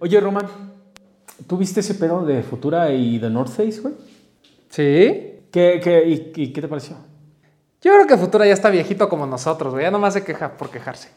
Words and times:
Oye, 0.00 0.20
Roman, 0.20 0.46
¿tú 1.46 1.56
viste 1.56 1.80
ese 1.80 1.94
pedo 1.94 2.24
de 2.24 2.42
Futura 2.42 2.92
y 2.92 3.18
de 3.18 3.30
North 3.30 3.50
Face, 3.50 3.80
güey? 3.80 3.94
Sí. 4.70 5.40
¿Qué, 5.50 5.80
qué, 5.82 6.08
y, 6.08 6.42
y 6.42 6.52
qué 6.52 6.60
te 6.60 6.68
pareció? 6.68 6.96
Yo 7.80 7.92
creo 7.92 8.06
que 8.06 8.16
Futura 8.16 8.46
ya 8.46 8.52
está 8.52 8.70
viejito 8.70 9.08
como 9.08 9.26
nosotros, 9.26 9.72
güey. 9.72 9.84
Ya 9.84 9.90
nomás 9.90 10.14
se 10.14 10.24
queja 10.24 10.52
por 10.56 10.70
quejarse. 10.70 11.08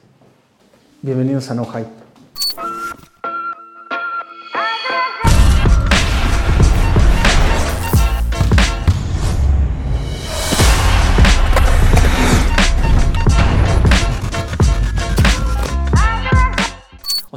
Bienvenidos 1.02 1.49
a 1.52 1.55
No 1.55 1.65
Hype. 1.65 2.01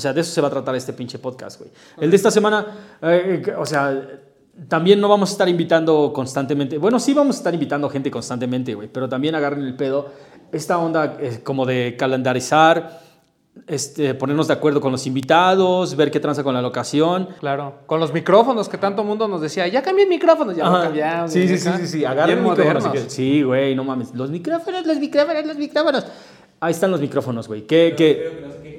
Sea, 0.05 0.12
de 0.12 0.21
eso 0.21 0.32
se 0.32 0.41
va 0.41 0.48
a 0.48 0.50
tratar 0.50 0.75
este 0.75 0.93
pinche 0.93 1.18
podcast, 1.18 1.59
güey. 1.59 1.70
El 1.98 2.11
de 2.11 2.16
esta 2.16 2.30
semana, 2.30 2.66
eh, 3.02 3.42
o 3.59 3.66
sea, 3.66 4.20
también 4.69 5.01
no 5.01 5.09
vamos 5.09 5.30
a 5.30 5.33
estar 5.33 5.48
invitando 5.48 6.12
constantemente. 6.15 6.78
Bueno, 6.78 7.01
sí 7.01 7.12
vamos 7.12 7.37
a 7.37 7.38
estar 7.38 7.52
invitando 7.52 7.88
gente 7.88 8.11
constantemente, 8.11 8.75
güey, 8.75 8.88
pero 8.88 9.09
también 9.09 9.34
agarren 9.34 9.62
el 9.62 9.75
pedo. 9.75 10.11
Esta 10.52 10.78
onda 10.78 11.16
eh, 11.19 11.41
como 11.42 11.66
de 11.66 11.97
calendarizar, 11.98 13.01
este, 13.66 14.14
ponernos 14.14 14.47
de 14.47 14.55
acuerdo 14.55 14.80
con 14.80 14.92
los 14.92 15.06
invitados, 15.06 15.97
ver 15.97 16.11
qué 16.11 16.20
tranza 16.20 16.45
con 16.45 16.55
la 16.55 16.62
locación. 16.62 17.28
Claro. 17.41 17.80
Con 17.86 17.98
los 17.98 18.12
micrófonos 18.12 18.69
que 18.69 18.78
tanto 18.78 19.02
mundo 19.02 19.27
nos 19.27 19.41
decía, 19.41 19.66
ya 19.66 19.83
cambié 19.83 20.05
el 20.05 20.11
micrófono, 20.11 20.52
ya 20.52 20.69
lo 20.69 20.83
cambiamos. 20.83 21.33
Sí, 21.33 21.48
sí, 21.48 21.59
sí, 21.59 21.70
sí, 21.78 21.86
sí. 21.86 22.05
Agarren 22.05 22.45
micrófonos. 22.45 23.05
Sí, 23.09 23.42
güey, 23.42 23.75
no 23.75 23.83
mames. 23.83 24.14
Los 24.14 24.30
micrófonos, 24.30 24.86
los 24.86 24.98
micrófonos, 24.98 25.47
los 25.47 25.56
micrófonos. 25.56 26.06
Ahí 26.61 26.70
están 26.70 26.91
los 26.91 27.00
micrófonos, 27.00 27.48
güey. 27.48 27.66
¿Qué, 27.66 27.95
qué? 27.97 28.73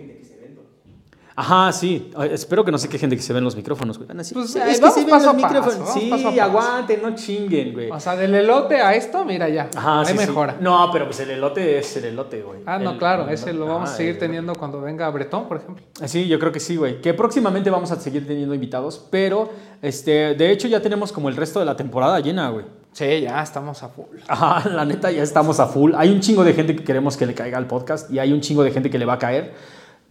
Ajá, 1.37 1.71
sí. 1.73 2.11
Espero 2.31 2.63
que 2.63 2.71
no 2.71 2.77
se 2.77 2.87
quejen 2.87 3.09
de 3.09 3.17
que 3.17 3.21
se 3.21 3.33
ven 3.33 3.43
los 3.43 3.55
micrófonos, 3.57 3.97
güey. 3.97 4.07
Van 4.07 4.17
a 4.17 4.19
decir, 4.19 4.35
Pues, 4.37 4.55
"Ay, 4.55 4.61
eh, 4.61 4.71
es 4.71 4.79
que 4.79 4.89
se 4.89 4.99
ven 5.01 5.09
los 5.09 5.21
paso, 5.21 5.33
micrófonos. 5.33 5.93
Sí, 5.93 6.07
paso 6.09 6.29
aguanten, 6.41 7.01
no 7.01 7.13
chinguen, 7.13 7.73
güey. 7.73 7.91
O 7.91 7.99
sea, 7.99 8.15
del 8.15 8.33
elote 8.35 8.81
a 8.81 8.93
esto, 8.95 9.25
mira 9.25 9.49
ya. 9.49 9.69
Ajá, 9.75 9.99
Hay 9.99 10.05
sí, 10.05 10.11
sí. 10.13 10.17
mejora. 10.19 10.55
No, 10.61 10.89
pero 10.93 11.05
pues 11.05 11.19
el 11.19 11.31
elote 11.31 11.77
es 11.79 11.97
el 11.97 12.05
elote, 12.05 12.41
güey. 12.41 12.59
Ah, 12.65 12.79
no, 12.79 12.91
El- 12.91 12.97
claro, 12.97 13.27
el- 13.27 13.33
ese 13.33 13.51
lo 13.51 13.65
vamos 13.65 13.89
a 13.89 13.95
seguir 13.95 14.13
el- 14.13 14.19
teniendo 14.19 14.53
cuando 14.55 14.79
venga 14.79 15.09
Bretón, 15.09 15.47
por 15.49 15.57
ejemplo. 15.57 15.83
Sí, 16.05 16.27
yo 16.27 16.39
creo 16.39 16.53
que 16.53 16.61
sí, 16.61 16.77
güey. 16.77 17.01
Que 17.01 17.13
próximamente 17.13 17.69
vamos 17.69 17.91
a 17.91 17.99
seguir 17.99 18.25
teniendo 18.25 18.55
invitados, 18.55 19.05
pero 19.09 19.49
este, 19.81 20.35
de 20.35 20.51
hecho 20.51 20.69
ya 20.69 20.81
tenemos 20.81 21.11
como 21.11 21.27
el 21.27 21.35
resto 21.35 21.59
de 21.59 21.65
la 21.65 21.75
temporada 21.75 22.19
llena, 22.21 22.49
güey. 22.49 22.65
Sí, 22.93 23.21
ya 23.21 23.43
estamos 23.43 23.83
a 23.83 23.89
full. 23.89 24.05
Ajá, 24.29 24.69
la 24.69 24.85
neta 24.85 25.11
ya 25.11 25.21
estamos 25.21 25.59
a 25.59 25.65
full. 25.67 25.91
Hay 25.97 26.11
un 26.11 26.21
chingo 26.21 26.45
de 26.45 26.53
gente 26.53 26.73
que 26.77 26.83
queremos 26.85 27.17
que 27.17 27.25
le 27.25 27.33
caiga 27.33 27.57
al 27.57 27.67
podcast 27.67 28.09
y 28.09 28.19
hay 28.19 28.31
un 28.31 28.39
chingo 28.39 28.63
de 28.63 28.71
gente 28.71 28.89
que 28.89 28.97
le 28.97 29.03
va 29.03 29.13
a 29.15 29.19
caer, 29.19 29.53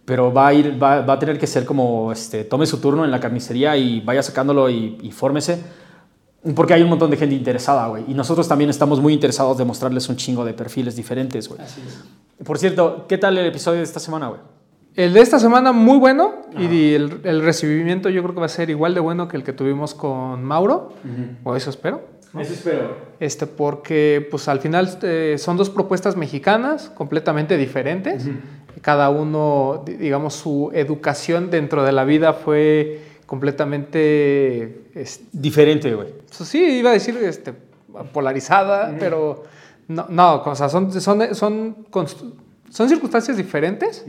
pero 0.05 0.31
va 0.31 0.47
a 0.47 0.53
ir, 0.53 0.81
va, 0.81 1.01
va 1.01 1.13
a 1.13 1.19
tener 1.19 1.37
que 1.37 1.47
ser 1.47 1.65
como, 1.65 2.11
este, 2.11 2.43
tome 2.43 2.65
su 2.65 2.79
turno 2.79 3.03
en 3.03 3.11
la 3.11 3.19
carnicería 3.19 3.75
y 3.75 4.01
vaya 4.01 4.21
sacándolo 4.23 4.69
y, 4.69 4.97
y 5.01 5.11
fórmese. 5.11 5.61
Porque 6.55 6.75
hay 6.75 6.83
un 6.83 6.89
montón 6.89 7.09
de 7.09 7.17
gente 7.17 7.33
interesada, 7.33 7.87
güey. 7.87 8.03
Y 8.07 8.13
nosotros 8.13 8.47
también 8.47 8.69
estamos 8.69 9.01
muy 9.01 9.13
interesados 9.13 9.57
de 9.57 9.65
mostrarles 9.65 10.07
un 10.09 10.15
chingo 10.15 10.45
de 10.45 10.53
perfiles 10.53 10.95
diferentes, 10.95 11.49
güey. 11.49 11.59
Así 11.59 11.81
es. 11.81 12.45
Por 12.45 12.59
cierto, 12.59 13.05
¿qué 13.07 13.17
tal 13.17 13.35
el 13.37 13.47
episodio 13.47 13.79
de 13.79 13.83
esta 13.83 13.99
semana, 13.99 14.27
güey? 14.27 14.41
El 14.95 15.11
de 15.13 15.21
esta 15.21 15.39
semana 15.39 15.73
muy 15.73 15.97
bueno 15.97 16.43
y 16.57 16.93
el, 16.93 17.19
el 17.23 17.41
recibimiento 17.41 18.09
yo 18.09 18.21
creo 18.21 18.33
que 18.33 18.39
va 18.39 18.45
a 18.45 18.49
ser 18.49 18.69
igual 18.69 18.93
de 18.93 19.01
bueno 19.01 19.27
que 19.27 19.35
el 19.35 19.43
que 19.43 19.51
tuvimos 19.51 19.93
con 19.93 20.43
Mauro, 20.43 20.93
o 21.43 21.55
eso 21.55 21.69
espero. 21.69 22.03
Eso 22.39 22.53
espero. 22.53 22.95
Este, 23.19 23.45
porque 23.45 24.25
pues 24.31 24.47
al 24.47 24.59
final 24.59 24.97
eh, 25.01 25.35
son 25.37 25.57
dos 25.57 25.69
propuestas 25.69 26.15
mexicanas 26.15 26.89
completamente 26.89 27.57
diferentes. 27.57 28.25
Cada 28.81 29.09
uno, 29.09 29.83
di- 29.85 29.93
digamos, 29.95 30.33
su 30.35 30.71
educación 30.73 31.49
dentro 31.49 31.83
de 31.83 31.91
la 31.91 32.03
vida 32.03 32.33
fue 32.33 33.01
completamente, 33.25 34.81
este, 34.95 35.25
Diferente, 35.31 35.93
güey. 35.93 36.09
pues, 36.37 36.49
sí, 36.49 36.63
iba 36.63 36.89
a 36.91 36.93
decir 36.93 37.17
este, 37.17 37.53
polarizada, 38.13 38.95
pero 38.99 39.43
no, 39.87 40.05
no, 40.09 40.35
o 40.43 40.55
sea, 40.55 40.69
son, 40.69 40.91
son, 40.99 41.35
son, 41.35 41.75
son 42.69 42.89
circunstancias 42.89 43.37
diferentes 43.37 44.05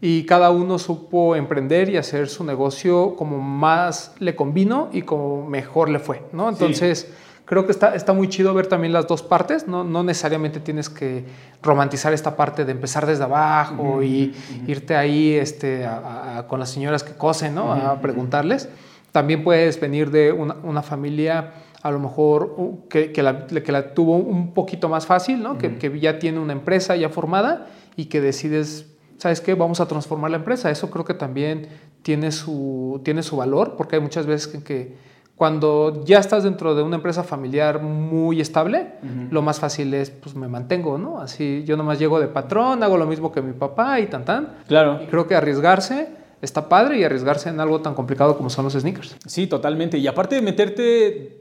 y 0.00 0.24
cada 0.26 0.50
uno 0.50 0.78
supo 0.78 1.34
emprender 1.36 1.88
y 1.88 1.96
hacer 1.96 2.28
su 2.28 2.44
negocio 2.44 3.14
como 3.16 3.38
más 3.40 4.14
le 4.18 4.34
convino 4.36 4.88
y 4.92 5.02
como 5.02 5.46
mejor 5.48 5.88
le 5.88 5.98
fue, 5.98 6.22
¿no? 6.32 6.48
Entonces, 6.48 7.10
creo 7.44 7.66
que 7.66 7.72
está, 7.72 7.94
está 7.94 8.12
muy 8.12 8.28
chido 8.28 8.54
ver 8.54 8.66
también 8.66 8.92
las 8.92 9.06
dos 9.06 9.22
partes, 9.22 9.66
¿no? 9.68 9.84
No 9.84 10.02
necesariamente 10.02 10.60
tienes 10.60 10.88
que 10.88 11.24
romantizar 11.62 12.12
esta 12.12 12.36
parte 12.36 12.64
de 12.64 12.72
empezar 12.72 13.06
desde 13.06 13.24
abajo 13.24 14.02
y 14.02 14.34
irte 14.66 14.96
ahí 14.96 15.34
este, 15.34 15.84
a- 15.84 16.38
a- 16.38 16.46
con 16.46 16.58
las 16.60 16.70
señoras 16.70 17.02
que 17.02 17.12
cosen, 17.14 17.54
¿no? 17.54 17.72
A 17.72 18.00
preguntarles. 18.00 18.68
También 19.12 19.44
puedes 19.44 19.78
venir 19.80 20.10
de 20.10 20.32
una, 20.32 20.56
una 20.62 20.82
familia 20.82 21.52
a 21.82 21.90
lo 21.90 21.98
mejor 22.00 22.54
uh, 22.56 22.88
que, 22.88 23.12
que 23.12 23.22
la, 23.22 23.46
que 23.46 23.70
la 23.70 23.92
tuvo 23.94 24.16
un 24.16 24.54
poquito 24.54 24.88
más 24.88 25.04
fácil, 25.06 25.42
¿no? 25.42 25.58
que, 25.58 25.76
que 25.76 26.00
ya 26.00 26.18
tiene 26.18 26.38
una 26.38 26.54
empresa 26.54 26.96
ya 26.96 27.10
formada 27.10 27.66
y 27.94 28.06
que 28.06 28.22
decides, 28.22 28.86
¿sabes 29.18 29.42
qué? 29.42 29.52
Vamos 29.54 29.80
a 29.80 29.86
transformar 29.86 30.30
la 30.30 30.38
empresa. 30.38 30.70
Eso 30.70 30.88
creo 30.90 31.04
que 31.04 31.12
también 31.12 31.68
tiene 32.02 32.32
su, 32.32 33.02
tiene 33.04 33.22
su 33.22 33.36
valor, 33.36 33.74
porque 33.76 33.96
hay 33.96 34.02
muchas 34.02 34.24
veces 34.24 34.48
que, 34.48 34.62
que 34.64 34.94
cuando 35.36 36.04
ya 36.04 36.18
estás 36.18 36.44
dentro 36.44 36.74
de 36.76 36.82
una 36.82 36.96
empresa 36.96 37.24
familiar 37.24 37.82
muy 37.82 38.40
estable, 38.40 38.92
lo 39.30 39.42
más 39.42 39.58
fácil 39.58 39.92
es, 39.94 40.10
pues 40.10 40.36
me 40.36 40.46
mantengo, 40.48 40.96
¿no? 40.96 41.20
Así 41.20 41.64
yo 41.66 41.76
nomás 41.76 41.98
llego 41.98 42.20
de 42.20 42.28
patrón, 42.28 42.82
hago 42.82 42.96
lo 42.96 43.06
mismo 43.06 43.32
que 43.32 43.42
mi 43.42 43.52
papá 43.52 43.98
y 44.00 44.06
tan 44.06 44.24
tan. 44.24 44.48
Claro. 44.68 45.00
Y 45.02 45.06
creo 45.06 45.26
que 45.26 45.34
arriesgarse 45.34 46.08
está 46.40 46.68
padre 46.68 46.98
y 46.98 47.04
arriesgarse 47.04 47.48
en 47.48 47.58
algo 47.58 47.80
tan 47.80 47.94
complicado 47.94 48.36
como 48.36 48.48
son 48.50 48.64
los 48.64 48.74
sneakers. 48.74 49.16
Sí, 49.26 49.46
totalmente. 49.46 49.98
Y 49.98 50.06
aparte 50.06 50.36
de 50.36 50.42
meterte 50.42 51.40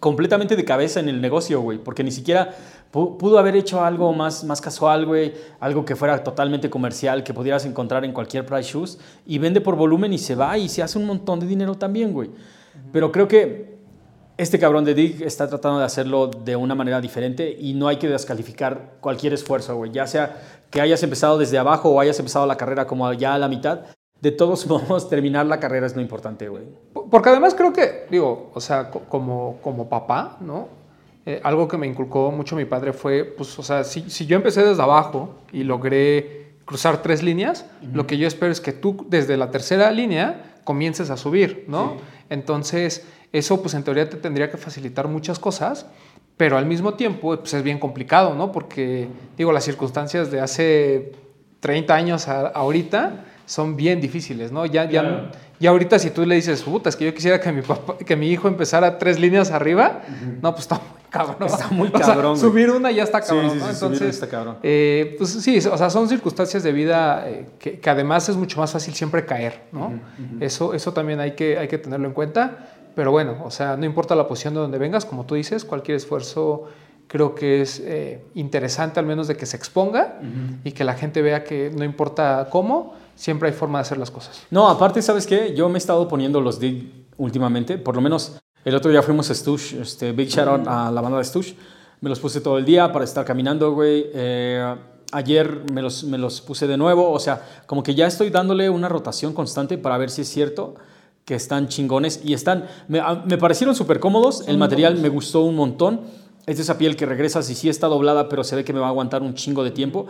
completamente 0.00 0.54
de 0.54 0.64
cabeza 0.64 1.00
en 1.00 1.08
el 1.08 1.20
negocio, 1.20 1.60
güey, 1.60 1.78
porque 1.78 2.04
ni 2.04 2.10
siquiera 2.10 2.54
pu- 2.92 3.16
pudo 3.16 3.38
haber 3.38 3.56
hecho 3.56 3.82
algo 3.82 4.12
más, 4.12 4.44
más 4.44 4.60
casual, 4.60 5.06
güey, 5.06 5.32
algo 5.60 5.84
que 5.84 5.96
fuera 5.96 6.22
totalmente 6.22 6.68
comercial, 6.68 7.24
que 7.24 7.32
pudieras 7.32 7.64
encontrar 7.64 8.04
en 8.04 8.12
cualquier 8.12 8.44
price 8.44 8.70
shoes, 8.72 8.98
y 9.26 9.38
vende 9.38 9.60
por 9.62 9.76
volumen 9.76 10.12
y 10.12 10.18
se 10.18 10.34
va 10.34 10.58
y 10.58 10.68
se 10.68 10.82
hace 10.82 10.98
un 10.98 11.06
montón 11.06 11.40
de 11.40 11.46
dinero 11.46 11.74
también, 11.76 12.12
güey. 12.12 12.30
Pero 12.92 13.10
creo 13.12 13.28
que 13.28 13.74
este 14.36 14.58
cabrón 14.58 14.84
de 14.84 14.94
Dig 14.94 15.22
está 15.22 15.48
tratando 15.48 15.78
de 15.78 15.84
hacerlo 15.84 16.26
de 16.28 16.56
una 16.56 16.74
manera 16.74 17.00
diferente 17.00 17.56
y 17.58 17.74
no 17.74 17.86
hay 17.88 17.96
que 17.98 18.08
descalificar 18.08 18.94
cualquier 19.00 19.32
esfuerzo, 19.32 19.76
güey, 19.76 19.92
ya 19.92 20.06
sea 20.06 20.40
que 20.70 20.80
hayas 20.80 21.02
empezado 21.04 21.38
desde 21.38 21.56
abajo 21.58 21.90
o 21.90 22.00
hayas 22.00 22.18
empezado 22.18 22.46
la 22.46 22.56
carrera 22.56 22.86
como 22.86 23.12
ya 23.12 23.34
a 23.34 23.38
la 23.38 23.48
mitad. 23.48 23.80
De 24.20 24.32
todos 24.32 24.66
modos, 24.68 25.08
terminar 25.08 25.46
la 25.46 25.60
carrera 25.60 25.86
es 25.86 25.94
lo 25.94 26.00
importante, 26.02 26.48
güey. 26.48 26.64
Porque 27.10 27.28
además 27.28 27.54
creo 27.54 27.72
que, 27.72 28.06
digo, 28.10 28.50
o 28.54 28.60
sea, 28.60 28.90
co- 28.90 29.02
como, 29.08 29.58
como 29.62 29.88
papá, 29.88 30.38
¿no? 30.40 30.68
Eh, 31.26 31.40
algo 31.44 31.68
que 31.68 31.76
me 31.78 31.86
inculcó 31.86 32.30
mucho 32.30 32.56
mi 32.56 32.64
padre 32.64 32.92
fue, 32.92 33.24
pues, 33.24 33.56
o 33.58 33.62
sea, 33.62 33.84
si, 33.84 34.10
si 34.10 34.26
yo 34.26 34.36
empecé 34.36 34.64
desde 34.64 34.82
abajo 34.82 35.36
y 35.52 35.62
logré 35.62 36.56
cruzar 36.64 37.02
tres 37.02 37.22
líneas, 37.22 37.66
lo 37.92 38.06
que 38.06 38.16
yo 38.18 38.26
espero 38.26 38.50
es 38.50 38.60
que 38.60 38.72
tú 38.72 39.06
desde 39.08 39.36
la 39.36 39.50
tercera 39.50 39.90
línea 39.90 40.56
comiences 40.64 41.10
a 41.10 41.16
subir, 41.16 41.64
¿no? 41.68 41.96
Entonces, 42.30 43.06
eso 43.32 43.60
pues 43.62 43.74
en 43.74 43.82
teoría 43.82 44.08
te 44.08 44.16
tendría 44.16 44.50
que 44.50 44.56
facilitar 44.56 45.08
muchas 45.08 45.38
cosas, 45.38 45.86
pero 46.36 46.56
al 46.56 46.66
mismo 46.66 46.94
tiempo 46.94 47.36
pues 47.36 47.54
es 47.54 47.62
bien 47.62 47.78
complicado, 47.78 48.34
¿no? 48.34 48.52
Porque, 48.52 49.08
digo, 49.36 49.52
las 49.52 49.64
circunstancias 49.64 50.30
de 50.30 50.40
hace 50.40 51.12
30 51.60 51.94
años 51.94 52.28
a 52.28 52.48
ahorita 52.48 53.24
son 53.46 53.76
bien 53.76 54.00
difíciles, 54.00 54.52
¿no? 54.52 54.66
Ya, 54.66 54.88
ya, 54.88 55.30
ya 55.60 55.70
ahorita 55.70 55.98
si 55.98 56.10
tú 56.10 56.24
le 56.26 56.34
dices, 56.34 56.62
puta, 56.62 56.88
es 56.88 56.96
que 56.96 57.04
yo 57.06 57.14
quisiera 57.14 57.40
que 57.40 57.52
mi, 57.52 57.62
papá, 57.62 57.96
que 57.98 58.16
mi 58.16 58.28
hijo 58.28 58.48
empezara 58.48 58.98
tres 58.98 59.18
líneas 59.20 59.50
arriba, 59.50 60.02
no, 60.42 60.52
pues 60.52 60.62
está 60.62 60.76
muy 60.76 61.02
cabrón. 61.10 61.36
Está 61.46 61.68
muy 61.68 61.88
O 61.92 61.96
sea, 61.98 62.06
cabrón, 62.06 62.38
subir 62.38 62.70
una 62.70 62.90
ya 62.90 63.04
está 63.04 63.22
Sí, 63.22 63.28
cabrón, 63.28 63.50
sí, 63.50 63.56
¿no? 63.58 63.66
sí, 63.68 63.74
subir 63.74 63.86
una 63.86 63.94
Entonces, 63.96 64.08
está 64.08 64.28
cabrón. 64.28 64.56
eh, 64.62 65.14
pues 65.16 65.30
sí, 65.30 65.58
o 65.58 65.78
sea, 65.78 65.90
son 65.90 66.08
circunstancias 66.08 66.62
de 66.62 66.72
vida 66.72 67.28
eh, 67.28 67.46
que, 67.58 67.78
que 67.78 67.90
además 67.90 68.28
es 68.28 68.36
mucho 68.36 68.58
más 68.60 68.72
fácil 68.72 68.94
siempre 68.94 69.24
caer, 69.24 69.62
¿no? 69.72 69.92
Eso, 70.40 70.74
eso 70.74 70.92
también 70.92 71.20
hay 71.20 71.32
que, 71.32 71.56
hay 71.56 71.68
que 71.68 71.78
tenerlo 71.78 72.08
en 72.08 72.14
cuenta, 72.14 72.68
pero 72.94 73.10
bueno, 73.10 73.36
o 73.44 73.50
sea, 73.50 73.76
no 73.76 73.86
importa 73.86 74.14
la 74.14 74.26
posición 74.26 74.54
de 74.54 74.60
donde 74.60 74.78
vengas, 74.78 75.04
como 75.04 75.24
tú 75.24 75.34
dices, 75.36 75.64
cualquier 75.64 75.96
esfuerzo 75.96 76.68
creo 77.06 77.34
que 77.34 77.60
es 77.60 77.80
eh, 77.84 78.24
interesante 78.34 78.98
al 78.98 79.06
menos 79.06 79.28
de 79.28 79.36
que 79.36 79.46
se 79.46 79.56
exponga 79.56 80.20
y 80.64 80.72
que 80.72 80.84
la 80.84 80.94
gente 80.94 81.22
vea 81.22 81.44
que 81.44 81.70
no 81.76 81.84
importa 81.84 82.48
cómo, 82.50 82.94
siempre 83.14 83.48
hay 83.48 83.54
forma 83.54 83.78
de 83.78 83.82
hacer 83.82 83.98
las 83.98 84.10
cosas. 84.10 84.42
No, 84.50 84.68
aparte, 84.68 85.00
¿sabes 85.02 85.26
qué? 85.26 85.54
Yo 85.56 85.68
me 85.68 85.76
he 85.76 85.78
estado 85.78 86.06
poniendo 86.08 86.40
los 86.40 86.58
dig 86.60 87.06
últimamente, 87.16 87.78
por 87.78 87.94
lo 87.94 88.00
menos 88.00 88.36
el 88.64 88.74
otro 88.74 88.90
día 88.90 89.02
fuimos 89.02 89.30
a 89.30 89.34
Stush, 89.34 89.74
este, 89.74 90.12
Big 90.12 90.28
Shout 90.28 90.48
out 90.48 90.66
a 90.66 90.90
la 90.90 91.00
banda 91.00 91.18
de 91.18 91.24
Stush, 91.24 91.52
me 92.00 92.08
los 92.10 92.18
puse 92.20 92.40
todo 92.40 92.58
el 92.58 92.64
día 92.64 92.92
para 92.92 93.04
estar 93.04 93.24
caminando, 93.24 93.72
güey. 93.72 94.06
Eh, 94.14 94.74
ayer 95.12 95.62
me 95.72 95.80
los, 95.80 96.04
me 96.04 96.18
los 96.18 96.40
puse 96.40 96.66
de 96.66 96.76
nuevo, 96.76 97.10
o 97.12 97.18
sea, 97.20 97.40
como 97.66 97.82
que 97.82 97.94
ya 97.94 98.06
estoy 98.06 98.30
dándole 98.30 98.68
una 98.68 98.88
rotación 98.88 99.32
constante 99.32 99.78
para 99.78 99.96
ver 99.96 100.10
si 100.10 100.22
es 100.22 100.28
cierto 100.28 100.74
que 101.24 101.34
están 101.34 101.68
chingones 101.68 102.20
y 102.24 102.34
están, 102.34 102.66
me, 102.88 103.00
a- 103.00 103.22
me 103.24 103.38
parecieron 103.38 103.74
súper 103.74 104.00
cómodos, 104.00 104.46
el 104.48 104.58
material 104.58 104.96
me 104.98 105.08
gustó 105.08 105.40
un 105.42 105.54
montón, 105.56 106.00
es 106.46 106.56
de 106.56 106.62
esa 106.62 106.76
piel 106.76 106.96
que 106.96 107.06
regresas 107.06 107.48
y 107.48 107.54
sí 107.54 107.68
está 107.70 107.86
doblada, 107.86 108.28
pero 108.28 108.44
se 108.44 108.56
ve 108.56 108.64
que 108.64 108.72
me 108.74 108.80
va 108.80 108.86
a 108.86 108.90
aguantar 108.90 109.22
un 109.22 109.34
chingo 109.34 109.62
de 109.64 109.70
tiempo. 109.70 110.06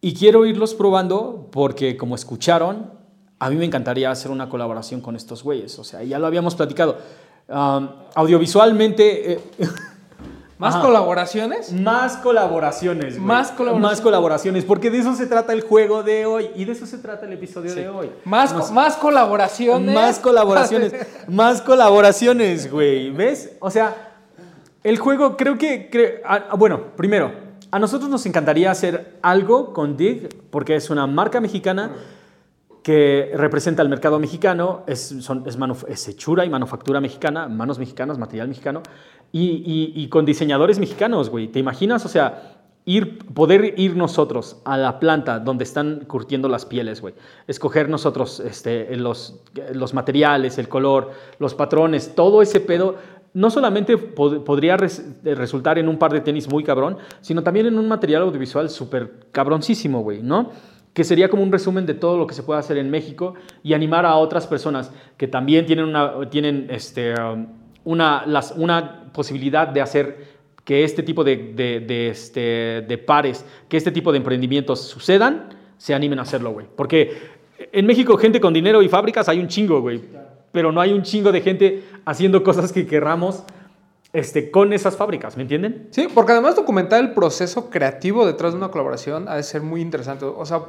Y 0.00 0.14
quiero 0.14 0.44
irlos 0.46 0.74
probando 0.74 1.48
porque, 1.50 1.96
como 1.96 2.14
escucharon, 2.14 2.90
a 3.38 3.50
mí 3.50 3.56
me 3.56 3.64
encantaría 3.64 4.10
hacer 4.10 4.30
una 4.30 4.48
colaboración 4.48 5.00
con 5.00 5.16
estos 5.16 5.42
güeyes. 5.42 5.78
O 5.78 5.84
sea, 5.84 6.02
ya 6.02 6.18
lo 6.18 6.26
habíamos 6.26 6.54
platicado. 6.54 6.98
Um, 7.48 7.88
audiovisualmente... 8.14 9.32
eh, 9.32 9.40
¿Más 10.58 10.74
Ajá. 10.74 10.86
colaboraciones? 10.86 11.70
Más 11.70 12.16
colaboraciones. 12.16 13.16
güey. 13.16 13.26
Más 13.26 13.50
colaboraciones. 13.52 13.90
Más 13.90 14.00
colaboraciones, 14.00 14.64
porque 14.64 14.90
de 14.90 15.00
eso 15.00 15.14
se 15.14 15.26
trata 15.26 15.52
el 15.52 15.60
juego 15.60 16.02
de 16.02 16.24
hoy 16.24 16.48
y 16.56 16.64
de 16.64 16.72
eso 16.72 16.86
se 16.86 16.96
trata 16.96 17.26
el 17.26 17.34
episodio 17.34 17.74
de 17.74 17.86
hoy. 17.90 18.10
Más, 18.24 18.54
Nos- 18.54 18.70
más 18.70 18.96
colaboraciones. 18.96 19.94
Más 19.94 20.18
colaboraciones. 20.18 20.94
más 21.28 21.60
colaboraciones, 21.60 22.72
güey. 22.72 23.10
¿Ves? 23.10 23.52
O 23.60 23.70
sea, 23.70 24.14
el 24.82 24.98
juego 24.98 25.36
creo 25.36 25.58
que... 25.58 25.90
cre- 25.90 26.22
ah, 26.24 26.54
bueno, 26.56 26.96
primero, 26.96 27.32
a 27.76 27.78
nosotros 27.78 28.08
nos 28.10 28.24
encantaría 28.26 28.70
hacer 28.70 29.18
algo 29.22 29.72
con 29.72 29.96
Dig 29.96 30.28
porque 30.50 30.76
es 30.76 30.88
una 30.90 31.06
marca 31.06 31.40
mexicana 31.40 31.90
que 32.82 33.32
representa 33.34 33.82
el 33.82 33.88
mercado 33.88 34.18
mexicano, 34.18 34.82
es, 34.86 35.16
son- 35.20 35.44
es, 35.88 36.08
hechura 36.08 36.44
y 36.44 36.50
manufactura 36.50 37.00
mexicana, 37.00 37.48
manos 37.48 37.78
mexicanas, 37.78 38.16
material 38.16 38.48
mexicano, 38.48 38.82
y, 39.32 39.62
y- 39.66 39.92
y 40.02 40.08
con 40.08 40.24
diseñadores 40.24 40.78
mexicanos, 40.78 41.28
güey. 41.30 41.48
¿Te 41.48 41.58
imaginas? 41.58 42.04
O 42.04 42.08
sea, 42.08 42.52
ir, 42.84 43.18
poder 43.34 43.74
ir 43.76 43.96
nosotros 43.96 44.58
a 44.64 44.76
la 44.76 45.00
planta 45.00 45.40
donde 45.40 45.64
están 45.64 46.04
curtiendo 46.06 46.48
las 46.48 46.64
pieles, 46.64 47.00
güey. 47.00 47.14
Escoger 47.48 47.88
nosotros 47.88 48.38
este, 48.38 48.94
los, 48.96 49.40
los 49.74 49.92
materiales, 49.92 50.56
el 50.58 50.68
color, 50.68 51.10
los 51.40 51.54
patrones, 51.54 52.14
todo 52.14 52.40
ese 52.40 52.60
pedo. 52.60 52.94
No 53.36 53.50
solamente 53.50 53.96
pod- 53.98 54.42
podría 54.44 54.76
res- 54.76 55.04
resultar 55.22 55.78
en 55.78 55.88
un 55.88 55.98
par 55.98 56.12
de 56.12 56.20
tenis 56.20 56.48
muy 56.50 56.64
cabrón, 56.64 56.96
sino 57.20 57.42
también 57.42 57.66
en 57.66 57.78
un 57.78 57.86
material 57.86 58.22
audiovisual 58.22 58.70
súper 58.70 59.12
cabroncísimo, 59.32 60.00
güey, 60.02 60.22
¿no? 60.22 60.50
que 60.94 61.04
sería 61.04 61.28
como 61.28 61.42
un 61.42 61.52
resumen 61.52 61.84
de 61.84 61.92
todo 61.92 62.16
lo 62.16 62.26
que 62.26 62.32
se 62.32 62.42
puede 62.42 62.58
hacer 62.58 62.78
en 62.78 62.88
México 62.88 63.34
y 63.62 63.74
animar 63.74 64.06
a 64.06 64.14
otras 64.16 64.46
personas 64.46 64.90
que 65.18 65.28
también 65.28 65.66
tienen 65.66 65.84
una, 65.84 66.30
tienen 66.30 66.68
este, 66.70 67.12
um, 67.20 67.46
una, 67.84 68.24
una 68.56 69.12
posibilidad 69.12 69.68
de 69.68 69.82
hacer 69.82 70.24
que 70.64 70.84
este 70.84 71.02
tipo 71.02 71.22
de, 71.22 71.52
de, 71.86 72.08
este, 72.08 72.82
de 72.88 72.96
pares, 72.98 73.44
que 73.68 73.76
este 73.76 73.90
tipo 73.92 74.10
de 74.10 74.16
emprendimientos 74.18 74.80
sucedan, 74.80 75.50
se 75.76 75.92
animen 75.92 76.18
a 76.18 76.22
hacerlo, 76.22 76.52
güey. 76.52 76.64
Porque 76.74 77.12
en 77.72 77.84
México 77.84 78.16
gente 78.16 78.40
con 78.40 78.54
dinero 78.54 78.80
y 78.80 78.88
fábricas 78.88 79.28
hay 79.28 79.38
un 79.38 79.48
chingo, 79.48 79.82
güey. 79.82 80.00
Pero 80.52 80.72
no 80.72 80.80
hay 80.80 80.92
un 80.92 81.02
chingo 81.02 81.32
de 81.32 81.40
gente 81.40 81.84
haciendo 82.04 82.42
cosas 82.42 82.72
que 82.72 82.86
querramos 82.86 83.44
este, 84.12 84.50
con 84.50 84.72
esas 84.72 84.96
fábricas, 84.96 85.36
¿me 85.36 85.42
entienden? 85.42 85.88
Sí, 85.90 86.08
porque 86.12 86.32
además 86.32 86.56
documentar 86.56 87.00
el 87.00 87.12
proceso 87.12 87.68
creativo 87.68 88.26
detrás 88.26 88.52
de 88.52 88.58
una 88.58 88.70
colaboración 88.70 89.28
ha 89.28 89.36
de 89.36 89.42
ser 89.42 89.62
muy 89.62 89.82
interesante. 89.82 90.24
O 90.24 90.46
sea, 90.46 90.62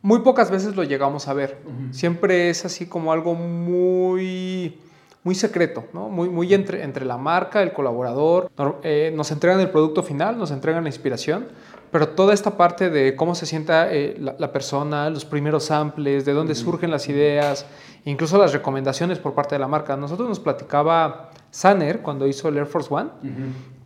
muy 0.00 0.20
pocas 0.20 0.50
veces 0.50 0.74
lo 0.74 0.82
llegamos 0.82 1.28
a 1.28 1.34
ver. 1.34 1.58
Siempre 1.92 2.50
es 2.50 2.64
así 2.64 2.86
como 2.86 3.12
algo 3.12 3.34
muy, 3.34 4.80
muy 5.24 5.34
secreto, 5.34 5.84
¿no? 5.92 6.08
Muy, 6.08 6.28
muy 6.28 6.52
entre, 6.52 6.82
entre 6.82 7.04
la 7.04 7.16
marca, 7.16 7.62
el 7.62 7.72
colaborador. 7.72 8.50
Eh, 8.82 9.12
nos 9.14 9.30
entregan 9.30 9.60
el 9.60 9.70
producto 9.70 10.02
final, 10.02 10.36
nos 10.36 10.50
entregan 10.50 10.82
la 10.82 10.88
inspiración, 10.88 11.46
pero 11.90 12.08
toda 12.08 12.34
esta 12.34 12.56
parte 12.56 12.90
de 12.90 13.14
cómo 13.14 13.34
se 13.34 13.46
sienta 13.46 13.92
eh, 13.92 14.16
la, 14.18 14.34
la 14.38 14.52
persona, 14.52 15.10
los 15.10 15.24
primeros 15.24 15.64
samples, 15.64 16.24
de 16.24 16.32
dónde 16.32 16.54
surgen 16.54 16.90
las 16.90 17.08
ideas, 17.08 17.66
incluso 18.04 18.38
las 18.38 18.52
recomendaciones 18.52 19.18
por 19.18 19.34
parte 19.34 19.54
de 19.54 19.60
la 19.60 19.68
marca. 19.68 19.96
Nosotros 19.96 20.28
nos 20.28 20.40
platicaba 20.40 21.30
Sanner 21.50 22.00
cuando 22.00 22.26
hizo 22.26 22.48
el 22.48 22.56
Air 22.56 22.66
Force 22.66 22.92
One 22.92 23.10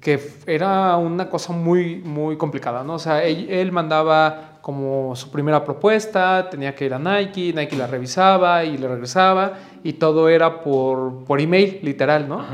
que 0.07 0.21
era 0.47 0.97
una 0.99 1.29
cosa 1.29 1.53
muy, 1.53 1.97
muy 1.97 2.37
complicada, 2.37 2.85
¿no? 2.85 2.95
O 2.95 2.99
sea, 3.01 3.25
él, 3.25 3.49
él 3.51 3.73
mandaba 3.73 4.56
como 4.67 5.15
su 5.15 5.31
primera 5.31 5.65
propuesta, 5.65 6.51
tenía 6.51 6.75
que 6.75 6.87
ir 6.87 6.93
a 6.93 6.99
Nike, 6.99 7.53
Nike 7.55 7.77
la 7.77 7.87
revisaba 7.87 8.65
y 8.65 8.77
le 8.77 8.89
regresaba, 8.89 9.53
y 9.85 9.93
todo 9.93 10.29
era 10.29 10.61
por, 10.61 11.23
por 11.23 11.41
email, 11.41 11.79
literal, 11.85 12.29
¿no? 12.29 12.45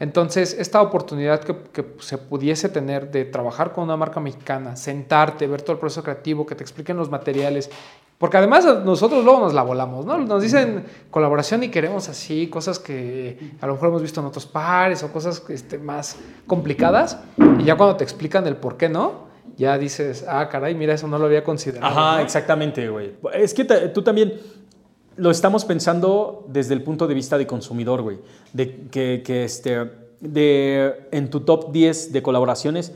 Entonces, 0.00 0.56
esta 0.58 0.82
oportunidad 0.82 1.38
que, 1.44 1.54
que 1.72 1.94
se 2.00 2.18
pudiese 2.18 2.70
tener 2.70 3.12
de 3.12 3.24
trabajar 3.24 3.72
con 3.72 3.84
una 3.84 3.96
marca 3.96 4.18
mexicana, 4.18 4.74
sentarte, 4.74 5.46
ver 5.46 5.62
todo 5.62 5.74
el 5.74 5.78
proceso 5.78 6.02
creativo, 6.02 6.44
que 6.44 6.56
te 6.56 6.64
expliquen 6.64 6.96
los 6.96 7.08
materiales, 7.08 7.70
porque 8.18 8.38
además 8.38 8.64
nosotros 8.84 9.24
luego 9.24 9.38
nos 9.38 9.54
la 9.54 9.62
volamos, 9.62 10.04
¿no? 10.04 10.18
Nos 10.18 10.42
dicen 10.42 10.84
colaboración 11.08 11.62
y 11.62 11.68
queremos 11.68 12.08
así, 12.08 12.48
cosas 12.48 12.80
que 12.80 13.52
a 13.60 13.68
lo 13.68 13.74
mejor 13.74 13.90
hemos 13.90 14.02
visto 14.02 14.18
en 14.18 14.26
otros 14.26 14.44
pares 14.44 15.04
o 15.04 15.12
cosas 15.12 15.40
este, 15.48 15.78
más 15.78 16.16
complicadas, 16.48 17.20
y 17.60 17.62
ya 17.62 17.76
cuando 17.76 17.94
te 17.94 18.02
explican 18.02 18.44
el 18.48 18.56
por 18.56 18.76
qué 18.76 18.88
no, 18.88 19.29
ya 19.60 19.76
dices, 19.76 20.24
ah, 20.26 20.48
caray, 20.48 20.74
mira, 20.74 20.94
eso 20.94 21.06
no 21.06 21.18
lo 21.18 21.26
había 21.26 21.44
considerado. 21.44 21.86
Ajá, 21.86 22.16
¿no? 22.16 22.22
exactamente, 22.22 22.88
güey. 22.88 23.12
Es 23.34 23.52
que 23.52 23.66
tú 23.66 24.00
también 24.00 24.40
lo 25.16 25.30
estamos 25.30 25.66
pensando 25.66 26.46
desde 26.48 26.72
el 26.72 26.82
punto 26.82 27.06
de 27.06 27.12
vista 27.12 27.36
de 27.36 27.46
consumidor, 27.46 28.00
güey. 28.00 28.20
De 28.54 28.86
que, 28.90 29.22
que 29.22 29.44
este, 29.44 29.90
de, 30.20 30.94
en 31.10 31.28
tu 31.28 31.40
top 31.40 31.72
10 31.72 32.10
de 32.10 32.22
colaboraciones, 32.22 32.92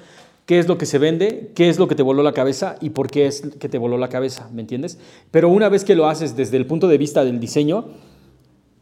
qué 0.46 0.58
es 0.58 0.66
lo 0.66 0.78
que 0.78 0.86
se 0.86 0.96
vende, 0.96 1.52
qué 1.54 1.68
es 1.68 1.78
lo 1.78 1.86
que 1.86 1.96
te 1.96 2.02
voló 2.02 2.22
la 2.22 2.32
cabeza 2.32 2.76
y 2.80 2.90
por 2.90 3.10
qué 3.10 3.26
es 3.26 3.42
que 3.60 3.68
te 3.68 3.76
voló 3.76 3.98
la 3.98 4.08
cabeza, 4.08 4.48
¿me 4.50 4.62
entiendes? 4.62 4.98
Pero 5.30 5.50
una 5.50 5.68
vez 5.68 5.84
que 5.84 5.94
lo 5.94 6.08
haces 6.08 6.34
desde 6.34 6.56
el 6.56 6.64
punto 6.64 6.88
de 6.88 6.96
vista 6.96 7.26
del 7.26 7.40
diseño, 7.40 7.88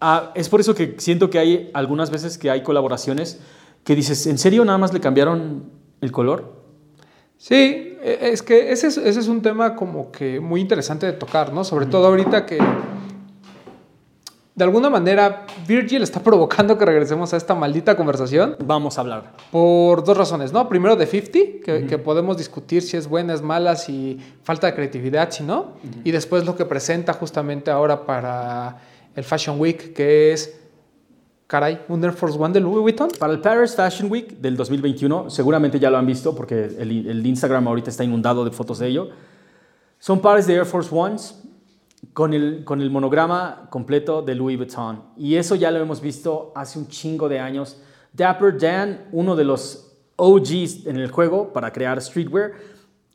ah, 0.00 0.30
es 0.36 0.48
por 0.48 0.60
eso 0.60 0.76
que 0.76 0.94
siento 0.98 1.30
que 1.30 1.40
hay 1.40 1.70
algunas 1.74 2.10
veces 2.12 2.38
que 2.38 2.48
hay 2.48 2.62
colaboraciones 2.62 3.40
que 3.82 3.96
dices, 3.96 4.24
¿en 4.28 4.38
serio 4.38 4.64
nada 4.64 4.78
más 4.78 4.92
le 4.92 5.00
cambiaron 5.00 5.64
el 6.00 6.12
color? 6.12 6.61
Sí, 7.42 7.98
e- 8.00 8.18
es 8.30 8.40
que 8.40 8.70
ese 8.70 8.86
es, 8.86 8.96
ese 8.96 9.18
es 9.18 9.26
un 9.26 9.42
tema 9.42 9.74
como 9.74 10.12
que 10.12 10.38
muy 10.38 10.60
interesante 10.60 11.06
de 11.06 11.12
tocar, 11.12 11.52
¿no? 11.52 11.64
Sobre 11.64 11.86
todo 11.86 12.06
ahorita 12.06 12.46
que 12.46 12.56
de 14.54 14.62
alguna 14.64 14.88
manera 14.88 15.44
Virgil 15.66 16.04
está 16.04 16.20
provocando 16.22 16.78
que 16.78 16.84
regresemos 16.84 17.34
a 17.34 17.36
esta 17.36 17.56
maldita 17.56 17.96
conversación 17.96 18.54
Vamos 18.64 18.96
a 18.96 19.00
hablar. 19.00 19.32
por 19.50 20.04
dos 20.04 20.16
razones, 20.16 20.52
¿no? 20.52 20.68
Primero 20.68 20.94
de 20.94 21.04
50, 21.04 21.64
que, 21.64 21.86
que 21.88 21.98
podemos 21.98 22.36
discutir 22.36 22.80
si 22.80 22.96
es 22.96 23.08
buena, 23.08 23.34
es 23.34 23.42
mala, 23.42 23.74
si 23.74 24.20
falta 24.44 24.68
de 24.68 24.74
creatividad, 24.74 25.32
si 25.32 25.42
no. 25.42 25.72
Y 26.04 26.12
después 26.12 26.46
lo 26.46 26.54
que 26.54 26.64
presenta 26.64 27.12
justamente 27.12 27.72
ahora 27.72 28.06
para 28.06 28.76
el 29.16 29.24
Fashion 29.24 29.58
Week, 29.60 29.92
que 29.94 30.32
es, 30.32 30.60
caray, 31.52 31.84
un 31.88 32.02
Air 32.02 32.14
Force 32.14 32.38
One 32.38 32.54
de 32.54 32.60
Louis 32.60 32.80
Vuitton. 32.80 33.10
Para 33.18 33.34
el 33.34 33.38
Paris 33.38 33.76
Fashion 33.76 34.10
Week 34.10 34.38
del 34.38 34.56
2021, 34.56 35.28
seguramente 35.28 35.78
ya 35.78 35.90
lo 35.90 35.98
han 35.98 36.06
visto 36.06 36.34
porque 36.34 36.64
el, 36.78 37.06
el 37.06 37.26
Instagram 37.26 37.68
ahorita 37.68 37.90
está 37.90 38.02
inundado 38.02 38.42
de 38.42 38.50
fotos 38.50 38.78
de 38.78 38.88
ello. 38.88 39.10
Son 39.98 40.22
pares 40.22 40.46
de 40.46 40.54
Air 40.54 40.64
Force 40.64 40.88
Ones 40.90 41.42
con 42.14 42.32
el, 42.32 42.64
con 42.64 42.80
el 42.80 42.90
monograma 42.90 43.68
completo 43.68 44.22
de 44.22 44.34
Louis 44.34 44.56
Vuitton. 44.56 45.02
Y 45.18 45.34
eso 45.34 45.54
ya 45.54 45.70
lo 45.70 45.78
hemos 45.78 46.00
visto 46.00 46.52
hace 46.54 46.78
un 46.78 46.88
chingo 46.88 47.28
de 47.28 47.38
años. 47.38 47.76
Dapper 48.14 48.56
Dan, 48.58 49.08
uno 49.12 49.36
de 49.36 49.44
los 49.44 49.92
OGs 50.16 50.86
en 50.86 50.96
el 50.96 51.10
juego 51.10 51.52
para 51.52 51.70
crear 51.70 52.00
streetwear, 52.00 52.52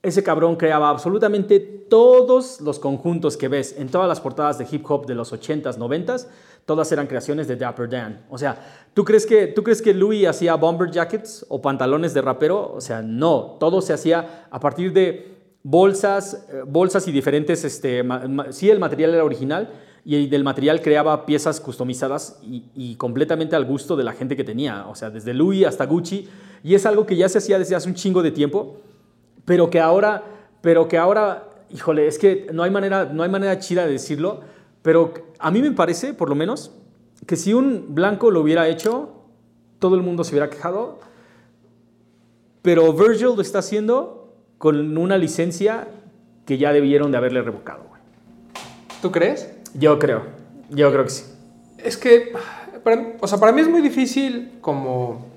ese 0.03 0.21
cabrón 0.21 0.57
creaba 0.57 0.89
absolutamente 0.89 1.59
todos 1.59 2.61
los 2.61 2.77
conjuntos 2.77 3.35
que 3.35 3.47
ves 3.47 3.75
en 3.79 3.89
todas 3.89 4.07
las 4.07 4.21
portadas 4.21 4.59
de 4.59 4.67
hip 4.69 4.85
hop 4.89 5.07
de 5.07 5.15
los 5.15 5.33
80s, 5.33 5.77
90s, 5.77 6.27
todas 6.67 6.91
eran 6.91 7.07
creaciones 7.07 7.47
de 7.47 7.55
Dapper 7.55 7.89
Dan. 7.89 8.25
O 8.29 8.37
sea, 8.37 8.57
¿tú 8.93 9.05
crees 9.05 9.25
que, 9.25 9.47
¿tú 9.47 9.63
crees 9.63 9.81
que 9.81 9.93
Louis 9.93 10.27
hacía 10.27 10.53
bomber 10.55 10.91
jackets 10.91 11.45
o 11.47 11.61
pantalones 11.61 12.13
de 12.13 12.21
rapero? 12.21 12.73
O 12.73 12.81
sea, 12.81 13.01
no, 13.01 13.55
todo 13.57 13.81
se 13.81 13.93
hacía 13.93 14.45
a 14.51 14.59
partir 14.59 14.91
de 14.91 15.37
bolsas, 15.63 16.45
eh, 16.51 16.63
bolsas 16.67 17.07
y 17.07 17.13
diferentes, 17.13 17.63
este, 17.63 18.03
sí, 18.49 18.69
el 18.69 18.79
material 18.79 19.13
era 19.13 19.23
original 19.23 19.69
y 20.03 20.27
del 20.27 20.43
material 20.43 20.81
creaba 20.81 21.25
piezas 21.25 21.61
customizadas 21.61 22.37
y, 22.43 22.65
y 22.75 22.95
completamente 22.95 23.55
al 23.55 23.63
gusto 23.63 23.95
de 23.95 24.03
la 24.03 24.11
gente 24.11 24.35
que 24.35 24.43
tenía, 24.43 24.87
o 24.87 24.95
sea, 24.95 25.09
desde 25.09 25.33
Louis 25.33 25.65
hasta 25.65 25.85
Gucci, 25.85 26.27
y 26.63 26.75
es 26.75 26.85
algo 26.85 27.05
que 27.05 27.15
ya 27.15 27.29
se 27.29 27.37
hacía 27.37 27.57
desde 27.59 27.75
hace 27.75 27.87
un 27.87 27.95
chingo 27.95 28.21
de 28.21 28.31
tiempo, 28.31 28.75
pero 29.45 29.69
que 29.69 29.79
ahora, 29.79 30.21
pero 30.59 30.89
que 30.89 30.97
ahora, 30.97 31.47
híjole, 31.69 32.07
es 32.07 32.19
que 32.19 32.47
no 32.51 32.63
hay 32.63 32.71
manera, 32.71 33.05
no 33.05 33.23
hay 33.23 33.29
manera 33.29 33.57
chida 33.57 33.85
de 33.85 33.93
decirlo, 33.93 34.41
pero 34.81 35.13
a 35.39 35.51
mí 35.51 35.61
me 35.61 35.71
parece, 35.71 36.13
por 36.13 36.29
lo 36.29 36.35
menos, 36.35 36.71
que 37.25 37.35
si 37.35 37.53
un 37.53 37.95
blanco 37.95 38.31
lo 38.31 38.41
hubiera 38.41 38.67
hecho, 38.67 39.13
todo 39.79 39.95
el 39.95 40.01
mundo 40.01 40.23
se 40.23 40.31
hubiera 40.31 40.49
quejado, 40.49 40.99
pero 42.61 42.93
Virgil 42.93 43.35
lo 43.35 43.41
está 43.41 43.59
haciendo 43.59 44.33
con 44.57 44.97
una 44.97 45.17
licencia 45.17 45.87
que 46.45 46.57
ya 46.57 46.73
debieron 46.73 47.11
de 47.11 47.17
haberle 47.17 47.41
revocado. 47.41 47.83
güey. 47.89 48.01
¿Tú 49.01 49.11
crees? 49.11 49.53
Yo 49.73 49.99
creo, 49.99 50.23
yo 50.69 50.91
creo 50.91 51.03
que 51.03 51.09
sí. 51.09 51.23
Es 51.77 51.97
que, 51.97 52.33
para, 52.83 53.13
o 53.19 53.27
sea, 53.27 53.37
para 53.37 53.51
mí 53.51 53.61
es 53.61 53.69
muy 53.69 53.81
difícil 53.81 54.53
como 54.61 55.27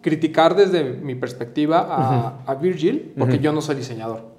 criticar 0.00 0.56
desde 0.56 0.82
mi 0.82 1.14
perspectiva 1.14 1.86
a, 1.88 2.42
a 2.44 2.54
Virgil, 2.56 3.12
porque 3.16 3.38
yo 3.38 3.52
no 3.52 3.60
soy 3.60 3.76
diseñador. 3.76 4.34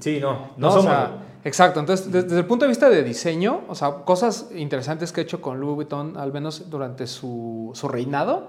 Sí, 0.00 0.18
no, 0.20 0.48
¿no? 0.56 0.74
O 0.74 0.82
sea, 0.82 1.18
Exacto, 1.44 1.80
entonces 1.80 2.10
desde, 2.10 2.36
el 2.36 2.46
punto 2.46 2.64
de 2.64 2.68
vista 2.68 2.90
de 2.90 3.02
diseño, 3.02 3.62
o 3.68 3.74
sea, 3.74 3.90
cosas 4.04 4.48
interesantes 4.54 5.12
que 5.12 5.20
he 5.20 5.24
hecho 5.24 5.40
con 5.40 5.60
Louis 5.60 5.76
Vuitton, 5.76 6.16
al 6.16 6.32
menos 6.32 6.68
durante 6.68 7.06
su, 7.06 7.70
su 7.74 7.88
reinado, 7.88 8.48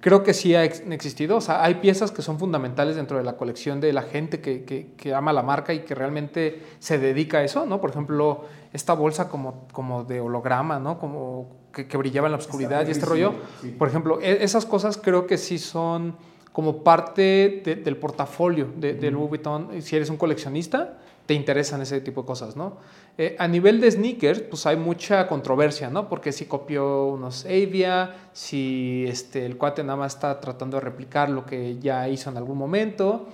creo 0.00 0.22
que 0.22 0.34
sí 0.34 0.54
ha 0.54 0.64
existido, 0.64 1.38
o 1.38 1.40
sea, 1.40 1.64
hay 1.64 1.76
piezas 1.76 2.10
que 2.10 2.22
son 2.22 2.38
fundamentales 2.38 2.96
dentro 2.96 3.16
de 3.16 3.24
la 3.24 3.36
colección 3.36 3.80
de 3.80 3.92
la 3.92 4.02
gente 4.02 4.40
que, 4.40 4.64
que, 4.64 4.92
que, 4.96 5.14
ama 5.14 5.32
la 5.32 5.42
marca 5.42 5.72
y 5.72 5.80
que 5.80 5.94
realmente 5.94 6.62
se 6.78 6.98
dedica 6.98 7.38
a 7.38 7.44
eso, 7.44 7.64
¿no? 7.64 7.80
Por 7.80 7.90
ejemplo, 7.90 8.44
esta 8.72 8.92
bolsa 8.92 9.28
como, 9.28 9.66
como 9.72 10.04
de 10.04 10.20
holograma, 10.20 10.78
¿no? 10.78 10.98
Como 10.98 11.48
que, 11.72 11.86
que 11.86 11.96
brillaba 11.96 12.28
en 12.28 12.32
la 12.32 12.38
oscuridad 12.38 12.86
y 12.86 12.90
este 12.90 13.06
rollo, 13.06 13.34
por 13.78 13.88
ejemplo, 13.88 14.20
e, 14.20 14.44
esas 14.44 14.66
cosas 14.66 14.98
creo 14.98 15.26
que 15.26 15.38
sí 15.38 15.58
son 15.58 16.16
como 16.52 16.82
parte 16.82 17.62
del 17.84 17.96
portafolio 17.98 18.68
de, 18.76 18.94
de 18.94 19.10
Louis 19.10 19.28
Vuitton, 19.28 19.82
si 19.82 19.96
eres 19.96 20.08
un 20.08 20.16
coleccionista, 20.16 20.98
te 21.26 21.34
interesan 21.34 21.82
ese 21.82 22.00
tipo 22.00 22.22
de 22.22 22.26
cosas, 22.26 22.56
¿no? 22.56 22.76
Eh, 23.18 23.34
a 23.38 23.48
nivel 23.48 23.80
de 23.80 23.90
sneakers, 23.90 24.40
pues 24.42 24.64
hay 24.66 24.76
mucha 24.76 25.26
controversia, 25.26 25.90
¿no? 25.90 26.08
Porque 26.08 26.30
si 26.32 26.46
copió 26.46 27.06
unos 27.06 27.44
Avia, 27.44 28.14
si 28.32 29.04
este, 29.08 29.44
el 29.44 29.56
cuate 29.56 29.82
nada 29.82 29.96
más 29.96 30.14
está 30.14 30.40
tratando 30.40 30.76
de 30.76 30.82
replicar 30.82 31.28
lo 31.28 31.44
que 31.44 31.78
ya 31.78 32.08
hizo 32.08 32.30
en 32.30 32.36
algún 32.36 32.56
momento. 32.56 33.26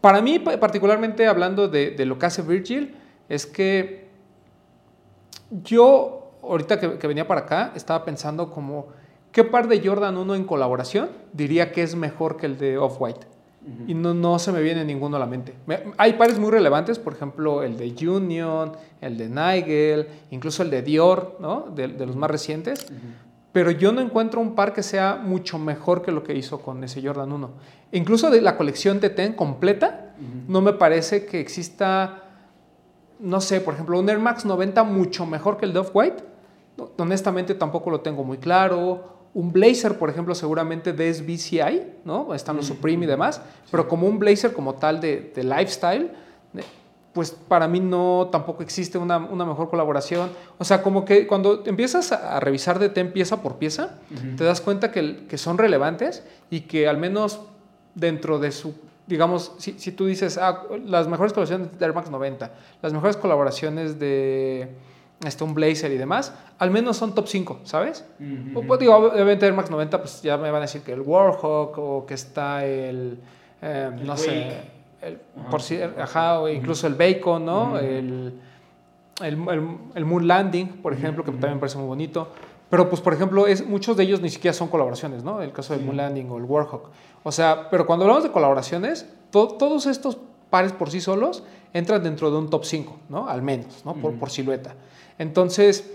Para 0.00 0.22
mí, 0.22 0.38
particularmente 0.38 1.26
hablando 1.26 1.68
de, 1.68 1.94
lo 2.06 2.18
que 2.18 2.26
hace 2.26 2.40
Virgil, 2.42 2.96
es 3.28 3.44
que 3.44 4.08
yo, 5.62 6.32
ahorita 6.42 6.80
que, 6.80 6.98
que 6.98 7.06
venía 7.06 7.26
para 7.26 7.42
acá, 7.42 7.72
estaba 7.74 8.04
pensando 8.04 8.50
como, 8.50 8.86
¿qué 9.32 9.44
par 9.44 9.68
de 9.68 9.86
Jordan 9.86 10.16
1 10.16 10.34
en 10.36 10.44
colaboración 10.44 11.10
diría 11.32 11.72
que 11.72 11.82
es 11.82 11.94
mejor 11.94 12.36
que 12.38 12.46
el 12.46 12.56
de 12.56 12.78
Off-White? 12.78 13.37
Y 13.86 13.94
no, 13.94 14.14
no, 14.14 14.38
se 14.38 14.52
me 14.52 14.62
viene 14.62 14.84
ninguno 14.84 15.16
a 15.16 15.20
la 15.20 15.26
mente. 15.26 15.54
hay 15.96 16.14
pares 16.14 16.38
muy 16.38 16.50
relevantes, 16.50 16.98
por 16.98 17.12
ejemplo, 17.12 17.62
el 17.62 17.76
de 17.76 18.08
Union, 18.08 18.72
el 19.00 19.16
de 19.16 19.28
Nigel, 19.28 20.08
incluso 20.30 20.62
el 20.62 20.70
de 20.70 20.82
Dior, 20.82 21.36
¿no? 21.40 21.66
de, 21.74 21.88
de 21.88 22.06
los 22.06 22.16
más 22.16 22.30
recientes. 22.30 22.86
Pero 23.52 23.70
yo 23.70 23.92
no 23.92 24.00
encuentro 24.00 24.40
un 24.40 24.54
par 24.54 24.72
que 24.72 24.82
sea 24.82 25.16
mucho 25.16 25.58
mejor 25.58 26.02
que 26.02 26.12
lo 26.12 26.22
que 26.22 26.34
hizo 26.34 26.60
con 26.60 26.84
ese 26.84 27.02
Jordan 27.02 27.32
1. 27.32 27.50
Incluso 27.92 28.30
de 28.30 28.40
la 28.40 28.56
colección 28.56 29.00
de 29.00 29.10
Ten 29.10 29.32
completa, 29.32 30.14
no 30.46 30.60
me 30.60 30.72
parece 30.72 31.26
que 31.26 31.40
exista, 31.40 32.24
no 33.18 33.40
sé, 33.40 33.60
por 33.60 33.74
ejemplo, 33.74 33.98
un 33.98 34.08
Air 34.08 34.18
Max 34.18 34.44
90 34.44 34.84
mucho 34.84 35.26
mejor 35.26 35.56
que 35.56 35.64
el 35.64 35.72
de 35.72 35.80
Off-White. 35.80 36.24
Honestamente 36.98 37.54
tampoco 37.54 37.90
lo 37.90 38.00
tengo 38.00 38.22
muy 38.22 38.38
claro 38.38 39.17
un 39.34 39.52
blazer, 39.52 39.98
por 39.98 40.10
ejemplo, 40.10 40.34
seguramente 40.34 40.92
de 40.92 41.12
SBCI, 41.12 41.82
¿no? 42.04 42.34
Están 42.34 42.56
los 42.56 42.66
Supreme 42.66 43.04
y 43.04 43.08
demás, 43.08 43.40
pero 43.70 43.88
como 43.88 44.06
un 44.06 44.18
blazer 44.18 44.52
como 44.52 44.74
tal 44.74 45.00
de, 45.00 45.32
lifestyle, 45.36 46.10
pues 47.12 47.30
para 47.32 47.66
mí 47.66 47.80
no 47.80 48.28
tampoco 48.30 48.62
existe 48.62 48.96
una, 48.96 49.18
mejor 49.18 49.68
colaboración. 49.70 50.30
O 50.58 50.64
sea, 50.64 50.82
como 50.82 51.04
que 51.04 51.26
cuando 51.26 51.62
empiezas 51.66 52.12
a 52.12 52.38
revisar 52.40 52.78
de 52.78 52.88
ten 52.88 53.12
pieza 53.12 53.42
por 53.42 53.56
pieza, 53.56 53.98
te 54.36 54.44
das 54.44 54.60
cuenta 54.60 54.92
que, 54.92 55.26
que, 55.26 55.38
son 55.38 55.58
relevantes 55.58 56.22
y 56.50 56.60
que 56.60 56.88
al 56.88 56.96
menos 56.98 57.40
dentro 57.94 58.38
de 58.38 58.52
su, 58.52 58.74
digamos, 59.06 59.52
si, 59.58 59.72
si 59.78 59.90
tú 59.92 60.06
dices, 60.06 60.38
ah, 60.38 60.62
las 60.84 61.08
mejores 61.08 61.32
colaboraciones 61.32 61.78
de 61.78 61.84
Air 61.84 61.94
Max 61.94 62.10
90, 62.10 62.52
las 62.82 62.92
mejores 62.92 63.16
colaboraciones 63.16 63.98
de 63.98 64.68
este, 65.24 65.44
un 65.44 65.54
blazer 65.54 65.90
y 65.92 65.98
demás, 65.98 66.34
al 66.58 66.70
menos 66.70 66.96
son 66.96 67.14
top 67.14 67.26
5, 67.26 67.60
¿sabes? 67.64 68.04
pues, 68.66 68.80
digo, 68.80 68.94
obviamente 68.94 69.46
Air 69.46 69.54
Max 69.54 69.70
90, 69.70 69.98
pues 70.00 70.22
ya 70.22 70.36
me 70.36 70.50
van 70.50 70.62
a 70.62 70.66
decir 70.66 70.82
que 70.82 70.92
el 70.92 71.00
Warhawk 71.00 71.78
o 71.78 72.06
que 72.06 72.14
está 72.14 72.64
el, 72.64 73.18
eh, 73.60 73.90
no 74.04 74.16
sé, 74.16 74.60
el, 75.02 75.18
por 75.50 75.62
si, 75.62 75.80
ajá, 75.80 76.40
o 76.40 76.48
incluso 76.48 76.86
el 76.86 76.94
Bacon, 76.94 77.44
¿no? 77.44 77.78
el, 77.78 78.34
el, 79.20 79.48
el, 79.94 80.04
Moon 80.04 80.26
Landing, 80.28 80.80
por 80.82 80.92
ejemplo, 80.92 81.24
que 81.24 81.32
también 81.32 81.54
me 81.54 81.60
parece 81.60 81.78
muy 81.78 81.88
bonito. 81.88 82.28
Pero, 82.70 82.88
pues, 82.90 83.00
por 83.00 83.14
ejemplo, 83.14 83.46
es, 83.46 83.66
muchos 83.66 83.96
de 83.96 84.04
ellos 84.04 84.20
ni 84.20 84.28
siquiera 84.28 84.52
son 84.52 84.68
colaboraciones, 84.68 85.24
¿no? 85.24 85.40
El 85.40 85.52
caso 85.52 85.72
del 85.72 85.84
Moon 85.84 85.96
Landing 85.96 86.30
o 86.30 86.36
el 86.36 86.44
Warhawk. 86.44 86.90
O 87.22 87.32
sea, 87.32 87.70
pero 87.70 87.86
cuando 87.86 88.04
hablamos 88.04 88.24
de 88.24 88.30
colaboraciones, 88.30 89.08
todos 89.30 89.86
estos 89.86 90.18
pares 90.50 90.72
por 90.72 90.90
sí 90.90 91.00
solos 91.00 91.42
entran 91.72 92.02
dentro 92.02 92.30
de 92.30 92.36
un 92.36 92.50
top 92.50 92.64
5, 92.64 92.96
¿no? 93.08 93.28
Al 93.28 93.42
menos, 93.42 93.84
¿no? 93.84 93.94
Por, 93.94 94.14
por 94.14 94.30
silueta. 94.30 94.74
Entonces, 95.18 95.90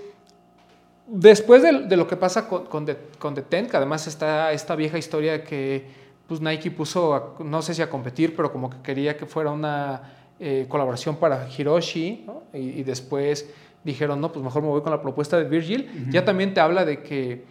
después 1.08 1.62
de, 1.62 1.96
lo 1.96 2.08
que 2.08 2.18
pasa 2.18 2.48
con, 2.48 2.66
con, 2.66 2.86
The, 2.86 3.42
Ten, 3.42 3.68
que 3.68 3.78
además 3.78 4.08
está 4.08 4.52
esta 4.52 4.76
vieja 4.76 4.98
historia 4.98 5.44
que 5.44 5.86
pues, 6.28 6.42
Nike 6.42 6.72
puso, 6.72 7.36
no 7.40 7.62
sé 7.62 7.74
si 7.74 7.82
a 7.82 7.90
competir, 7.90 8.36
pero 8.36 8.52
como 8.52 8.70
que 8.70 8.78
quería 8.82 9.18
que 9.18 9.26
fuera 9.26 9.52
una 9.52 10.14
eh, 10.40 10.66
colaboración 10.68 11.18
para 11.18 11.48
Hiroshi, 11.50 12.26
y, 12.54 12.84
después 12.84 13.50
dijeron, 13.84 14.22
no, 14.22 14.32
pues 14.32 14.44
mejor 14.44 14.62
me 14.62 14.70
voy 14.70 14.82
con 14.82 14.92
la 14.92 15.02
propuesta 15.02 15.38
de 15.38 15.44
Virgil. 15.46 16.08
Ya 16.10 16.24
también 16.24 16.54
te 16.54 16.60
habla 16.62 16.86
de 16.86 17.02
que 17.02 17.44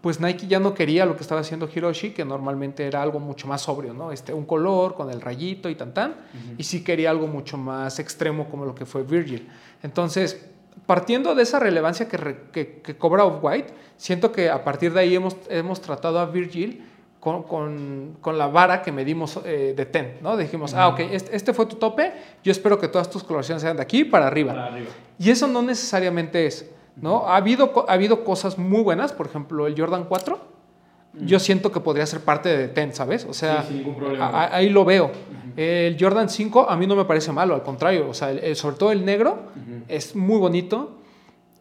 pues 0.00 0.20
Nike 0.20 0.46
ya 0.46 0.60
no 0.60 0.72
quería 0.72 1.04
lo 1.04 1.16
que 1.16 1.22
estaba 1.22 1.40
haciendo 1.40 1.68
Hiroshi, 1.74 2.10
que 2.10 2.24
normalmente 2.24 2.86
era 2.86 3.02
algo 3.02 3.18
mucho 3.18 3.48
más 3.48 3.62
sobrio, 3.62 3.92
¿no? 3.92 4.12
Este, 4.12 4.32
un 4.32 4.44
color 4.44 4.94
con 4.94 5.10
el 5.10 5.20
rayito 5.20 5.68
y 5.68 5.74
tan 5.74 5.94
tan, 5.94 6.14
y 6.56 6.62
sí 6.62 6.84
quería 6.84 7.10
algo 7.10 7.26
mucho 7.26 7.56
más 7.56 7.98
extremo 7.98 8.48
como 8.48 8.64
lo 8.64 8.72
que 8.72 8.86
fue 8.86 9.02
Virgil. 9.02 9.48
Entonces, 9.82 10.48
partiendo 10.84 11.34
de 11.34 11.42
esa 11.42 11.58
relevancia 11.58 12.08
que, 12.08 12.80
que, 12.82 12.96
cobra 12.96 13.24
Off-White, 13.24 13.72
siento 13.96 14.32
que 14.32 14.50
a 14.50 14.62
partir 14.62 14.92
de 14.92 15.00
ahí 15.00 15.14
hemos, 15.14 15.36
hemos 15.48 15.80
tratado 15.80 16.18
a 16.18 16.26
Virgil 16.26 16.84
con, 17.20 17.42
con, 17.44 18.16
con 18.20 18.38
la 18.38 18.46
vara 18.46 18.82
que 18.82 18.92
medimos 18.92 19.40
eh, 19.44 19.74
de 19.76 19.86
TEN, 19.86 20.18
¿no? 20.20 20.36
Dijimos, 20.36 20.74
ah, 20.74 20.88
ok, 20.88 21.00
este, 21.10 21.34
este, 21.34 21.52
fue 21.52 21.66
tu 21.66 21.76
tope, 21.76 22.12
yo 22.44 22.52
espero 22.52 22.78
que 22.78 22.88
todas 22.88 23.10
tus 23.10 23.24
colaboraciones 23.24 23.62
sean 23.62 23.76
de 23.76 23.82
aquí 23.82 24.04
para 24.04 24.26
arriba. 24.26 24.52
para 24.52 24.66
arriba. 24.66 24.90
Y 25.18 25.30
eso 25.30 25.48
no 25.48 25.62
necesariamente 25.62 26.46
es, 26.46 26.70
¿no? 26.94 27.26
Ha 27.26 27.36
habido, 27.36 27.86
ha 27.88 27.92
habido 27.92 28.22
cosas 28.24 28.58
muy 28.58 28.82
buenas, 28.82 29.12
por 29.12 29.26
ejemplo, 29.26 29.66
el 29.66 29.76
Jordan 29.76 30.04
4, 30.04 30.55
yo 31.20 31.38
siento 31.38 31.72
que 31.72 31.80
podría 31.80 32.06
ser 32.06 32.20
parte 32.20 32.56
de 32.56 32.68
TEN, 32.68 32.94
¿sabes? 32.94 33.26
O 33.28 33.32
sea, 33.32 33.64
ahí 34.52 34.68
lo 34.68 34.84
veo. 34.84 35.10
El 35.56 35.96
Jordan 35.98 36.28
5 36.28 36.68
a 36.68 36.76
mí 36.76 36.86
no 36.86 36.96
me 36.96 37.04
parece 37.04 37.32
malo, 37.32 37.54
al 37.54 37.62
contrario, 37.62 38.08
o 38.08 38.14
sea, 38.14 38.34
sobre 38.54 38.76
todo 38.76 38.92
el 38.92 39.04
negro 39.04 39.38
es 39.88 40.14
muy 40.14 40.38
bonito 40.38 40.98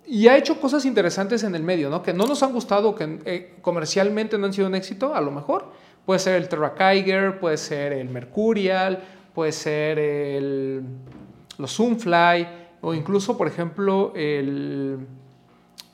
y 0.08 0.28
ha 0.28 0.38
hecho 0.38 0.60
cosas 0.60 0.86
interesantes 0.86 1.44
en 1.44 1.56
el 1.56 1.64
medio, 1.64 1.90
¿no? 1.90 2.04
Que 2.04 2.14
no 2.14 2.26
nos 2.26 2.44
han 2.44 2.54
gustado, 2.54 2.94
que 2.94 3.20
eh, 3.26 3.56
comercialmente 3.62 4.38
no 4.38 4.46
han 4.46 4.54
sido 4.54 4.68
un 4.68 4.76
éxito, 4.76 5.16
a 5.16 5.22
lo 5.22 5.32
mejor. 5.32 5.72
Puede 6.06 6.20
ser 6.20 6.36
el 6.36 6.48
Terra 6.48 6.76
Kiger, 6.76 7.40
puede 7.40 7.58
ser 7.58 7.94
el 7.94 8.10
Mercurial, 8.10 9.04
puede 9.34 9.52
ser 9.52 9.98
el, 9.98 10.84
los 11.58 11.76
Zoomfly, 11.76 12.48
o 12.82 12.94
incluso, 12.94 13.36
por 13.36 13.48
ejemplo, 13.48 14.14
el 14.16 15.00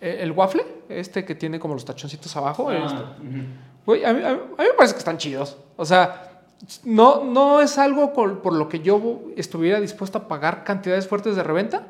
el 0.02 0.32
waffle, 0.32 0.66
este 0.90 1.24
que 1.24 1.36
tiene 1.36 1.60
como 1.60 1.76
los 1.76 1.86
tachoncitos 1.86 2.36
abajo. 2.36 2.70
Ah, 2.70 3.16
este. 3.86 4.06
a, 4.06 4.14
mí, 4.14 4.22
me 4.58 4.74
parece 4.76 4.96
que 4.96 5.00
están 5.00 5.18
chidos. 5.18 5.58
O 5.78 5.86
sea, 5.86 6.42
no, 6.84 7.24
no 7.24 7.62
es 7.62 7.78
algo 7.78 8.12
por, 8.14 8.54
lo 8.54 8.68
que 8.68 8.80
yo 8.80 9.22
estuviera 9.36 9.80
dispuesto 9.80 10.18
a 10.18 10.28
pagar 10.28 10.64
cantidades 10.64 11.08
fuertes 11.08 11.36
de 11.36 11.44
reventa, 11.44 11.88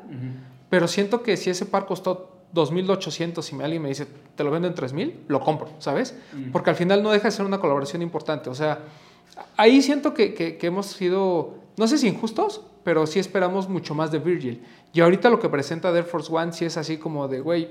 pero 0.68 0.88
siento 0.88 1.22
que 1.22 1.36
si 1.36 1.50
ese 1.50 1.66
par 1.66 1.86
costó 1.86 2.42
2.800 2.54 3.58
y 3.58 3.62
alguien 3.62 3.82
me 3.82 3.88
dice, 3.88 4.06
te 4.36 4.44
lo 4.44 4.50
vendo 4.50 4.68
en 4.68 4.74
3.000, 4.74 5.14
lo 5.28 5.40
compro, 5.40 5.70
¿sabes? 5.78 6.14
Porque 6.52 6.70
al 6.70 6.76
final 6.76 7.02
no 7.02 7.10
deja 7.10 7.24
de 7.24 7.32
ser 7.32 7.46
una 7.46 7.60
colaboración 7.60 8.02
importante. 8.02 8.50
O 8.50 8.54
sea, 8.54 8.80
ahí 9.56 9.80
siento 9.80 10.12
que, 10.12 10.34
que, 10.34 10.58
que 10.58 10.66
hemos 10.66 10.86
sido, 10.86 11.54
no 11.78 11.86
sé 11.86 11.98
si 11.98 12.08
injustos, 12.08 12.62
pero 12.84 13.06
sí 13.06 13.18
esperamos 13.18 13.68
mucho 13.68 13.94
más 13.94 14.10
de 14.10 14.18
Virgil. 14.18 14.62
Y 14.92 15.00
ahorita 15.00 15.30
lo 15.30 15.38
que 15.38 15.48
presenta 15.48 15.90
Air 15.90 16.04
Force 16.04 16.34
One 16.34 16.52
sí 16.52 16.64
es 16.64 16.76
así 16.76 16.98
como 16.98 17.28
de, 17.28 17.40
güey, 17.40 17.70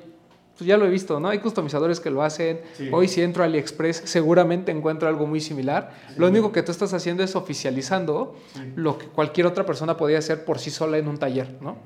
pues 0.57 0.67
ya 0.67 0.77
lo 0.77 0.85
he 0.85 0.89
visto, 0.89 1.19
¿no? 1.19 1.29
Hay 1.29 1.39
customizadores 1.39 1.99
que 1.99 2.09
lo 2.09 2.21
hacen. 2.21 2.61
Hoy 2.91 3.07
si 3.07 3.21
entro 3.21 3.43
a 3.43 3.47
AliExpress 3.47 4.03
seguramente 4.05 4.71
encuentro 4.71 5.07
algo 5.07 5.25
muy 5.25 5.41
similar. 5.41 5.91
Lo 6.17 6.27
único 6.27 6.51
que 6.51 6.61
tú 6.61 6.71
estás 6.71 6.93
haciendo 6.93 7.23
es 7.23 7.35
oficializando 7.35 8.35
lo 8.75 8.97
que 8.97 9.07
cualquier 9.07 9.47
otra 9.47 9.65
persona 9.65 9.97
podría 9.97 10.19
hacer 10.19 10.45
por 10.45 10.59
sí 10.59 10.69
sola 10.69 10.97
en 10.97 11.07
un 11.07 11.17
taller, 11.17 11.57
¿no? 11.61 11.77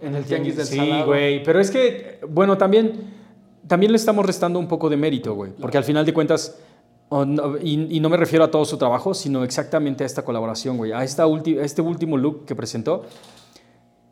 En 0.00 0.16
el 0.16 0.24
tianguis 0.24 0.56
del 0.56 0.66
salado. 0.66 0.94
Sí, 0.94 1.02
güey. 1.06 1.42
Pero 1.44 1.60
es 1.60 1.70
que, 1.70 2.18
bueno, 2.28 2.58
también, 2.58 3.14
también 3.66 3.92
le 3.92 3.96
estamos 3.96 4.26
restando 4.26 4.58
un 4.58 4.66
poco 4.66 4.90
de 4.90 4.96
mérito, 4.96 5.34
güey. 5.34 5.52
Porque 5.52 5.78
al 5.78 5.84
final 5.84 6.04
de 6.04 6.12
cuentas, 6.12 6.58
y, 7.62 8.00
no 8.00 8.08
me 8.08 8.16
refiero 8.16 8.44
a 8.44 8.50
todo 8.50 8.64
su 8.64 8.76
trabajo, 8.76 9.14
sino 9.14 9.44
exactamente 9.44 10.02
a 10.02 10.06
esta 10.06 10.22
colaboración, 10.22 10.76
güey. 10.76 10.92
A, 10.92 11.04
esta 11.04 11.22
a 11.22 11.28
este 11.62 11.82
último 11.82 12.18
look 12.18 12.44
que 12.46 12.56
presentó 12.56 13.04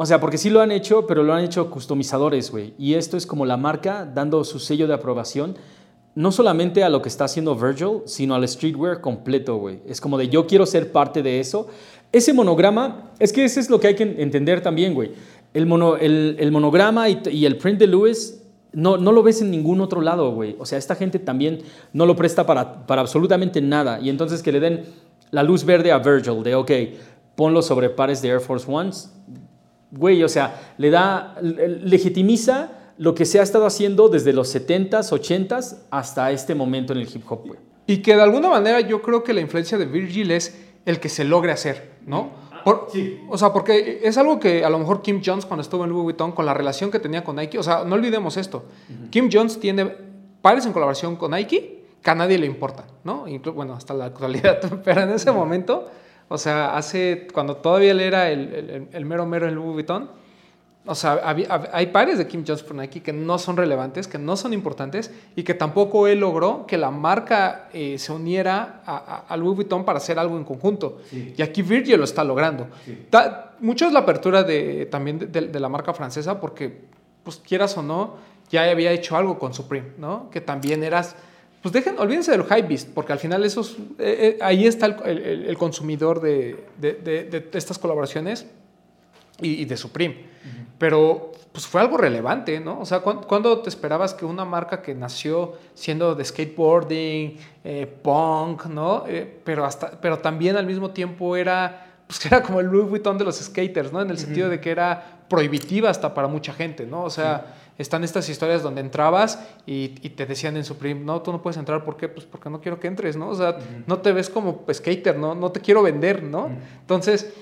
o 0.03 0.07
sea, 0.07 0.19
porque 0.19 0.39
sí 0.39 0.49
lo 0.49 0.63
han 0.63 0.73
hecho, 0.73 1.07
pero 1.07 1.23
lo 1.23 1.35
han 1.35 1.45
hecho 1.45 1.71
customizadores, 1.71 2.51
güey. 2.51 2.73
Y 2.79 2.95
esto 2.95 3.19
es 3.19 3.27
como 3.27 3.45
la 3.45 3.59
marca 3.59 4.11
dando 4.11 4.45
su 4.45 4.59
sello 4.59 4.87
de 4.87 4.95
aprobación, 4.95 5.59
no 6.15 6.33
solamente 6.33 6.83
a 6.83 6.89
lo 6.89 7.03
que 7.03 7.11
está 7.11 7.25
haciendo 7.25 7.55
Virgil, 7.55 7.99
sino 8.07 8.35
al 8.35 8.49
streetwear 8.49 9.03
completo, 9.03 9.57
güey. 9.59 9.81
Es 9.87 10.01
como 10.01 10.17
de 10.17 10.31
yo 10.31 10.47
quiero 10.47 10.65
ser 10.65 10.91
parte 10.91 11.23
de 11.23 11.39
eso. 11.39 11.69
Ese 12.13 12.33
monograma, 12.33 13.11
es 13.19 13.31
que 13.31 13.45
eso 13.45 13.61
es 13.61 13.69
lo 13.69 13.79
que 13.79 13.89
hay 13.89 13.95
que 13.95 14.05
entender 14.05 14.63
también, 14.63 14.95
güey. 14.95 15.13
El, 15.53 15.67
mono, 15.67 15.99
el, 15.99 16.51
monograma 16.51 17.11
y, 17.11 17.45
el 17.45 17.59
print 17.59 17.79
de 17.79 17.87
Lewis 17.87 18.43
no, 18.73 18.97
no 18.97 19.13
lo 19.13 19.23
ves 19.23 19.43
en 19.43 19.51
ningún 19.51 19.83
otro 19.83 20.01
lado, 20.01 20.33
güey. 20.33 20.57
O 20.59 20.65
sea, 20.65 20.79
esta 20.79 20.95
gente 20.95 21.19
también 21.19 21.61
no 21.93 22.07
lo 22.07 22.17
presta 22.17 22.47
para, 22.47 22.87
para 22.87 23.03
absolutamente 23.03 23.61
nada. 23.61 24.01
Y 24.01 24.09
entonces 24.09 24.43
que 24.43 24.51
le 24.51 24.61
den 24.61 24.83
la 25.31 25.43
luz 25.43 25.63
verde 25.63 25.93
a 25.93 25.99
Virgil, 25.99 26.43
de, 26.43 26.55
ok, 26.55 26.71
ponlo 27.37 27.61
sobre 27.61 27.91
pares 27.91 28.23
de 28.23 28.31
Air 28.31 28.41
Force 28.41 28.65
Ones. 28.67 29.11
Güey, 29.91 30.23
o 30.23 30.29
sea, 30.29 30.75
le 30.79 30.91
da, 30.91 31.37
legitimiza 31.41 32.71
lo 32.99 33.15
que 33.15 33.25
se 33.25 33.41
ha 33.41 33.43
estado 33.43 33.67
haciendo 33.67 34.09
desde 34.09 34.33
los 34.33 34.55
70s, 34.55 35.11
80s 35.11 35.79
hasta 35.91 36.31
este 36.31 36.55
momento 36.55 36.93
en 36.93 37.01
el 37.01 37.09
hip 37.09 37.25
hop, 37.29 37.47
güey. 37.47 37.59
Y 37.87 38.03
que 38.03 38.15
de 38.15 38.23
alguna 38.23 38.51
manera 38.51 38.81
yo 38.81 39.03
creo 39.03 39.25
que 39.25 39.33
la 39.33 39.41
influencia 39.41 39.79
de 39.79 39.87
Virgil 39.87 40.31
es 40.31 40.61
el 40.85 41.01
que 41.01 41.09
se 41.09 41.25
logre 41.25 41.53
hacer, 41.53 41.93
¿no? 42.07 42.31
sí. 42.93 43.21
O 43.29 43.39
sea, 43.39 43.53
porque 43.53 44.01
es 44.03 44.19
algo 44.19 44.39
que 44.39 44.65
a 44.65 44.71
lo 44.71 44.79
mejor 44.79 45.03
Kim 45.03 45.23
Jones 45.25 45.47
cuando 45.47 45.63
estuvo 45.63 45.85
en 45.85 45.91
Louis 45.91 46.05
Vuitton, 46.05 46.33
con 46.33 46.47
la 46.47 46.55
relación 46.55 46.91
que 46.91 46.99
tenía 46.99 47.25
con 47.25 47.37
Nike, 47.37 47.59
o 47.59 47.63
sea, 47.63 47.85
no 47.85 47.95
olvidemos 47.95 48.37
esto. 48.37 48.65
Kim 49.11 49.29
Jones 49.33 49.59
tiene 49.59 49.91
pares 50.43 50.67
en 50.67 50.73
colaboración 50.73 51.17
con 51.17 51.33
Nike 51.33 51.81
que 52.03 52.11
a 52.11 52.15
nadie 52.15 52.39
le 52.39 52.47
importa, 52.47 52.87
¿no? 53.05 53.27
bueno, 53.55 53.75
hasta 53.75 53.95
la 53.95 54.07
actualidad, 54.07 54.61
pero 54.85 55.03
en 55.03 55.11
ese 55.11 55.31
momento, 55.33 55.89
o 56.33 56.39
sea, 56.39 56.77
hace, 56.77 57.27
cuando 57.35 57.57
todavía 57.57 57.91
él 57.91 58.01
era 58.01 58.31
el, 58.31 58.89
el 58.91 59.05
mero 59.05 59.27
mero 59.27 59.49
en 59.49 59.57
Louis 59.57 59.73
Vuitton, 59.75 60.09
o 60.87 60.95
sea, 60.95 61.21
hay 61.73 61.87
pares 61.89 62.17
de 62.17 62.27
Kim 62.27 62.43
Jones 62.47 62.63
por 62.63 62.75
Nike 62.75 63.03
que 63.03 63.13
no 63.13 63.39
son 63.39 63.57
relevantes, 63.57 64.09
que 64.09 64.19
no 64.19 64.35
son 64.37 64.55
importantes 64.55 65.13
y 65.37 65.43
que 65.43 65.53
tampoco 65.53 66.07
él 66.07 66.21
logró 66.21 66.65
que 66.67 66.79
la 66.79 66.91
marca 66.91 67.69
eh, 67.75 67.99
se 67.99 68.13
uniera 68.13 68.81
a, 68.87 69.37
Louis 69.37 69.57
Vuitton 69.57 69.85
para 69.85 69.99
hacer 69.99 70.19
algo 70.19 70.39
en 70.39 70.45
conjunto. 70.45 71.03
Y 71.13 71.41
aquí 71.43 71.61
Virgil 71.61 71.99
lo 71.99 72.05
está 72.05 72.25
logrando. 72.25 72.67
mucho 73.61 73.87
es 73.87 73.93
la 73.93 74.01
apertura 74.01 74.43
de, 74.43 74.87
también 74.87 75.31
de, 75.31 75.61
la 75.61 75.69
marca 75.69 75.93
francesa 75.93 76.41
porque, 76.41 76.81
pues 77.25 77.37
quieras 77.37 77.77
o 77.77 77.83
no, 77.83 78.17
ya 78.49 78.65
había 78.71 78.91
hecho 78.91 79.19
algo 79.19 79.39
con 79.39 79.53
Supreme, 79.53 79.93
¿no? 79.99 80.31
Que 80.31 80.41
también 80.41 80.83
eras... 80.83 81.15
Pues 81.63 81.73
dejen, 81.73 81.99
olvídense 81.99 82.31
del 82.31 82.45
high 82.45 82.63
beast, 82.63 82.89
porque 82.95 83.13
al 83.13 83.19
final 83.19 83.45
esos, 83.45 83.77
eh, 83.99 84.39
eh, 84.39 84.39
ahí 84.41 84.67
está 84.67 84.87
el, 84.87 85.57
consumidor 85.59 86.21
de, 86.21 86.65
estas 87.53 87.79
colaboraciones 87.79 88.47
y, 89.41 89.65
de 89.65 89.77
Supreme. 89.77 90.31
Pero 90.79 91.33
pues 91.53 91.67
fue 91.67 91.81
algo 91.81 91.97
relevante, 91.97 92.61
¿no? 92.61 92.81
O 92.81 92.87
sea, 92.87 93.01
¿cuándo, 93.01 93.59
te 93.59 93.69
esperabas 93.69 94.15
que 94.15 94.25
una 94.25 94.45
marca 94.45 94.83
que 94.83 94.95
nació 94.95 95.55
siendo 95.75 96.15
de 96.15 96.25
skateboarding, 96.25 97.37
eh, 97.65 97.87
punk, 98.03 98.67
¿no? 98.67 99.05
Eh, 99.07 99.41
pero, 99.45 99.65
hasta, 99.65 99.91
pero 100.01 100.19
también 100.19 100.57
al 100.57 100.67
mismo 100.67 100.91
tiempo 100.91 101.37
era, 101.37 101.87
pues 102.07 102.25
era 102.27 102.43
como 102.43 102.61
el 102.61 102.67
Louis 102.67 102.89
Vuitton 102.89 103.19
de 103.19 103.25
los 103.25 103.37
skaters, 103.37 103.93
¿no? 103.93 104.01
En 104.01 104.11
el 104.11 104.19
sentido 104.19 104.49
de 104.49 104.61
que 104.61 104.71
era 104.71 105.23
prohibitiva 105.29 105.91
hasta 105.91 106.15
para 106.15 106.29
mucha 106.29 106.53
gente, 106.53 106.87
¿no? 106.87 107.03
O 107.03 107.11
sea, 107.11 107.55
están 107.81 108.05
estas 108.05 108.29
historias 108.29 108.63
donde 108.63 108.81
entrabas 108.81 109.39
y, 109.67 109.89
te 109.89 110.27
decían 110.27 110.57
en 110.57 110.65
Supreme, 110.65 111.01
no, 111.01 111.23
tú 111.23 111.33
no 111.33 111.43
puedes 111.43 111.57
entrar, 111.57 111.85
¿por 111.85 111.97
qué? 111.97 112.09
Pues 112.09 112.27
porque 112.27 112.51
no 112.51 112.61
quiero 112.61 112.79
que 112.79 112.89
entres, 112.89 113.17
¿no? 113.17 113.29
O 113.29 113.35
sea, 113.35 113.59
no 113.87 113.99
te 113.99 114.13
ves 114.13 114.29
como 114.29 114.65
skater, 114.73 115.17
¿no? 115.19 115.35
No 115.35 115.51
te 115.51 115.61
quiero 115.61 115.83
vender, 115.83 116.23
¿no? 116.23 116.51
Entonces 116.81 117.33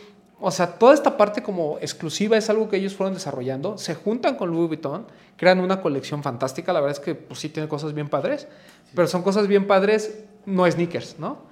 o 0.40 0.50
sea, 0.52 0.78
toda 0.78 0.94
esta 0.94 1.16
parte 1.16 1.42
como 1.42 1.78
exclusiva 1.80 2.36
es 2.36 2.48
algo 2.48 2.68
que 2.68 2.76
ellos 2.76 2.94
fueron 2.94 3.14
desarrollando, 3.14 3.76
se 3.76 3.96
juntan 3.96 4.36
con 4.36 4.50
Louis 4.50 4.68
Vuitton, 4.68 5.06
crean 5.36 5.58
una 5.58 5.82
colección 5.82 6.22
fantástica, 6.22 6.72
la 6.72 6.80
verdad 6.80 6.96
es 6.98 7.04
que 7.04 7.16
pues, 7.16 7.40
sí 7.40 7.48
tiene 7.48 7.68
cosas 7.68 7.92
bien 7.92 8.08
padres, 8.08 8.46
pero 8.94 9.08
son 9.08 9.22
cosas 9.22 9.48
bien 9.48 9.66
padres, 9.66 10.24
no 10.46 10.70
sneakers, 10.70 11.18
¿no? 11.18 11.42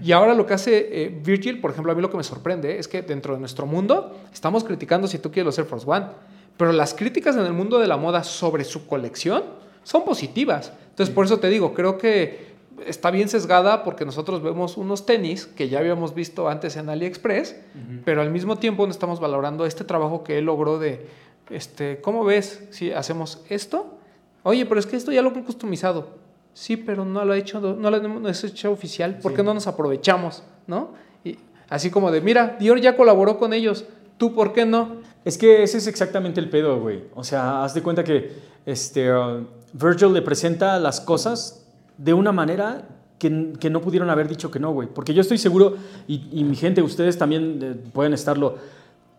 Y 0.00 0.12
ahora 0.12 0.34
lo 0.34 0.46
que 0.46 0.54
hace 0.54 1.04
eh, 1.04 1.08
Virgil, 1.08 1.60
por 1.60 1.72
ejemplo, 1.72 1.90
a 1.90 1.94
mí 1.94 2.00
lo 2.00 2.08
que 2.08 2.16
me 2.16 2.22
sorprende 2.22 2.78
es 2.78 2.86
que 2.86 3.02
dentro 3.02 3.34
de 3.34 3.40
nuestro 3.40 3.66
mundo 3.66 4.16
estamos 4.32 4.62
criticando 4.62 5.08
si 5.08 5.18
tú 5.18 5.30
quieres 5.32 5.46
los 5.46 5.58
Air 5.58 5.66
Force 5.66 5.84
One, 5.88 6.06
pero 6.56 6.72
las 6.72 6.94
críticas 6.94 7.36
en 7.36 7.44
el 7.44 7.52
mundo 7.52 7.78
de 7.78 7.86
la 7.86 7.96
moda 7.96 8.24
sobre 8.24 8.64
su 8.64 8.86
colección 8.86 9.44
son 9.82 10.04
positivas. 10.04 10.72
Entonces, 10.90 11.14
por 11.14 11.26
eso 11.26 11.38
te 11.38 11.48
digo, 11.48 11.74
creo 11.74 11.98
que 11.98 12.56
está 12.86 13.10
bien 13.10 13.28
sesgada 13.28 13.84
porque 13.84 14.04
nosotros 14.04 14.42
vemos 14.42 14.76
unos 14.76 15.06
tenis 15.06 15.46
que 15.46 15.68
ya 15.68 15.78
habíamos 15.78 16.14
visto 16.14 16.48
antes 16.48 16.76
en 16.76 16.88
AliExpress, 16.88 17.56
pero 18.04 18.20
al 18.22 18.30
mismo 18.30 18.56
tiempo 18.56 18.86
no 18.86 18.90
estamos 18.90 19.20
valorando 19.20 19.66
este 19.66 19.84
trabajo 19.84 20.24
que 20.24 20.38
él 20.38 20.46
logró 20.46 20.78
de, 20.78 21.06
este, 21.50 22.00
¿cómo 22.00 22.24
ves 22.24 22.64
si 22.70 22.92
hacemos 22.92 23.42
esto? 23.48 23.98
Oye, 24.42 24.66
pero 24.66 24.80
es 24.80 24.86
que 24.86 24.96
esto 24.96 25.12
ya 25.12 25.22
lo 25.22 25.30
han 25.30 25.44
customizado. 25.44 26.26
Sí, 26.52 26.76
pero 26.76 27.04
no 27.04 27.24
lo 27.24 27.32
ha 27.34 27.36
hecho, 27.36 27.60
no 27.60 27.90
lo 27.90 27.96
hemos 27.98 28.44
hecho 28.44 28.72
oficial. 28.72 29.18
¿Por 29.18 29.34
qué 29.34 29.42
no 29.42 29.52
nos 29.52 29.66
aprovechamos? 29.66 30.42
¿No? 30.66 30.94
Y 31.22 31.38
así 31.68 31.90
como 31.90 32.10
de, 32.10 32.20
mira, 32.22 32.56
Dior 32.58 32.80
ya 32.80 32.96
colaboró 32.96 33.38
con 33.38 33.52
ellos. 33.52 33.84
¿Tú 34.16 34.34
por 34.34 34.54
qué 34.54 34.64
no? 34.64 35.02
Es 35.26 35.36
que 35.36 35.64
ese 35.64 35.78
es 35.78 35.88
exactamente 35.88 36.38
el 36.38 36.48
pedo, 36.48 36.78
güey. 36.78 37.02
O 37.16 37.24
sea, 37.24 37.64
haz 37.64 37.74
de 37.74 37.82
cuenta 37.82 38.04
que 38.04 38.30
este, 38.64 39.12
uh, 39.12 39.44
Virgil 39.72 40.12
le 40.12 40.22
presenta 40.22 40.78
las 40.78 41.00
cosas 41.00 41.66
de 41.98 42.14
una 42.14 42.30
manera 42.30 42.86
que, 43.18 43.28
no 43.28 43.80
pudieron 43.80 44.08
haber 44.08 44.28
dicho 44.28 44.52
que 44.52 44.60
no, 44.60 44.72
güey. 44.72 44.86
Porque 44.86 45.14
yo 45.14 45.22
estoy 45.22 45.38
seguro, 45.38 45.78
y, 46.06 46.44
mi 46.44 46.54
gente, 46.54 46.80
ustedes 46.80 47.18
también 47.18 47.58
eh, 47.60 47.74
pueden 47.92 48.12
estarlo, 48.12 48.58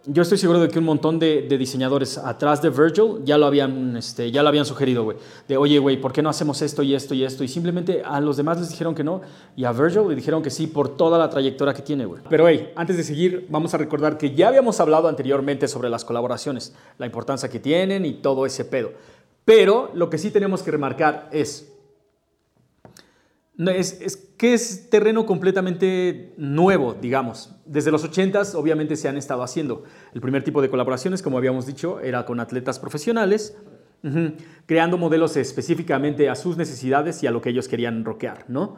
yo 0.08 0.22
estoy 0.22 0.38
seguro 0.38 0.60
de 0.60 0.70
que 0.70 0.80
un 0.80 0.86
montón 0.86 1.20
de, 1.20 1.41
diseñadores 1.58 2.17
atrás 2.17 2.62
de 2.62 2.70
Virgil 2.70 3.24
ya 3.26 3.38
lo 3.38 3.46
habían, 3.46 3.98
este, 3.98 4.32
ya 4.32 4.41
lo 4.41 4.50
habían 4.50 4.65
sugerido, 4.65 5.04
güey. 5.04 5.17
De, 5.48 5.58
oye, 5.58 5.80
güey, 5.80 6.00
¿por 6.00 6.13
qué 6.13 6.22
no 6.22 6.30
hacemos 6.30 6.62
esto 6.62 6.82
y 6.82 6.96
esto 6.96 7.13
y 7.13 7.24
esto? 7.24 7.43
Y 7.43 7.48
simplemente 7.48 8.02
a 8.04 8.22
los 8.22 8.38
demás 8.38 8.60
les 8.60 8.70
dijeron 8.70 8.96
que 8.96 9.04
no, 9.04 9.22
y 9.56 9.65
a 9.65 9.72
Virgil 9.74 10.08
le 10.08 10.15
dijeron 10.15 10.41
que 10.41 10.50
sí 10.50 10.67
por 10.67 10.96
toda 10.96 11.17
la 11.17 11.30
trayectoria 11.30 11.74
que 11.74 11.82
tiene, 11.82 12.06
güey. 12.06 12.22
Pero, 12.30 12.48
hey, 12.48 12.72
antes 12.76 12.96
de 12.96 13.04
seguir, 13.04 13.48
vamos 13.50 13.74
a 13.74 13.78
recordar 13.78 14.17
que 14.17 14.34
ya 14.34 14.48
habíamos 14.48 14.80
hablado 14.80 15.08
anteriormente 15.08 15.67
sobre 15.67 15.89
las 15.89 16.06
colaboraciones, 16.06 16.74
la 16.98 17.06
importancia 17.06 17.50
que 17.50 17.60
tienen 17.60 18.06
y 18.06 18.13
todo 18.13 18.46
ese 18.46 18.63
pedo. 18.65 18.91
Pero 19.43 19.91
lo 19.93 20.10
que 20.10 20.17
sí 20.17 20.32
tenemos 20.32 20.63
que 20.63 20.72
remarcar 20.72 21.30
es, 21.32 21.74
es, 23.58 24.17
que 24.38 24.54
es 24.54 24.89
terreno 24.89 25.26
completamente 25.26 26.34
nuevo, 26.38 26.93
digamos. 26.93 27.56
Desde 27.65 27.91
los 27.91 28.10
80s 28.10 28.54
obviamente 28.56 28.96
se 28.96 29.10
han 29.10 29.17
estado 29.17 29.41
haciendo. 29.43 29.84
El 30.13 30.22
primer 30.22 30.43
tipo 30.43 30.62
de 30.62 30.70
colaboraciones, 30.70 31.22
como 31.24 31.38
habíamos 31.38 31.65
dicho, 31.65 32.00
era 32.00 32.26
con 32.26 32.39
atletas 32.39 32.80
profesionales, 32.80 33.58
creando 34.67 34.98
modelos 34.98 35.36
específicamente 35.38 36.30
a 36.30 36.36
sus 36.36 36.56
necesidades 36.56 37.24
y 37.24 37.28
a 37.28 37.32
lo 37.32 37.41
que 37.41 37.50
ellos 37.50 37.67
querían 37.67 38.06
rockear, 38.06 38.46
¿no? 38.48 38.78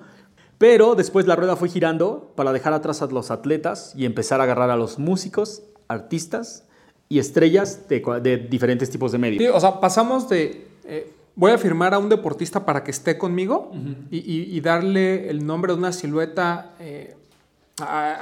Pero 0.58 0.96
después 0.96 1.28
la 1.28 1.36
rueda 1.36 1.56
fue 1.56 1.70
girando 1.70 2.34
para 2.36 2.52
dejar 2.52 2.74
atrás 2.74 3.02
a 3.02 3.08
los 3.08 3.32
atletas 3.32 3.94
y 3.96 4.06
empezar 4.06 4.40
a 4.42 4.44
agarrar 4.44 4.70
a 4.70 4.76
los 4.76 4.98
músicos, 4.98 5.64
artistas 5.88 6.68
y 7.10 7.20
estrellas 7.20 7.88
de, 7.90 8.48
diferentes 8.50 8.90
tipos 8.90 9.12
de 9.12 9.18
medios. 9.18 9.56
o 9.56 9.60
sea, 9.60 9.80
pasamos 9.80 10.30
de... 10.30 10.68
Eh, 10.86 11.14
voy 11.40 11.52
a 11.54 11.58
firmar 11.58 11.94
a 11.94 12.00
un 12.00 12.10
deportista 12.10 12.66
para 12.66 12.84
que 12.84 12.92
esté 12.92 13.18
conmigo 13.18 13.72
y, 14.12 14.60
darle 14.60 15.30
el 15.30 15.46
nombre 15.46 15.72
de 15.72 15.80
una 15.80 15.94
silueta 15.94 16.74
eh, 16.82 17.16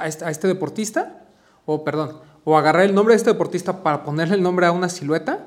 este, 0.04 0.24
a, 0.24 0.30
este, 0.30 0.46
deportista, 0.46 1.24
o 1.66 1.82
perdón, 1.82 2.18
o 2.44 2.56
agarrar 2.56 2.84
el 2.84 2.94
nombre 2.94 3.14
de 3.14 3.16
este 3.16 3.30
deportista 3.30 3.82
para 3.82 4.04
ponerle 4.04 4.36
el 4.36 4.42
nombre 4.42 4.66
a 4.66 4.72
una 4.72 4.88
silueta, 4.88 5.46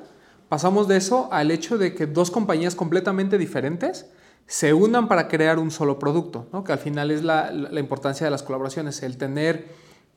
pasamos 0.50 0.86
de 0.86 0.98
eso 0.98 1.30
al 1.32 1.50
hecho 1.50 1.78
de 1.78 1.94
que 1.94 2.06
dos 2.06 2.30
compañías 2.30 2.74
completamente 2.74 3.38
diferentes 3.38 4.04
se 4.46 4.74
unan 4.74 5.08
para 5.08 5.28
crear 5.28 5.58
un 5.58 5.70
solo 5.70 5.98
producto, 5.98 6.48
¿no? 6.52 6.64
que 6.64 6.72
al 6.72 6.78
final 6.78 7.10
es 7.10 7.22
la, 7.22 7.50
importancia 7.78 8.26
de 8.26 8.30
las 8.30 8.42
colaboraciones, 8.42 9.02
el 9.02 9.16
tener 9.16 9.68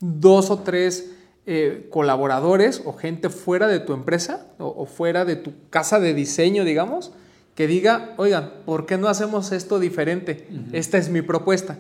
dos 0.01 0.49
o 0.49 0.59
tres 0.59 1.13
eh, 1.45 1.87
colaboradores 1.89 2.81
o 2.83 2.91
gente 2.91 3.29
fuera 3.29 3.67
de 3.67 3.79
tu 3.79 3.93
empresa 3.93 4.47
o, 4.57 4.85
fuera 4.85 5.23
de 5.23 5.37
tu 5.37 5.53
casa 5.69 6.01
de 6.01 6.13
diseño, 6.13 6.65
digamos, 6.65 7.13
que 7.55 7.67
diga, 7.67 8.13
oigan, 8.17 8.51
¿por 8.65 8.85
qué 8.85 8.97
no 8.97 9.07
hacemos 9.07 9.53
esto 9.53 9.79
diferente? 9.79 10.47
Esta 10.73 10.97
es 10.97 11.09
mi 11.09 11.21
propuesta. 11.21 11.79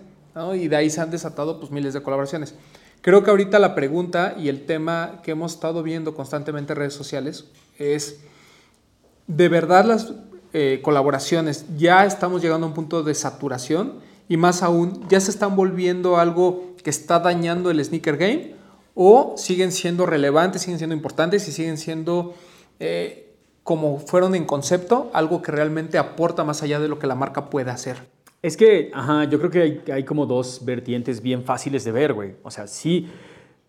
Y 0.55 0.67
de 0.69 0.75
ahí 0.75 0.89
se 0.89 1.01
han 1.01 1.11
desatado 1.11 1.59
pues, 1.59 1.71
miles 1.71 1.93
de 1.93 2.01
colaboraciones. 2.01 2.55
Creo 3.01 3.23
que 3.23 3.29
ahorita 3.29 3.59
la 3.59 3.75
pregunta 3.75 4.35
y 4.37 4.49
el 4.49 4.65
tema 4.65 5.21
que 5.21 5.31
hemos 5.31 5.53
estado 5.53 5.83
viendo 5.83 6.15
constantemente 6.15 6.73
en 6.73 6.77
redes 6.79 6.93
sociales 6.93 7.45
es, 7.77 8.21
¿de 9.27 9.49
verdad 9.49 9.85
las 9.85 10.13
eh, 10.53 10.79
colaboraciones 10.81 11.65
ya 11.77 12.05
estamos 12.05 12.41
llegando 12.41 12.65
a 12.65 12.69
un 12.69 12.73
punto 12.73 13.03
de 13.03 13.13
saturación? 13.13 13.99
Y 14.27 14.37
más 14.37 14.63
aún, 14.63 15.07
¿ya 15.07 15.19
se 15.19 15.29
están 15.29 15.55
volviendo 15.55 16.17
algo 16.17 16.73
que 16.83 16.89
está 16.89 17.19
dañando 17.19 17.69
el 17.69 17.83
sneaker 17.83 18.17
game? 18.17 18.55
¿O 18.95 19.35
siguen 19.37 19.71
siendo 19.71 20.05
relevantes, 20.05 20.63
siguen 20.63 20.79
siendo 20.79 20.95
importantes 20.95 21.47
y 21.47 21.51
siguen 21.51 21.77
siendo... 21.77 22.33
Eh, 22.79 23.24
como 23.65 23.97
fueron 23.97 24.35
en 24.35 24.45
concepto, 24.45 25.09
algo 25.11 25.41
que 25.41 25.51
realmente 25.51 25.97
aporta 25.97 26.43
más 26.43 26.61
allá 26.61 26.79
de 26.79 26.87
lo 26.87 26.99
que 26.99 27.07
la 27.07 27.15
marca 27.15 27.49
puede 27.49 27.71
hacer. 27.71 27.97
Es 28.43 28.57
que, 28.57 28.91
ajá, 28.93 29.23
yo 29.23 29.39
creo 29.39 29.49
que 29.49 29.91
hay, 29.91 30.03
como 30.03 30.27
dos 30.27 30.63
vertientes 30.63 31.19
bien 31.19 31.43
fáciles 31.43 31.83
de 31.83 31.91
ver, 31.91 32.13
güey. 32.13 32.35
O 32.43 32.51
sea, 32.51 32.67
sí, 32.67 33.07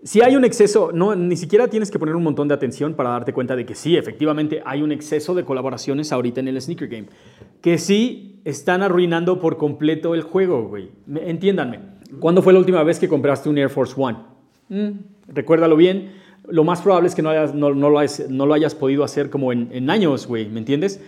sí 0.02 0.20
hay 0.20 0.36
un 0.36 0.44
exceso, 0.44 0.90
no, 0.92 1.16
ni 1.16 1.34
siquiera 1.34 1.68
tienes 1.68 1.90
que 1.90 1.98
poner 1.98 2.14
un 2.14 2.24
montón 2.24 2.46
de 2.46 2.52
atención 2.52 2.92
para 2.92 3.08
darte 3.08 3.32
cuenta 3.32 3.56
de 3.56 3.64
que 3.64 3.74
sí, 3.74 3.96
efectivamente 3.96 4.60
hay 4.66 4.82
un 4.82 4.92
exceso 4.92 5.34
de 5.34 5.46
colaboraciones 5.46 6.12
ahorita 6.12 6.40
en 6.40 6.48
el 6.48 6.60
sneaker 6.60 6.88
game, 6.88 7.06
que 7.62 7.78
sí 7.78 8.42
están 8.44 8.82
arruinando 8.82 9.40
por 9.40 9.56
completo 9.56 10.14
el 10.14 10.20
juego, 10.20 10.68
güey. 10.68 10.90
Entiéndanme, 11.08 11.80
¿cuándo 12.20 12.42
fue 12.42 12.52
la 12.52 12.58
última 12.58 12.82
vez 12.82 12.98
que 12.98 13.08
compraste 13.08 13.48
un 13.48 13.56
Air 13.56 13.70
Force 13.70 13.94
One? 13.96 14.18
Mm, 14.68 14.90
recuérdalo 15.28 15.74
bien 15.74 16.25
lo 16.48 16.64
más 16.64 16.82
probable 16.82 17.08
es 17.08 17.14
que 17.14 17.22
no, 17.22 17.30
hayas, 17.30 17.54
no, 17.54 17.70
lo, 17.70 17.98
hayas, 17.98 18.28
no 18.28 18.46
lo, 18.46 18.54
hayas, 18.54 18.74
podido 18.74 19.04
hacer 19.04 19.30
como 19.30 19.52
en, 19.52 19.68
en 19.72 19.90
años, 19.90 20.26
güey, 20.26 20.48
¿me 20.48 20.58
entiendes? 20.58 21.00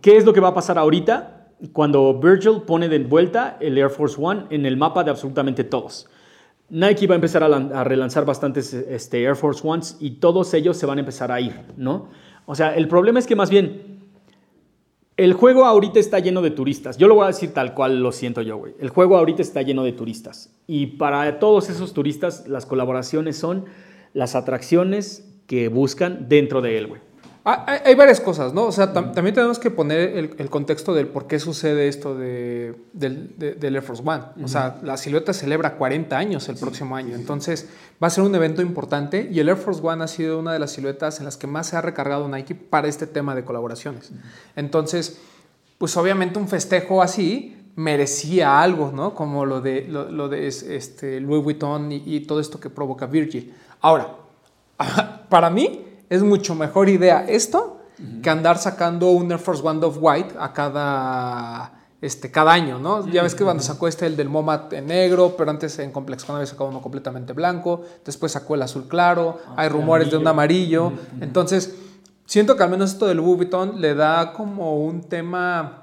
¿Qué 0.00 0.16
es 0.16 0.24
lo 0.24 0.32
que 0.32 0.40
va 0.40 0.48
a 0.48 0.54
pasar 0.54 0.78
ahorita 0.78 1.48
cuando 1.72 2.18
Virgil 2.18 2.62
pone 2.66 2.88
de 2.88 2.98
vuelta 3.00 3.56
el 3.60 3.76
Air 3.76 3.90
Force 3.90 4.16
One 4.18 4.44
en 4.50 4.66
el 4.66 4.76
mapa 4.76 5.04
de 5.04 5.10
absolutamente 5.10 5.64
todos? 5.64 6.08
Nike 6.68 7.06
va 7.06 7.14
a 7.14 7.16
empezar 7.16 7.42
a, 7.42 7.46
a 7.46 7.84
relanzar 7.84 8.24
bastantes 8.24 8.72
este, 8.72 9.22
Air 9.22 9.34
Force 9.34 9.60
Ones 9.66 9.96
y 10.00 10.12
todos 10.12 10.54
ellos 10.54 10.76
se 10.76 10.86
van 10.86 10.98
a 10.98 11.00
empezar 11.00 11.32
a 11.32 11.40
ir, 11.40 11.54
¿no? 11.76 12.08
O 12.46 12.54
sea, 12.54 12.74
el 12.74 12.88
problema 12.88 13.18
es 13.18 13.26
que 13.26 13.36
más 13.36 13.50
bien 13.50 14.00
el 15.20 15.34
juego 15.34 15.66
ahorita 15.66 16.00
está 16.00 16.18
lleno 16.18 16.40
de 16.40 16.50
turistas. 16.50 16.96
Yo 16.96 17.06
lo 17.06 17.14
voy 17.14 17.24
a 17.24 17.26
decir 17.26 17.52
tal 17.52 17.74
cual 17.74 18.02
lo 18.02 18.10
siento 18.10 18.40
yo, 18.40 18.56
güey. 18.56 18.74
El 18.80 18.88
juego 18.88 19.18
ahorita 19.18 19.42
está 19.42 19.60
lleno 19.60 19.84
de 19.84 19.92
turistas. 19.92 20.50
Y 20.66 20.86
para 20.86 21.38
todos 21.38 21.68
esos 21.68 21.92
turistas, 21.92 22.48
las 22.48 22.64
colaboraciones 22.64 23.36
son 23.36 23.66
las 24.14 24.34
atracciones 24.34 25.24
que 25.46 25.68
buscan 25.68 26.28
dentro 26.28 26.60
de 26.60 26.78
él, 26.78 26.86
güey. 26.86 27.00
Ah, 27.42 27.80
Hay, 27.86 27.94
varias 27.94 28.20
cosas, 28.20 28.52
¿no? 28.52 28.64
O 28.66 28.72
sea, 28.72 28.92
tam- 28.92 29.14
también 29.14 29.34
tenemos 29.34 29.58
que 29.58 29.70
poner 29.70 30.16
el, 30.18 30.34
el 30.36 30.50
contexto 30.50 30.92
del 30.92 31.06
por 31.08 31.26
qué 31.26 31.38
sucede 31.38 31.88
esto 31.88 32.14
de, 32.14 32.74
del, 32.92 33.32
de- 33.38 33.54
del 33.54 33.76
Air 33.76 33.82
Force 33.82 34.02
One. 34.04 34.22
O 34.44 34.46
sea, 34.48 34.78
la 34.82 34.98
silueta 34.98 35.32
celebra 35.32 35.76
40 35.76 36.18
años 36.18 36.46
el 36.50 36.56
próximo 36.56 36.96
año. 36.96 37.14
Entonces, 37.16 37.66
va 38.02 38.08
a 38.08 38.10
ser 38.10 38.24
un 38.24 38.34
evento 38.34 38.60
importante 38.60 39.26
y 39.32 39.40
el 39.40 39.48
Air 39.48 39.56
Force 39.56 39.80
One 39.82 40.04
ha 40.04 40.08
sido 40.08 40.38
una 40.38 40.52
de 40.52 40.58
las 40.58 40.72
siluetas 40.72 41.18
en 41.18 41.24
las 41.24 41.38
que 41.38 41.46
más 41.46 41.68
se 41.68 41.76
ha 41.76 41.80
recargado 41.80 42.28
Nike 42.28 42.54
para 42.54 42.88
este 42.88 43.06
tema 43.06 43.34
de 43.34 43.42
colaboraciones. 43.42 44.12
Entonces, 44.54 45.18
pues 45.78 45.96
obviamente 45.96 46.38
un 46.38 46.46
festejo 46.46 47.00
así 47.00 47.56
merecía 47.74 48.60
algo, 48.60 48.92
¿no? 48.94 49.14
Como 49.14 49.46
lo 49.46 49.62
de, 49.62 49.86
lo, 49.88 50.10
lo 50.10 50.28
de 50.28 50.46
es- 50.46 50.62
este, 50.62 51.20
Louis 51.20 51.42
Vuitton 51.42 51.90
y, 51.90 52.02
y 52.04 52.20
todo 52.20 52.38
esto 52.38 52.60
que 52.60 52.68
provoca 52.68 53.06
Virgil. 53.06 53.54
Ahora, 53.80 54.08
para 55.28 55.50
mí 55.50 55.84
es 56.08 56.22
mucho 56.22 56.54
mejor 56.54 56.88
idea 56.88 57.24
esto 57.28 57.78
que 58.22 58.30
andar 58.30 58.58
sacando 58.58 59.10
un 59.10 59.30
Air 59.30 59.38
Force 59.38 59.62
One 59.66 59.84
of 59.84 59.98
White 60.00 60.34
a 60.38 60.52
cada, 60.52 61.72
este, 62.00 62.30
cada 62.30 62.52
año, 62.52 62.78
¿no? 62.78 63.06
Ya 63.08 63.22
ves 63.22 63.34
que 63.34 63.44
cuando 63.44 63.62
sacó 63.62 63.88
este 63.88 64.06
el 64.06 64.16
del 64.16 64.28
MoMA 64.28 64.68
en 64.70 64.86
negro, 64.86 65.34
pero 65.36 65.50
antes 65.50 65.78
en 65.78 65.92
Complex 65.92 66.24
Con 66.24 66.36
había 66.36 66.46
sacado 66.46 66.70
uno 66.70 66.80
completamente 66.80 67.34
blanco, 67.34 67.82
después 68.04 68.32
sacó 68.32 68.54
el 68.54 68.62
azul 68.62 68.88
claro, 68.88 69.38
hay 69.56 69.68
rumores 69.68 70.10
de 70.10 70.16
un 70.16 70.26
amarillo, 70.26 70.92
entonces 71.20 71.74
siento 72.24 72.56
que 72.56 72.62
al 72.62 72.70
menos 72.70 72.92
esto 72.92 73.06
del 73.06 73.18
Louis 73.18 73.36
Vuitton 73.36 73.80
le 73.80 73.94
da 73.94 74.32
como 74.32 74.76
un 74.76 75.02
tema... 75.02 75.79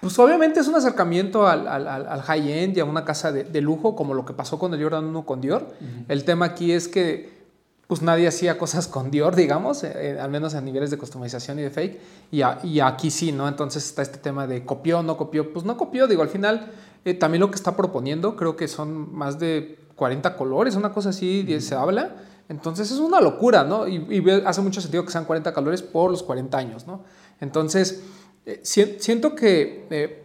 Pues 0.00 0.18
obviamente 0.18 0.58
es 0.60 0.66
un 0.66 0.74
acercamiento 0.74 1.46
al, 1.46 1.68
al- 1.68 1.86
al- 1.86 2.22
high-end 2.22 2.76
y 2.76 2.80
a 2.80 2.84
una 2.84 3.04
casa 3.04 3.30
de, 3.30 3.44
de 3.44 3.60
lujo, 3.60 3.94
como 3.94 4.12
lo 4.14 4.24
que 4.24 4.32
pasó 4.32 4.58
con 4.58 4.74
el 4.74 4.82
Jordan 4.82 5.04
1 5.04 5.24
con 5.24 5.40
Dior. 5.40 5.68
El 6.08 6.24
tema 6.24 6.46
aquí 6.46 6.72
es 6.72 6.88
que 6.88 7.40
pues 7.86 8.00
nadie 8.00 8.26
hacía 8.26 8.56
cosas 8.58 8.88
con 8.88 9.10
Dior, 9.10 9.36
digamos, 9.36 9.84
eh, 9.84 9.92
eh, 9.94 10.18
al 10.20 10.30
menos 10.30 10.54
a 10.54 10.60
niveles 10.60 10.90
de 10.90 10.98
customización 10.98 11.58
y 11.58 11.62
de 11.62 11.70
fake, 11.70 12.00
y, 12.32 12.42
a- 12.42 12.58
y 12.64 12.80
aquí 12.80 13.10
sí, 13.10 13.30
¿no? 13.32 13.46
Entonces 13.46 13.84
está 13.84 14.02
este 14.02 14.18
tema 14.18 14.46
de 14.46 14.64
copió, 14.64 15.02
no 15.02 15.16
copió, 15.16 15.52
pues 15.52 15.64
no 15.64 15.76
copió, 15.76 16.06
digo, 16.08 16.22
al 16.22 16.28
final 16.28 16.70
eh, 17.04 17.14
también 17.14 17.40
lo 17.40 17.50
que 17.50 17.56
está 17.56 17.76
proponiendo, 17.76 18.34
creo 18.34 18.56
que 18.56 18.66
son 18.66 19.14
más 19.14 19.38
de 19.38 19.78
40 19.94 20.36
colores, 20.36 20.74
una 20.74 20.90
cosa 20.92 21.10
así, 21.10 21.42
de- 21.44 21.60
se 21.60 21.74
habla, 21.76 22.16
entonces 22.48 22.90
es 22.90 22.98
una 22.98 23.20
locura, 23.20 23.62
¿no? 23.64 23.86
Y, 23.86 24.24
hace 24.44 24.60
mucho 24.62 24.80
sentido 24.80 25.04
que 25.04 25.12
sean 25.12 25.24
40 25.26 25.52
colores 25.52 25.82
por 25.82 26.10
los 26.10 26.22
40 26.22 26.56
años, 26.58 26.86
¿no? 26.86 27.02
Entonces, 27.40 28.02
eh, 28.46 28.60
si- 28.62 28.96
siento 28.98 29.34
que 29.34 29.86
eh, 29.90 30.22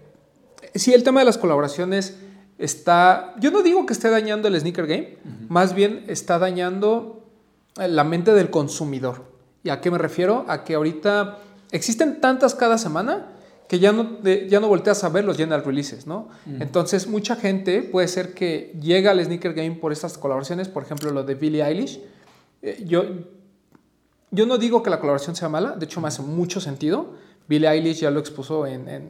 sí, 0.75 0.93
el 0.93 1.03
tema 1.03 1.19
de 1.21 1.25
las 1.25 1.38
colaboraciones 1.38 2.15
está. 2.58 3.36
Yo 3.39 3.51
no 3.51 3.62
digo 3.62 3.86
que 3.86 3.93
esté 3.93 4.10
dañando 4.10 4.47
el 4.47 4.60
sneaker 4.60 4.88
game, 4.88 5.17
más 5.49 5.73
bien 5.73 6.03
está 6.08 6.39
dañando 6.39 7.23
eh, 7.80 7.88
la 7.88 8.03
mente 8.03 8.34
del 8.34 8.49
consumidor. 8.49 9.25
¿Y 9.63 9.69
a 9.69 9.82
qué 9.82 9.91
me 9.91 9.97
refiero? 9.97 10.45
A 10.47 10.63
que 10.63 10.75
ahorita 10.75 11.38
existen 11.71 12.21
tantas 12.21 12.56
cada 12.56 12.77
semana 12.77 13.27
que 13.67 13.80
ya 13.80 13.91
no, 13.91 14.21
ya 14.23 14.62
no 14.62 14.69
volteas 14.69 15.03
a 15.03 15.10
ver 15.10 15.25
los 15.25 15.36
general 15.36 15.62
releases, 15.65 16.08
¿no? 16.08 16.30
Entonces, 16.62 17.06
mucha 17.08 17.36
gente 17.36 17.82
puede 17.84 18.08
ser 18.08 18.34
que 18.34 18.73
llega 18.82 19.12
al 19.12 19.21
sneaker 19.23 19.53
game 19.53 19.71
por 19.75 19.91
estas 19.91 20.17
colaboraciones, 20.17 20.69
por 20.69 20.84
ejemplo, 20.84 21.12
lo 21.12 21.23
de 21.23 21.36
Billie 21.36 21.62
Eilish. 21.65 21.99
Eh, 22.62 22.82
yo, 22.88 23.03
yo 24.32 24.45
no 24.45 24.58
digo 24.58 24.84
que 24.84 24.89
la 24.89 24.99
colaboración 25.01 25.36
sea 25.36 25.49
mala, 25.49 25.71
de 25.71 25.84
hecho 25.86 25.99
me 25.99 26.08
hace 26.08 26.21
mucho 26.21 26.62
sentido. 26.62 27.15
Billie 27.47 27.67
Eilish 27.69 28.01
ya 28.01 28.12
lo 28.12 28.19
expuso 28.19 28.65
en, 28.65 28.88
en, 28.88 29.03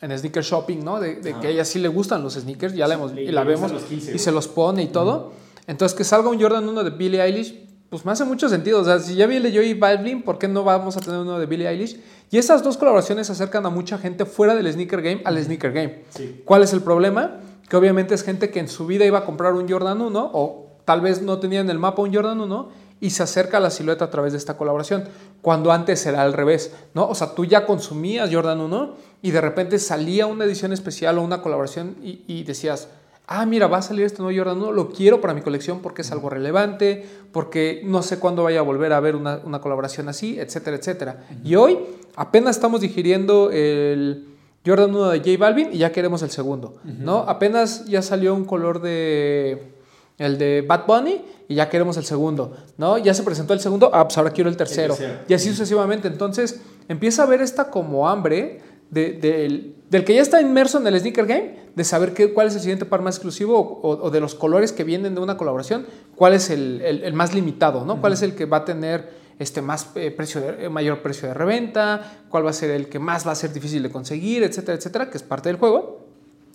en 0.00 0.18
Sneaker 0.18 0.42
Shopping, 0.42 0.84
¿no? 0.84 1.00
De, 1.00 1.16
de 1.16 1.34
que 1.34 1.46
a 1.46 1.50
ella 1.50 1.64
sí 1.64 1.78
le 1.78 1.88
gustan 1.88 2.22
los 2.22 2.34
sneakers, 2.34 2.74
ya 2.74 2.86
la, 2.86 2.94
hemos, 2.94 3.12
y 3.12 3.26
la 3.26 3.44
vemos 3.44 3.72
los 3.72 3.82
15, 3.82 4.06
y 4.06 4.08
güey. 4.12 4.18
se 4.18 4.32
los 4.32 4.48
pone 4.48 4.82
y 4.82 4.88
todo. 4.88 5.32
Entonces, 5.66 5.96
que 5.96 6.04
salga 6.04 6.28
un 6.28 6.40
Jordan 6.40 6.68
1 6.68 6.84
de 6.84 6.90
Billie 6.90 7.20
Eilish, 7.22 7.66
pues 7.90 8.04
me 8.04 8.12
hace 8.12 8.24
mucho 8.24 8.48
sentido. 8.48 8.80
O 8.80 8.84
sea, 8.84 8.98
si 8.98 9.14
ya 9.14 9.26
vi 9.26 9.36
el 9.36 9.42
de 9.44 9.52
Joey 9.52 9.74
Balvin, 9.74 10.22
¿por 10.22 10.38
qué 10.38 10.48
no 10.48 10.64
vamos 10.64 10.96
a 10.96 11.00
tener 11.00 11.20
uno 11.20 11.38
de 11.38 11.46
Billie 11.46 11.68
Eilish? 11.68 12.00
Y 12.30 12.38
esas 12.38 12.62
dos 12.62 12.76
colaboraciones 12.76 13.30
acercan 13.30 13.64
a 13.66 13.70
mucha 13.70 13.98
gente 13.98 14.26
fuera 14.26 14.54
del 14.54 14.70
sneaker 14.72 15.02
game 15.02 15.22
al 15.24 15.42
sneaker 15.42 15.72
game. 15.72 16.02
Sí. 16.10 16.42
¿Cuál 16.44 16.62
es 16.62 16.72
el 16.72 16.82
problema? 16.82 17.40
Que 17.68 17.76
obviamente 17.76 18.14
es 18.14 18.22
gente 18.22 18.50
que 18.50 18.60
en 18.60 18.68
su 18.68 18.86
vida 18.86 19.04
iba 19.04 19.18
a 19.18 19.24
comprar 19.24 19.54
un 19.54 19.68
Jordan 19.68 20.00
1 20.00 20.30
o 20.32 20.66
tal 20.84 21.00
vez 21.00 21.22
no 21.22 21.38
tenía 21.38 21.60
en 21.60 21.70
el 21.70 21.78
mapa 21.78 22.02
un 22.02 22.12
Jordan 22.14 22.40
1 22.40 22.68
y 23.00 23.10
se 23.10 23.22
acerca 23.22 23.58
a 23.58 23.60
la 23.60 23.70
silueta 23.70 24.06
a 24.06 24.10
través 24.10 24.32
de 24.32 24.38
esta 24.38 24.56
colaboración, 24.56 25.04
cuando 25.42 25.72
antes 25.72 26.04
era 26.06 26.22
al 26.22 26.32
revés, 26.32 26.72
¿no? 26.94 27.08
O 27.08 27.14
sea, 27.14 27.34
tú 27.34 27.44
ya 27.44 27.66
consumías 27.66 28.32
Jordan 28.32 28.60
1 28.60 28.94
y 29.22 29.30
de 29.30 29.40
repente 29.40 29.78
salía 29.78 30.26
una 30.26 30.44
edición 30.44 30.72
especial 30.72 31.18
o 31.18 31.22
una 31.22 31.42
colaboración 31.42 31.96
y, 32.02 32.22
y 32.26 32.44
decías, 32.44 32.88
ah, 33.26 33.44
mira, 33.44 33.66
va 33.66 33.78
a 33.78 33.82
salir 33.82 34.04
este 34.04 34.22
nuevo 34.22 34.36
Jordan 34.36 34.58
1, 34.58 34.72
lo 34.72 34.90
quiero 34.90 35.20
para 35.20 35.34
mi 35.34 35.42
colección 35.42 35.80
porque 35.80 36.02
es 36.02 36.12
algo 36.12 36.30
relevante, 36.30 37.04
porque 37.32 37.82
no 37.84 38.02
sé 38.02 38.18
cuándo 38.18 38.44
vaya 38.44 38.60
a 38.60 38.62
volver 38.62 38.92
a 38.92 39.00
ver 39.00 39.16
una, 39.16 39.40
una 39.44 39.60
colaboración 39.60 40.08
así, 40.08 40.38
etcétera, 40.38 40.76
etcétera. 40.76 41.26
Y 41.44 41.54
hoy 41.56 41.78
apenas 42.14 42.56
estamos 42.56 42.80
digiriendo 42.80 43.50
el 43.50 44.28
Jordan 44.64 44.90
1 44.90 45.08
de 45.10 45.18
J 45.18 45.30
Balvin 45.38 45.68
y 45.72 45.78
ya 45.78 45.92
queremos 45.92 46.22
el 46.22 46.30
segundo, 46.30 46.76
¿no? 46.84 47.18
Apenas 47.28 47.84
ya 47.86 48.02
salió 48.02 48.34
un 48.34 48.44
color 48.44 48.80
de 48.80 49.75
el 50.18 50.38
de 50.38 50.62
Bad 50.66 50.86
Bunny 50.86 51.24
y 51.48 51.54
ya 51.56 51.68
queremos 51.68 51.96
el 51.96 52.04
segundo, 52.04 52.56
¿no? 52.78 52.98
Ya 52.98 53.12
se 53.14 53.22
presentó 53.22 53.52
el 53.52 53.60
segundo, 53.60 53.90
ah, 53.92 54.04
pues 54.08 54.16
ahora 54.18 54.30
quiero 54.30 54.48
el 54.50 54.56
tercero. 54.56 54.94
tercero. 54.94 55.20
Y 55.28 55.34
así 55.34 55.50
sucesivamente. 55.50 56.08
Entonces 56.08 56.60
empieza 56.88 57.22
a 57.22 57.26
haber 57.26 57.40
esta 57.42 57.70
como 57.70 58.08
hambre 58.08 58.60
de- 58.90 59.12
del, 59.12 59.74
del 59.90 60.04
que 60.04 60.14
ya 60.14 60.22
está 60.22 60.40
inmerso 60.40 60.78
en 60.78 60.86
el 60.86 60.98
sneaker 60.98 61.26
game, 61.26 61.66
de 61.74 61.84
saber 61.84 62.14
qué, 62.14 62.32
cuál 62.32 62.46
es 62.48 62.54
el 62.54 62.60
siguiente 62.60 62.84
par 62.86 63.02
más 63.02 63.16
exclusivo 63.16 63.58
o, 63.58 63.88
o- 63.90 64.02
o 64.06 64.10
de 64.10 64.20
los 64.20 64.34
colores 64.34 64.72
que 64.72 64.84
vienen 64.84 65.14
de 65.14 65.20
una 65.20 65.36
colaboración, 65.36 65.86
cuál 66.14 66.32
es 66.34 66.50
el, 66.50 66.80
el- 66.82 67.04
el 67.04 67.12
más 67.12 67.34
limitado, 67.34 67.84
¿no? 67.84 68.00
Cuál 68.00 68.12
es 68.14 68.22
el 68.22 68.34
que 68.34 68.46
va 68.46 68.58
a 68.58 68.64
tener 68.64 69.10
este 69.38 69.60
más 69.60 69.90
eh, 69.96 70.10
precio 70.10 70.40
de- 70.40 70.64
eh, 70.64 70.68
mayor 70.70 71.02
precio 71.02 71.28
de 71.28 71.34
reventa, 71.34 72.20
cuál 72.30 72.46
va 72.46 72.50
a 72.50 72.54
ser 72.54 72.70
el 72.70 72.88
que 72.88 72.98
más 72.98 73.26
va 73.26 73.32
a 73.32 73.34
ser 73.34 73.52
difícil 73.52 73.82
de 73.82 73.90
conseguir, 73.90 74.42
etcétera, 74.44 74.78
etcétera, 74.78 75.10
que 75.10 75.18
es 75.18 75.22
parte 75.22 75.50
del 75.50 75.58
juego. 75.58 76.06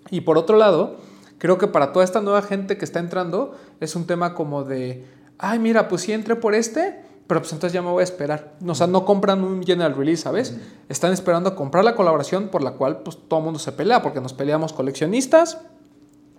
Y 0.09 0.21
por 0.21 0.37
otro 0.39 0.57
lado, 0.57 0.97
creo 1.41 1.57
que 1.57 1.65
para 1.65 1.91
toda 1.91 2.05
esta 2.05 2.21
nueva 2.21 2.43
gente 2.43 2.77
que 2.77 2.85
está 2.85 2.99
entrando, 2.99 3.55
es 3.79 3.95
un 3.95 4.05
tema 4.05 4.35
como 4.35 4.63
de, 4.63 5.07
ay, 5.39 5.57
mira, 5.57 5.87
pues 5.87 6.03
sí 6.03 6.11
entré 6.11 6.35
por 6.35 6.53
este, 6.53 7.01
pero 7.25 7.41
pues 7.41 7.51
entonces 7.51 7.73
ya 7.73 7.81
me 7.81 7.89
voy 7.89 8.01
a 8.01 8.03
esperar. 8.03 8.53
O 8.63 8.75
sea, 8.75 8.85
no 8.85 9.05
compran 9.05 9.43
un 9.43 9.63
general 9.63 9.95
release, 9.95 10.21
¿sabes? 10.21 10.55
Están 10.87 11.13
esperando 11.13 11.49
a 11.49 11.55
comprar 11.55 11.83
la 11.83 11.95
colaboración 11.95 12.49
por 12.49 12.61
la 12.61 12.73
cual 12.73 12.99
pues 12.99 13.17
todo 13.27 13.39
el 13.39 13.45
mundo 13.45 13.57
se 13.57 13.71
pelea, 13.71 14.03
porque 14.03 14.21
nos 14.21 14.33
peleamos 14.33 14.71
coleccionistas, 14.71 15.57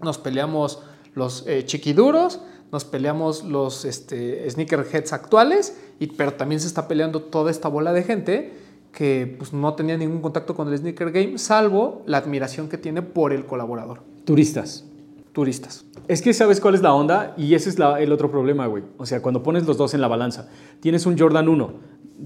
nos 0.03 0.19
peleamos 0.19 0.85
los 1.15 1.49
eh, 1.49 1.65
chiquiduros, 1.65 2.39
nos 2.71 2.85
peleamos 2.85 3.43
los 3.43 3.85
este, 3.85 4.49
sneakerheads 4.49 5.13
actuales, 5.13 5.77
y, 5.99 6.07
pero 6.07 6.35
también 6.35 6.61
se 6.61 6.69
está 6.69 6.87
peleando 6.87 7.23
toda 7.23 7.51
esta 7.51 7.67
bola 7.67 7.93
de 7.93 8.05
gente 8.05 8.53
que 8.93 9.35
pues, 9.37 9.53
no 9.53 9.75
tenía 9.75 9.97
ningún 9.97 10.23
contacto 10.23 10.55
con 10.55 10.69
el 10.69 10.79
sneaker 10.79 11.11
game, 11.11 11.39
salvo 11.39 12.03
la 12.07 12.19
admiración 12.19 12.69
que 12.69 12.79
tiene 12.79 13.03
por 13.03 13.33
el 13.33 13.47
colaborador. 13.47 14.05
Turistas. 14.25 14.85
Turistas. 15.33 15.87
Es 16.09 16.21
que 16.21 16.33
sabes 16.35 16.61
cuál 16.61 16.75
es 16.75 16.83
la 16.83 16.93
onda 16.95 17.35
y 17.39 17.55
ese 17.55 17.71
es 17.71 17.79
la- 17.79 18.01
el 18.01 18.13
otro 18.13 18.31
problema, 18.31 18.67
güey. 18.67 18.83
O 18.99 19.07
sea, 19.07 19.23
cuando 19.23 19.43
pones 19.43 19.67
los 19.67 19.77
dos 19.79 19.95
en 19.95 20.01
la 20.01 20.09
balanza, 20.09 20.49
tienes 20.81 21.07
un 21.07 21.19
Jordan 21.19 21.49
1, 21.49 21.73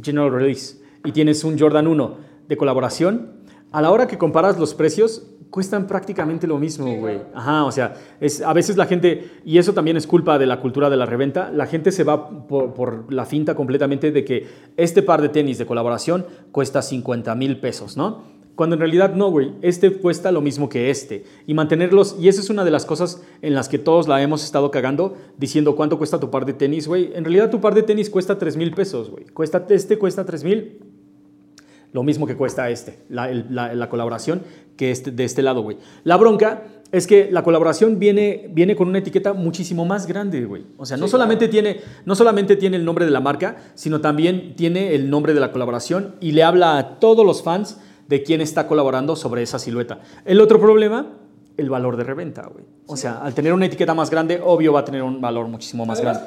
General 0.03 0.33
Release, 0.33 0.81
y 1.05 1.13
tienes 1.13 1.45
un 1.45 1.59
Jordan 1.59 1.87
1 1.87 2.17
de 2.49 2.57
colaboración, 2.57 3.33
a 3.73 3.81
la 3.83 3.91
hora 3.91 4.07
que 4.07 4.19
comparas 4.19 4.59
los 4.59 4.75
precios, 4.75 5.27
cuestan 5.51 5.87
prácticamente 5.87 6.47
lo 6.49 6.59
mismo, 6.59 6.93
güey. 6.97 7.21
Ajá, 7.35 7.65
o 7.65 7.71
sea, 7.73 7.95
es, 8.21 8.43
a 8.43 8.53
veces 8.53 8.77
la 8.77 8.87
gente, 8.87 9.31
y 9.45 9.59
eso 9.59 9.73
también 9.73 9.97
es 9.97 10.07
culpa 10.07 10.39
de 10.39 10.47
la 10.47 10.61
cultura 10.61 10.91
de 10.91 10.97
la 10.97 11.07
reventa, 11.07 11.51
la 11.53 11.67
gente 11.67 11.93
se 11.93 12.03
va 12.03 12.47
por, 12.49 12.75
por 12.75 13.13
la 13.13 13.25
finta 13.25 13.55
completamente 13.55 14.11
de 14.11 14.25
que 14.25 14.47
este 14.77 15.03
par 15.03 15.23
de 15.23 15.29
tenis 15.29 15.59
de 15.59 15.67
colaboración 15.67 16.27
cuesta 16.51 16.83
50 16.83 17.35
mil 17.37 17.61
pesos, 17.61 17.97
¿no? 17.97 18.23
Cuando 18.57 18.75
en 18.75 18.81
realidad 18.81 19.15
no, 19.15 19.31
güey. 19.31 19.53
Este 19.63 19.93
cuesta 19.93 20.33
lo 20.33 20.41
mismo 20.41 20.69
que 20.69 20.91
este. 20.91 21.25
Y 21.47 21.55
mantenerlos, 21.55 22.17
y 22.19 22.29
esa 22.29 22.41
es 22.41 22.51
una 22.51 22.65
de 22.65 22.71
las 22.73 22.85
cosas 22.87 23.23
en 23.43 23.55
las 23.55 23.69
que 23.69 23.79
todos 23.79 24.09
la 24.09 24.21
hemos 24.23 24.43
estado 24.43 24.71
cagando, 24.71 25.15
diciendo 25.39 25.77
cuánto 25.77 25.99
cuesta 25.99 26.19
tu 26.19 26.31
par 26.31 26.45
de 26.47 26.55
tenis, 26.55 26.89
güey. 26.89 27.13
En 27.15 27.25
realidad 27.25 27.51
tu 27.51 27.61
par 27.61 27.75
de 27.75 27.83
tenis 27.85 28.11
cuesta 28.11 28.39
3 28.39 28.57
mil 28.57 28.73
pesos, 28.73 29.11
güey. 29.11 29.27
Cuesta, 29.27 29.65
este 29.69 29.99
cuesta 29.99 30.25
3 30.25 30.43
mil, 30.43 30.79
lo 31.93 32.03
mismo 32.03 32.27
que 32.27 32.35
cuesta 32.37 32.69
este, 32.71 32.99
la, 33.09 33.33
la- 33.33 33.75
la 33.75 33.89
colaboración 33.89 34.43
que 34.77 34.91
este, 34.91 35.11
de 35.11 35.25
este 35.25 35.43
lado, 35.43 35.63
güey. 35.63 35.79
La 36.05 36.17
bronca 36.17 36.65
es 36.93 37.07
que 37.07 37.29
la 37.31 37.43
colaboración 37.43 37.99
viene, 37.99 38.49
viene 38.53 38.77
con 38.77 38.89
una 38.89 38.99
etiqueta 38.99 39.33
muchísimo 39.33 39.85
más 39.85 40.07
grande, 40.07 40.45
güey. 40.45 40.65
O 40.77 40.87
sea, 40.87 40.97
no, 40.97 41.09
solamente 41.09 41.49
tiene, 41.49 41.81
no 42.05 42.15
solamente 42.15 42.57
tiene 42.57 42.77
el 42.77 42.85
nombre 42.85 43.05
de 43.05 43.11
la 43.11 43.21
marca, 43.21 43.57
sino 43.75 44.01
también 44.01 44.55
tiene 44.57 44.95
el 44.95 45.11
nombre 45.11 45.35
de 45.35 45.41
la 45.41 45.53
colaboración 45.53 46.15
y 46.21 46.33
le 46.33 46.43
habla 46.43 46.79
a 46.79 46.99
todos 47.01 47.25
los 47.27 47.43
fans 47.43 47.81
de 48.09 48.23
quién 48.23 48.41
está 48.41 48.67
colaborando 48.67 49.17
sobre 49.17 49.43
esa 49.43 49.59
silueta. 49.59 50.01
El 50.25 50.41
otro 50.41 50.61
problema 50.61 51.07
el 51.57 51.71
valor 51.71 51.97
de 51.97 52.05
reventa, 52.05 52.43
güey. 52.53 52.65
O 52.87 52.97
sea, 52.97 53.19
al 53.19 53.35
tener 53.35 53.53
una 53.53 53.67
etiqueta 53.67 53.95
más 53.95 54.11
grande, 54.11 54.41
obvio 54.45 54.73
va 54.73 54.81
a 54.81 54.85
tener 54.85 55.03
un 55.03 55.21
valor 55.21 55.49
muchísimo 55.49 55.87
más 55.87 56.01
grande. 56.01 56.21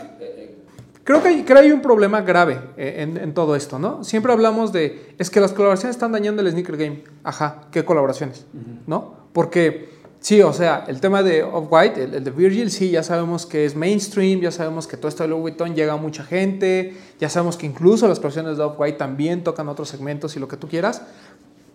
Creo 1.04 1.24
que, 1.24 1.30
hay, 1.30 1.44
creo 1.44 1.60
que 1.60 1.66
hay 1.66 1.72
un 1.72 1.82
problema 1.82 2.22
grave 2.22 2.60
eh, 2.78 2.98
en, 3.00 3.18
en 3.18 3.34
todo 3.34 3.56
esto, 3.56 3.80
¿no? 3.80 4.04
Siempre 4.04 4.32
hablamos 4.32 4.72
de, 4.72 5.16
es 5.18 5.32
que 5.32 5.40
las 5.40 5.54
colaboraciones 5.54 5.96
están 5.96 6.12
dañando 6.12 6.44
el 6.44 6.52
sneaker 6.52 6.78
game. 6.78 7.04
Ajá, 7.24 7.62
¿qué 7.72 7.84
colaboraciones? 7.84 8.46
¿No? 8.86 9.16
Porque, 9.34 9.90
sí, 10.20 10.40
o 10.44 10.54
sea, 10.54 10.86
el 10.88 11.00
tema 11.00 11.24
de 11.24 11.42
Off-White, 11.42 12.04
el, 12.04 12.14
el 12.14 12.24
de 12.24 12.30
Virgil, 12.30 12.70
sí, 12.70 12.92
ya 12.92 13.02
sabemos 13.02 13.48
que 13.48 13.66
es 13.66 13.76
mainstream, 13.76 14.42
ya 14.42 14.52
sabemos 14.52 14.86
que 14.86 14.98
todo 14.98 15.08
esto 15.08 15.24
de 15.24 15.30
Louis 15.30 15.42
Vuitton 15.42 15.74
llega 15.74 15.94
a 15.94 15.98
mucha 15.98 16.24
gente, 16.24 16.96
ya 17.20 17.28
sabemos 17.28 17.58
que 17.58 17.66
incluso 17.66 18.08
las 18.08 18.20
colaboraciones 18.20 18.58
de 18.58 18.64
Off-White 18.66 18.98
también 19.00 19.44
tocan 19.44 19.68
otros 19.68 19.90
segmentos 19.90 20.36
y 20.36 20.40
lo 20.40 20.48
que 20.48 20.58
tú 20.58 20.68
quieras, 20.68 21.02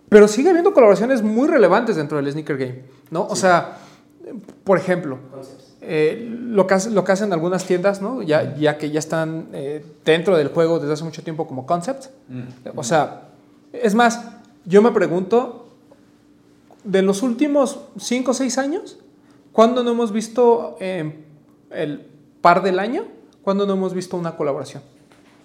pero 0.09 0.27
sigue 0.27 0.49
habiendo 0.49 0.73
colaboraciones 0.73 1.21
muy 1.21 1.47
relevantes 1.47 1.95
dentro 1.95 2.17
del 2.17 2.31
sneaker 2.31 2.57
game, 2.57 2.81
¿no? 3.11 3.25
O 3.27 3.35
sea, 3.35 3.77
por 4.63 4.77
ejemplo, 4.77 5.19
eh, 5.81 6.27
lo, 6.29 6.65
que, 6.67 6.73
hace- 6.75 6.89
lo 6.91 7.03
que 7.03 7.11
hacen 7.11 7.31
algunas 7.33 7.65
tiendas, 7.65 8.01
¿no? 8.01 8.21
Ya, 8.21 8.55
ya 8.55 8.77
que 8.77 8.89
ya 8.91 8.99
están 8.99 9.47
eh, 9.53 9.85
dentro 10.03 10.35
del 10.37 10.47
juego 10.49 10.79
desde 10.79 10.93
hace 10.93 11.03
mucho 11.03 11.23
tiempo 11.23 11.47
como 11.47 11.65
concept. 11.65 12.05
O 12.75 12.83
sea, 12.83 13.29
es 13.73 13.93
más, 13.95 14.21
yo 14.65 14.81
me 14.81 14.91
pregunto, 14.91 15.67
de 16.83 17.01
los 17.01 17.21
últimos 17.23 17.79
5 17.97 18.31
o 18.31 18.33
6 18.33 18.57
años, 18.57 18.97
¿cuándo 19.51 19.83
no 19.83 19.91
hemos 19.91 20.11
visto 20.11 20.75
eh, 20.79 21.23
el 21.71 22.05
par 22.41 22.61
del 22.63 22.79
año? 22.79 23.05
¿Cuándo 23.43 23.65
no 23.67 23.73
hemos 23.73 23.93
visto 23.93 24.17
una 24.17 24.35
colaboración? 24.37 24.81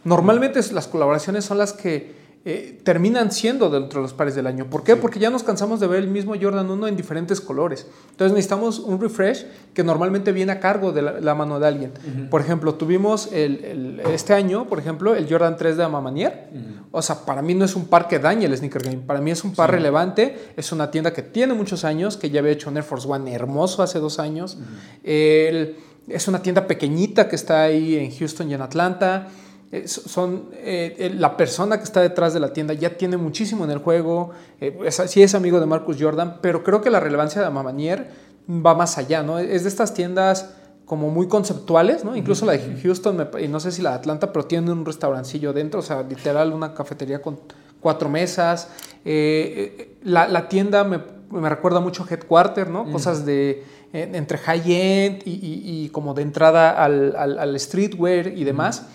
Normalmente 0.04 0.60
las 0.72 0.86
colaboraciones 0.88 1.44
son 1.44 1.58
las 1.58 1.72
que 1.74 2.14
eh, 2.46 2.80
terminan 2.84 3.30
siendo 3.32 3.68
dentro 3.68 4.00
de 4.00 4.04
los 4.04 4.14
pares 4.14 4.34
del 4.34 4.46
año. 4.46 4.64
¿Por 4.70 4.82
qué? 4.82 4.96
Porque 4.96 5.18
ya 5.18 5.28
nos 5.28 5.42
cansamos 5.42 5.78
de 5.78 5.86
ver 5.86 5.98
el 5.98 6.08
mismo 6.08 6.34
Jordan 6.40 6.70
1 6.70 6.86
en 6.88 6.96
diferentes 6.96 7.38
colores. 7.38 7.86
Entonces 8.12 8.32
necesitamos 8.32 8.78
un 8.78 8.98
refresh 8.98 9.44
que 9.74 9.84
normalmente 9.84 10.32
viene 10.32 10.52
a 10.52 10.58
cargo 10.60 10.90
de 10.92 11.02
la, 11.02 11.20
la 11.20 11.34
mano 11.34 11.60
de 11.60 11.66
alguien. 11.66 11.92
Por 12.30 12.40
ejemplo, 12.40 12.74
tuvimos 12.76 13.30
el- 13.32 13.62
el- 13.64 14.00
este 14.14 14.32
año, 14.32 14.66
por 14.68 14.78
ejemplo, 14.78 15.14
el 15.14 15.28
Jordan 15.28 15.56
3 15.58 15.76
de 15.76 15.84
Amamanier. 15.84 16.48
O 16.92 17.02
sea, 17.02 17.26
para 17.26 17.42
mí 17.42 17.54
no 17.54 17.66
es 17.66 17.76
un 17.76 17.86
par 17.88 18.08
que 18.08 18.18
dañe 18.18 18.46
el 18.46 18.56
sneaker 18.56 18.82
game. 18.84 18.98
Para 19.06 19.20
mí 19.20 19.30
es 19.30 19.44
un 19.44 19.54
par 19.54 19.70
relevante. 19.70 20.52
Es 20.56 20.72
una 20.72 20.90
tienda 20.90 21.12
que 21.12 21.20
tiene 21.22 21.52
muchos 21.52 21.84
años, 21.84 22.16
que 22.16 22.30
ya 22.30 22.40
había 22.40 22.52
hecho 22.52 22.70
un 22.70 22.76
Air 22.78 22.84
Force 22.84 23.06
One 23.06 23.32
hermoso 23.34 23.82
hace 23.82 23.98
dos 23.98 24.18
años. 24.18 24.56
El- 25.04 25.76
es 26.08 26.26
una 26.26 26.42
tienda 26.42 26.66
pequeñita 26.66 27.28
que 27.28 27.36
está 27.36 27.62
ahí 27.64 27.96
en 27.96 28.10
Houston 28.10 28.50
y 28.50 28.54
en 28.54 28.62
Atlanta. 28.62 29.28
Eh, 29.72 29.86
so- 29.86 30.08
son, 30.08 30.46
eh, 30.54 30.96
eh, 30.98 31.10
la 31.16 31.36
persona 31.36 31.78
que 31.78 31.84
está 31.84 32.00
detrás 32.00 32.34
de 32.34 32.40
la 32.40 32.52
tienda 32.52 32.74
ya 32.74 32.96
tiene 32.96 33.16
muchísimo 33.16 33.64
en 33.64 33.70
el 33.70 33.78
juego. 33.78 34.30
Eh, 34.60 34.76
es- 34.84 35.02
sí 35.06 35.22
es 35.22 35.34
amigo 35.34 35.60
de 35.60 35.66
Marcus 35.66 35.96
Jordan, 36.00 36.38
pero 36.40 36.64
creo 36.64 36.80
que 36.80 36.90
la 36.90 36.98
relevancia 37.00 37.40
de 37.40 37.46
Amamanier 37.46 38.08
va 38.48 38.74
más 38.74 38.98
allá, 38.98 39.22
¿no? 39.22 39.38
Es 39.38 39.62
de 39.62 39.68
estas 39.68 39.94
tiendas 39.94 40.50
como 40.86 41.08
muy 41.10 41.28
conceptuales, 41.28 42.04
¿no? 42.04 42.16
Incluso 42.16 42.46
la 42.46 42.52
de 42.52 42.80
Houston, 42.82 43.28
y 43.40 43.46
no 43.46 43.60
sé 43.60 43.70
si 43.70 43.80
la 43.80 43.90
de 43.90 43.96
Atlanta, 43.96 44.32
pero 44.32 44.44
tiene 44.46 44.72
un 44.72 44.84
restaurancillo 44.84 45.52
dentro, 45.52 45.78
o 45.78 45.82
sea, 45.84 46.02
literal 46.02 46.52
una 46.52 46.74
cafetería 46.74 47.22
con 47.22 47.38
cuatro 47.80 48.08
mesas. 48.08 48.66
Eh, 49.04 49.96
la, 50.02 50.26
la 50.26 50.48
tienda 50.48 50.82
me, 50.82 50.98
me 51.30 51.48
recuerda 51.48 51.78
mucho 51.78 52.02
a 52.02 52.12
Headquarter, 52.12 52.68
¿no? 52.70 52.90
Cosas 52.90 53.24
de 53.24 53.62
entre 53.92 54.38
high-end 54.38 55.22
y, 55.24 55.30
y- 55.30 55.84
y 55.84 55.88
como 55.90 56.14
de 56.14 56.22
entrada 56.22 56.70
al, 56.70 57.14
al- 57.16 57.38
al 57.38 57.58
streetwear 57.60 58.28
y 58.28 58.42
demás. 58.44 58.86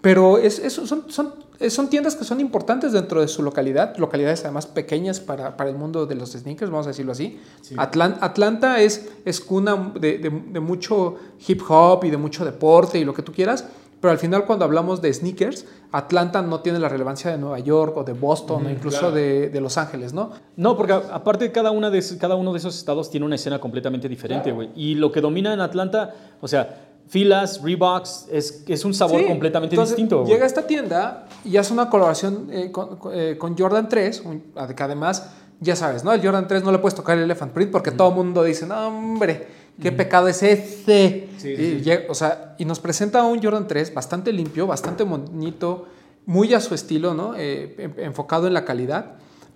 Pero 0.00 0.38
es, 0.38 0.58
es- 0.58 0.74
son, 0.74 1.04
son, 1.10 1.34
eh, 1.58 1.70
son 1.70 1.90
tiendas 1.90 2.14
que 2.14 2.24
son 2.24 2.40
importantes 2.40 2.92
dentro 2.92 3.20
de 3.20 3.26
su 3.28 3.42
localidad, 3.42 3.96
localidades 3.96 4.44
además 4.44 4.66
pequeñas 4.66 5.18
para, 5.20 5.56
para 5.56 5.70
el 5.70 5.76
mundo 5.76 6.06
de 6.06 6.14
los 6.14 6.32
sneakers, 6.32 6.70
vamos 6.70 6.86
a 6.86 6.90
decirlo 6.90 7.12
así. 7.12 7.40
Atlan- 7.74 8.16
Atlanta 8.20 8.80
es, 8.80 9.08
es 9.24 9.40
cuna 9.40 9.92
de, 9.98 10.18
de- 10.18 10.30
de 10.30 10.60
mucho 10.60 11.16
hip 11.48 11.62
hop 11.68 12.04
y 12.04 12.10
de 12.10 12.16
mucho 12.16 12.44
deporte 12.44 12.98
y 12.98 13.04
lo 13.04 13.12
que 13.12 13.22
tú 13.22 13.32
quieras, 13.32 13.64
pero 14.00 14.12
al 14.12 14.18
final 14.18 14.44
cuando 14.46 14.64
hablamos 14.64 15.02
de 15.02 15.12
sneakers, 15.12 15.64
Atlanta 15.90 16.40
no 16.42 16.60
tiene 16.60 16.78
la 16.78 16.88
relevancia 16.88 17.32
de 17.32 17.38
Nueva 17.38 17.58
York 17.58 17.96
o 17.96 18.04
de 18.04 18.12
Boston 18.12 18.66
o 18.66 18.70
incluso 18.70 19.00
claro. 19.00 19.14
de, 19.16 19.48
de 19.48 19.60
Los 19.60 19.76
Ángeles, 19.78 20.12
¿no? 20.12 20.30
No, 20.56 20.76
porque 20.76 20.92
aparte 20.92 21.50
cada, 21.50 21.72
una 21.72 21.90
de, 21.90 22.00
cada 22.20 22.36
uno 22.36 22.52
de 22.52 22.58
esos 22.58 22.78
estados 22.78 23.10
tiene 23.10 23.26
una 23.26 23.34
escena 23.34 23.58
completamente 23.60 24.08
diferente, 24.08 24.52
güey. 24.52 24.70
Y 24.76 24.94
lo 24.94 25.10
que 25.10 25.20
domina 25.20 25.52
en 25.52 25.60
Atlanta, 25.60 26.14
o 26.40 26.46
sea, 26.46 26.87
filas, 27.08 27.62
Reeboks, 27.62 28.26
es, 28.30 28.64
es 28.66 28.84
un 28.84 28.92
sabor 28.94 29.20
Sí, 29.20 29.26
completamente 29.26 29.74
entonces, 29.74 29.96
distinto. 29.96 30.24
Llega 30.26 30.44
a 30.44 30.46
esta 30.46 30.66
tienda 30.66 31.26
y 31.44 31.56
hace 31.56 31.72
una 31.72 31.88
colaboración 31.88 32.48
eh, 32.52 32.70
con, 32.70 32.98
eh, 33.12 33.36
con 33.38 33.56
Jordan 33.56 33.88
3, 33.88 34.20
un- 34.24 34.42
que 34.76 34.82
además, 34.82 35.30
ya 35.60 35.74
sabes, 35.74 36.04
¿no? 36.04 36.12
El 36.12 36.22
Jordan 36.22 36.46
3 36.46 36.62
no 36.64 36.70
le 36.72 36.78
puedes 36.78 36.94
tocar 36.94 37.16
el 37.16 37.24
Elephant 37.24 37.52
Print 37.52 37.70
porque 37.70 37.90
todo 37.92 38.10
el 38.10 38.14
mundo 38.14 38.44
dice, 38.44 38.66
no, 38.66 38.88
hombre, 38.88 39.46
qué 39.80 39.90
pecado 39.90 40.28
es 40.28 40.42
ese. 40.42 41.28
Sí, 41.38 41.48
y, 41.48 41.82
sí. 41.84 41.90
o 42.08 42.14
sea, 42.14 42.54
y 42.58 42.64
nos 42.64 42.78
presenta 42.80 43.22
un 43.24 43.42
Jordan 43.42 43.66
3 43.66 43.94
bastante 43.94 44.32
limpio, 44.32 44.66
bastante 44.66 45.02
bonito, 45.04 45.86
muy 46.26 46.52
a 46.52 46.60
su 46.60 46.74
estilo, 46.74 47.14
¿no? 47.14 47.34
Eh, 47.36 47.74
en- 47.78 48.04
enfocado 48.04 48.46
en 48.46 48.52
la 48.54 48.64
calidad, 48.66 49.12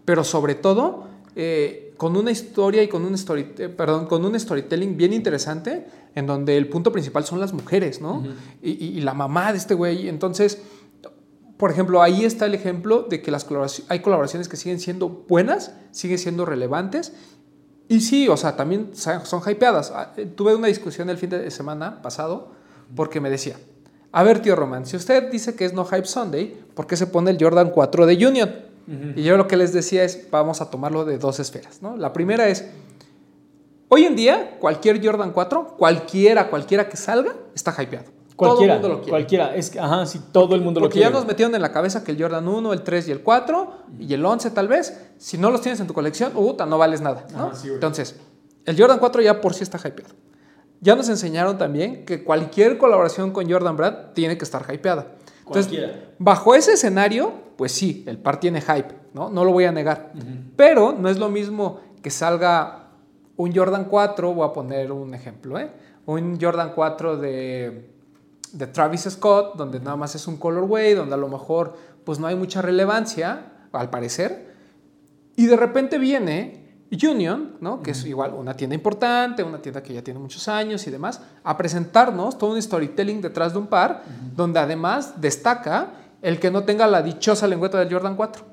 pero 0.06 0.24
sobre 0.24 0.54
todo 0.54 1.04
con 2.02 2.16
una 2.16 2.32
historia 2.32 2.82
y 2.82 2.88
con 2.88 3.04
un, 3.04 3.14
story, 3.14 3.54
eh, 3.58 3.68
perdón, 3.68 4.06
con 4.06 4.24
un 4.24 4.34
storytelling 4.38 4.96
bien 4.96 5.12
interesante, 5.12 5.86
en 6.16 6.26
donde 6.26 6.56
el 6.56 6.68
punto 6.68 6.90
principal 6.90 7.24
son 7.24 7.38
las 7.38 7.52
mujeres, 7.52 8.00
¿no? 8.00 8.24
y, 8.60 8.70
y- 8.72 8.98
y 8.98 9.00
la 9.02 9.14
mamá 9.14 9.52
de 9.52 9.58
este 9.58 9.74
güey. 9.74 10.08
Entonces, 10.08 10.58
por 11.56 11.70
ejemplo, 11.70 12.02
ahí 12.02 12.24
está 12.24 12.46
el 12.46 12.54
ejemplo 12.56 13.02
de 13.08 13.22
que 13.22 13.30
las 13.30 13.48
colaboraci- 13.48 13.84
hay 13.88 14.00
colaboraciones 14.00 14.48
que 14.48 14.56
siguen 14.56 14.80
siendo 14.80 15.08
buenas, 15.28 15.76
siguen 15.92 16.18
siendo 16.18 16.44
relevantes. 16.44 17.12
Y 17.88 18.00
sí, 18.00 18.26
o 18.28 18.36
sea, 18.36 18.56
también 18.56 18.90
son 18.94 19.40
hypeadas. 19.48 19.92
Ah, 19.94 20.12
eh, 20.16 20.26
Tuve 20.26 20.56
una 20.56 20.66
discusión 20.66 21.08
el 21.08 21.18
fin 21.18 21.30
de 21.30 21.48
semana 21.52 22.02
pasado 22.02 22.50
porque 22.96 23.20
me 23.20 23.30
decía, 23.30 23.56
a 24.10 24.24
ver, 24.24 24.42
tío 24.42 24.56
Román, 24.56 24.86
si 24.86 24.96
usted 24.96 25.30
dice 25.30 25.54
que 25.54 25.64
es 25.66 25.72
no 25.72 25.84
hype 25.84 26.06
Sunday, 26.06 26.64
¿por 26.74 26.88
qué 26.88 26.96
se 26.96 27.06
pone 27.06 27.30
el 27.30 27.38
Jordan 27.40 27.70
4 27.70 28.06
de 28.06 28.26
Union? 28.26 28.71
Y 29.16 29.22
yo 29.22 29.36
lo 29.36 29.46
que 29.46 29.56
les 29.56 29.72
decía 29.72 30.04
es, 30.04 30.28
vamos 30.30 30.60
a 30.60 30.70
tomarlo 30.70 31.04
de 31.04 31.18
dos 31.18 31.38
esferas, 31.40 31.82
¿no? 31.82 31.96
La 31.96 32.12
primera 32.12 32.48
es, 32.48 32.66
hoy 33.88 34.04
en 34.04 34.16
día, 34.16 34.56
cualquier 34.58 35.04
Jordan 35.04 35.32
4, 35.32 35.76
cualquiera, 35.78 36.48
cualquiera 36.50 36.88
que 36.88 36.96
salga, 36.96 37.32
está 37.54 37.70
hypeado. 37.82 38.06
Cualquiera, 38.34 38.76
Todo 38.76 38.76
el 38.76 38.80
mundo 38.80 38.88
lo 38.88 38.96
quiere. 38.96 39.10
cualquiera. 39.10 39.54
Es, 39.54 39.70
que, 39.70 39.78
ajá, 39.78 40.06
sí, 40.06 40.20
todo 40.32 40.54
el 40.54 40.62
mundo 40.62 40.80
lo 40.80 40.86
Porque 40.86 40.98
ya 40.98 41.06
quiere. 41.06 41.18
nos 41.18 41.26
metieron 41.26 41.54
en 41.54 41.62
la 41.62 41.70
cabeza 41.70 42.02
que 42.02 42.12
el 42.12 42.20
Jordan 42.20 42.48
1, 42.48 42.72
el 42.72 42.82
3 42.82 43.08
y 43.08 43.12
el 43.12 43.20
4 43.22 43.72
y 44.00 44.14
el 44.14 44.24
11 44.24 44.50
tal 44.50 44.68
vez, 44.68 44.98
si 45.18 45.38
no 45.38 45.50
los 45.50 45.60
tienes 45.60 45.78
en 45.80 45.86
tu 45.86 45.94
colección, 45.94 46.32
puta, 46.32 46.66
no 46.66 46.78
vales 46.78 47.00
nada. 47.02 47.26
¿no? 47.32 47.46
Ajá, 47.48 47.54
sí, 47.54 47.68
güey. 47.68 47.74
Entonces, 47.74 48.16
el 48.64 48.78
Jordan 48.80 48.98
4 48.98 49.22
ya 49.22 49.40
por 49.40 49.54
sí 49.54 49.62
está 49.62 49.78
hypeado. 49.78 50.14
Ya 50.80 50.96
nos 50.96 51.08
enseñaron 51.08 51.58
también 51.58 52.04
que 52.04 52.24
cualquier 52.24 52.78
colaboración 52.78 53.30
con 53.30 53.48
Jordan 53.48 53.76
Brand 53.76 54.12
tiene 54.14 54.36
que 54.36 54.44
estar 54.44 54.64
hypeada. 54.74 55.12
Entonces, 55.46 55.66
Cualquiera. 55.66 56.14
bajo 56.18 56.54
ese 56.54 56.72
escenario, 56.72 57.32
pues 57.56 57.72
sí, 57.72 58.04
el 58.06 58.18
par 58.18 58.40
tiene 58.40 58.60
hype, 58.60 58.94
¿no? 59.14 59.28
No 59.30 59.44
lo 59.44 59.52
voy 59.52 59.64
a 59.64 59.72
negar. 59.72 60.12
Pero 60.56 60.92
no 60.92 61.08
es 61.08 61.18
lo 61.18 61.28
mismo 61.28 61.80
que 62.02 62.10
salga 62.10 62.88
un 63.36 63.54
Jordan 63.54 63.86
4, 63.86 64.34
voy 64.34 64.48
a 64.48 64.52
poner 64.52 64.92
un 64.92 65.14
ejemplo, 65.14 65.58
¿eh? 65.58 65.70
Un 66.06 66.38
Jordan 66.40 66.72
4 66.74 67.16
de, 67.16 67.90
de 68.52 68.66
Travis 68.66 69.02
Scott, 69.02 69.56
donde 69.56 69.78
nada 69.80 69.96
más 69.96 70.14
es 70.14 70.26
un 70.26 70.36
colorway, 70.36 70.94
donde 70.94 71.14
a 71.14 71.18
lo 71.18 71.28
mejor 71.28 71.74
pues 72.04 72.18
no 72.18 72.26
hay 72.26 72.34
mucha 72.36 72.62
relevancia, 72.62 73.46
al 73.72 73.90
parecer, 73.90 74.52
y 75.36 75.46
de 75.46 75.56
repente 75.56 75.98
viene 75.98 76.61
Union, 76.92 77.56
¿no? 77.60 77.82
que 77.82 77.92
es 77.92 78.04
igual 78.04 78.34
una 78.34 78.54
tienda 78.54 78.74
importante, 78.74 79.42
una 79.42 79.62
tienda 79.62 79.82
que 79.82 79.94
ya 79.94 80.02
tiene 80.02 80.20
muchos 80.20 80.46
años 80.48 80.86
y 80.86 80.90
demás, 80.90 81.20
a 81.42 81.56
presentarnos 81.56 82.36
todo 82.36 82.50
un 82.50 82.60
storytelling 82.60 83.22
detrás 83.22 83.54
de 83.54 83.58
un 83.58 83.66
par, 83.66 84.02
donde 84.36 84.60
además 84.60 85.20
destaca 85.20 85.94
el 86.20 86.38
que 86.38 86.50
no 86.50 86.64
tenga 86.64 86.86
la 86.86 87.02
dichosa 87.02 87.46
lengüeta 87.46 87.78
del 87.78 87.90
Jordan 87.90 88.14
4, 88.14 88.44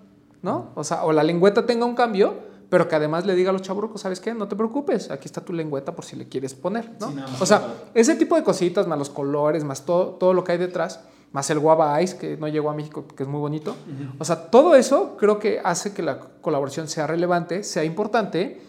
¿no? 0.41 0.71
O 0.75 0.83
sea, 0.83 1.03
o 1.03 1.11
la 1.11 1.23
lengüeta 1.23 1.65
tenga 1.65 1.85
un 1.85 1.95
cambio, 1.95 2.39
pero 2.69 2.87
que 2.87 2.95
además 2.95 3.25
le 3.25 3.35
diga 3.35 3.49
a 3.49 3.53
los 3.53 3.61
chaburcos, 3.61 4.01
¿sabes 4.01 4.19
qué? 4.19 4.33
No 4.33 4.47
te 4.47 4.55
preocupes, 4.55 5.11
aquí 5.11 5.25
está 5.25 5.41
tu 5.41 5.53
lengüeta 5.53 5.93
por 5.93 6.05
si 6.05 6.15
le 6.15 6.29
quieres 6.29 6.53
poner, 6.53 6.89
¿no? 6.99 7.09
Sí, 7.09 7.15
o 7.41 7.45
sea, 7.45 7.73
ese 7.93 8.15
tipo 8.15 8.35
de 8.35 8.43
cositas, 8.43 8.87
más 8.87 8.97
los 8.97 9.09
colores, 9.09 9.63
más 9.63 9.85
todo, 9.85 10.11
todo 10.11 10.33
lo 10.33 10.43
que 10.43 10.53
hay 10.53 10.57
detrás, 10.57 11.01
más 11.31 11.49
el 11.49 11.59
Guava 11.59 12.01
Ice, 12.01 12.17
que 12.17 12.37
no 12.37 12.47
llegó 12.47 12.69
a 12.69 12.73
México, 12.73 13.05
que 13.15 13.23
es 13.23 13.29
muy 13.29 13.39
bonito. 13.39 13.75
O 14.17 14.25
sea, 14.25 14.49
todo 14.49 14.75
eso 14.75 15.15
creo 15.17 15.37
que 15.39 15.59
hace 15.63 15.93
que 15.93 16.01
la 16.01 16.19
colaboración 16.41 16.87
sea 16.87 17.05
relevante, 17.07 17.63
sea 17.63 17.83
importante 17.83 18.61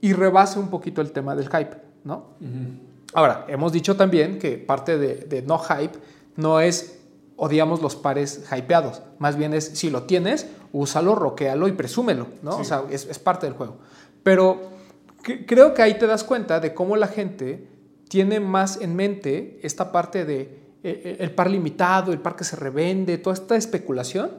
y 0.00 0.12
rebase 0.12 0.58
un 0.58 0.68
poquito 0.70 1.00
el 1.00 1.12
tema 1.12 1.36
del 1.36 1.48
hype, 1.48 1.76
¿no? 2.04 2.30
Ahora, 3.14 3.44
hemos 3.48 3.72
dicho 3.72 3.96
también 3.96 4.38
que 4.38 4.56
parte 4.58 4.98
de, 4.98 5.14
de 5.16 5.42
no 5.42 5.58
hype 5.58 5.98
no 6.36 6.60
es 6.60 6.96
odiamos 7.36 7.80
los 7.80 7.96
pares 7.96 8.44
hypeados, 8.56 9.02
más 9.18 9.36
bien 9.36 9.54
es 9.54 9.64
si 9.64 9.88
lo 9.88 10.02
tienes, 10.02 10.46
úsalo, 10.72 11.14
roquealo 11.14 11.68
y 11.68 11.72
presúmelo, 11.72 12.26
¿no? 12.42 12.56
O 12.58 12.64
sea, 12.64 12.82
es, 12.90 13.06
es 13.06 13.18
parte 13.18 13.46
del 13.46 13.54
juego. 13.54 13.78
Pero 14.22 14.60
cre- 15.24 15.44
creo 15.46 15.72
que 15.74 15.82
ahí 15.82 15.96
te 15.98 16.06
das 16.06 16.22
cuenta 16.22 16.60
de 16.60 16.74
cómo 16.74 16.96
la 16.96 17.06
gente 17.08 17.66
tiene 18.08 18.40
más 18.40 18.80
en 18.80 18.94
mente 18.94 19.58
esta 19.62 19.90
parte 19.90 20.24
de 20.24 20.59
el 20.82 21.30
par 21.32 21.50
limitado, 21.50 22.12
el 22.12 22.18
par 22.18 22.36
que 22.36 22.44
se 22.44 22.56
revende, 22.56 23.18
toda 23.18 23.34
esta 23.34 23.56
especulación 23.56 24.30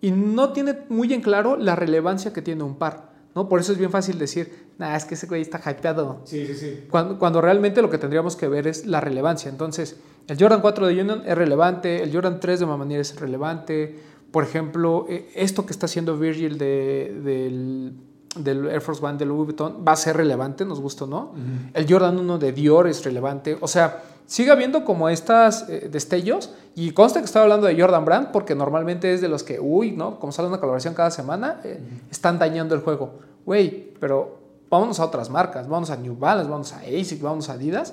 y 0.00 0.10
no 0.10 0.52
tiene 0.52 0.78
muy 0.88 1.12
en 1.12 1.20
claro 1.20 1.56
la 1.56 1.76
relevancia 1.76 2.32
que 2.32 2.42
tiene 2.42 2.62
un 2.62 2.76
par. 2.76 3.10
¿no? 3.34 3.48
Por 3.48 3.60
eso 3.60 3.72
es 3.72 3.78
bien 3.78 3.90
fácil 3.90 4.18
decir, 4.18 4.68
nah, 4.78 4.96
es 4.96 5.04
que 5.04 5.14
ese 5.14 5.26
güey 5.26 5.42
está 5.42 5.58
hypeado. 5.58 6.22
Sí, 6.24 6.46
sí, 6.46 6.54
sí. 6.54 6.84
Cuando, 6.90 7.18
cuando 7.18 7.40
realmente 7.40 7.82
lo 7.82 7.90
que 7.90 7.98
tendríamos 7.98 8.36
que 8.36 8.48
ver 8.48 8.66
es 8.66 8.86
la 8.86 9.00
relevancia. 9.00 9.50
Entonces, 9.50 9.96
el 10.26 10.38
Jordan 10.38 10.60
4 10.60 10.86
de 10.86 11.00
Union 11.00 11.22
es 11.26 11.36
relevante, 11.36 12.02
el 12.02 12.12
Jordan 12.12 12.40
3 12.40 12.60
de 12.60 12.66
Mamanier 12.66 13.00
es 13.00 13.18
relevante. 13.20 13.98
Por 14.30 14.44
ejemplo, 14.44 15.06
eh, 15.08 15.30
esto 15.34 15.66
que 15.66 15.72
está 15.72 15.86
haciendo 15.86 16.16
Virgil 16.18 16.56
de, 16.56 17.20
del, 17.22 17.92
del 18.36 18.68
Air 18.68 18.80
Force 18.80 19.04
One 19.04 19.18
de 19.18 19.26
Louis 19.26 19.46
Vuitton 19.46 19.84
va 19.86 19.92
a 19.92 19.96
ser 19.96 20.16
relevante, 20.16 20.64
nos 20.64 20.80
gusta 20.80 21.04
o 21.04 21.06
no. 21.06 21.34
El 21.74 21.86
Jordan 21.88 22.18
1 22.18 22.38
de 22.38 22.52
Dior 22.52 22.88
es 22.88 23.04
relevante. 23.04 23.58
O 23.60 23.68
sea, 23.68 24.02
sigue 24.30 24.52
habiendo 24.52 24.84
como 24.84 25.08
estas 25.08 25.68
eh, 25.68 25.88
destellos 25.90 26.50
y 26.76 26.92
consta 26.92 27.18
que 27.18 27.24
estaba 27.24 27.42
hablando 27.42 27.66
de 27.66 27.78
Jordan 27.80 28.04
Brand 28.04 28.28
porque 28.30 28.54
normalmente 28.54 29.12
es 29.12 29.20
de 29.20 29.26
los 29.28 29.42
que, 29.42 29.58
uy, 29.58 29.90
¿no? 29.90 30.20
Como 30.20 30.30
sale 30.30 30.46
una 30.46 30.58
colaboración 30.60 30.94
cada 30.94 31.10
semana, 31.10 31.60
eh, 31.64 31.80
están 32.12 32.38
dañando 32.38 32.76
el 32.76 32.80
juego. 32.80 33.14
Güey, 33.44 33.92
pero 33.98 34.38
vámonos 34.70 35.00
a 35.00 35.06
otras 35.06 35.30
marcas, 35.30 35.66
vamos 35.68 35.90
a 35.90 35.96
New 35.96 36.16
Balance, 36.16 36.48
vamos 36.48 36.72
a 36.72 36.78
ASIC, 36.78 37.20
vamos 37.20 37.48
a 37.48 37.54
Adidas. 37.54 37.92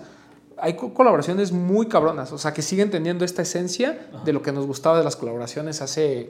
Hay 0.60 0.76
co- 0.76 0.93
colaboraciones 0.93 1.52
muy 1.52 1.88
cabronas, 1.88 2.32
o 2.32 2.38
sea, 2.38 2.54
que 2.54 2.62
siguen 2.62 2.91
teniendo 2.91 3.26
esta 3.26 3.41
esencia 3.41 3.97
de 4.23 4.32
lo 4.34 4.43
que 4.43 4.52
nos 4.52 4.67
gustaba 4.67 4.97
de 5.00 5.04
las 5.04 5.15
colaboraciones 5.15 5.82
hace 5.82 6.30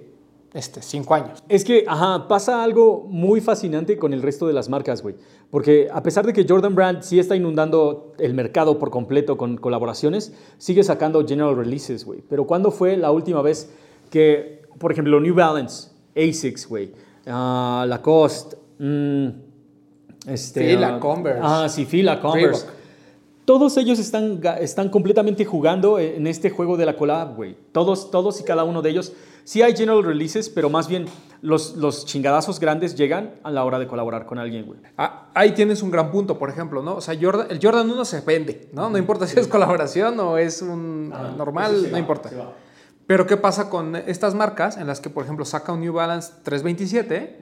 este, 0.57 0.81
cinco 0.81 1.13
años. 1.13 1.43
Es 1.47 1.63
que, 1.63 1.85
ajá, 1.87 2.27
pasa 2.27 2.63
algo 2.63 3.05
muy 3.07 3.41
fascinante 3.41 3.95
con 3.97 4.11
el 4.11 4.23
resto 4.23 4.47
de 4.47 4.53
las 4.53 4.69
marcas, 4.69 5.03
güey. 5.03 5.13
Porque 5.51 5.87
a 5.93 6.01
pesar 6.01 6.25
de 6.25 6.33
que 6.33 6.47
Jordan 6.49 6.73
Brand 6.73 7.03
sí 7.03 7.19
está 7.19 7.35
inundando 7.35 8.13
el 8.17 8.33
mercado 8.33 8.79
por 8.79 8.89
completo 8.89 9.37
con 9.37 9.57
colaboraciones, 9.57 10.33
sigue 10.57 10.83
sacando 10.83 11.23
general 11.27 11.55
releases, 11.55 12.03
güey. 12.05 12.23
Pero 12.27 12.47
¿cuándo 12.47 12.71
fue 12.71 12.97
la 12.97 13.11
última 13.11 13.43
vez 13.43 13.71
que, 14.09 14.63
por 14.79 14.91
ejemplo, 14.91 15.19
New 15.19 15.35
Balance, 15.35 15.91
ASICS, 16.15 16.67
güey, 16.67 16.91
ah, 17.27 17.85
Lacoste, 17.87 18.57
mm, 18.79 19.27
este, 20.27 20.71
Fila, 20.71 20.95
ah, 20.95 20.99
Converse, 20.99 21.41
Ah, 21.43 21.69
sí, 21.69 21.85
Fila, 21.85 22.19
Converse. 22.19 22.65
Reebok. 22.65 22.76
Todos 23.47 23.77
ellos 23.77 23.97
están, 23.97 24.41
están 24.59 24.89
completamente 24.89 25.45
jugando 25.45 25.99
en 25.99 26.27
este 26.27 26.49
juego 26.49 26.75
de 26.75 26.85
la 26.85 26.97
collab, 26.97 27.33
güey. 27.33 27.55
Todos, 27.71 28.11
todos 28.11 28.41
y 28.41 28.43
cada 28.43 28.65
uno 28.65 28.81
de 28.81 28.89
ellos. 28.89 29.13
Sí 29.45 29.61
hay 29.61 29.73
general 29.73 30.03
releases, 30.03 30.49
pero 30.49 30.69
más 30.69 30.89
bien 30.89 31.05
los, 31.41 31.77
los 31.77 32.05
chingadazos 32.05 32.59
grandes 32.59 32.95
llegan 32.95 33.35
a 33.43 33.51
la 33.51 33.63
hora 33.63 33.79
de 33.79 33.87
colaborar 33.87 34.25
con 34.25 34.37
alguien, 34.37 34.65
güey. 34.65 34.81
Ah, 34.97 35.29
ahí 35.33 35.53
tienes 35.53 35.81
un 35.81 35.91
gran 35.91 36.11
punto, 36.11 36.37
por 36.37 36.49
ejemplo, 36.49 36.83
¿no? 36.83 36.95
O 36.95 36.99
sea, 36.99 37.17
Jordan, 37.17 37.47
el 37.49 37.61
Jordan 37.63 37.89
1 37.89 38.03
se 38.03 38.19
vende, 38.19 38.67
¿no? 38.73 38.89
No 38.89 38.97
importa 38.97 39.25
si 39.25 39.39
es 39.39 39.47
colaboración 39.47 40.19
o 40.19 40.37
es 40.37 40.61
un 40.61 41.07
normal, 41.37 41.89
no 41.89 41.97
importa. 41.97 42.29
Pero 43.05 43.27
¿qué 43.27 43.37
pasa 43.37 43.69
con 43.69 43.95
estas 43.95 44.35
marcas 44.35 44.75
en 44.75 44.87
las 44.87 44.99
que, 44.99 45.09
por 45.09 45.23
ejemplo, 45.23 45.45
saca 45.45 45.71
un 45.71 45.79
New 45.79 45.93
Balance 45.93 46.33
327 46.43 47.37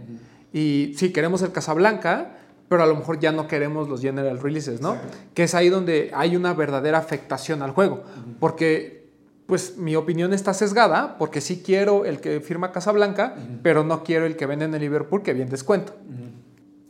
y 0.53 0.93
sí, 0.97 1.11
queremos 1.11 1.41
el 1.41 1.51
Casablanca, 1.51 2.37
pero 2.67 2.83
a 2.83 2.85
lo 2.87 2.95
mejor 2.95 3.19
ya 3.19 3.31
no 3.31 3.47
queremos 3.47 3.87
los 3.89 4.01
general 4.01 4.39
releases, 4.39 4.81
¿no? 4.81 4.97
Que 5.33 5.43
es 5.43 5.53
ahí 5.55 5.69
donde 5.69 6.11
hay 6.13 6.35
una 6.35 6.53
verdadera 6.53 6.97
afectación 6.97 7.61
al 7.61 7.71
juego. 7.71 8.03
Porque, 8.39 9.05
pues, 9.45 9.77
mi 9.77 9.95
opinión 9.95 10.33
está 10.33 10.53
sesgada, 10.53 11.17
porque 11.19 11.41
sí 11.41 11.61
quiero 11.63 12.05
el 12.05 12.19
que 12.19 12.41
firma 12.41 12.71
Casablanca, 12.71 13.35
pero 13.61 13.83
no 13.83 14.03
quiero 14.03 14.25
el 14.25 14.35
que 14.35 14.45
vende 14.47 14.65
en 14.65 14.73
el 14.73 14.81
Liverpool 14.81 15.21
que 15.21 15.33
viene 15.33 15.51
descuento. 15.51 15.93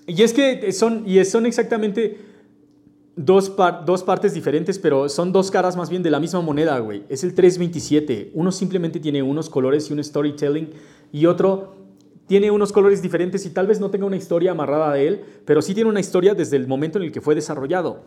Y 0.08 0.22
es 0.24 0.34
que 0.34 0.72
son, 0.72 1.04
y 1.06 1.24
son 1.26 1.46
exactamente 1.46 2.20
dos, 3.16 3.50
par- 3.50 3.86
dos 3.86 4.04
partes 4.04 4.34
diferentes, 4.34 4.78
pero 4.80 5.10
son 5.10 5.32
dos 5.32 5.50
caras 5.52 5.76
más 5.76 5.90
bien 5.90 6.04
de 6.04 6.12
la 6.12 6.20
misma 6.20 6.42
moneda, 6.42 6.78
güey. 6.80 7.04
Es 7.10 7.24
el 7.24 7.34
327. 7.34 8.32
Uno 8.34 8.52
simplemente 8.52 9.00
tiene 9.00 9.24
unos 9.24 9.50
colores 9.50 9.90
y 9.90 9.94
un 9.94 10.04
storytelling, 10.04 10.70
y 11.12 11.26
otro 11.26 11.76
tiene 12.28 12.50
unos 12.52 12.72
colores 12.72 13.02
diferentes 13.02 13.46
y 13.46 13.52
tal 13.52 13.68
vez 13.68 13.80
no 13.80 13.90
tenga 13.92 14.06
una 14.06 14.16
historia 14.16 14.52
amarrada 14.52 14.94
de 14.94 15.08
él, 15.08 15.22
pero 15.46 15.62
sí 15.62 15.74
tiene 15.76 15.90
una 15.90 16.00
historia 16.00 16.34
desde 16.34 16.58
el 16.58 16.68
momento 16.68 16.98
en 16.98 17.06
el 17.06 17.12
que 17.12 17.22
fue 17.22 17.36
desarrollado. 17.36 18.02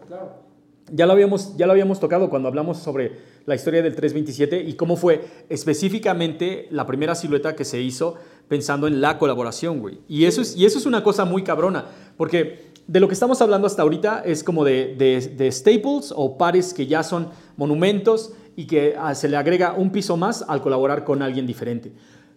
Ya 0.91 1.05
lo, 1.07 1.13
habíamos, 1.13 1.55
ya 1.57 1.67
lo 1.67 1.73
habíamos 1.73 2.01
tocado 2.01 2.31
cuando 2.31 2.49
hablamos 2.49 2.79
sobre 2.79 3.13
la 3.45 3.55
historia 3.55 3.83
del 3.83 3.95
327 3.95 4.63
y 4.63 4.73
cómo 4.73 4.97
fue 4.97 5.21
específicamente 5.51 6.67
la 6.71 6.87
primera 6.87 7.15
silueta 7.15 7.55
que 7.55 7.65
se 7.65 7.81
hizo 7.81 8.17
pensando 8.49 8.87
en 8.89 9.01
la 9.01 9.19
colaboración, 9.19 9.81
güey. 9.81 10.01
Y 10.09 10.25
eso 10.25 10.41
es, 10.43 10.57
y 10.57 10.65
eso 10.67 10.79
es 10.79 10.87
una 10.87 11.03
cosa 11.05 11.25
muy 11.25 11.45
cabrona, 11.45 11.85
porque 12.17 12.73
de 12.87 13.01
lo 13.01 13.07
que 13.07 13.15
estamos 13.15 13.41
hablando 13.43 13.67
hasta 13.67 13.83
ahorita 13.83 14.23
es 14.25 14.43
como 14.43 14.65
de, 14.65 14.95
de- 14.97 15.35
de 15.37 15.53
staples 15.53 16.13
o 16.17 16.37
pares 16.39 16.73
que 16.75 16.87
ya 16.87 17.03
son 17.03 17.29
monumentos 17.57 18.33
y 18.57 18.67
que 18.67 18.95
ah, 18.99 19.15
se 19.15 19.29
le 19.29 19.37
agrega 19.37 19.75
un 19.75 19.91
piso 19.93 20.17
más 20.17 20.43
al 20.49 20.61
colaborar 20.63 21.05
con 21.05 21.23
alguien 21.23 21.47
diferente. 21.47 21.93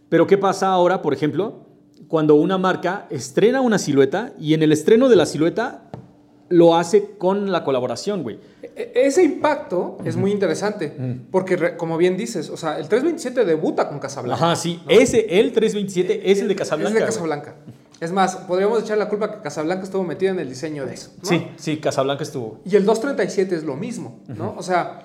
Pero 0.09 0.27
¿qué 0.27 0.37
pasa 0.37 0.67
ahora, 0.67 1.01
por 1.01 1.13
ejemplo, 1.13 1.65
cuando 2.11 2.35
una 2.35 2.57
marca 2.57 3.07
estrena 3.09 3.61
una 3.61 3.79
silueta 3.79 4.33
y 4.37 4.53
en 4.53 4.61
el 4.63 4.73
estreno 4.73 5.07
de 5.07 5.15
la 5.15 5.25
silueta 5.25 5.89
lo 6.49 6.75
hace 6.75 7.11
con 7.17 7.53
la 7.53 7.63
colaboración, 7.63 8.21
güey. 8.21 8.37
E- 8.75 8.91
Ese 8.95 9.23
impacto 9.23 9.97
es 10.03 10.17
muy 10.17 10.31
interesante, 10.33 10.93
porque 11.31 11.77
como 11.77 11.97
bien 11.97 12.17
dices, 12.17 12.49
o 12.49 12.57
sea, 12.57 12.77
el 12.77 12.89
327 12.89 13.45
debuta 13.45 13.87
con 13.87 13.99
Casablanca. 13.99 14.43
Ajá, 14.45 14.55
sí. 14.57 14.81
Ese, 14.89 15.39
el 15.39 15.53
327, 15.53 16.29
es 16.29 16.41
el 16.41 16.49
de 16.49 16.55
Casablanca. 16.57 16.89
Es 16.89 16.93
de 16.95 16.99
güey. 16.99 17.13
Casablanca. 17.13 17.55
Es 18.01 18.11
más, 18.11 18.35
podríamos 18.35 18.81
echar 18.83 18.97
la 18.97 19.07
culpa 19.07 19.31
que 19.31 19.41
Casablanca 19.41 19.83
estuvo 19.85 20.03
metida 20.03 20.31
en 20.31 20.39
el 20.39 20.49
diseño 20.49 20.85
de 20.85 20.95
eso. 20.95 21.11
¿no? 21.23 21.29
Sí, 21.29 21.47
sí, 21.55 21.77
Casablanca 21.77 22.23
estuvo. 22.23 22.59
Y 22.65 22.75
el 22.75 22.83
237 22.85 23.55
es 23.55 23.63
lo 23.63 23.77
mismo, 23.77 24.19
¿no? 24.27 24.53
O 24.57 24.63
sea, 24.63 25.03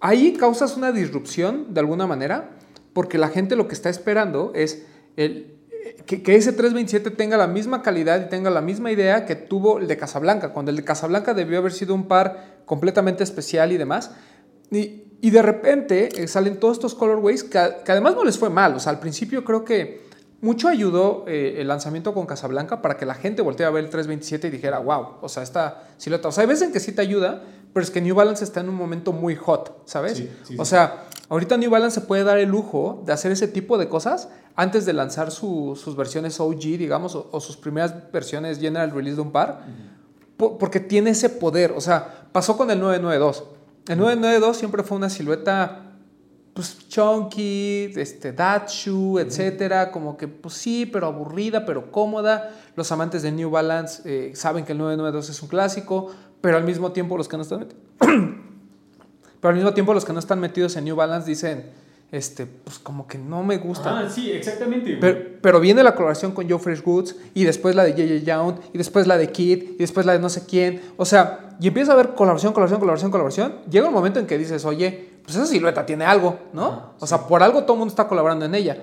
ahí 0.00 0.34
causas 0.34 0.76
una 0.76 0.92
disrupción 0.92 1.74
de 1.74 1.80
alguna 1.80 2.06
manera, 2.06 2.50
porque 2.92 3.18
la 3.18 3.28
gente 3.28 3.56
lo 3.56 3.66
que 3.66 3.74
está 3.74 3.88
esperando 3.90 4.52
es 4.54 4.86
el, 5.16 5.56
que, 6.06 6.22
que 6.22 6.36
ese 6.36 6.52
327 6.52 7.10
tenga 7.10 7.36
la 7.36 7.46
misma 7.46 7.82
calidad 7.82 8.24
y 8.24 8.28
tenga 8.28 8.50
la 8.50 8.60
misma 8.60 8.90
idea 8.92 9.26
que 9.26 9.36
tuvo 9.36 9.78
el 9.78 9.88
de 9.88 9.96
Casablanca, 9.96 10.52
cuando 10.52 10.70
el 10.70 10.76
de 10.76 10.84
Casablanca 10.84 11.34
debió 11.34 11.58
haber 11.58 11.72
sido 11.72 11.94
un 11.94 12.08
par 12.08 12.60
completamente 12.64 13.24
especial 13.24 13.72
y 13.72 13.76
demás. 13.76 14.12
Y, 14.70 15.04
y 15.22 15.30
de 15.30 15.42
repente 15.42 16.08
eh, 16.22 16.28
salen 16.28 16.58
todos 16.58 16.78
estos 16.78 16.94
colorways 16.94 17.44
que, 17.44 17.58
además 17.58 18.14
no 18.14 18.24
les 18.24 18.38
fue 18.38 18.50
mal. 18.50 18.74
O 18.74 18.80
sea, 18.80 18.90
al 18.92 19.00
principio 19.00 19.44
creo 19.44 19.64
que 19.64 20.08
mucho 20.40 20.68
ayudó 20.68 21.24
eh, 21.28 21.56
el 21.58 21.68
lanzamiento 21.68 22.14
con 22.14 22.26
Casablanca 22.26 22.80
para 22.80 22.96
que 22.96 23.04
la 23.04 23.14
gente 23.14 23.42
volteara 23.42 23.68
a 23.68 23.72
ver 23.72 23.84
el 23.84 23.90
327 23.90 24.48
y 24.48 24.50
dijera, 24.50 24.78
wow, 24.78 25.18
o 25.20 25.28
sea, 25.28 25.42
esta 25.42 25.88
silueta. 25.98 26.28
O 26.28 26.32
sea, 26.32 26.42
hay 26.42 26.48
veces 26.48 26.68
en 26.68 26.72
que 26.72 26.80
sí 26.80 26.92
te 26.92 27.02
ayuda, 27.02 27.42
pero 27.74 27.84
es 27.84 27.90
que 27.90 28.00
New 28.00 28.14
Balance 28.14 28.44
está 28.44 28.60
en 28.60 28.70
un 28.70 28.74
momento 28.74 29.12
muy 29.12 29.36
hot, 29.36 29.82
¿sabes? 29.84 30.16
Sí, 30.16 30.30
sí, 30.44 30.56
o 30.58 30.64
sea, 30.64 31.04
ahorita 31.30 31.56
New 31.56 31.70
Balance 31.70 32.00
se 32.00 32.06
puede 32.06 32.24
dar 32.24 32.36
el 32.38 32.50
lujo 32.50 33.02
de 33.06 33.12
hacer 33.14 33.32
ese 33.32 33.48
tipo 33.48 33.78
de 33.78 33.88
cosas 33.88 34.28
antes 34.56 34.84
de 34.84 34.92
lanzar 34.92 35.30
su- 35.30 35.78
sus 35.82 35.96
versiones 35.96 36.38
OG, 36.38 36.58
digamos, 36.76 37.14
o, 37.14 37.28
o 37.32 37.40
sus 37.40 37.56
primeras 37.56 38.12
versiones 38.12 38.58
general 38.60 38.90
release 38.90 39.16
de 39.16 39.22
un 39.22 39.32
par, 39.32 39.62
po- 40.36 40.58
porque 40.58 40.80
tiene 40.80 41.10
ese 41.10 41.30
poder. 41.30 41.72
O 41.76 41.80
sea, 41.80 42.26
pasó 42.32 42.56
con 42.58 42.70
el 42.70 42.78
992. 42.80 43.44
El 43.88 43.98
992 43.98 44.56
siempre 44.58 44.82
fue 44.82 44.98
una 44.98 45.08
silueta 45.08 45.86
pues 46.52 46.88
chunky, 46.88 47.92
este, 47.96 48.32
dachu, 48.32 49.18
etcétera, 49.20 49.90
como 49.92 50.16
que 50.16 50.26
pues 50.28 50.54
sí, 50.54 50.84
pero 50.84 51.06
aburrida, 51.06 51.64
pero 51.64 51.90
cómoda. 51.92 52.50
Los 52.76 52.90
amantes 52.92 53.22
de 53.22 53.30
New 53.32 53.50
Balance 53.50 54.02
eh, 54.04 54.32
saben 54.34 54.64
que 54.64 54.72
el 54.72 54.78
992 54.78 55.30
es 55.30 55.42
un 55.42 55.48
clásico, 55.48 56.10
pero 56.40 56.56
al 56.56 56.64
mismo 56.64 56.90
tiempo 56.92 57.16
los 57.16 57.28
que 57.28 57.36
no 57.36 57.42
están 57.44 57.68
pero 59.40 59.50
al 59.50 59.56
mismo 59.56 59.72
tiempo 59.72 59.94
los 59.94 60.04
que 60.04 60.12
no 60.12 60.18
están 60.18 60.40
metidos 60.40 60.76
en 60.76 60.84
New 60.84 60.96
Balance 60.96 61.28
dicen, 61.28 61.70
este, 62.12 62.46
pues 62.46 62.78
como 62.78 63.06
que 63.06 63.18
no 63.18 63.44
me 63.44 63.58
gusta. 63.58 64.00
Ah, 64.00 64.10
sí, 64.10 64.30
exactamente. 64.32 64.98
Pero, 65.00 65.18
pero 65.40 65.60
viene 65.60 65.82
la 65.82 65.94
colaboración 65.94 66.32
con 66.32 66.48
Joe 66.48 66.58
Fresh 66.58 66.82
Goods 66.82 67.16
y 67.34 67.44
después 67.44 67.76
la 67.76 67.84
de 67.84 67.92
JJ 67.92 68.24
Young 68.24 68.56
y 68.72 68.78
después 68.78 69.06
la 69.06 69.16
de 69.16 69.30
Kid 69.30 69.62
y 69.74 69.76
después 69.76 70.04
la 70.06 70.14
de 70.14 70.18
no 70.18 70.28
sé 70.28 70.44
quién. 70.44 70.80
O 70.96 71.04
sea, 71.04 71.56
y 71.60 71.68
empieza 71.68 71.92
a 71.92 71.94
haber 71.94 72.14
colaboración, 72.14 72.52
colaboración, 72.52 72.80
colaboración, 72.80 73.10
colaboración. 73.10 73.54
Llega 73.70 73.86
un 73.86 73.94
momento 73.94 74.18
en 74.18 74.26
que 74.26 74.36
dices, 74.38 74.64
oye, 74.64 75.10
pues 75.22 75.36
esa 75.36 75.46
silueta 75.46 75.86
tiene 75.86 76.04
algo, 76.04 76.38
¿no? 76.52 76.66
Ajá, 76.66 76.90
o 76.98 77.06
sea, 77.06 77.18
por 77.28 77.42
algo 77.42 77.62
todo 77.62 77.74
el 77.74 77.78
mundo 77.78 77.92
está 77.92 78.08
colaborando 78.08 78.44
en 78.44 78.54
ella. 78.56 78.76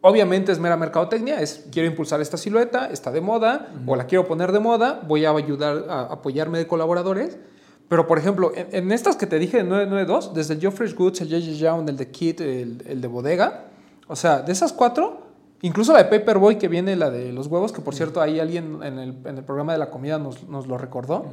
Obviamente 0.00 0.52
es 0.52 0.58
mera 0.58 0.76
mercadotecnia, 0.76 1.40
es 1.40 1.66
quiero 1.72 1.88
impulsar 1.88 2.20
esta 2.20 2.36
silueta, 2.36 2.90
está 2.90 3.10
de 3.10 3.22
moda, 3.22 3.72
o 3.86 3.96
la 3.96 4.04
quiero 4.04 4.26
poner 4.26 4.52
de 4.52 4.60
moda, 4.60 5.00
voy 5.06 5.24
a 5.24 5.30
ayudar 5.30 5.86
a 5.88 6.02
apoyarme 6.02 6.58
de 6.58 6.66
colaboradores. 6.66 7.38
Pero, 7.88 8.06
por 8.06 8.18
ejemplo, 8.18 8.52
en, 8.54 8.68
en 8.72 8.92
estas 8.92 9.16
que 9.16 9.26
te 9.26 9.38
dije 9.38 9.58
de 9.58 9.64
992, 9.64 10.34
desde 10.34 10.54
el 10.54 10.72
Fresh 10.72 10.94
Goods, 10.94 11.20
el 11.20 11.28
JJ 11.28 11.56
Young, 11.58 11.88
el 11.88 11.96
de 11.96 12.10
Kid, 12.10 12.40
el, 12.40 12.82
el 12.86 13.00
de 13.00 13.08
Bodega, 13.08 13.66
o 14.08 14.16
sea, 14.16 14.40
de 14.42 14.52
esas 14.52 14.72
cuatro, 14.72 15.18
incluso 15.62 15.92
la 15.92 16.02
de 16.02 16.18
Paperboy, 16.18 16.56
que 16.58 16.68
viene 16.68 16.96
la 16.96 17.10
de 17.10 17.32
los 17.32 17.46
huevos, 17.46 17.72
que 17.72 17.80
por 17.82 17.94
cierto 17.94 18.20
ahí 18.20 18.40
alguien 18.40 18.82
en 18.82 18.98
el, 18.98 19.14
en 19.24 19.38
el 19.38 19.44
programa 19.44 19.72
de 19.72 19.78
la 19.78 19.90
comida 19.90 20.18
nos, 20.18 20.48
nos 20.48 20.66
lo 20.66 20.78
recordó. 20.78 21.26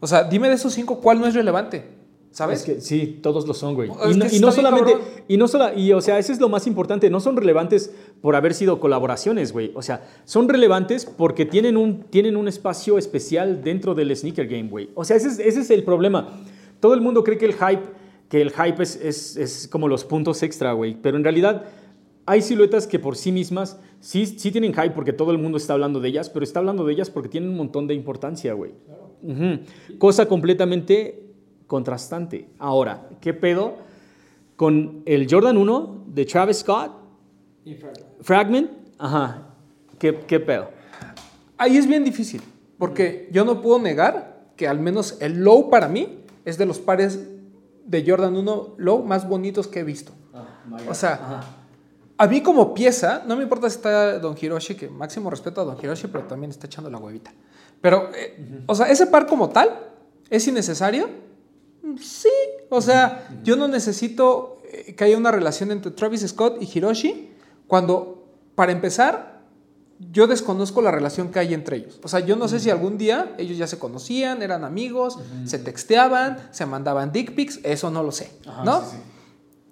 O 0.00 0.06
sea, 0.06 0.24
dime 0.24 0.48
de 0.48 0.54
esos 0.54 0.72
cinco, 0.72 1.00
¿cuál 1.00 1.20
no 1.20 1.26
es 1.26 1.34
relevante? 1.34 1.96
¿Sabes? 2.30 2.60
Es 2.60 2.64
que 2.66 2.80
sí, 2.82 3.20
todos 3.22 3.48
lo 3.48 3.54
son, 3.54 3.74
güey. 3.74 3.90
Y, 4.12 4.14
no- 4.16 4.26
y 4.26 4.38
solamente, 4.52 4.92
cabrón. 4.92 5.08
y 5.28 5.36
no 5.38 5.48
sola, 5.48 5.72
y 5.74 5.92
o 5.94 6.00
sea, 6.02 6.18
eso 6.18 6.30
es 6.32 6.38
lo 6.40 6.48
más 6.50 6.66
importante, 6.66 7.08
no 7.08 7.20
son 7.20 7.36
relevantes 7.36 7.90
por 8.20 8.34
haber 8.36 8.54
sido 8.54 8.80
colaboraciones, 8.80 9.52
güey. 9.52 9.70
O 9.74 9.82
sea, 9.82 10.08
son 10.24 10.48
relevantes 10.48 11.04
porque 11.04 11.44
tienen 11.44 11.76
un, 11.76 12.02
tienen 12.04 12.36
un 12.36 12.48
espacio 12.48 12.98
especial 12.98 13.62
dentro 13.62 13.94
del 13.94 14.14
sneaker 14.14 14.46
game, 14.46 14.68
güey. 14.68 14.90
O 14.94 15.04
sea, 15.04 15.16
ese 15.16 15.28
es, 15.28 15.38
ese 15.38 15.60
es 15.60 15.70
el 15.70 15.84
problema. 15.84 16.40
Todo 16.80 16.94
el 16.94 17.00
mundo 17.00 17.22
cree 17.24 17.38
que 17.38 17.46
el 17.46 17.54
hype, 17.54 17.82
que 18.28 18.40
el 18.40 18.50
hype 18.50 18.82
es, 18.82 18.96
es, 18.96 19.36
es 19.36 19.68
como 19.68 19.88
los 19.88 20.04
puntos 20.04 20.42
extra, 20.42 20.72
güey. 20.72 20.96
Pero 21.00 21.16
en 21.16 21.24
realidad, 21.24 21.64
hay 22.26 22.42
siluetas 22.42 22.86
que 22.86 22.98
por 22.98 23.16
sí 23.16 23.32
mismas 23.32 23.80
sí, 24.00 24.26
sí 24.26 24.50
tienen 24.50 24.74
hype 24.74 24.90
porque 24.90 25.14
todo 25.14 25.30
el 25.30 25.38
mundo 25.38 25.56
está 25.56 25.72
hablando 25.72 25.98
de 25.98 26.08
ellas, 26.08 26.28
pero 26.28 26.44
está 26.44 26.58
hablando 26.58 26.84
de 26.84 26.92
ellas 26.92 27.08
porque 27.08 27.30
tienen 27.30 27.48
un 27.48 27.56
montón 27.56 27.86
de 27.86 27.94
importancia, 27.94 28.52
güey. 28.52 28.72
Ujú. 29.22 29.60
Cosa 29.98 30.26
completamente 30.26 31.22
contrastante. 31.66 32.48
Ahora, 32.58 33.08
¿qué 33.20 33.32
pedo 33.32 33.76
con 34.56 35.02
el 35.06 35.26
Jordan 35.30 35.56
1 35.56 36.04
de 36.08 36.24
Travis 36.26 36.58
Scott? 36.58 37.07
Fragment. 38.20 38.70
Ajá. 38.98 39.48
¿Qué, 39.98 40.20
qué 40.26 40.40
pedo? 40.40 40.70
Ahí 41.56 41.76
es 41.76 41.86
bien 41.86 42.04
difícil, 42.04 42.40
porque 42.78 43.28
yo 43.32 43.44
no 43.44 43.60
puedo 43.60 43.78
negar 43.80 44.46
que 44.56 44.68
al 44.68 44.78
menos 44.78 45.16
el 45.20 45.40
low 45.44 45.70
para 45.70 45.88
mí 45.88 46.24
es 46.44 46.56
de 46.58 46.66
los 46.66 46.78
pares 46.78 47.20
de 47.84 48.04
Jordan 48.06 48.36
1 48.36 48.74
low 48.76 49.02
más 49.02 49.28
bonitos 49.28 49.66
que 49.66 49.80
he 49.80 49.84
visto. 49.84 50.12
O 50.88 50.94
sea, 50.94 51.40
a 52.16 52.26
mí 52.26 52.42
como 52.42 52.74
pieza, 52.74 53.22
no 53.26 53.36
me 53.36 53.42
importa 53.42 53.70
si 53.70 53.76
está 53.76 54.18
Don 54.18 54.36
Hiroshi, 54.40 54.74
que 54.74 54.88
máximo 54.88 55.30
respeto 55.30 55.60
a 55.60 55.64
Don 55.64 55.76
Hiroshi, 55.80 56.08
pero 56.08 56.24
también 56.24 56.50
está 56.50 56.66
echando 56.66 56.90
la 56.90 56.98
huevita. 56.98 57.32
Pero, 57.80 58.10
eh, 58.14 58.62
o 58.66 58.74
sea, 58.74 58.86
ese 58.88 59.06
par 59.06 59.26
como 59.26 59.48
tal, 59.48 59.70
¿es 60.28 60.46
innecesario? 60.46 61.08
Mm, 61.82 61.96
Sí, 61.98 62.28
o 62.68 62.80
sea, 62.80 63.28
yo 63.42 63.56
no 63.56 63.66
necesito 63.68 64.58
eh, 64.70 64.94
que 64.94 65.04
haya 65.04 65.16
una 65.16 65.30
relación 65.30 65.70
entre 65.70 65.90
Travis 65.92 66.26
Scott 66.26 66.58
y 66.60 66.68
Hiroshi 66.78 67.30
cuando, 67.68 68.26
para 68.56 68.72
empezar, 68.72 69.38
yo 70.12 70.26
desconozco 70.26 70.80
la 70.82 70.90
relación 70.90 71.30
que 71.30 71.38
hay 71.38 71.54
entre 71.54 71.76
ellos. 71.76 72.00
O 72.02 72.08
sea, 72.08 72.20
yo 72.20 72.34
no 72.36 72.48
sé 72.48 72.60
si 72.60 72.70
algún 72.70 72.98
día 72.98 73.34
ellos 73.38 73.56
ya 73.58 73.66
se 73.66 73.78
conocían, 73.78 74.42
eran 74.42 74.64
amigos, 74.64 75.18
se 75.44 75.58
texteaban, 75.58 76.48
se 76.50 76.66
mandaban 76.66 77.12
dick 77.12 77.34
pics, 77.34 77.60
eso 77.62 77.90
no 77.90 78.02
lo 78.02 78.10
sé, 78.10 78.32
¿no? 78.64 78.82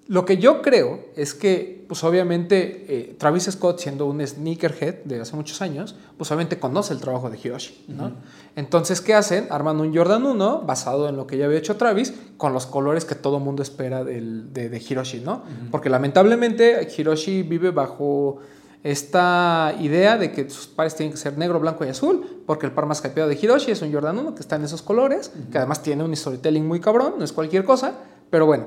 Lo 0.09 0.25
que 0.25 0.37
yo 0.37 0.63
creo 0.63 1.01
es 1.17 1.35
que, 1.35 1.85
pues 1.89 2.05
obviamente, 2.05 2.85
eh, 2.89 3.17
Travis 3.19 3.45
Scott, 3.51 3.81
siendo 3.81 4.07
un 4.07 4.25
sneakerhead 4.25 5.03
de 5.05 5.21
hace 5.21 5.35
muchos 5.35 5.61
años, 5.63 5.97
pues 6.17 6.31
obviamente 6.31 6.61
conoce 6.61 6.95
el 6.95 7.01
trabajo 7.01 7.29
de 7.29 7.39
Hiroshi, 7.43 7.87
¿no? 7.89 8.13
Entonces, 8.55 9.01
¿qué 9.01 9.15
hacen? 9.15 9.49
Arman 9.51 9.81
un 9.81 9.93
Jordan 9.95 10.25
1 10.25 10.63
basado 10.63 11.09
en 11.09 11.17
lo 11.17 11.27
que 11.27 11.37
ya 11.39 11.47
había 11.47 11.59
hecho 11.59 11.77
Travis, 11.77 12.15
con 12.37 12.53
los 12.53 12.67
colores 12.67 13.05
que 13.05 13.17
todo 13.17 13.41
mundo 13.41 13.63
espera 13.65 14.05
del- 14.05 14.53
de, 14.53 14.69
de 14.69 14.79
Hiroshi, 14.79 15.21
¿no? 15.21 15.43
Porque 15.73 15.91
lamentablemente 15.91 16.87
Hiroshi 16.97 17.43
vive 17.43 17.73
bajo 17.73 18.39
esta 18.85 19.75
idea 19.81 20.17
de 20.17 20.31
que 20.31 20.49
sus 20.49 20.69
pares 20.69 20.95
tienen 20.95 21.11
que 21.13 21.19
ser 21.19 21.37
negro, 21.37 21.59
blanco 21.59 21.85
y 21.85 21.89
azul, 21.89 22.43
porque 22.47 22.67
el 22.67 22.73
par 22.73 22.87
más 22.87 23.05
hypeado 23.05 23.29
de 23.29 23.35
Hiroshi 23.35 23.73
es 23.73 23.83
un 23.83 23.93
Jordan 23.93 24.17
1 24.21 24.35
que 24.37 24.41
está 24.41 24.55
en 24.55 24.63
esos 24.65 24.83
colores, 24.83 25.33
que 25.51 25.59
además 25.59 25.83
tiene 25.83 26.05
un 26.05 26.15
storytelling 26.15 26.65
muy 26.65 26.79
cabrón, 26.81 27.15
no 27.19 27.25
es 27.25 27.33
cualquier 27.33 27.65
cosa, 27.65 27.95
pero 28.31 28.47
bueno, 28.47 28.67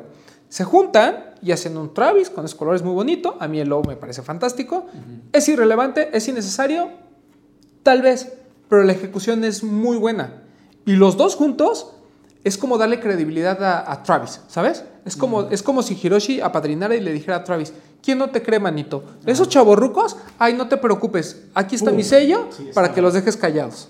se 0.50 0.64
juntan 0.64 1.26
y 1.42 1.52
hacen 1.52 1.78
un 1.78 1.94
Travis 1.94 2.30
con 2.30 2.44
esos 2.44 2.58
colores 2.58 2.82
muy 2.82 2.94
bonito, 2.94 3.38
a 3.40 3.48
mí 3.48 3.60
el 3.60 3.70
low 3.70 3.84
me 3.88 3.96
parece 3.96 4.22
fantástico, 4.22 4.88
es 5.32 5.48
irrelevante, 5.48 6.10
es 6.12 6.28
innecesario, 6.28 6.90
tal 7.84 8.02
vez, 8.02 8.34
pero 8.68 8.84
la 8.84 8.92
ejecución 8.92 9.44
es 9.44 9.64
muy 9.64 9.98
buena. 9.98 10.44
Y 10.86 10.94
los 10.94 11.18
dos 11.18 11.36
juntos 11.36 11.92
es 12.44 12.58
como 12.58 12.78
darle 12.78 13.00
credibilidad 13.00 13.64
a, 13.64 13.92
a 13.92 14.04
Travis, 14.04 14.42
¿sabes? 14.48 14.84
Es 15.06 15.16
como, 15.16 15.44
es 15.44 15.64
como 15.64 15.82
si 15.82 15.98
Hiroshi 16.02 16.42
apadrinara 16.42 16.96
y 16.96 17.02
le 17.02 17.14
dijera 17.14 17.38
a 17.38 17.44
Travis, 17.44 17.74
¿quién 18.02 18.18
no 18.18 18.30
te 18.30 18.42
cree, 18.42 18.60
manito? 18.60 19.04
Esos 19.26 19.50
chavorrucos, 19.50 20.18
ay, 20.38 20.54
no 20.54 20.68
te 20.68 20.78
preocupes, 20.78 21.44
aquí 21.54 21.76
está 21.76 21.92
mi 21.92 22.04
sello 22.04 22.48
Sí, 22.52 22.64
está 22.64 22.74
para 22.74 22.94
que 22.94 23.02
los 23.02 23.14
dejes 23.14 23.38
callados. 23.38 23.90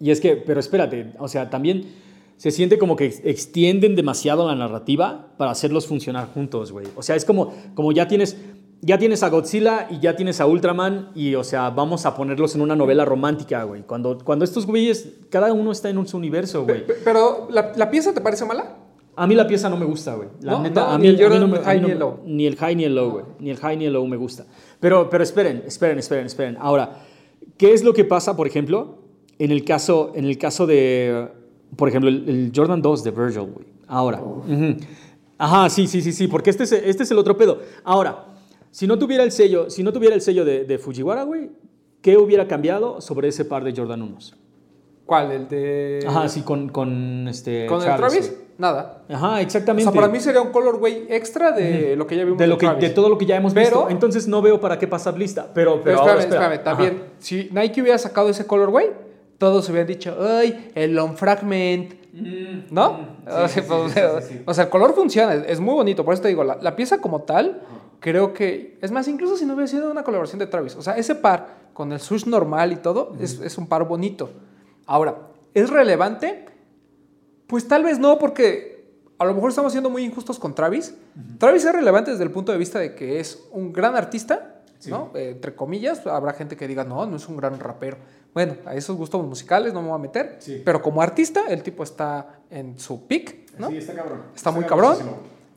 Y 0.00 0.10
es 0.10 0.20
que, 0.20 0.36
pero 0.36 0.60
espérate, 0.60 1.12
o 1.18 1.28
sea, 1.28 1.50
también 1.50 1.94
se 2.36 2.50
siente 2.50 2.78
como 2.78 2.96
que 2.96 3.06
ex- 3.06 3.20
extienden 3.24 3.94
demasiado 3.96 4.46
la 4.46 4.54
narrativa 4.54 5.34
para 5.38 5.50
hacerlos 5.50 5.86
funcionar 5.86 6.28
juntos, 6.34 6.72
güey. 6.72 6.86
O 6.96 7.02
sea, 7.02 7.16
es 7.16 7.24
como, 7.24 7.52
como 7.74 7.92
ya 7.92 8.06
tienes, 8.08 8.36
ya 8.80 8.98
tienes 8.98 9.22
a 9.22 9.30
Godzilla 9.30 9.86
y 9.90 10.00
ya 10.00 10.14
tienes 10.16 10.40
a 10.40 10.46
Ultraman 10.46 11.10
y, 11.14 11.34
o 11.36 11.44
sea, 11.44 11.70
vamos 11.70 12.04
a 12.06 12.14
ponerlos 12.16 12.54
en 12.54 12.60
una 12.60 12.76
novela 12.76 13.04
romántica, 13.04 13.62
güey. 13.64 13.82
Cuando, 13.82 14.18
cuando 14.24 14.44
estos 14.44 14.66
güeyes, 14.66 15.08
cada 15.30 15.52
uno 15.52 15.72
está 15.72 15.88
en 15.90 15.98
un- 15.98 16.06
su 16.08 16.16
universo, 16.16 16.64
güey. 16.64 16.86
Pe- 16.86 16.94
Pero, 17.04 17.48
¿la, 17.50 17.72
la 17.76 17.90
pieza 17.90 18.12
te 18.12 18.20
parece 18.20 18.44
mala? 18.44 18.76
A 19.16 19.28
mí 19.28 19.36
la 19.36 19.46
pieza 19.46 19.70
no 19.70 19.76
me 19.76 19.84
gusta, 19.86 20.16
güey. 20.16 20.28
La 20.40 20.52
No, 20.52 20.62
neta, 20.64 20.80
no, 20.86 20.90
a 20.94 20.98
ni 20.98 21.02
mí, 21.08 21.14
el 21.14 21.24
a 21.24 21.28
mí 21.30 21.38
no 21.38 21.46
me- 21.48 21.58
high 21.60 21.80
no 21.80 21.86
ni 21.86 21.92
el 21.92 21.98
low. 22.00 22.20
Ni 22.26 22.46
el 22.46 22.56
high 22.56 22.74
ni 22.76 22.84
el 22.84 22.94
low, 22.96 23.10
güey. 23.12 23.24
Ni 23.38 23.50
el 23.50 23.56
high 23.58 23.76
ni 23.76 23.84
el 23.86 23.92
low 23.92 24.04
me 24.08 24.16
gusta. 24.16 24.44
Pero, 24.80 25.08
pero 25.08 25.22
esperen, 25.22 25.62
esperen, 25.66 25.98
esperen, 26.00 26.26
esperen. 26.26 26.56
Ahora, 26.60 27.00
¿qué 27.56 27.72
es 27.72 27.84
lo 27.84 27.92
que 27.94 28.04
pasa, 28.04 28.36
por 28.36 28.48
ejemplo, 28.48 28.98
en 29.38 29.52
el 29.52 29.64
caso, 29.64 30.10
en 30.16 30.24
el 30.24 30.36
caso 30.36 30.66
de, 30.66 31.28
por 31.76 31.88
ejemplo, 31.88 32.08
el, 32.10 32.28
el 32.28 32.52
Jordan 32.54 32.80
2 32.82 33.04
de 33.04 33.10
Virgil, 33.10 33.40
güey? 33.52 33.66
Ahora. 33.86 34.20
Ujú. 34.20 34.76
Ajá, 35.38 35.68
sí, 35.68 35.86
sí, 35.86 36.00
sí, 36.00 36.12
sí, 36.12 36.28
porque 36.28 36.50
este 36.50 36.64
es, 36.64 36.72
este 36.72 37.02
es 37.02 37.10
el 37.10 37.18
otro 37.18 37.36
pedo. 37.36 37.58
Ahora, 37.82 38.24
si 38.70 38.86
no 38.86 38.98
tuviera 38.98 39.24
el 39.24 39.32
sello, 39.32 39.68
si 39.70 39.82
no 39.82 39.92
tuviera 39.92 40.14
el 40.14 40.20
sello 40.20 40.44
de, 40.44 40.64
de 40.64 40.78
Fujiwara, 40.78 41.24
güey, 41.24 41.50
¿qué 42.00 42.16
hubiera 42.16 42.46
cambiado 42.46 43.00
sobre 43.00 43.28
ese 43.28 43.44
par 43.44 43.64
de 43.64 43.72
Jordan 43.76 44.14
1s? 44.16 44.34
¿Cuál? 45.06 45.32
¿El 45.32 45.48
de...? 45.48 46.04
Ajá, 46.06 46.28
sí, 46.28 46.40
con, 46.42 46.68
con 46.70 47.26
este 47.28 47.66
¿Con 47.66 47.78
el 47.82 47.96
Travis? 47.96 48.30
güey. 48.30 48.44
Nada. 48.56 49.02
Ajá, 49.10 49.34
O 49.34 49.36
exactamente. 49.38 49.90
sea, 49.90 50.00
para 50.00 50.10
mí 50.10 50.20
sería 50.20 50.40
un 50.40 50.50
colorway 50.52 51.06
extra 51.10 51.50
de 51.50 51.96
lo 51.96 52.06
que 52.06 52.16
ya 52.16 52.24
vimos 52.24 52.38
de, 52.38 52.46
lo 52.46 52.56
que, 52.56 52.66
Travis. 52.66 52.82
de 52.82 52.90
todo 52.90 53.08
lo 53.08 53.18
que 53.18 53.26
ya 53.26 53.36
hemos 53.36 53.52
Pero- 53.52 53.64
visto. 53.80 53.90
Entonces 53.90 54.28
no 54.28 54.40
veo 54.40 54.60
para 54.60 54.78
qué 54.78 54.86
pasar 54.86 55.18
lista. 55.18 55.50
Pero, 55.52 55.72
pero, 55.82 55.82
Pero 55.82 55.98
ahora 56.00 56.20
espérame, 56.20 56.52
espera. 56.52 56.54
espérame, 56.54 56.64
también, 56.64 57.02
Ajá. 57.04 57.14
si 57.18 57.48
Nike 57.52 57.82
hubiera 57.82 57.98
sacado 57.98 58.28
ese 58.30 58.46
colorway, 58.46 58.86
todos 59.44 59.68
hubieran 59.68 59.86
dicho, 59.86 60.16
¡ay, 60.18 60.70
el 60.74 60.94
long 60.94 61.16
fragment! 61.16 61.92
¿No? 62.70 63.18
o, 63.26 63.46
sea, 63.46 63.62
pues, 63.66 63.94
o 64.46 64.54
sea, 64.54 64.64
el 64.64 64.70
color 64.70 64.94
funciona, 64.94 65.34
es, 65.34 65.44
es 65.48 65.60
muy 65.60 65.74
bonito, 65.74 66.02
por 66.02 66.14
eso 66.14 66.22
te 66.22 66.28
digo, 66.28 66.44
la, 66.44 66.56
la 66.62 66.74
pieza 66.76 66.98
como 67.02 67.22
tal, 67.22 67.60
creo 68.00 68.32
que, 68.32 68.78
es 68.80 68.90
más, 68.90 69.06
incluso 69.06 69.36
si 69.36 69.44
no 69.44 69.52
hubiera 69.52 69.68
sido 69.68 69.90
una 69.90 70.02
colaboración 70.02 70.38
de 70.38 70.46
Travis, 70.46 70.76
o 70.76 70.82
sea, 70.82 70.96
ese 70.96 71.14
par 71.14 71.64
con 71.74 71.92
el 71.92 72.00
swoosh 72.00 72.24
normal 72.24 72.72
y 72.72 72.76
todo, 72.76 73.14
es, 73.20 73.38
es 73.40 73.58
un 73.58 73.66
par 73.66 73.86
bonito. 73.86 74.30
Ahora, 74.86 75.18
¿es 75.52 75.68
relevante? 75.68 76.46
Pues 77.46 77.68
tal 77.68 77.84
vez 77.84 77.98
no, 77.98 78.18
porque 78.18 78.86
a 79.18 79.26
lo 79.26 79.34
mejor 79.34 79.50
estamos 79.50 79.72
siendo 79.72 79.90
muy 79.90 80.04
injustos 80.04 80.38
con 80.38 80.54
Travis. 80.54 80.94
Travis 81.36 81.66
es 81.66 81.72
relevante 81.74 82.12
desde 82.12 82.24
el 82.24 82.30
punto 82.30 82.50
de 82.50 82.56
vista 82.56 82.78
de 82.78 82.94
que 82.94 83.20
es 83.20 83.46
un 83.52 83.74
gran 83.74 83.94
artista, 83.94 84.53
¿no? 84.86 85.10
Eh, 85.14 85.30
entre 85.30 85.54
comillas, 85.54 86.06
habrá 86.06 86.32
gente 86.32 86.56
que 86.56 86.66
diga, 86.68 86.84
no, 86.84 87.06
no 87.06 87.16
es 87.16 87.28
un 87.28 87.36
gran 87.36 87.58
rapero. 87.58 87.96
Bueno, 88.32 88.56
a 88.66 88.74
esos 88.74 88.96
gustos 88.96 89.24
musicales 89.24 89.72
no 89.72 89.80
me 89.82 89.88
voy 89.88 89.96
a 89.96 90.02
meter, 90.02 90.36
Sí. 90.40 90.60
pero 90.64 90.82
como 90.82 91.00
artista, 91.02 91.42
el 91.48 91.62
tipo 91.62 91.82
está 91.84 92.40
en 92.50 92.78
su 92.78 93.06
peak, 93.06 93.58
¿no? 93.58 93.68
Sí, 93.70 93.76
está 93.78 93.94
cabrón. 93.94 94.22
Está 94.34 94.50
muy 94.50 94.64
cabrón. 94.64 94.96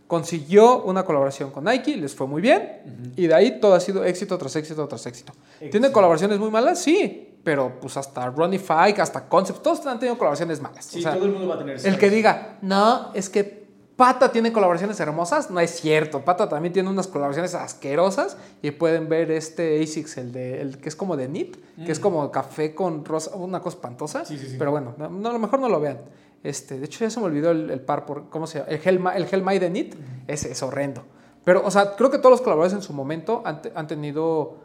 Consiguió 0.05 0.83
una 0.83 1.03
colaboración 1.03 1.51
con 1.51 1.65
Nike, 1.65 1.97
les 1.97 2.15
fue 2.15 2.27
muy 2.27 2.41
bien. 2.41 3.11
Y 3.17 3.27
de 3.27 3.33
ahí 3.33 3.59
todo 3.59 3.73
ha 3.73 3.79
sido 3.81 4.05
éxito 4.05 4.37
tras 4.37 4.55
éxito 4.55 4.87
tras 4.87 5.05
éxito. 5.05 5.33
¿Tiene 5.69 5.91
colaboraciones 5.91 6.39
muy 6.39 6.49
malas? 6.49 6.79
Sí. 6.81 7.23
Pero 7.43 7.79
pues 7.81 7.97
hasta 7.97 8.29
Ronnie 8.29 8.59
Fike, 8.59 9.01
hasta 9.01 9.27
Concept, 9.27 9.61
todos 9.61 9.85
han 9.85 9.99
tenido 9.99 10.17
colaboraciones 10.17 10.61
malas. 10.61 10.85
Sí, 10.85 10.99
O 10.99 11.01
sea, 11.01 11.13
todo 11.15 11.25
el 11.25 11.31
mundo 11.31 11.47
va 11.49 11.55
a 11.55 11.57
tener 11.59 11.85
el 11.85 11.97
que 11.97 12.09
diga, 12.09 12.57
no, 12.61 13.11
es 13.13 13.29
que 13.29 13.66
Pata 13.97 14.31
tiene 14.31 14.53
colaboraciones 14.53 14.97
hermosas, 14.99 15.49
no 15.49 15.59
es 15.59 15.71
cierto. 15.71 16.21
Pata 16.23 16.47
también 16.47 16.71
tiene 16.71 16.87
unas 16.89 17.07
colaboraciones 17.07 17.53
asquerosas 17.55 18.37
y 18.61 18.71
pueden 18.71 19.09
ver 19.09 19.31
este 19.31 19.81
ASICS, 19.81 20.17
el, 20.17 20.31
de, 20.31 20.61
el 20.61 20.77
que 20.77 20.87
es 20.87 20.95
como 20.95 21.17
de 21.17 21.27
NIT, 21.27 21.57
que 21.83 21.91
es 21.91 21.99
como 21.99 22.31
café 22.31 22.75
con 22.75 23.03
rosa, 23.03 23.35
una 23.35 23.59
cosa 23.59 23.75
espantosa. 23.77 24.21
Mm. 24.21 24.25
Sí, 24.27 24.37
sí, 24.37 24.47
sí. 24.51 24.55
Pero 24.59 24.69
bueno, 24.71 24.93
no, 24.97 25.09
no, 25.09 25.29
a 25.29 25.33
lo 25.33 25.39
mejor 25.39 25.59
no 25.59 25.67
lo 25.67 25.79
vean. 25.79 25.97
Este, 26.43 26.77
de 26.79 26.85
hecho, 26.85 26.99
ya 27.03 27.09
se 27.09 27.19
me 27.19 27.25
olvidó 27.25 27.49
el, 27.51 27.71
el 27.71 27.81
par, 27.81 28.05
por, 28.05 28.29
¿cómo 28.29 28.45
se 28.45 28.59
llama? 28.59 28.69
El 28.71 28.79
Hellma- 28.81 29.15
el 29.15 29.25
Hellmai 29.29 29.57
de 29.57 29.69
NIT, 29.71 29.95
ese 30.27 30.51
es 30.51 30.61
horrendo. 30.61 31.03
Pero, 31.43 31.63
o 31.65 31.71
sea, 31.71 31.95
creo 31.95 32.11
que 32.11 32.19
todos 32.19 32.29
los 32.31 32.41
colaboradores 32.41 32.73
en 32.73 32.83
su 32.83 32.93
momento 32.93 33.41
han, 33.45 33.61
han 33.73 33.87
tenido 33.87 34.57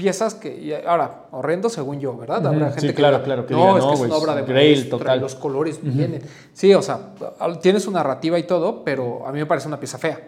piezas 0.00 0.34
que, 0.34 0.82
ahora, 0.86 1.26
horrendo 1.30 1.68
según 1.68 2.00
yo, 2.00 2.16
¿verdad? 2.16 2.46
Habrá 2.46 2.66
gente 2.68 2.80
sí, 2.80 2.86
que 2.88 2.94
claro, 2.94 3.16
diga, 3.18 3.24
claro, 3.26 3.46
que 3.46 3.52
no, 3.54 3.60
diga, 3.60 3.78
es 3.78 3.84
no, 3.84 3.88
que 3.90 3.94
es 3.96 4.00
una 4.00 4.16
obra 4.16 4.34
de 4.34 4.42
Grail, 4.42 4.88
total. 4.88 5.20
los 5.20 5.34
colores 5.34 5.78
vienen. 5.82 6.22
Sí, 6.54 6.72
o 6.74 6.80
sea, 6.82 7.10
tiene 7.60 7.80
su 7.80 7.90
narrativa 7.90 8.38
y 8.38 8.44
todo, 8.44 8.82
pero 8.82 9.26
a 9.26 9.32
mí 9.32 9.38
me 9.38 9.46
parece 9.46 9.68
una 9.68 9.78
pieza 9.78 9.98
fea. 9.98 10.18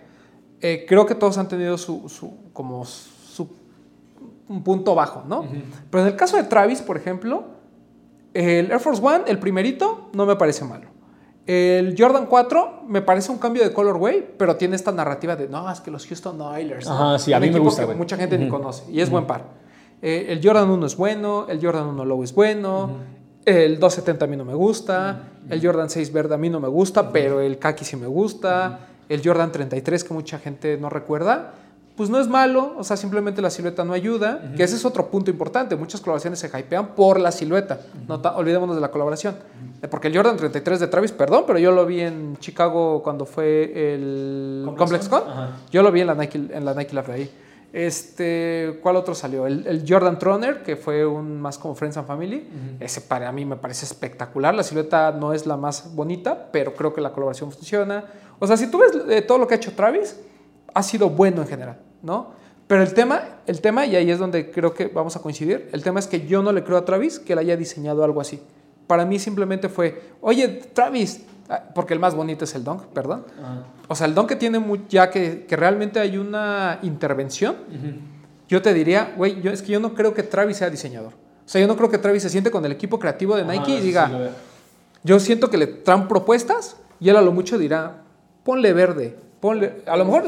Eh, 0.60 0.84
creo 0.86 1.06
que 1.06 1.14
todos 1.14 1.38
han 1.38 1.48
tenido 1.48 1.78
su, 1.78 2.08
su- 2.08 2.52
como 2.52 2.84
su 2.84 3.48
un 4.48 4.62
punto 4.62 4.94
bajo, 4.94 5.24
¿no? 5.26 5.46
Pero 5.90 6.02
en 6.02 6.08
el 6.10 6.16
caso 6.16 6.36
de 6.36 6.42
Travis, 6.44 6.82
por 6.82 6.96
ejemplo, 6.98 7.44
el 8.34 8.70
Air 8.70 8.80
Force 8.80 9.00
One, 9.02 9.24
el 9.26 9.38
primerito, 9.38 10.10
no 10.12 10.26
me 10.26 10.36
parece 10.36 10.64
malo. 10.64 10.88
El 11.44 11.96
Jordan 11.98 12.26
4 12.26 12.82
me 12.86 13.02
parece 13.02 13.32
un 13.32 13.38
cambio 13.38 13.64
de 13.64 13.72
colorway, 13.72 14.34
pero 14.38 14.54
tiene 14.56 14.76
esta 14.76 14.92
narrativa 14.92 15.34
de, 15.34 15.48
no, 15.48 15.68
es 15.72 15.80
que 15.80 15.90
los 15.90 16.06
Houston 16.06 16.40
Oilers. 16.40 16.86
¿no? 16.86 16.92
Ajá, 16.92 17.18
sí, 17.18 17.32
a 17.32 17.38
Un 17.38 17.40
mí 17.42 17.46
me 17.48 17.50
equipo 17.50 17.64
gusta, 17.64 17.84
que 17.86 17.94
mucha 17.94 18.16
gente 18.16 18.38
ni 18.38 18.48
conoce 18.48 18.84
y 18.92 19.00
es 19.00 19.10
buen 19.10 19.26
par. 19.26 19.42
Eh, 20.02 20.26
el 20.30 20.40
Jordan 20.42 20.68
1 20.68 20.86
es 20.86 20.96
bueno, 20.96 21.46
el 21.48 21.64
Jordan 21.64 21.86
1 21.86 22.04
Low 22.04 22.22
es 22.24 22.34
bueno, 22.34 22.90
el 23.44 23.78
270 23.78 24.24
a 24.24 24.28
mí 24.28 24.36
no 24.36 24.44
me 24.44 24.54
gusta, 24.54 25.28
el 25.48 25.64
Jordan 25.64 25.88
6 25.90 26.12
verde 26.12 26.34
a 26.34 26.38
mí 26.38 26.50
no 26.50 26.58
me 26.60 26.68
gusta, 26.68 27.10
pero 27.12 27.40
el 27.40 27.58
Kaki 27.58 27.84
sí 27.84 27.96
me 27.96 28.06
gusta, 28.08 28.80
el 29.08 29.22
Jordan 29.24 29.52
33 29.52 30.02
que 30.04 30.12
mucha 30.14 30.38
gente 30.38 30.76
no 30.76 30.88
recuerda, 30.90 31.52
pues 31.96 32.08
no 32.08 32.18
es 32.18 32.26
malo, 32.26 32.74
o 32.78 32.82
sea, 32.84 32.96
simplemente 32.96 33.42
la 33.42 33.50
silueta 33.50 33.84
no 33.84 33.92
ayuda, 33.92 34.52
que 34.56 34.62
ese 34.64 34.76
es 34.76 34.84
otro 34.84 35.06
punto 35.08 35.30
importante, 35.30 35.76
muchas 35.76 36.00
colaboraciones 36.00 36.38
se 36.40 36.46
hypean 36.48 36.94
por 36.96 37.20
la 37.20 37.30
silueta, 37.30 37.80
no 38.08 38.18
ta- 38.20 38.34
olvidémonos 38.36 38.74
de 38.74 38.80
la 38.82 38.90
colaboración, 38.90 39.34
Eh, 39.82 39.88
porque 39.88 40.06
el 40.08 40.14
Jordan 40.16 40.36
33 40.36 40.78
de 40.78 40.86
Travis, 40.86 41.10
perdón, 41.10 41.42
pero 41.46 41.58
yo 41.58 41.72
lo 41.72 41.84
vi 41.84 42.00
en 42.00 42.36
Chicago 42.38 43.02
cuando 43.02 43.26
fue 43.26 43.72
el 43.94 44.62
Complex 44.78 45.08
Con? 45.08 45.22
Yo 45.72 45.82
lo 45.82 45.90
vi 45.90 46.00
en 46.02 46.06
la 46.06 46.14
Nike, 46.14 46.38
en 46.52 46.64
la 46.64 46.72
Nike 46.72 46.96
ahí. 47.10 47.28
Este, 47.72 48.78
¿cuál 48.82 48.96
otro 48.96 49.14
salió? 49.14 49.46
El, 49.46 49.66
el 49.66 49.84
Jordan 49.88 50.18
Troner, 50.18 50.62
que 50.62 50.76
fue 50.76 51.06
un 51.06 51.40
más 51.40 51.56
como 51.58 51.74
Friends 51.74 51.96
and 51.96 52.06
Family. 52.06 52.46
Ese 52.80 53.00
para 53.00 53.32
mí 53.32 53.44
me 53.44 53.56
parece 53.56 53.86
espectacular. 53.86 54.54
La 54.54 54.62
silueta 54.62 55.10
no 55.12 55.32
es 55.32 55.46
la 55.46 55.56
más 55.56 55.94
bonita, 55.94 56.50
pero 56.52 56.74
creo 56.74 56.92
que 56.92 57.00
la 57.00 57.12
colaboración 57.12 57.50
funciona. 57.50 58.04
O 58.38 58.46
sea, 58.46 58.56
si 58.56 58.70
tú 58.70 58.78
ves 58.78 58.92
eh, 59.08 59.22
todo 59.22 59.38
lo 59.38 59.46
que 59.46 59.54
ha 59.54 59.56
hecho 59.56 59.72
Travis, 59.72 60.20
ha 60.74 60.82
sido 60.82 61.08
bueno 61.08 61.42
en 61.42 61.48
general, 61.48 61.78
¿no? 62.02 62.32
Pero 62.66 62.82
el 62.82 62.94
tema, 62.94 63.40
el 63.46 63.60
tema, 63.60 63.86
y 63.86 63.96
ahí 63.96 64.10
es 64.10 64.18
donde 64.18 64.50
creo 64.50 64.72
que 64.72 64.86
vamos 64.86 65.16
a 65.16 65.20
coincidir, 65.20 65.68
el 65.72 65.82
tema 65.82 65.98
es 66.00 66.06
que 66.06 66.26
yo 66.26 66.42
no 66.42 66.52
le 66.52 66.64
creo 66.64 66.78
a 66.78 66.84
Travis 66.84 67.18
que 67.18 67.32
él 67.32 67.38
haya 67.38 67.56
diseñado 67.56 68.04
algo 68.04 68.20
así. 68.20 68.42
Para 68.86 69.04
mí 69.04 69.18
simplemente 69.18 69.68
fue, 69.68 70.00
oye, 70.20 70.48
Travis, 70.48 71.22
porque 71.74 71.94
el 71.94 72.00
más 72.00 72.14
bonito 72.14 72.44
es 72.44 72.54
el 72.54 72.64
Dunk, 72.64 72.82
perdón. 72.94 73.24
O 73.88 73.94
sea, 73.94 74.06
el 74.06 74.14
Dunk 74.14 74.28
que 74.28 74.36
tiene 74.36 74.58
mu- 74.58 74.86
ya 74.88 75.10
que, 75.10 75.44
que 75.46 75.56
realmente 75.56 76.00
hay 76.00 76.16
una 76.18 76.78
intervención, 76.82 77.56
yo 78.48 78.62
te 78.62 78.72
diría, 78.74 79.12
güey, 79.16 79.40
yo, 79.42 79.50
es 79.50 79.62
que 79.62 79.72
yo 79.72 79.80
no 79.80 79.94
creo 79.94 80.14
que 80.14 80.22
Travis 80.22 80.56
sea 80.58 80.70
diseñador. 80.70 81.12
O 81.14 81.48
sea, 81.52 81.60
yo 81.60 81.66
no 81.66 81.76
creo 81.76 81.90
que 81.90 81.98
Travis 81.98 82.22
se 82.22 82.28
siente 82.30 82.50
con 82.50 82.64
el 82.64 82.72
equipo 82.72 82.98
creativo 82.98 83.36
de 83.36 83.44
Nike 83.44 83.72
y 83.78 83.80
diga, 83.80 84.08
yo 85.02 85.18
siento 85.20 85.50
que 85.50 85.56
le 85.58 85.66
traen 85.66 86.06
propuestas 86.08 86.76
y 87.00 87.08
él 87.08 87.16
a 87.16 87.22
lo 87.22 87.32
mucho 87.32 87.58
dirá, 87.58 88.02
ponle 88.44 88.72
verde, 88.72 89.16
ponle, 89.40 89.82
a 89.86 89.96
lo 89.96 90.04
mejor, 90.04 90.22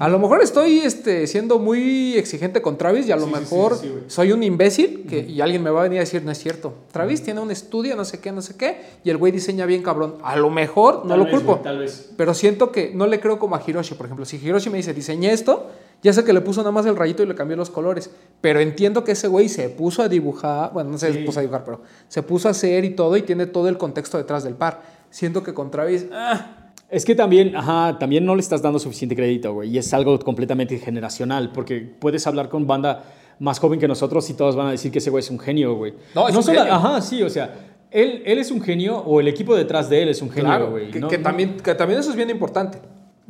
a 0.00 0.08
lo 0.08 0.18
mejor 0.18 0.42
estoy 0.42 0.78
este, 0.80 1.26
siendo 1.26 1.58
muy 1.58 2.14
exigente 2.16 2.60
con 2.62 2.76
Travis 2.76 3.06
y 3.08 3.12
a 3.12 3.16
lo 3.16 3.26
Sí, 3.26 3.32
mejor 3.32 3.74
sí, 3.76 3.80
sí, 3.82 3.88
güey. 3.90 4.02
soy 4.08 4.32
un 4.32 4.42
imbécil 4.42 5.06
que, 5.08 5.20
y 5.20 5.40
alguien 5.40 5.62
me 5.62 5.70
va 5.70 5.80
a 5.80 5.82
venir 5.84 5.98
a 5.98 6.00
decir, 6.00 6.22
no 6.24 6.30
es 6.32 6.38
cierto. 6.38 6.74
Travis 6.92 7.22
tiene 7.22 7.40
un 7.40 7.50
estudio, 7.50 7.94
no 7.96 8.04
sé 8.04 8.18
qué, 8.20 8.32
no 8.32 8.42
sé 8.42 8.56
qué, 8.56 8.80
y 9.04 9.10
el 9.10 9.16
güey 9.16 9.32
diseña 9.32 9.64
bien 9.66 9.82
cabrón. 9.82 10.16
A 10.22 10.36
lo 10.36 10.50
mejor, 10.50 11.02
no 11.04 11.10
Tal 11.10 11.18
lo 11.18 11.24
vez, 11.26 11.34
culpo. 11.34 11.52
güey, 11.52 11.62
tal 11.62 11.78
vez. 11.78 12.10
Pero 12.16 12.34
siento 12.34 12.72
que 12.72 12.92
no 12.94 13.06
le 13.06 13.20
creo 13.20 13.38
como 13.38 13.54
a 13.56 13.62
Hiroshi, 13.66 13.94
por 13.94 14.06
ejemplo. 14.06 14.24
Si 14.24 14.36
Hiroshi 14.36 14.70
me 14.70 14.78
dice, 14.78 14.92
diseñé 14.94 15.32
esto, 15.32 15.68
ya 16.02 16.12
sé 16.12 16.24
que 16.24 16.32
le 16.32 16.40
puso 16.40 16.60
nada 16.60 16.72
más 16.72 16.84
el 16.86 16.96
rayito 16.96 17.22
y 17.22 17.26
le 17.26 17.34
cambió 17.34 17.56
los 17.56 17.70
colores. 17.70 18.10
Pero 18.40 18.60
entiendo 18.60 19.04
que 19.04 19.12
ese 19.12 19.28
güey 19.28 19.48
se 19.48 19.68
puso 19.68 20.02
a 20.02 20.08
dibujar, 20.08 20.72
bueno, 20.72 20.90
no 20.90 20.98
sé 20.98 21.06
si 21.08 21.12
Sí. 21.14 21.18
se 21.20 21.24
puso 21.26 21.38
a 21.38 21.42
dibujar, 21.42 21.64
pero 21.64 21.82
se 22.08 22.22
puso 22.22 22.48
a 22.48 22.50
hacer 22.50 22.84
y 22.84 22.90
todo 22.90 23.16
y 23.16 23.22
tiene 23.22 23.46
todo 23.46 23.68
el 23.68 23.78
contexto 23.78 24.18
detrás 24.18 24.44
del 24.44 24.54
par. 24.54 24.82
Siento 25.10 25.42
que 25.42 25.54
con 25.54 25.70
Travis, 25.70 26.06
ah, 26.12 26.65
Es 26.88 27.04
que 27.04 27.14
también, 27.14 27.56
ajá, 27.56 27.98
también 27.98 28.24
no 28.24 28.34
le 28.34 28.40
estás 28.40 28.62
dando 28.62 28.78
suficiente 28.78 29.16
crédito, 29.16 29.52
güey. 29.54 29.70
Y 29.70 29.78
es 29.78 29.92
algo 29.92 30.18
completamente 30.20 30.78
generacional, 30.78 31.50
porque 31.52 31.80
puedes 31.80 32.26
hablar 32.26 32.48
con 32.48 32.66
banda 32.66 33.04
más 33.40 33.58
joven 33.58 33.80
que 33.80 33.88
nosotros 33.88 34.28
y 34.30 34.34
todos 34.34 34.54
van 34.56 34.68
a 34.68 34.70
decir 34.70 34.92
que 34.92 34.98
ese 34.98 35.10
güey 35.10 35.20
es 35.20 35.30
un 35.30 35.38
genio, 35.38 35.74
güey. 35.74 35.94
No, 36.14 36.28
es 36.28 36.36
un 36.36 36.42
solo- 36.42 36.58
genio. 36.60 36.74
Ajá, 36.74 37.00
sí, 37.00 37.22
o 37.22 37.28
sea, 37.28 37.54
él, 37.90 38.22
él 38.24 38.38
es 38.38 38.50
un 38.50 38.60
genio 38.62 38.98
o 38.98 39.20
el 39.20 39.28
equipo 39.28 39.54
detrás 39.56 39.90
de 39.90 40.02
él 40.02 40.08
es 40.10 40.22
un 40.22 40.30
genio, 40.30 40.46
claro, 40.48 40.70
güey. 40.70 40.90
que, 40.90 41.00
No- 41.00 41.08
que 41.08 41.18
no- 41.18 41.24
también, 41.24 41.56
que 41.56 41.74
también 41.74 41.98
eso 42.00 42.10
es 42.10 42.16
bien 42.16 42.30
importante. 42.30 42.78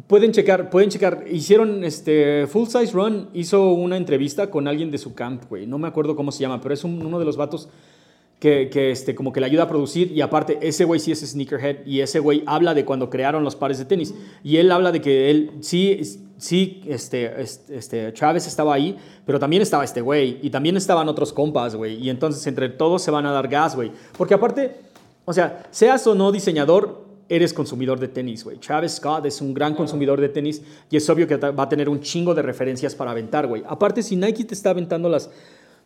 Pueden 0.06 0.30
checar, 0.32 0.68
pueden 0.68 0.90
checar. 0.90 1.24
Hicieron 1.30 1.82
este 1.82 2.46
Full 2.46 2.66
Size 2.68 2.92
Run 2.92 3.30
hizo 3.32 3.72
una 3.72 3.96
entrevista 3.96 4.50
con 4.50 4.68
alguien 4.68 4.90
de 4.90 4.98
su 4.98 5.14
camp, 5.14 5.44
güey. 5.48 5.66
No 5.66 5.78
me 5.78 5.88
acuerdo 5.88 6.14
cómo 6.14 6.30
se 6.30 6.40
llama, 6.42 6.60
pero 6.60 6.74
es 6.74 6.84
un- 6.84 7.04
uno 7.04 7.18
de 7.18 7.24
los 7.24 7.36
vatos 7.38 7.68
que, 8.38 8.68
que, 8.68 8.90
este, 8.90 9.14
como 9.14 9.32
que 9.32 9.40
le 9.40 9.46
ayuda 9.46 9.64
a 9.64 9.68
producir. 9.68 10.12
Y 10.12 10.20
aparte, 10.20 10.58
ese 10.60 10.84
güey 10.84 11.00
sí 11.00 11.12
es 11.12 11.20
sneakerhead 11.20 11.86
y 11.86 12.00
ese 12.00 12.18
güey 12.18 12.42
habla 12.46 12.74
de 12.74 12.84
cuando 12.84 13.08
crearon 13.08 13.44
los 13.44 13.56
pares 13.56 13.78
de 13.78 13.84
tenis. 13.84 14.14
Y 14.42 14.58
él 14.58 14.70
habla 14.70 14.92
de 14.92 15.00
que 15.00 15.30
él 15.30 15.52
sí, 15.60 16.00
sí, 16.36 16.82
este, 16.86 17.40
este, 17.40 17.76
este, 17.76 18.12
Travis 18.12 18.46
estaba 18.46 18.74
ahí, 18.74 18.96
pero 19.24 19.38
también 19.38 19.62
estaba 19.62 19.84
este 19.84 20.00
güey 20.00 20.38
y 20.42 20.50
también 20.50 20.76
estaban 20.76 21.08
otros 21.08 21.32
compas, 21.32 21.74
güey. 21.74 21.96
Y 22.02 22.10
entonces 22.10 22.46
entre 22.46 22.68
todos 22.68 23.02
se 23.02 23.10
van 23.10 23.26
a 23.26 23.32
dar 23.32 23.48
gas, 23.48 23.74
güey. 23.74 23.90
Porque 24.16 24.34
aparte, 24.34 24.76
o 25.24 25.32
sea, 25.32 25.66
seas 25.70 26.06
o 26.06 26.14
no 26.14 26.30
diseñador, 26.30 27.06
eres 27.28 27.52
consumidor 27.52 27.98
de 27.98 28.08
tenis, 28.08 28.44
güey. 28.44 28.58
Travis 28.58 28.92
Scott 28.92 29.26
es 29.26 29.40
un 29.40 29.52
gran 29.52 29.74
consumidor 29.74 30.20
de 30.20 30.28
tenis 30.28 30.62
y 30.90 30.96
es 30.96 31.08
obvio 31.10 31.26
que 31.26 31.36
va 31.36 31.62
a 31.62 31.68
tener 31.68 31.88
un 31.88 32.00
chingo 32.00 32.34
de 32.34 32.42
referencias 32.42 32.94
para 32.94 33.10
aventar, 33.10 33.46
güey. 33.46 33.64
Aparte, 33.66 34.02
si 34.02 34.14
Nike 34.14 34.44
te 34.44 34.54
está 34.54 34.70
aventando 34.70 35.08
las, 35.08 35.30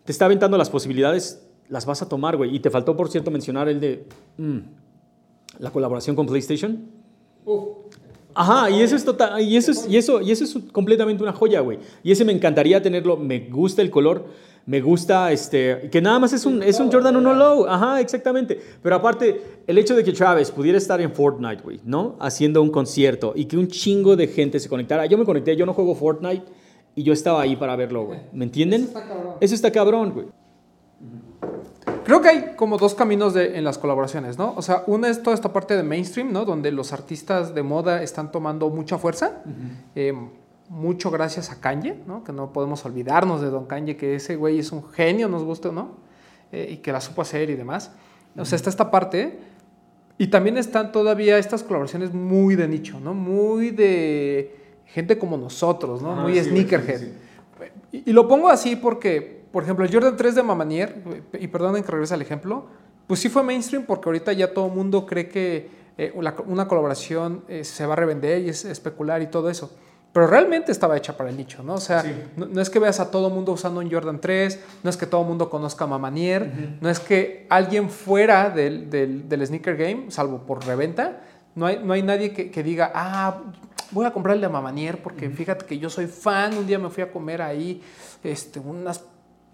te 0.05 0.12
está 0.12 0.26
aventando 0.26 0.59
las 0.59 0.68
posibilidades, 0.68 1.40
las 1.71 1.87
vas 1.87 2.03
a 2.03 2.09
tomar, 2.09 2.37
güey. 2.37 2.55
Y 2.55 2.61
te 2.61 2.68
faltó, 2.68 2.97
por 2.97 3.11
cierto, 3.11 3.31
mencionar 3.31 3.68
el 3.68 3.81
de 3.81 4.05
mm, 4.37 4.59
la 5.61 5.71
colaboración 5.71 6.14
con 6.14 6.27
PlayStation. 6.27 6.79
Ajá, 8.35 8.71
y 8.71 8.83
eso 8.83 8.95
es 8.95 9.05
total, 9.05 9.41
y 9.43 9.57
eso 9.57 9.73
es, 9.73 9.89
y 9.89 9.97
eso, 9.97 10.21
y 10.21 10.31
eso 10.31 10.45
es 10.45 10.57
completamente 10.73 11.23
una 11.23 11.33
joya, 11.33 11.61
güey. 11.61 11.79
Y 12.03 12.12
ese 12.12 12.25
me 12.25 12.33
encantaría 12.33 12.81
tenerlo, 12.81 13.16
me 13.16 13.41
gusta 13.41 13.83
el 13.83 13.91
color, 13.91 14.25
me 14.66 14.81
gusta 14.81 15.33
este, 15.33 15.89
que 15.91 16.01
nada 16.01 16.18
más 16.21 16.33
es 16.33 16.47
un, 16.47 16.62
es 16.62 16.79
un 16.79 16.93
Jordan 16.93 17.16
1 17.16 17.35
Low, 17.35 17.66
ajá, 17.66 18.01
exactamente. 18.01 18.61
Pero 18.83 18.95
aparte, 18.95 19.43
el 19.66 19.79
hecho 19.79 19.97
de 19.97 20.05
que 20.05 20.12
Travis 20.12 20.51
pudiera 20.51 20.79
estar 20.79 21.01
en 21.01 21.12
Fortnite, 21.12 21.62
güey, 21.62 21.81
¿no? 21.85 22.16
Haciendo 22.21 22.62
un 22.62 22.71
concierto 22.71 23.33
y 23.35 23.47
que 23.47 23.57
un 23.57 23.66
chingo 23.66 24.14
de 24.14 24.29
gente 24.29 24.61
se 24.61 24.68
conectara. 24.68 25.07
Yo 25.07 25.18
me 25.18 25.25
conecté, 25.25 25.57
yo 25.57 25.66
no 25.66 25.75
juego 25.75 25.95
Fortnite 25.95 26.45
y 26.95 27.03
yo 27.03 27.12
estaba 27.12 27.43
ahí 27.43 27.57
para 27.57 27.75
verlo, 27.75 28.07
güey. 28.07 28.21
¿Me 28.33 28.45
entienden? 28.45 28.83
Eso 28.83 28.99
está 28.99 29.09
cabrón. 29.09 29.35
Eso 29.41 29.55
está 29.55 29.73
cabrón, 29.73 30.12
güey. 30.12 30.27
Creo 32.11 32.22
que 32.22 32.28
hay 32.28 32.52
como 32.56 32.76
dos 32.76 32.94
caminos 32.94 33.34
de- 33.34 33.56
en 33.56 33.62
las 33.62 33.78
colaboraciones, 33.78 34.36
¿no? 34.36 34.52
O 34.56 34.62
sea, 34.62 34.82
una 34.88 35.08
es 35.08 35.22
toda 35.22 35.34
esta 35.34 35.52
parte 35.52 35.76
de 35.76 35.84
mainstream, 35.84 36.32
¿no? 36.32 36.44
Donde 36.44 36.72
los 36.72 36.92
artistas 36.92 37.54
de 37.54 37.62
moda 37.62 38.02
están 38.02 38.32
tomando 38.32 38.68
mucha 38.68 38.98
fuerza. 38.98 39.42
Eh, 39.94 40.12
mucho 40.68 41.11
gracias 41.12 41.50
a 41.50 41.61
Kanye, 41.61 41.96
¿no? 42.08 42.24
Que 42.24 42.32
no 42.32 42.52
podemos 42.52 42.84
olvidarnos 42.84 43.40
de 43.40 43.50
Don 43.50 43.66
Kanye, 43.66 43.96
que 43.96 44.16
ese 44.16 44.34
güey 44.36 44.58
es 44.58 44.72
un 44.72 44.82
genio, 44.90 45.28
nos 45.28 45.44
guste 45.44 45.68
o 45.68 45.72
no, 45.72 45.96
eh, 46.52 46.68
y 46.72 46.76
que 46.78 46.90
la 46.92 47.00
supo 47.00 47.22
hacer 47.22 47.48
y 47.50 47.54
demás. 47.54 47.92
O 48.36 48.44
sea, 48.44 48.56
está 48.56 48.70
esta 48.70 48.90
parte. 48.90 49.38
Y 50.18 50.26
también 50.28 50.58
están 50.58 50.92
todavía 50.92 51.38
estas 51.38 51.62
colaboraciones 51.62 52.12
muy 52.12 52.54
de 52.56 52.68
nicho, 52.68 52.98
¿no? 53.00 53.14
Muy 53.14 53.70
de 53.70 54.54
gente 54.86 55.16
como 55.18 55.36
nosotros, 55.36 56.02
¿no? 56.02 56.12
Ajá, 56.12 56.22
muy 56.22 56.34
sí, 56.34 56.50
sneakerhead. 56.50 56.98
sí, 56.98 57.06
sí. 57.06 57.96
Y, 58.04 58.11
y 58.11 58.12
lo 58.12 58.26
pongo 58.28 58.48
así 58.48 58.76
porque, 58.76 59.39
por 59.53 59.62
ejemplo, 59.62 59.84
el 59.84 59.92
Jordan 59.92 60.16
3 60.16 60.34
de 60.34 60.42
Mamanier, 60.42 61.03
y 61.38 61.48
perdonen 61.48 61.82
que 61.82 61.90
regrese 61.92 62.14
al 62.14 62.22
ejemplo, 62.22 62.66
pues 63.07 63.20
sí 63.20 63.28
fue 63.28 63.42
mainstream 63.42 63.84
porque 63.86 64.09
ahorita 64.09 64.32
ya 64.32 64.53
todo 64.55 64.66
el 64.66 64.72
mundo 64.72 65.05
cree 65.07 65.28
que 65.28 65.68
eh, 65.98 66.12
una 66.14 66.66
colaboración 66.68 67.44
eh, 67.48 67.64
se 67.64 67.84
va 67.86 67.94
a 67.94 67.96
revender 67.96 68.40
y 68.42 68.48
es 68.51 68.64
especular 68.64 69.20
y 69.22 69.26
todo 69.26 69.51
eso. 69.51 69.70
Pero 70.12 70.26
realmente 70.26 70.72
estaba 70.72 70.96
hecha 70.96 71.16
para 71.16 71.30
el 71.30 71.36
nicho, 71.36 71.62
¿no? 71.62 71.74
O 71.74 71.80
sea, 71.80 72.03
Sí. 72.03 72.12
no, 72.36 72.46
no 72.46 72.61
es 72.61 72.68
que 72.68 72.78
veas 72.80 72.98
a 72.98 73.11
todo 73.12 73.28
el 73.28 73.34
mundo 73.34 73.53
usando 73.53 73.80
un 73.80 73.90
Jordan 73.90 74.20
3, 74.20 74.59
no 74.82 74.90
es 74.90 74.96
que 74.96 75.07
todo 75.07 75.20
el 75.22 75.28
mundo 75.28 75.48
conozca 75.51 75.84
a 75.84 75.86
Mamanier, 75.86 76.51
no 76.80 76.88
es 76.90 76.98
que 76.98 77.46
alguien 77.48 77.90
fuera 77.90 78.51
del, 78.51 78.90
del, 78.90 79.28
del 79.28 79.46
sneaker 79.46 79.76
game, 79.76 80.11
salvo 80.11 80.38
por 80.46 80.64
reventa, 80.66 81.20
no 81.55 81.66
hay, 81.66 81.80
no 81.84 81.92
hay 81.92 82.03
nadie 82.03 82.32
que, 82.32 82.51
que 82.51 82.62
diga, 82.64 82.90
ah, 82.94 83.42
voy 83.92 84.05
a 84.07 84.12
comprarle 84.12 84.46
a 84.46 84.48
Mamanier 84.48 85.01
porque 85.03 85.28
fíjate 85.30 85.64
que 85.66 85.78
yo 85.78 85.88
soy 85.90 86.07
fan, 86.07 86.57
un 86.57 86.66
día 86.66 86.78
me 86.78 86.90
fui 86.90 87.03
a 87.05 87.12
comer 87.12 87.40
ahí 87.42 87.80
este, 88.24 88.59
unas 88.59 89.05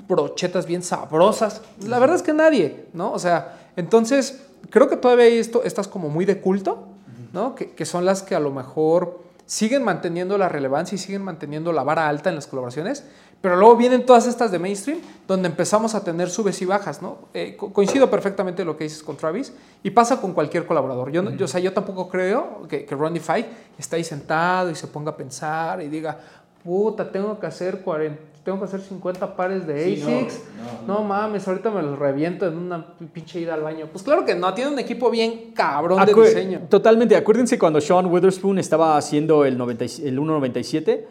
brochetas 0.08 0.66
bien 0.66 0.82
sabrosas. 0.82 1.60
La 1.86 1.98
verdad 1.98 2.16
es 2.16 2.22
que 2.22 2.32
nadie, 2.32 2.86
¿no? 2.92 3.12
O 3.12 3.18
sea, 3.18 3.58
entonces 3.76 4.42
creo 4.70 4.88
que 4.88 4.96
todavía 4.96 5.26
hay 5.26 5.38
esto, 5.38 5.62
estas 5.64 5.88
como 5.88 6.08
muy 6.08 6.24
de 6.24 6.40
culto, 6.40 6.86
¿no? 7.32 7.54
Que, 7.54 7.70
que 7.72 7.84
son 7.84 8.04
las 8.04 8.22
que 8.22 8.34
a 8.34 8.40
lo 8.40 8.50
mejor 8.50 9.20
siguen 9.46 9.84
manteniendo 9.84 10.36
la 10.38 10.48
relevancia 10.48 10.96
y 10.96 10.98
siguen 10.98 11.22
manteniendo 11.22 11.72
la 11.72 11.84
vara 11.84 12.08
alta 12.08 12.30
en 12.30 12.34
las 12.34 12.46
colaboraciones, 12.48 13.04
pero 13.40 13.54
luego 13.56 13.76
vienen 13.76 14.04
todas 14.04 14.26
estas 14.26 14.50
de 14.50 14.58
mainstream 14.58 14.98
donde 15.28 15.46
empezamos 15.48 15.94
a 15.94 16.02
tener 16.02 16.30
subes 16.30 16.60
y 16.62 16.64
bajas, 16.64 17.00
¿no? 17.00 17.18
Eh, 17.32 17.54
co- 17.56 17.72
coincido 17.72 18.10
perfectamente 18.10 18.64
lo 18.64 18.76
que 18.76 18.84
dices 18.84 19.02
con 19.04 19.16
Travis 19.16 19.52
y 19.84 19.90
pasa 19.90 20.20
con 20.20 20.32
cualquier 20.32 20.66
colaborador. 20.66 21.12
Yo, 21.12 21.30
yo, 21.30 21.44
o 21.44 21.48
sea, 21.48 21.60
yo 21.60 21.72
tampoco 21.72 22.08
creo 22.08 22.66
que, 22.68 22.84
que 22.84 22.94
Ronnie 22.96 23.20
Fight 23.20 23.46
esté 23.78 23.96
ahí 23.96 24.04
sentado 24.04 24.70
y 24.70 24.74
se 24.74 24.88
ponga 24.88 25.10
a 25.12 25.16
pensar 25.16 25.80
y 25.80 25.86
diga, 25.88 26.18
puta, 26.64 27.12
tengo 27.12 27.38
que 27.38 27.46
hacer 27.46 27.82
40, 27.82 28.18
tengo 28.46 28.60
que 28.60 28.64
hacer 28.66 28.80
50 28.80 29.34
pares 29.34 29.66
de 29.66 29.96
Sí, 29.96 30.02
no, 30.04 30.08
ASICs. 30.18 30.40
no, 30.86 31.02
mames, 31.02 31.48
ahorita 31.48 31.68
me 31.72 31.82
los 31.82 31.98
reviento 31.98 32.46
en 32.46 32.56
una 32.56 32.94
pinche 33.12 33.40
ida 33.40 33.54
al 33.54 33.62
baño. 33.62 33.88
Pues 33.90 34.04
claro 34.04 34.24
que 34.24 34.36
no, 34.36 34.54
tiene 34.54 34.70
un 34.70 34.78
equipo 34.78 35.10
bien 35.10 35.50
cabrón 35.52 35.98
de 36.06 36.14
diseño. 36.14 36.60
Totalmente. 36.70 37.16
Acuérdense 37.16 37.58
cuando 37.58 37.80
Sean 37.80 38.06
Witherspoon 38.06 38.60
estaba 38.60 38.96
haciendo 38.96 39.44
el, 39.44 39.58
90 39.58 39.84
y- 39.84 40.06
el 40.06 40.18
1.97. 40.20 41.04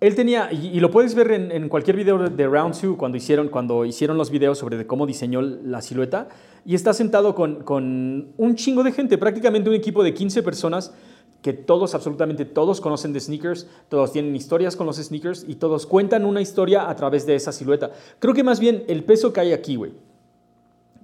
Él 0.00 0.14
tenía, 0.14 0.50
y, 0.52 0.68
y 0.68 0.80
lo 0.80 0.90
puedes 0.90 1.14
ver 1.14 1.32
en, 1.32 1.52
en 1.52 1.68
cualquier 1.68 1.96
video 1.96 2.16
de, 2.16 2.30
de 2.30 2.46
Round 2.46 2.74
2 2.80 2.96
cuando 2.96 3.18
hicieron, 3.18 3.48
cuando 3.50 3.84
hicieron 3.84 4.16
los 4.16 4.30
videos 4.30 4.56
sobre 4.56 4.78
de 4.78 4.86
cómo 4.86 5.06
diseñó 5.06 5.42
la 5.42 5.82
silueta. 5.82 6.28
Y 6.64 6.74
está 6.74 6.94
sentado 6.94 7.34
con, 7.34 7.62
con 7.62 8.28
un 8.38 8.54
chingo 8.54 8.82
de 8.82 8.92
gente, 8.92 9.18
prácticamente 9.18 9.68
un 9.68 9.76
equipo 9.76 10.02
de 10.02 10.14
15 10.14 10.42
personas 10.42 10.94
que 11.44 11.52
todos, 11.52 11.94
absolutamente 11.94 12.46
todos 12.46 12.80
conocen 12.80 13.12
de 13.12 13.20
sneakers, 13.20 13.66
todos 13.90 14.12
tienen 14.12 14.34
historias 14.34 14.76
con 14.76 14.86
los 14.86 14.96
sneakers 14.96 15.44
y 15.46 15.56
todos 15.56 15.84
cuentan 15.84 16.24
una 16.24 16.40
historia 16.40 16.88
a 16.88 16.96
través 16.96 17.26
de 17.26 17.34
esa 17.34 17.52
silueta. 17.52 17.90
Creo 18.18 18.32
que 18.32 18.42
más 18.42 18.60
bien 18.60 18.82
el 18.88 19.04
peso 19.04 19.30
que 19.30 19.40
hay 19.40 19.52
aquí, 19.52 19.76
güey. 19.76 19.92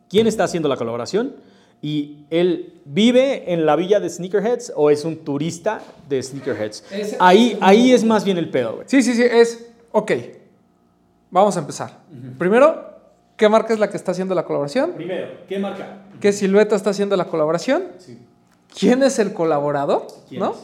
¿Quién 0.09 0.26
está 0.26 0.45
haciendo 0.45 0.66
la 0.66 0.78
colaboración? 0.78 1.34
¿Y 1.82 2.24
él 2.30 2.80
vive 2.86 3.53
en 3.53 3.66
la 3.66 3.76
villa 3.76 4.01
de 4.01 4.09
Sneakerheads 4.09 4.72
o 4.76 4.88
es 4.88 5.05
un 5.05 5.18
turista 5.18 5.82
de 6.09 6.22
Sneakerheads? 6.22 6.84
Ahí, 7.18 7.59
ahí 7.61 7.93
es 7.93 8.03
más 8.03 8.24
bien 8.24 8.38
el 8.38 8.49
pedo, 8.49 8.76
güey. 8.76 8.84
Sí, 8.88 9.03
sí, 9.03 9.12
sí, 9.12 9.22
es, 9.22 9.70
ok, 9.93 10.12
vamos 11.30 11.55
a 11.59 11.61
empezar. 11.61 11.99
Primero, 12.38 12.82
¿qué 13.36 13.47
marca 13.51 13.74
es 13.74 13.78
la 13.78 13.91
que 13.91 13.99
está 13.99 14.12
haciendo 14.12 14.34
la 14.34 14.47
colaboración? 14.47 14.93
Primero, 14.93 15.28
¿qué 15.47 15.59
marca? 15.59 15.99
¿Qué 16.18 16.32
silueta 16.32 16.76
está 16.76 16.88
haciendo 16.88 17.14
la 17.14 17.26
colaboración? 17.26 17.88
Sí. 17.99 18.18
¿Quién 18.78 19.02
es 19.02 19.18
el 19.18 19.32
colaborador? 19.32 20.06
¿Quién 20.28 20.40
¿No? 20.40 20.54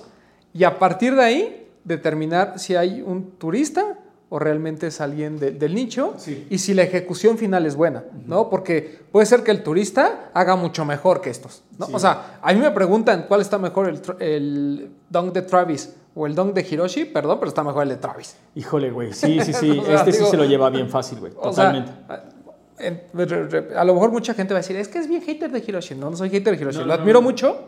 Y 0.53 0.65
a 0.65 0.79
partir 0.79 1.15
de 1.15 1.23
ahí, 1.25 1.69
determinar 1.85 2.59
si 2.59 2.75
hay 2.77 3.03
un 3.03 3.33
turista 3.33 3.99
o 4.29 4.39
realmente 4.41 4.89
es 4.89 5.01
alguien 5.01 5.39
de- 5.39 5.53
del 5.53 5.75
nicho 5.75 6.15
Sí. 6.17 6.47
y 6.51 6.59
si 6.59 6.75
la 6.75 6.83
ejecución 6.83 7.39
final 7.39 7.65
es 7.65 7.77
buena, 7.77 8.03
¿no? 8.27 8.51
Porque 8.51 9.01
puede 9.13 9.25
ser 9.27 9.45
que 9.45 9.53
el 9.53 9.63
turista 9.63 10.31
haga 10.35 10.57
mucho 10.57 10.85
mejor 10.85 11.21
que 11.21 11.31
estos, 11.31 11.63
¿no? 11.79 11.87
Sí. 11.87 11.93
O 11.95 11.99
sea, 12.01 12.39
a 12.43 12.53
mí 12.53 12.59
me 12.59 12.71
preguntan 12.73 13.27
cuál 13.29 13.41
está 13.41 13.57
mejor, 13.59 13.89
el, 13.89 14.01
el 14.21 14.91
dunk 15.11 15.33
de 15.33 15.43
Travis 15.43 15.95
o 16.17 16.27
el 16.27 16.35
dunk 16.35 16.55
de 16.55 16.67
Hiroshi, 16.69 17.05
perdón, 17.05 17.39
pero 17.39 17.51
está 17.51 17.63
mejor 17.63 17.85
el 17.85 17.91
de 17.91 17.97
Travis. 17.99 18.35
Híjole, 18.57 18.91
güey. 18.91 19.13
Sí, 19.13 19.39
sí, 19.45 19.53
sí. 19.53 19.79
O 19.83 19.85
sea, 19.85 19.97
este 19.97 20.13
sí 20.13 20.25
se 20.25 20.37
lo 20.37 20.45
lleva 20.45 20.71
bien 20.71 20.89
fácil, 20.89 21.21
güey. 21.21 21.33
O 21.37 21.53
sea, 21.53 21.73
Totalmente. 21.73 21.93
a 23.77 23.85
lo 23.85 23.95
mejor 23.95 24.11
mucha 24.11 24.35
gente 24.35 24.53
va 24.55 24.59
a 24.59 24.63
decir, 24.63 24.77
es 24.77 24.89
que 24.89 24.99
es 24.99 25.09
bien 25.09 25.23
hater 25.23 25.51
de 25.51 25.61
Hiroshi. 25.67 25.95
No, 25.95 26.11
no 26.11 26.17
soy 26.17 26.31
hater 26.31 26.57
de 26.57 26.63
Hiroshi. 26.63 26.79
No, 26.79 26.85
lo 26.87 26.95
no, 26.97 27.01
admiro 27.01 27.21
no. 27.21 27.23
mucho, 27.23 27.61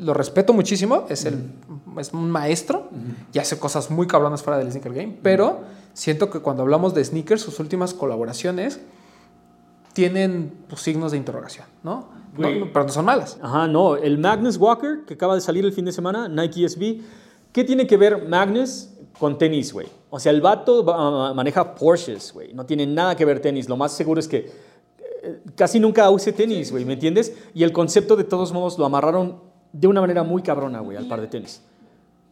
lo 0.00 0.14
respeto 0.14 0.52
muchísimo. 0.52 1.06
Es, 1.08 1.24
el, 1.24 1.50
es 1.98 2.12
un 2.12 2.30
maestro 2.30 2.88
y 3.32 3.38
hace 3.38 3.58
cosas 3.58 3.90
muy 3.90 4.06
cabronas 4.06 4.42
fuera 4.42 4.58
del 4.58 4.70
sneaker 4.70 4.92
game. 4.92 5.18
Pero 5.22 5.60
siento 5.92 6.30
que 6.30 6.40
cuando 6.40 6.62
hablamos 6.62 6.94
de 6.94 7.04
sneakers, 7.04 7.42
sus 7.42 7.58
últimas 7.60 7.94
colaboraciones 7.94 8.80
tienen 9.92 10.52
pues, 10.68 10.82
signos 10.82 11.12
de 11.12 11.18
interrogación, 11.18 11.66
¿no? 11.82 12.08
No, 12.36 12.46
Güey. 12.46 12.60
no, 12.60 12.72
pero 12.72 12.84
no 12.86 12.92
son 12.92 13.04
malas. 13.04 13.38
Ajá, 13.42 13.66
no. 13.66 13.96
El 13.96 14.18
Magnus 14.18 14.56
Walker, 14.56 15.00
que 15.06 15.14
acaba 15.14 15.34
de 15.34 15.40
salir 15.40 15.64
el 15.64 15.72
fin 15.72 15.84
de 15.84 15.92
semana, 15.92 16.28
Nike 16.28 16.68
SB. 16.68 17.00
¿Qué 17.52 17.64
tiene 17.64 17.86
que 17.88 17.96
ver 17.96 18.28
Magnus 18.28 18.90
con 19.18 19.36
tenis, 19.36 19.72
güey? 19.72 19.88
O 20.10 20.20
sea, 20.20 20.30
el 20.30 20.40
vato 20.40 20.84
va- 20.84 21.34
maneja 21.34 21.74
Porsches, 21.74 22.32
güey. 22.32 22.54
No 22.54 22.64
tiene 22.64 22.86
nada 22.86 23.16
que 23.16 23.24
ver 23.24 23.40
tenis. 23.40 23.68
Lo 23.68 23.76
más 23.76 23.92
seguro 23.92 24.20
es 24.20 24.28
que 24.28 24.48
eh, 25.22 25.40
casi 25.56 25.80
nunca 25.80 26.08
use 26.08 26.32
tenis, 26.32 26.70
güey, 26.70 26.84
¿me 26.84 26.92
entiendes? 26.92 27.34
Y 27.52 27.64
el 27.64 27.72
concepto, 27.72 28.14
de 28.14 28.22
todos 28.24 28.52
modos, 28.52 28.78
lo 28.78 28.84
amarraron 28.86 29.40
de 29.72 29.86
una 29.86 30.00
manera 30.00 30.22
muy 30.22 30.42
cabrona, 30.42 30.80
güey, 30.80 30.96
al 30.96 31.06
par 31.06 31.20
de 31.20 31.26
tenis. 31.28 31.62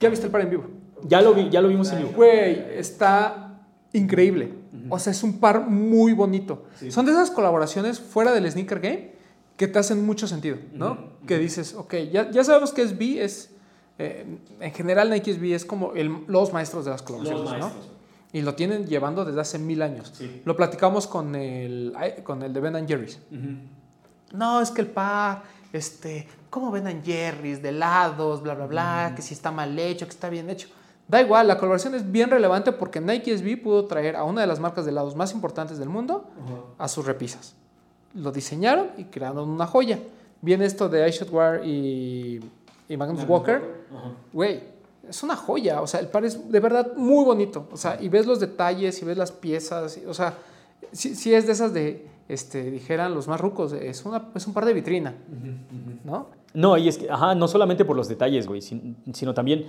¿Ya 0.01 0.09
viste 0.09 0.27
el 0.27 0.33
par 0.33 0.43
en 0.43 0.51
vivo? 0.51 0.65
Ya 1.05 1.21
lo, 1.23 1.35
vi, 1.35 1.49
ya 1.51 1.61
lo 1.61 1.69
vimos 1.69 1.91
en 1.93 1.99
vivo. 1.99 2.11
Güey, 2.17 2.79
está 2.79 3.61
increíble. 3.93 4.53
O 4.91 4.99
sea, 4.99 5.11
es 5.13 5.23
un 5.23 5.39
par 5.39 5.69
muy 5.69 6.13
bonito. 6.13 6.65
Son 6.91 7.05
de 7.07 7.13
esas 7.13 7.31
colaboraciones 7.31 8.01
fuera 8.01 8.33
del 8.33 8.51
sneaker 8.51 8.81
game 8.81 9.13
que 9.57 9.67
te 9.67 9.79
hacen 9.79 10.05
mucho 10.07 10.29
sentido, 10.29 10.57
¿no? 10.73 10.99
Que 11.27 11.39
dices, 11.39 11.75
ok, 11.75 11.95
ya, 12.13 12.31
ya 12.31 12.45
sabemos 12.45 12.73
que 12.73 12.83
SB 12.87 13.21
es, 13.25 13.51
eh, 13.99 14.25
en 14.61 14.73
general 14.73 15.11
Nike 15.11 15.33
SB 15.35 15.55
es 15.55 15.65
como 15.65 15.95
el- 15.95 16.25
los 16.29 16.53
maestros 16.53 16.85
de 16.85 16.93
las 16.93 17.03
colaboraciones, 17.03 17.59
¿no? 17.61 17.71
Y 18.33 18.43
lo 18.43 18.55
tienen 18.55 18.87
llevando 18.87 19.25
desde 19.25 19.41
hace 19.41 19.59
mil 19.59 19.83
años. 19.83 20.13
Sí. 20.17 20.43
Lo 20.45 20.55
platicamos 20.55 21.07
con 21.07 21.35
el, 21.35 21.93
con 22.25 22.43
el 22.43 22.53
de 22.53 22.61
Ben 22.61 22.87
Jerry's. 22.87 23.19
No, 24.33 24.61
es 24.61 24.71
que 24.71 24.83
el 24.83 24.89
par, 24.89 25.43
este, 25.73 26.29
¿cómo 26.51 26.71
ven 26.71 27.03
Jerry's? 27.05 27.63
De 27.63 27.73
lados, 27.73 28.43
bla, 28.43 28.55
bla, 28.55 28.67
bla, 28.67 29.13
que 29.17 29.23
si 29.23 29.35
está 29.35 29.51
mal 29.51 29.79
hecho, 29.79 30.07
que 30.07 30.13
está 30.13 30.29
bien 30.29 30.49
hecho. 30.51 30.69
Da 31.07 31.21
igual, 31.23 31.49
la 31.49 31.57
colaboración 31.57 31.95
es 31.95 32.11
bien 32.11 32.29
relevante 32.31 32.71
porque 32.73 33.01
Nike 33.01 33.37
SB 33.39 33.63
pudo 33.63 33.87
traer 33.87 34.15
a 34.17 34.25
una 34.25 34.43
de 34.43 34.47
las 34.47 34.61
marcas 34.61 34.85
de 34.85 34.91
helados 34.91 35.17
más 35.17 35.33
importantes 35.33 35.79
del 35.79 35.89
mundo 35.89 36.25
a 36.79 36.87
sus 36.89 37.07
repisas. 37.07 37.55
Lo 38.15 38.31
diseñaron 38.33 38.89
y 38.99 39.05
crearon 39.05 39.49
una 39.49 39.67
joya. 39.67 39.99
Viene 40.43 40.67
esto 40.67 40.89
de 40.89 41.09
iShotware 41.09 41.65
y, 41.67 42.41
y 42.89 42.97
Magnus 42.97 43.25
Walker. 43.27 43.63
Güey, 44.33 44.63
es 45.09 45.23
una 45.23 45.35
joya. 45.35 45.81
O 45.81 45.87
sea, 45.87 46.01
el 46.01 46.09
par 46.09 46.25
es 46.27 46.51
de 46.51 46.61
verdad 46.61 46.93
muy 46.97 47.25
bonito. 47.25 47.69
O 47.73 47.77
sea, 47.79 47.99
y 48.01 48.09
ves 48.11 48.27
los 48.27 48.39
detalles 48.39 49.01
y 49.01 49.05
ves 49.07 49.17
las 49.17 49.33
piezas. 49.33 49.97
y- 49.99 50.05
o 50.07 50.13
sea, 50.15 50.35
sí, 50.93 51.15
sí 51.15 51.33
es 51.35 51.47
de 51.47 51.53
esas 51.53 51.73
de, 51.73 52.07
este, 52.29 52.71
dijeran 52.71 53.15
los 53.15 53.29
más 53.29 53.41
rucos, 53.41 53.73
es, 53.73 54.05
una, 54.05 54.29
es 54.35 54.47
un 54.47 54.53
par 54.53 54.67
de 54.67 54.75
vitrina. 54.75 55.15
¿No? 56.05 56.27
No, 56.55 56.77
y 56.77 56.89
es 56.89 56.99
que, 56.99 57.11
ajá, 57.11 57.35
no 57.35 57.47
solamente 57.49 57.85
por 57.85 57.97
los 57.97 58.09
detalles, 58.09 58.47
güey, 58.47 58.61
sin- 58.63 58.97
sino 59.13 59.35
también. 59.35 59.67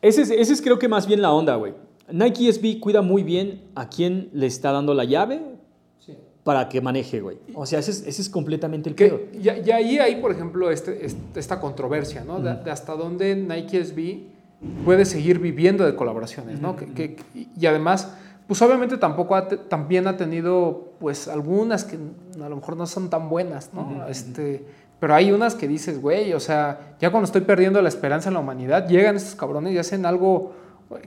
Ese 0.00 0.22
es, 0.22 0.30
ese 0.30 0.52
es 0.52 0.62
creo 0.62 0.78
que 0.78 0.88
más 0.88 1.06
bien 1.06 1.22
la 1.22 1.32
onda, 1.32 1.54
güey. 1.56 1.74
Nike 2.10 2.48
SB 2.52 2.80
cuida 2.80 3.02
muy 3.02 3.22
bien 3.22 3.62
a 3.74 3.88
quién 3.88 4.28
le 4.32 4.46
está 4.46 4.72
dando 4.72 4.94
la 4.94 5.04
llave 5.04 5.40
para 6.44 6.68
que 6.68 6.80
maneje, 6.80 7.20
güey. 7.20 7.38
O 7.54 7.66
sea, 7.66 7.78
ese 7.78 7.92
es, 7.92 8.04
ese 8.06 8.20
es 8.22 8.28
completamente 8.28 8.88
el 8.88 8.96
pedo. 8.96 9.20
Que 9.30 9.38
ya, 9.40 9.58
ya 9.58 9.76
ahí 9.76 9.98
hay, 9.98 10.16
por 10.16 10.32
ejemplo, 10.32 10.72
este, 10.72 11.06
este- 11.06 11.38
esta 11.38 11.60
controversia, 11.60 12.24
¿no? 12.24 12.40
De, 12.40 12.54
de 12.54 12.70
hasta 12.72 12.96
dónde 12.96 13.36
Nike 13.36 13.78
SB 13.84 14.22
puede 14.84 15.04
seguir 15.04 15.38
viviendo 15.38 15.84
de 15.86 15.94
colaboraciones, 15.94 16.60
¿no? 16.60 16.74
Que- 16.74 16.86
que- 16.86 17.16
y 17.56 17.66
además, 17.66 18.12
pues 18.48 18.60
obviamente 18.60 18.96
tampoco 18.96 19.36
ha 19.36 19.46
te- 19.46 19.56
también 19.56 20.08
ha 20.08 20.16
tenido, 20.16 20.94
pues, 20.98 21.28
algunas 21.28 21.84
que 21.84 21.96
a 22.42 22.48
lo 22.48 22.56
mejor 22.56 22.76
no 22.76 22.86
son 22.86 23.08
tan 23.08 23.28
buenas, 23.28 23.70
¿no? 23.72 24.04
este, 24.08 24.66
pero 25.02 25.16
hay 25.16 25.32
unas 25.32 25.56
que 25.56 25.66
dices, 25.66 26.00
güey, 26.00 26.32
o 26.32 26.38
sea, 26.38 26.94
ya 27.00 27.10
cuando 27.10 27.24
estoy 27.24 27.40
perdiendo 27.40 27.82
la 27.82 27.88
esperanza 27.88 28.28
en 28.28 28.34
la 28.34 28.40
humanidad, 28.40 28.86
llegan 28.86 29.16
estos 29.16 29.34
cabrones 29.34 29.72
y 29.72 29.78
hacen 29.78 30.06
algo 30.06 30.52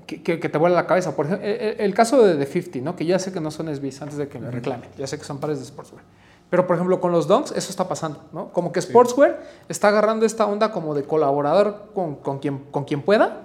que, 0.06 0.22
que- 0.22 0.38
que 0.38 0.50
te 0.50 0.58
vuela 0.58 0.76
la 0.76 0.86
cabeza. 0.86 1.16
Por 1.16 1.28
ejemplo, 1.28 1.48
el, 1.48 1.80
el- 1.80 1.94
caso 1.94 2.22
de 2.26 2.36
The 2.36 2.46
50, 2.46 2.80
¿no? 2.80 2.98
Que 2.98 3.06
ya 3.06 3.18
sé 3.20 3.32
que 3.32 3.40
no 3.40 3.52
son 3.52 3.74
SBs 3.74 4.02
antes 4.02 4.18
de 4.18 4.28
que 4.28 4.38
me 4.38 4.52
reclamen. 4.52 4.90
Ya 4.98 5.08
sé 5.08 5.18
que 5.18 5.24
son 5.24 5.40
pares 5.40 5.60
de 5.60 5.66
sportswear. 5.66 6.04
Pero, 6.50 6.68
por 6.68 6.76
ejemplo, 6.76 7.00
con 7.00 7.14
los 7.14 7.26
Dunks, 7.30 7.52
eso 7.52 7.70
está 7.70 7.88
pasando, 7.88 8.20
¿no? 8.34 8.50
Como 8.52 8.74
que 8.74 8.82
Sportswear 8.82 9.40
está 9.70 9.88
agarrando 9.88 10.26
esta 10.26 10.46
onda 10.46 10.74
como 10.74 10.94
de 10.94 11.04
colaborador 11.04 11.92
con, 11.96 12.16
con, 12.18 12.40
quien, 12.40 12.58
con 12.72 12.84
quien 12.84 13.02
pueda. 13.02 13.44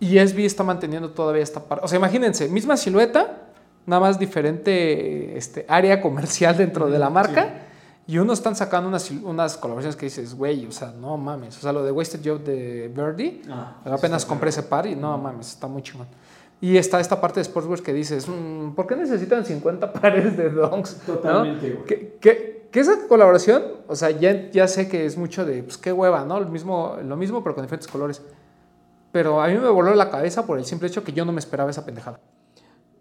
Y 0.00 0.18
SB 0.18 0.44
está 0.46 0.64
manteniendo 0.64 1.10
todavía 1.12 1.42
esta 1.44 1.60
parte. 1.60 1.84
O 1.84 1.88
sea, 1.88 1.96
imagínense, 1.98 2.48
misma 2.48 2.76
silueta, 2.76 3.44
nada 3.86 4.00
más 4.00 4.18
diferente 4.18 5.38
este, 5.38 5.64
área 5.68 6.00
comercial 6.00 6.56
dentro 6.56 6.90
de 6.90 6.98
la 6.98 7.08
marca. 7.10 7.65
Y 8.08 8.18
unos 8.18 8.38
están 8.38 8.54
sacando 8.54 8.88
unas, 8.88 9.10
unas 9.10 9.56
colaboraciones 9.56 9.96
que 9.96 10.06
dices, 10.06 10.34
güey, 10.34 10.64
o 10.66 10.70
sea, 10.72 10.92
no 10.92 11.16
mames. 11.16 11.58
O 11.58 11.60
sea, 11.60 11.72
lo 11.72 11.82
de 11.82 11.90
Wasted 11.90 12.20
Job 12.24 12.40
de 12.44 12.88
Birdie, 12.94 13.42
Ah, 13.50 13.78
apenas 13.84 14.24
compré 14.24 14.50
ese 14.50 14.62
par 14.62 14.86
y 14.86 14.94
no 14.94 15.16
mames, 15.18 15.48
está 15.48 15.66
muy 15.66 15.82
chingón. 15.82 16.06
Y 16.60 16.76
está 16.76 17.00
esta 17.00 17.20
parte 17.20 17.40
de 17.40 17.44
Sportswear 17.44 17.82
que 17.82 17.92
dices, 17.92 18.28
"Mm, 18.28 18.70
¿por 18.74 18.86
qué 18.86 18.96
necesitan 18.96 19.44
50 19.44 19.92
pares 20.00 20.36
de 20.36 20.50
donks? 20.50 20.98
¿no? 21.08 21.14
Totalmente, 21.14 21.70
güey. 21.70 21.84
Que, 21.84 22.16
que- 22.20 22.56
que 22.70 22.80
esa 22.80 23.06
colaboración, 23.08 23.62
o 23.88 23.96
sea, 23.96 24.10
ya, 24.10 24.50
ya 24.50 24.68
sé 24.68 24.88
que 24.88 25.04
es 25.06 25.16
mucho 25.16 25.44
de, 25.44 25.62
pues 25.62 25.76
qué 25.78 25.92
hueva, 25.92 26.24
¿no? 26.24 26.38
Lo 26.40 26.46
mismo, 26.48 26.96
lo 27.02 27.16
mismo, 27.16 27.42
pero 27.42 27.54
con 27.54 27.64
diferentes 27.64 27.88
colores. 27.90 28.22
Pero 29.12 29.40
a 29.40 29.48
mí 29.48 29.54
me 29.54 29.68
voló 29.68 29.94
la 29.94 30.10
cabeza 30.10 30.44
por 30.46 30.58
el 30.58 30.64
simple 30.64 30.88
hecho 30.88 31.02
que 31.02 31.12
yo 31.12 31.24
no 31.24 31.32
me 31.32 31.38
esperaba 31.40 31.70
esa 31.70 31.84
pendejada. 31.84 32.20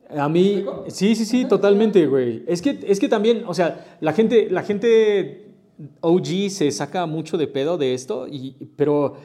A 0.09 0.29
mí, 0.29 0.65
sí, 0.87 1.15
sí, 1.15 1.25
sí, 1.25 1.45
totalmente, 1.45 2.05
güey. 2.05 2.43
Es 2.47 2.61
que, 2.61 2.79
es 2.85 2.99
que 2.99 3.09
también, 3.09 3.43
o 3.47 3.53
sea, 3.53 3.97
la 4.01 4.13
gente, 4.13 4.49
la 4.49 4.63
gente 4.63 5.53
OG 6.01 6.49
se 6.49 6.71
saca 6.71 7.05
mucho 7.05 7.37
de 7.37 7.47
pedo 7.47 7.77
de 7.77 7.93
esto, 7.93 8.27
y, 8.27 8.51
pero 8.75 9.15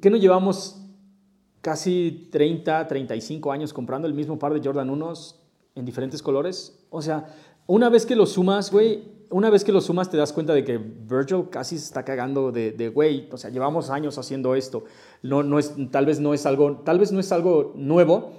¿qué 0.00 0.10
no 0.10 0.16
llevamos 0.16 0.82
casi 1.60 2.28
30, 2.30 2.86
35 2.86 3.50
años 3.52 3.72
comprando 3.72 4.06
el 4.06 4.14
mismo 4.14 4.38
par 4.38 4.52
de 4.52 4.60
Jordan 4.62 4.90
1 4.90 5.12
en 5.76 5.84
diferentes 5.84 6.22
colores? 6.22 6.86
O 6.90 7.00
sea, 7.00 7.34
una 7.66 7.88
vez 7.88 8.06
que 8.06 8.14
lo 8.14 8.26
sumas, 8.26 8.70
güey, 8.70 9.16
una 9.30 9.50
vez 9.50 9.64
que 9.64 9.72
lo 9.72 9.80
sumas 9.80 10.10
te 10.10 10.16
das 10.16 10.32
cuenta 10.32 10.54
de 10.54 10.64
que 10.64 10.78
Virgil 10.78 11.48
casi 11.50 11.78
se 11.78 11.84
está 11.84 12.04
cagando 12.04 12.52
de, 12.52 12.70
de, 12.70 12.88
güey, 12.88 13.28
o 13.32 13.38
sea, 13.38 13.50
llevamos 13.50 13.90
años 13.90 14.18
haciendo 14.18 14.54
esto. 14.54 14.84
No, 15.22 15.42
no 15.42 15.58
es, 15.58 15.74
tal 15.90 16.06
vez 16.06 16.20
no 16.20 16.34
es 16.34 16.46
algo, 16.46 16.82
tal 16.84 16.98
vez 16.98 17.10
no 17.10 17.18
es 17.18 17.32
algo 17.32 17.72
nuevo, 17.74 18.32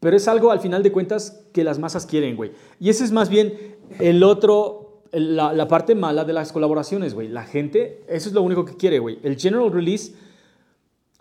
pero 0.00 0.16
es 0.16 0.26
algo 0.28 0.50
al 0.50 0.60
final 0.60 0.82
de 0.82 0.90
cuentas 0.90 1.44
que 1.52 1.62
las 1.62 1.78
masas 1.78 2.06
quieren, 2.06 2.36
güey. 2.36 2.52
Y 2.80 2.88
ese 2.88 3.04
es 3.04 3.12
más 3.12 3.28
bien 3.28 3.76
el 3.98 4.22
otro, 4.22 5.02
la, 5.12 5.52
la 5.52 5.68
parte 5.68 5.94
mala 5.94 6.24
de 6.24 6.32
las 6.32 6.52
colaboraciones, 6.52 7.14
güey. 7.14 7.28
La 7.28 7.44
gente, 7.44 8.02
eso 8.08 8.28
es 8.28 8.34
lo 8.34 8.42
único 8.42 8.64
que 8.64 8.76
quiere, 8.76 8.98
güey. 8.98 9.18
El 9.22 9.36
general 9.36 9.70
release 9.70 10.14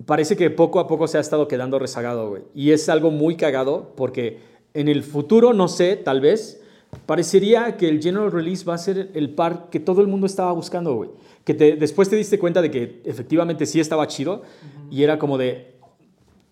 parece 0.05 0.35
que 0.37 0.49
poco 0.49 0.79
a 0.79 0.87
poco 0.87 1.07
se 1.07 1.17
ha 1.17 1.21
estado 1.21 1.47
quedando 1.47 1.77
rezagado, 1.77 2.29
güey. 2.29 2.43
Y 2.55 2.71
es 2.71 2.87
algo 2.89 3.11
muy 3.11 3.35
cagado 3.35 3.93
porque 3.95 4.39
en 4.73 4.87
el 4.87 5.03
futuro, 5.03 5.53
no 5.53 5.67
sé, 5.67 5.95
tal 5.97 6.21
vez, 6.21 6.61
parecería 7.05 7.77
que 7.77 7.89
el 7.89 8.01
general 8.01 8.31
release 8.31 8.63
va 8.63 8.75
a 8.75 8.77
ser 8.77 9.11
el 9.13 9.31
par 9.31 9.69
que 9.69 9.79
todo 9.79 10.01
el 10.01 10.07
mundo 10.07 10.25
estaba 10.25 10.51
buscando, 10.51 10.95
güey. 10.95 11.09
Que 11.43 11.53
te, 11.53 11.75
después 11.75 12.09
te 12.09 12.15
diste 12.15 12.39
cuenta 12.39 12.61
de 12.61 12.71
que 12.71 13.01
efectivamente 13.05 13.65
sí 13.65 13.79
estaba 13.79 14.07
chido 14.07 14.43
y 14.89 15.03
era 15.03 15.19
como 15.19 15.37
de, 15.37 15.78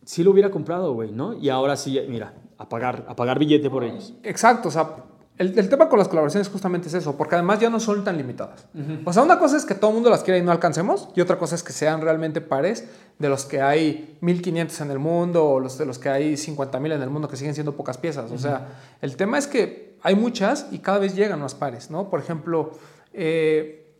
sí 0.07 0.23
lo 0.23 0.31
hubiera 0.31 0.49
comprado, 0.49 0.93
güey, 0.93 1.11
¿no? 1.11 1.33
Y 1.33 1.49
ahora 1.49 1.75
sí, 1.75 1.99
mira, 2.07 2.33
a 2.57 2.69
pagar, 2.69 3.05
a 3.09 3.15
pagar 3.15 3.37
billete 3.39 3.69
por 3.69 3.83
ellos. 3.83 4.13
Exacto, 4.23 4.69
o 4.69 4.71
sea, 4.71 4.95
el, 5.37 5.59
el 5.59 5.67
tema 5.67 5.89
con 5.89 5.99
las 5.99 6.07
colaboraciones 6.07 6.47
justamente 6.47 6.87
es 6.87 6.93
eso, 6.93 7.17
porque 7.17 7.35
además 7.35 7.59
ya 7.59 7.69
no 7.69 7.81
son 7.81 8.05
tan 8.05 8.17
limitadas. 8.17 8.67
O 9.03 9.11
sea, 9.11 9.21
una 9.21 9.37
cosa 9.37 9.57
es 9.57 9.65
que 9.65 9.75
todo 9.75 9.89
el 9.89 9.95
mundo 9.95 10.09
las 10.09 10.23
quiera 10.23 10.37
y 10.37 10.41
no 10.41 10.51
alcancemos, 10.53 11.09
y 11.13 11.19
otra 11.19 11.37
cosa 11.37 11.55
es 11.55 11.63
que 11.63 11.73
sean 11.73 11.99
realmente 11.99 12.39
pares 12.39 12.87
de 13.19 13.27
los 13.27 13.43
que 13.43 13.61
hay 13.61 14.17
1500 14.21 14.79
en 14.79 14.91
el 14.91 14.99
mundo 14.99 15.45
o 15.45 15.59
los 15.59 15.77
de 15.77 15.85
los 15.85 15.99
que 15.99 16.07
hay 16.07 16.33
50.000 16.35 16.93
en 16.93 17.01
el 17.01 17.09
mundo 17.09 17.27
que 17.27 17.35
siguen 17.35 17.53
siendo 17.53 17.75
pocas 17.75 17.97
piezas. 17.97 18.31
O 18.31 18.37
sea, 18.37 18.79
el 19.01 19.17
tema 19.17 19.37
es 19.37 19.45
que 19.45 19.97
hay 20.03 20.15
muchas 20.15 20.67
y 20.71 20.79
cada 20.79 20.99
vez 20.99 21.15
llegan 21.15 21.41
más 21.41 21.53
pares, 21.53 21.91
¿no? 21.91 22.09
Por 22.09 22.21
ejemplo, 22.21 22.71
eh, 23.11 23.91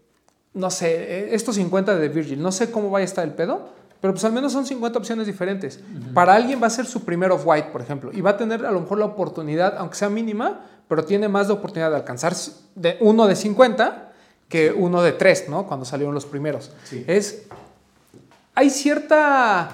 no 0.54 0.72
sé, 0.72 0.88
eh, 0.88 1.36
estos 1.36 1.56
50 1.56 1.98
de 1.98 2.08
Virgil, 2.08 2.42
no 2.42 2.54
sé 2.54 2.72
cómo 2.72 2.90
vaya 2.90 3.04
a 3.04 3.06
estar 3.06 3.26
el 3.26 3.34
pedo, 3.34 3.76
pero 4.02 4.14
pues 4.14 4.24
al 4.26 4.32
menos 4.32 4.52
son 4.52 4.66
50 4.66 5.00
opciones 5.00 5.28
diferentes. 5.28 5.80
Para 6.14 6.34
alguien 6.34 6.62
va 6.62 6.68
a 6.68 6.70
ser 6.72 6.86
su 6.86 7.04
primer 7.04 7.32
off-white, 7.32 7.70
por 7.72 7.82
ejemplo, 7.82 8.12
y 8.14 8.22
va 8.22 8.32
a 8.32 8.38
tener 8.38 8.66
a 8.66 8.72
lo 8.72 8.82
mejor 8.82 9.00
la 9.00 9.06
oportunidad, 9.06 9.76
aunque 9.78 9.96
sea 9.96 10.10
mínima, 10.10 10.62
pero 10.88 11.04
tiene 11.04 11.28
más 11.28 11.48
de 11.48 11.54
oportunidad 11.54 11.90
de 11.90 11.98
alcanzar 11.98 12.34
de 12.76 12.98
uno 13.02 13.28
de 13.28 13.36
50 13.36 14.14
que 14.48 14.72
uno 14.72 15.02
de 15.02 15.12
3, 15.12 15.50
¿no? 15.50 15.68
Cuando 15.68 15.86
salieron 15.86 16.14
los 16.14 16.26
primeros. 16.26 16.72
Sí. 16.84 17.04
Es, 17.08 17.48
hay 18.56 18.70
cierta, 18.70 19.70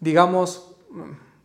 digamos, 0.00 0.72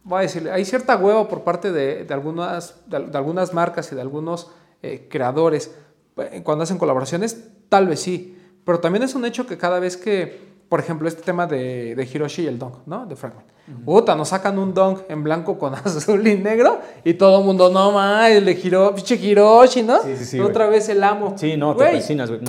voy 0.04 0.20
a 0.20 0.22
decirle, 0.22 0.52
hay 0.52 0.66
cierta 0.66 0.98
hueva 0.98 1.30
por 1.30 1.44
parte 1.44 1.72
de, 1.72 2.04
de 2.04 2.14
algunas, 2.14 2.76
de, 2.88 3.00
de 3.00 3.18
algunas 3.18 3.54
marcas 3.54 3.92
y 3.92 3.96
de 3.96 4.02
algunos 4.02 4.50
eh, 4.82 5.08
creadores 5.10 5.72
eh, 6.18 6.42
cuando 6.44 6.64
hacen 6.64 6.78
colaboraciones, 6.78 7.44
tal 7.70 7.88
vez 7.88 8.02
sí. 8.02 8.38
Pero 8.66 8.80
también 8.80 9.04
es 9.04 9.16
un 9.16 9.26
hecho 9.26 9.46
que 9.48 9.58
cada 9.58 9.80
vez 9.80 9.98
que, 9.98 10.53
por 10.70 10.80
ejemplo, 10.80 11.08
este 11.08 11.22
tema 11.22 11.46
de, 11.48 11.96
de 11.96 12.04
Hiroshi 12.12 12.44
y 12.44 12.48
el 12.48 12.58
Dunk, 12.60 12.76
¿no? 12.86 13.06
De 13.06 13.16
Fragment. 13.16 13.48
Puta, 13.86 14.14
nos 14.16 14.30
sacan 14.30 14.60
un 14.60 14.74
Dunk 14.74 15.02
en 15.08 15.24
blanco 15.24 15.58
con 15.58 15.74
azul 15.76 16.26
y 16.28 16.38
negro 16.38 16.80
y 17.04 17.14
todo 17.14 17.40
el 17.40 17.46
mundo, 17.46 17.70
no 17.70 18.26
el 18.26 18.44
de 18.46 18.52
Hiro, 18.54 18.94
pinche 18.94 19.16
Hiroshi, 19.16 19.84
¿no? 19.84 20.02
Sí, 20.02 20.16
sí, 20.18 20.26
sí, 20.26 20.40
Otra 20.40 20.68
vez 20.68 20.90
el 20.90 21.04
amo. 21.04 21.36
Sí, 21.38 21.56
no, 21.58 21.72
te 21.76 21.84
Güey, 21.84 21.92
persinas, 21.94 22.30
güey. 22.30 22.42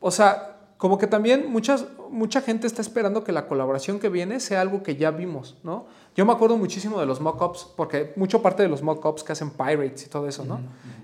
O 0.00 0.10
sea, 0.10 0.56
como 0.76 0.96
que 0.98 1.06
también 1.06 1.50
muchas, 1.50 1.84
mucha 2.10 2.40
gente 2.40 2.66
está 2.66 2.80
esperando 2.80 3.24
que 3.24 3.32
la 3.32 3.46
colaboración 3.48 3.98
que 3.98 4.08
viene 4.08 4.40
sea 4.40 4.60
algo 4.60 4.82
que 4.82 4.96
ya 4.96 5.10
vimos, 5.10 5.56
¿no? 5.62 5.86
Yo 6.16 6.24
me 6.26 6.32
acuerdo 6.32 6.56
muchísimo 6.56 6.98
de 7.00 7.06
los 7.06 7.20
mock-ups, 7.20 7.68
porque 7.76 8.12
mucho 8.16 8.40
parte 8.42 8.62
de 8.62 8.68
los 8.68 8.82
mock-ups 8.82 9.22
que 9.22 9.32
hacen 9.32 9.50
Pirates 9.50 10.06
y 10.06 10.08
todo 10.08 10.26
eso, 10.28 10.44
¿no? 10.44 10.60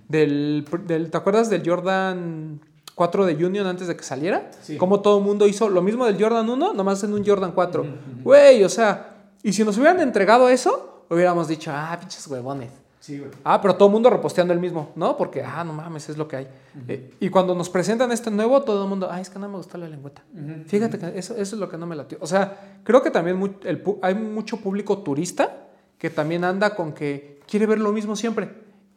del, 0.09 0.67
del- 0.87 1.11
¿Te 1.11 1.17
acuerdas 1.17 1.51
del 1.51 1.69
Jordan 1.69 2.61
4 2.97 3.27
de 3.27 3.45
Union 3.47 3.67
antes 3.67 3.87
de 3.87 3.95
que 3.97 4.03
saliera? 4.03 4.51
Sí. 4.63 4.77
Como 4.79 5.01
todo 5.01 5.19
el 5.19 5.25
mundo 5.25 5.47
hizo 5.47 5.69
lo 5.69 5.83
mismo 5.83 6.07
del 6.07 6.21
Jordan 6.21 6.49
1, 6.51 6.73
nomás 6.73 7.05
en 7.05 7.13
un 7.13 7.25
Jordan 7.25 7.53
4. 7.53 7.87
Güey, 8.25 8.65
o 8.65 8.69
sea, 8.69 9.15
y 9.45 9.53
si 9.53 9.63
nos 9.65 9.77
hubieran 9.77 10.01
entregado 10.01 10.49
eso, 10.49 11.05
hubiéramos 11.11 11.47
dicho, 11.47 11.71
ah, 11.73 11.97
pinches 12.01 12.27
huevones. 12.27 12.73
Sí, 12.99 13.19
güey. 13.19 13.31
Ah, 13.45 13.61
pero 13.61 13.77
todo 13.77 13.87
el 13.89 13.93
mundo 13.93 14.09
reposteando 14.11 14.53
el 14.55 14.59
mismo, 14.59 14.91
¿no? 14.97 15.17
Porque, 15.17 15.43
ah, 15.45 15.63
no 15.63 15.73
mames, 15.75 16.09
es 16.09 16.17
lo 16.17 16.27
que 16.27 16.37
hay. 16.37 16.49
Eh, 16.89 17.13
y 17.21 17.29
cuando 17.29 17.55
nos 17.55 17.69
presentan 17.69 18.11
este 18.11 18.31
nuevo, 18.33 18.63
todo 18.63 18.83
el 18.85 18.89
mundo, 18.89 19.09
ah, 19.11 19.21
es 19.21 19.29
que 19.31 19.39
no 19.39 19.47
me 19.49 19.59
gustó 19.59 19.77
la 19.79 19.89
lengüeta. 19.89 20.25
Fíjate 20.67 20.99
que 20.99 21.07
eso, 21.19 21.35
eso 21.35 21.55
es 21.55 21.61
lo 21.61 21.69
que 21.69 21.77
no 21.77 21.87
me 21.87 21.95
latió. 21.95 22.19
O 22.21 22.27
sea, 22.27 22.79
creo 22.83 23.03
que 23.03 23.11
también 23.13 23.37
mu- 23.37 23.51
el 23.63 23.85
hay 24.03 24.15
mucho 24.15 24.57
público 24.57 24.99
turista 24.99 25.69
que 25.99 26.09
también 26.11 26.43
anda 26.45 26.75
con 26.75 26.93
que 26.95 27.41
quiere 27.47 27.67
ver 27.67 27.79
lo 27.79 27.93
mismo 27.93 28.17
siempre. 28.17 28.51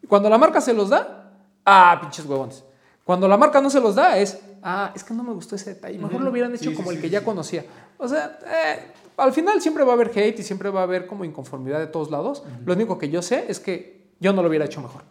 Cuando 0.07 0.29
la 0.29 0.37
marca 0.39 0.59
se 0.61 0.73
los 0.73 0.89
da, 0.89 1.33
ah, 1.65 1.97
pinches 2.01 2.25
huevones. 2.25 2.63
Cuando 3.09 3.27
la 3.27 3.37
marca 3.37 3.59
no 3.59 3.71
se 3.71 3.79
los 3.79 3.95
da, 3.95 4.19
es, 4.19 4.37
ah, 4.61 4.91
es 4.95 5.03
que 5.03 5.15
no 5.15 5.23
me 5.23 5.33
gustó 5.33 5.55
ese 5.55 5.73
detalle. 5.73 5.97
Mejor 5.97 6.21
lo 6.21 6.29
hubieran 6.29 6.51
hecho 6.53 6.65
Sí, 6.65 6.69
sí, 6.69 6.75
como 6.75 6.91
el 6.91 6.97
sí, 6.97 7.01
que 7.01 7.07
sí, 7.07 7.11
ya 7.13 7.23
conocía. 7.23 7.65
O 7.97 8.07
sea, 8.07 8.37
eh, 8.45 8.79
al 9.17 9.33
final 9.33 9.59
siempre 9.63 9.83
va 9.83 9.93
a 9.93 9.95
haber 9.95 10.09
hate 10.15 10.37
y 10.39 10.43
siempre 10.43 10.69
va 10.69 10.81
a 10.81 10.83
haber 10.83 11.07
como 11.07 11.25
inconformidad 11.25 11.79
de 11.79 11.87
todos 11.87 12.11
lados. 12.11 12.43
Lo 12.67 12.73
único 12.73 12.99
que 12.99 13.09
yo 13.09 13.23
sé 13.23 13.45
es 13.47 13.59
que 13.59 14.11
yo 14.19 14.31
no 14.31 14.43
lo 14.43 14.47
hubiera 14.49 14.65
hecho 14.65 14.79
mejor. 14.79 15.01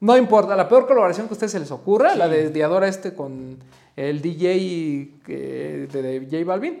No 0.00 0.16
importa, 0.16 0.56
la 0.56 0.68
peor 0.68 0.88
colaboración 0.88 1.28
que 1.28 1.34
a 1.34 1.36
ustedes 1.36 1.52
se 1.52 1.60
les 1.60 1.70
ocurra, 1.70 2.16
la 2.16 2.26
de 2.26 2.50
Diadora 2.50 2.88
este 2.88 3.14
con 3.14 3.56
el 3.94 4.20
DJ 4.20 5.20
que- 5.24 5.88
de, 5.92 6.02
de 6.02 6.26
J 6.28 6.44
Balvin, 6.44 6.80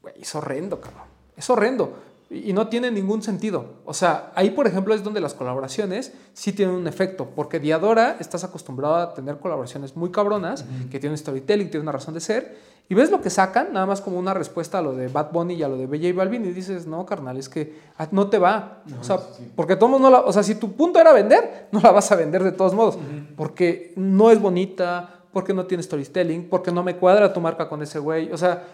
güey, 0.00 0.14
es 0.22 0.32
horrendo, 0.32 0.80
cabrón. 0.80 1.02
Es 1.36 1.50
horrendo. 1.50 1.92
Y 2.30 2.48
y 2.48 2.52
no 2.52 2.68
tiene 2.68 2.90
ningún 2.90 3.22
sentido. 3.22 3.76
O 3.84 3.94
sea, 3.94 4.32
ahí, 4.34 4.50
por 4.50 4.66
ejemplo, 4.66 4.94
es 4.94 5.02
donde 5.02 5.20
las 5.20 5.34
colaboraciones 5.34 6.12
sí 6.32 6.52
tienen 6.52 6.74
un 6.74 6.86
efecto. 6.86 7.28
Porque 7.34 7.60
Diadora 7.60 8.16
estás 8.20 8.44
acostumbrado 8.44 8.96
a 8.96 9.14
tener 9.14 9.38
colaboraciones 9.38 9.96
muy 9.96 10.10
cabronas, 10.10 10.64
que 10.90 10.98
tienen 10.98 11.16
storytelling, 11.16 11.70
tienen 11.70 11.82
una 11.82 11.92
razón 11.92 12.14
de 12.14 12.20
ser. 12.20 12.56
Y 12.90 12.94
ves 12.94 13.10
lo 13.10 13.20
que 13.20 13.28
sacan, 13.28 13.72
nada 13.72 13.84
más 13.84 14.00
como 14.00 14.18
una 14.18 14.32
respuesta 14.32 14.78
a 14.78 14.82
lo 14.82 14.94
de 14.94 15.08
Bad 15.08 15.30
Bunny 15.30 15.54
y 15.54 15.62
a 15.62 15.68
lo 15.68 15.76
de 15.76 15.86
J 15.86 16.16
Balvin, 16.16 16.46
y 16.46 16.52
dices, 16.52 16.86
no, 16.86 17.04
carnal, 17.04 17.36
es 17.36 17.50
que 17.50 17.80
ah, 17.98 18.08
no 18.12 18.30
te 18.30 18.38
va. 18.38 18.82
o 18.98 19.04
sea, 19.04 19.20
porque 19.54 19.76
todos 19.76 20.00
no 20.00 20.10
la. 20.10 20.20
O 20.20 20.32
sea, 20.32 20.42
si 20.42 20.54
tu 20.54 20.72
punto 20.72 20.98
era 20.98 21.12
vender, 21.12 21.68
no 21.70 21.80
la 21.80 21.90
vas 21.90 22.10
a 22.12 22.16
vender 22.16 22.42
de 22.42 22.52
todos 22.52 22.74
modos. 22.74 22.98
Porque 23.36 23.92
no 23.96 24.30
es 24.30 24.40
bonita, 24.40 25.22
porque 25.32 25.52
no 25.52 25.66
tiene 25.66 25.82
storytelling, 25.82 26.48
porque 26.48 26.72
no 26.72 26.82
me 26.82 26.96
cuadra 26.96 27.32
tu 27.32 27.40
marca 27.40 27.68
con 27.68 27.82
ese 27.82 27.98
güey. 27.98 28.32
O 28.32 28.38
sea, 28.38 28.64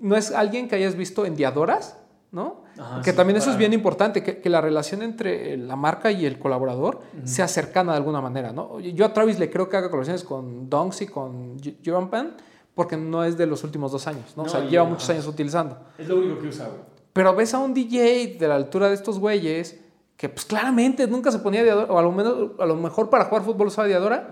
no 0.00 0.16
es 0.16 0.32
alguien 0.32 0.68
que 0.68 0.76
hayas 0.76 0.94
visto 0.96 1.24
en 1.24 1.34
Diadoras, 1.34 1.96
¿no? 2.32 2.64
Que 3.02 3.10
sí, 3.12 3.16
también 3.16 3.36
eso 3.38 3.50
es 3.50 3.56
bien 3.56 3.72
importante, 3.72 4.22
que, 4.22 4.40
que 4.40 4.48
la 4.50 4.60
relación 4.60 5.02
entre 5.02 5.54
eh, 5.54 5.56
la 5.56 5.76
marca 5.76 6.10
y 6.10 6.26
el 6.26 6.38
colaborador 6.38 7.00
sea 7.24 7.48
cercana 7.48 7.92
de 7.92 7.98
alguna 7.98 8.20
manera, 8.20 8.52
¿no? 8.52 8.78
Yo 8.80 9.04
a 9.06 9.12
Travis 9.12 9.38
le 9.38 9.50
creo 9.50 9.68
que 9.68 9.76
haga 9.76 9.86
colaboraciones 9.88 10.24
con 10.24 10.68
Dunks 10.68 11.02
y 11.02 11.06
con 11.06 11.56
Jovan 11.84 12.10
Pan, 12.10 12.36
porque 12.74 12.96
no 12.96 13.24
es 13.24 13.38
de 13.38 13.46
los 13.46 13.64
últimos 13.64 13.92
dos 13.92 14.06
años, 14.06 14.34
¿no? 14.36 14.42
o 14.42 14.46
No, 14.46 14.52
sea, 14.52 14.64
y- 14.64 14.68
lleva 14.68 14.82
ajá. 14.84 14.92
muchos 14.92 15.08
años 15.08 15.26
utilizando. 15.26 15.78
Es 15.96 16.06
lo 16.08 16.16
único 16.18 16.38
que 16.40 16.48
usa, 16.48 16.66
güey. 16.66 16.80
Pero 17.14 17.34
ves 17.34 17.54
a 17.54 17.58
un 17.58 17.72
DJ 17.72 18.36
de 18.38 18.48
la 18.48 18.56
altura 18.56 18.88
de 18.88 18.94
estos 18.94 19.18
güeyes 19.18 19.80
que 20.18 20.28
pues 20.28 20.44
claramente 20.44 21.06
nunca 21.06 21.30
se 21.32 21.38
ponía 21.38 21.62
Diadora, 21.62 21.90
o 21.92 21.98
a 21.98 22.02
lo, 22.02 22.12
menos, 22.12 22.50
a 22.58 22.66
lo 22.66 22.76
mejor 22.76 23.08
para 23.08 23.24
jugar 23.24 23.42
fútbol 23.44 23.68
usaba 23.68 23.86
Diadora, 23.88 24.28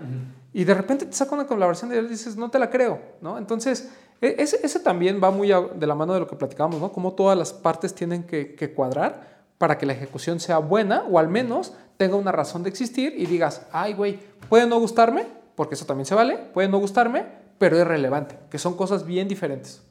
y 0.53 0.63
de 0.63 0.73
repente 0.73 1.05
te 1.07 1.13
saca 1.13 1.33
una 1.35 1.47
colaboración 1.47 1.89
de 1.89 1.97
él 1.99 2.05
y 2.05 2.09
dices, 2.09 2.37
no 2.37 2.49
te 2.51 2.59
la 2.59 2.69
creo, 2.69 2.99
¿no? 3.21 3.37
Entonces, 3.39 3.91
ese, 4.21 4.59
ese 4.63 4.79
también 4.79 5.21
va 5.23 5.31
muy 5.31 5.49
de 5.49 5.87
la 5.87 5.95
mano 5.95 6.13
de 6.13 6.19
lo 6.21 6.27
que 6.27 6.35
platicamos, 6.35 6.79
¿no? 6.79 6.91
Cómo 6.91 7.13
todas 7.13 7.37
las 7.37 7.53
partes 7.53 7.93
tienen 7.93 8.23
que, 8.23 8.55
que 8.55 8.73
cuadrar 8.73 9.35
para 9.57 9.77
que 9.77 9.85
la 9.85 9.93
ejecución 9.93 10.39
sea 10.39 10.57
buena 10.57 11.03
o 11.09 11.19
al 11.19 11.27
menos 11.27 11.73
tenga 11.97 12.15
una 12.15 12.31
razón 12.31 12.63
de 12.63 12.69
existir 12.69 13.13
y 13.17 13.25
digas, 13.25 13.67
ay, 13.71 13.93
güey, 13.93 14.19
puede 14.49 14.67
no 14.67 14.79
gustarme, 14.79 15.25
porque 15.55 15.75
eso 15.75 15.85
también 15.85 16.05
se 16.05 16.15
vale, 16.15 16.37
puede 16.37 16.67
no 16.67 16.79
gustarme, 16.79 17.25
pero 17.57 17.77
es 17.77 17.87
relevante, 17.87 18.37
que 18.49 18.57
son 18.57 18.75
cosas 18.75 19.05
bien 19.05 19.27
diferentes. 19.27 19.81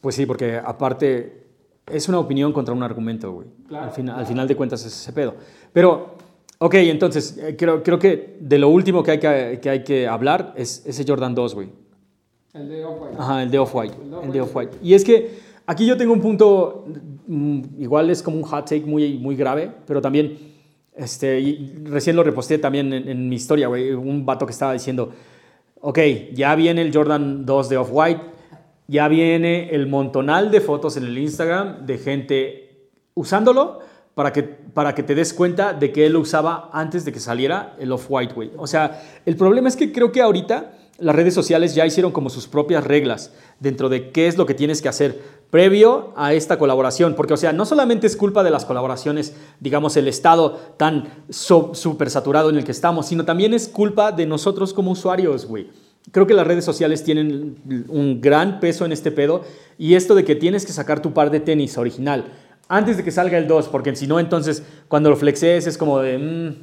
Pues 0.00 0.14
sí, 0.14 0.26
porque 0.26 0.56
aparte 0.56 1.46
es 1.86 2.08
una 2.08 2.18
opinión 2.18 2.52
contra 2.52 2.74
un 2.74 2.82
argumento, 2.82 3.32
güey. 3.32 3.48
Claro, 3.68 3.86
al, 3.86 3.92
final, 3.92 4.18
al 4.18 4.26
final 4.26 4.48
de 4.48 4.56
cuentas 4.56 4.84
es 4.84 4.94
ese 4.94 5.12
pedo. 5.12 5.34
Pero, 5.72 6.16
ok, 6.62 6.74
entonces, 6.74 7.38
eh, 7.38 7.56
creo, 7.56 7.82
creo 7.82 7.98
que 7.98 8.36
de 8.38 8.58
lo 8.58 8.68
último 8.68 9.02
que 9.02 9.12
hay 9.12 9.18
que, 9.18 9.58
que, 9.62 9.70
hay 9.70 9.82
que 9.82 10.06
hablar 10.06 10.52
es 10.56 10.84
ese 10.86 11.04
Jordan 11.06 11.34
2, 11.34 11.54
güey. 11.54 11.68
El 12.52 12.68
de 12.68 12.84
Ajá, 13.18 13.42
el 13.42 13.50
de 13.50 13.58
Off-White. 13.58 13.94
El 14.02 14.10
de 14.10 14.20
El 14.26 14.32
de 14.32 14.40
Off-White. 14.42 14.76
Y 14.82 14.94
es 14.94 15.02
que 15.02 15.38
aquí 15.66 15.86
yo 15.86 15.96
tengo 15.96 16.12
un 16.12 16.20
punto, 16.20 16.84
mm, 17.26 17.60
igual 17.78 18.10
es 18.10 18.22
como 18.22 18.36
un 18.36 18.42
hot 18.42 18.68
take 18.68 18.84
muy, 18.84 19.16
muy 19.18 19.36
grave, 19.36 19.70
pero 19.86 20.02
también, 20.02 20.36
este, 20.94 21.40
y 21.40 21.82
recién 21.84 22.14
lo 22.14 22.22
reposté 22.22 22.58
también 22.58 22.92
en, 22.92 23.08
en 23.08 23.28
mi 23.28 23.36
historia, 23.36 23.68
güey, 23.68 23.92
un 23.92 24.26
vato 24.26 24.44
que 24.44 24.52
estaba 24.52 24.74
diciendo, 24.74 25.12
ok, 25.80 25.98
ya 26.34 26.54
viene 26.56 26.82
el 26.82 26.94
Jordan 26.94 27.46
2 27.46 27.68
de 27.70 27.76
Off-White, 27.78 28.20
ya 28.86 29.08
viene 29.08 29.70
el 29.70 29.86
montonal 29.86 30.50
de 30.50 30.60
fotos 30.60 30.98
en 30.98 31.04
el 31.04 31.16
Instagram 31.16 31.86
de 31.86 31.96
gente 31.96 32.90
usándolo 33.14 33.78
para 34.14 34.32
que, 34.32 34.42
para 34.42 34.94
que 34.94 35.02
te 35.02 35.14
des 35.14 35.32
cuenta 35.32 35.72
de 35.72 35.92
que 35.92 36.06
él 36.06 36.12
lo 36.12 36.20
usaba 36.20 36.68
antes 36.72 37.04
de 37.04 37.12
que 37.12 37.20
saliera 37.20 37.76
el 37.78 37.92
Off-White, 37.92 38.34
güey. 38.34 38.50
O 38.56 38.66
sea, 38.66 39.02
el 39.24 39.36
problema 39.36 39.68
es 39.68 39.76
que 39.76 39.92
creo 39.92 40.12
que 40.12 40.20
ahorita 40.20 40.72
las 40.98 41.16
redes 41.16 41.32
sociales 41.32 41.74
ya 41.74 41.86
hicieron 41.86 42.12
como 42.12 42.28
sus 42.28 42.46
propias 42.46 42.84
reglas 42.84 43.32
dentro 43.58 43.88
de 43.88 44.10
qué 44.10 44.26
es 44.26 44.36
lo 44.36 44.44
que 44.44 44.52
tienes 44.52 44.82
que 44.82 44.88
hacer 44.90 45.18
previo 45.50 46.12
a 46.16 46.34
esta 46.34 46.58
colaboración. 46.58 47.14
Porque, 47.14 47.32
o 47.32 47.36
sea, 47.38 47.54
no 47.54 47.64
solamente 47.64 48.06
es 48.06 48.16
culpa 48.16 48.42
de 48.44 48.50
las 48.50 48.66
colaboraciones, 48.66 49.34
digamos, 49.60 49.96
el 49.96 50.08
estado 50.08 50.60
tan 50.76 51.24
so- 51.30 51.72
saturado 51.74 52.50
en 52.50 52.56
el 52.56 52.64
que 52.64 52.72
estamos, 52.72 53.06
sino 53.06 53.24
también 53.24 53.54
es 53.54 53.68
culpa 53.68 54.12
de 54.12 54.26
nosotros 54.26 54.74
como 54.74 54.90
usuarios, 54.90 55.46
güey. 55.46 55.70
Creo 56.12 56.26
que 56.26 56.34
las 56.34 56.46
redes 56.46 56.64
sociales 56.64 57.02
tienen 57.04 57.56
un 57.88 58.20
gran 58.20 58.60
peso 58.60 58.84
en 58.84 58.92
este 58.92 59.10
pedo 59.10 59.42
y 59.78 59.94
esto 59.94 60.14
de 60.14 60.24
que 60.24 60.34
tienes 60.34 60.66
que 60.66 60.72
sacar 60.72 61.00
tu 61.00 61.12
par 61.12 61.30
de 61.30 61.40
tenis 61.40 61.78
original 61.78 62.24
antes 62.70 62.96
de 62.96 63.04
que 63.04 63.10
salga 63.10 63.36
el 63.36 63.46
2, 63.46 63.68
porque 63.68 63.94
si 63.94 64.06
no, 64.06 64.18
entonces 64.18 64.62
cuando 64.88 65.10
lo 65.10 65.16
flexees 65.16 65.66
es 65.66 65.76
como 65.76 65.98
de... 65.98 66.16
mm, 66.18 66.62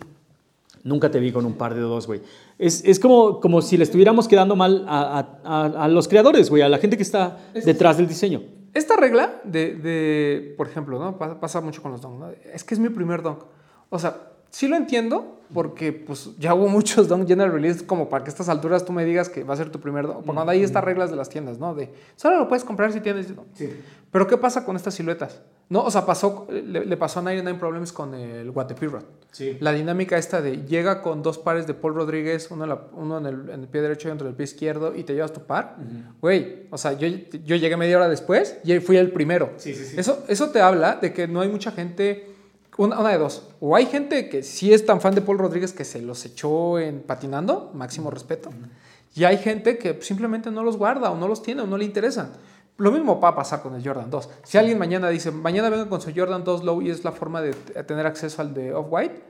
Nunca 0.84 1.12
te 1.12 1.20
vi 1.20 1.34
con 1.34 1.46
un 1.46 1.56
par 1.56 1.74
de 1.76 1.82
dos, 1.82 2.08
güey. 2.08 2.22
Es, 2.58 2.82
es 2.86 2.98
como, 3.00 3.42
como 3.42 3.62
si 3.62 3.76
le 3.76 3.84
estuviéramos 3.84 4.26
quedando 4.28 4.56
mal 4.56 4.86
a, 4.88 5.20
a- 5.44 5.66
a- 5.84 5.88
los 5.90 6.08
creadores, 6.08 6.50
güey, 6.50 6.62
a 6.62 6.70
la 6.70 6.78
gente 6.78 6.96
que 6.96 7.04
está 7.04 7.40
detrás 7.66 7.98
del 7.98 8.08
diseño. 8.08 8.42
Esta 8.74 8.96
regla 8.96 9.42
de, 9.44 9.76
de, 9.76 10.54
por 10.56 10.68
ejemplo, 10.68 10.98
¿no? 10.98 11.18
pasa, 11.18 11.40
pasa 11.42 11.62
mucho 11.62 11.82
con 11.82 11.92
los 11.92 12.00
donk. 12.02 12.20
¿no? 12.20 12.30
Es 12.54 12.64
que 12.64 12.74
es 12.74 12.80
mi 12.80 12.88
primer 12.90 13.22
donk. 13.22 13.40
O 13.90 14.00
sea, 14.00 14.16
sí 14.50 14.68
lo 14.68 14.76
entiendo 14.76 15.34
porque 15.54 15.94
pues 15.94 16.32
ya 16.38 16.54
hubo 16.54 16.68
muchos 16.68 17.08
donk 17.10 17.26
general 17.28 17.52
release 17.54 17.86
como 17.86 18.10
para 18.10 18.24
que 18.24 18.30
a 18.30 18.32
estas 18.34 18.50
alturas 18.50 18.84
tú 18.84 18.92
me 18.92 19.06
digas 19.06 19.30
que 19.30 19.44
va 19.44 19.54
a 19.54 19.58
ser 19.58 19.70
tu 19.70 19.80
primer 19.80 20.06
donk. 20.06 20.26
Cuando 20.26 20.50
hay 20.50 20.62
estas 20.64 20.84
reglas 20.84 21.10
de 21.10 21.16
las 21.16 21.30
tiendas, 21.30 21.58
¿no? 21.58 21.74
De 21.74 21.90
solo 22.16 22.38
lo 22.38 22.48
puedes 22.50 22.64
comprar 22.66 22.92
si 22.92 23.00
tienes. 23.02 23.34
donk. 23.36 23.48
Pero 24.12 24.26
¿qué 24.28 24.38
pasa 24.38 24.66
con 24.66 24.76
estas 24.76 24.94
siluetas? 24.96 25.42
No, 25.70 25.84
o 25.84 25.92
sea, 25.92 26.06
pasó, 26.06 26.48
le, 26.50 26.86
le 26.86 26.96
pasó 26.98 27.20
a 27.20 27.24
99 27.24 27.60
Problems 27.60 27.92
con 27.92 28.14
el 28.14 28.50
Guatepirot. 28.52 29.06
Sí. 29.32 29.58
La 29.60 29.74
dinámica 29.74 30.18
esta 30.18 30.42
de 30.42 30.66
llega 30.66 31.02
con 31.02 31.22
dos 31.22 31.38
pares 31.38 31.68
de 31.68 31.74
Paul 31.74 31.94
Rodríguez, 31.96 32.48
uno, 32.52 32.64
en, 32.64 32.70
la- 32.70 32.82
uno 32.94 33.18
en, 33.18 33.26
el, 33.26 33.50
en 33.50 33.62
el 33.62 33.68
pie 33.68 33.82
derecho 33.82 34.08
y 34.08 34.12
otro 34.12 34.28
en 34.28 34.32
el 34.32 34.36
pie 34.38 34.46
izquierdo, 34.46 34.96
y 34.96 35.04
te 35.04 35.14
llevas 35.14 35.34
tu 35.34 35.42
par. 35.42 35.76
Güey, 36.22 36.68
o 36.72 36.78
sea, 36.78 36.94
yo, 36.94 37.08
yo 37.08 37.58
llegué 37.58 37.76
media 37.76 37.98
hora 37.98 38.08
después 38.08 38.58
y 38.64 38.80
fui 38.80 38.96
el 38.96 39.12
primero. 39.12 39.52
Sí, 39.58 39.74
sí, 39.76 39.84
sí. 39.86 40.00
Eso, 40.00 40.24
eso 40.30 40.50
te 40.52 40.62
habla 40.62 40.96
de 41.02 41.12
que 41.12 41.28
no 41.28 41.42
hay 41.42 41.50
mucha 41.50 41.72
gente. 41.72 42.34
Una, 42.78 43.00
una 43.00 43.10
de 43.10 43.18
dos. 43.18 43.44
O 43.60 43.76
hay 43.76 43.86
gente 43.88 44.30
que 44.30 44.44
sí 44.44 44.74
es 44.74 44.86
tan 44.86 45.02
fan 45.02 45.16
de 45.16 45.22
Paul 45.22 45.40
Rodríguez 45.40 45.74
que 45.74 45.84
se 45.84 46.02
los 46.02 46.24
echó 46.26 46.80
en 46.80 47.02
patinando, 47.02 47.72
máximo 47.74 48.12
respeto. 48.12 48.50
Y 49.16 49.24
hay 49.24 49.38
gente 49.38 49.78
que 49.78 50.00
simplemente 50.02 50.52
no 50.52 50.64
los 50.64 50.78
guarda 50.78 51.10
o 51.12 51.18
no 51.18 51.28
los 51.28 51.42
tiene 51.42 51.64
o 51.64 51.68
no 51.68 51.78
le 51.78 51.86
interesan. 51.86 52.32
Lo 52.78 52.92
mismo 52.92 53.20
va 53.20 53.30
a 53.30 53.36
pasar 53.36 53.64
con 53.64 53.74
el 53.74 53.84
Jordan 53.84 54.12
2. 54.12 54.30
Si 54.44 54.58
alguien 54.58 54.78
mañana 54.78 55.10
dice, 55.10 55.32
mañana 55.32 55.70
vengo 55.70 55.90
con 55.90 56.00
su 56.00 56.12
Jordan 56.16 56.44
2 56.44 56.64
Low 56.64 56.82
y 56.84 56.92
es 56.92 57.04
la 57.04 57.12
forma 57.12 57.42
de 57.42 57.54
tener 57.54 58.06
acceso 58.06 58.42
al 58.44 58.54
de 58.54 58.74
Off-White, 58.74 59.22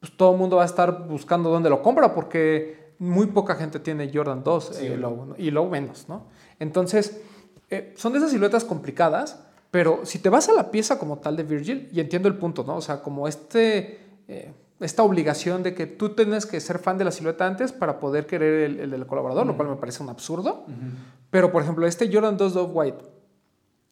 pues 0.00 0.16
todo 0.16 0.32
el 0.32 0.38
mundo 0.38 0.56
va 0.56 0.62
a 0.62 0.66
estar 0.66 1.06
buscando 1.06 1.50
dónde 1.50 1.68
lo 1.68 1.82
compra 1.82 2.14
porque 2.14 2.94
muy 2.98 3.26
poca 3.26 3.56
gente 3.56 3.80
tiene 3.80 4.10
Jordan 4.12 4.42
2 4.42 4.80
eh, 4.80 4.96
Low, 4.96 5.26
¿no? 5.26 5.34
y 5.36 5.50
Low 5.50 5.68
menos, 5.68 6.08
¿no? 6.08 6.24
Entonces, 6.58 7.20
eh, 7.68 7.92
son 7.96 8.12
de 8.12 8.18
esas 8.18 8.30
siluetas 8.30 8.64
complicadas, 8.64 9.44
Pero 9.74 10.02
si 10.04 10.20
te 10.20 10.28
vas 10.28 10.48
a 10.48 10.52
la 10.52 10.70
pieza 10.70 11.00
como 11.00 11.18
tal 11.18 11.36
de 11.36 11.42
Virgil, 11.42 11.88
y 11.92 11.98
entiendo 11.98 12.28
el 12.28 12.36
punto, 12.36 12.62
¿no? 12.62 12.76
O 12.76 12.80
sea, 12.80 13.02
como 13.02 13.26
este, 13.26 13.98
eh, 14.28 14.52
esta 14.78 15.02
obligación 15.02 15.64
de 15.64 15.74
que 15.74 15.86
tú 15.88 16.10
tienes 16.10 16.46
que 16.46 16.60
ser 16.60 16.78
fan 16.78 16.96
de 16.96 17.02
la 17.04 17.10
silueta 17.10 17.44
antes 17.44 17.72
para 17.72 17.98
poder 17.98 18.24
querer 18.24 18.70
el, 18.70 18.78
el 18.78 18.90
del 18.92 19.04
colaborador, 19.04 19.44
lo 19.48 19.56
cual 19.56 19.68
me 19.70 19.74
parece 19.74 20.00
un 20.04 20.10
absurdo. 20.10 20.64
Pero, 21.30 21.50
por 21.50 21.62
ejemplo, 21.62 21.88
este 21.88 22.08
Jordan 22.12 22.36
2 22.36 22.54
Dove 22.54 22.72
White, 22.72 22.98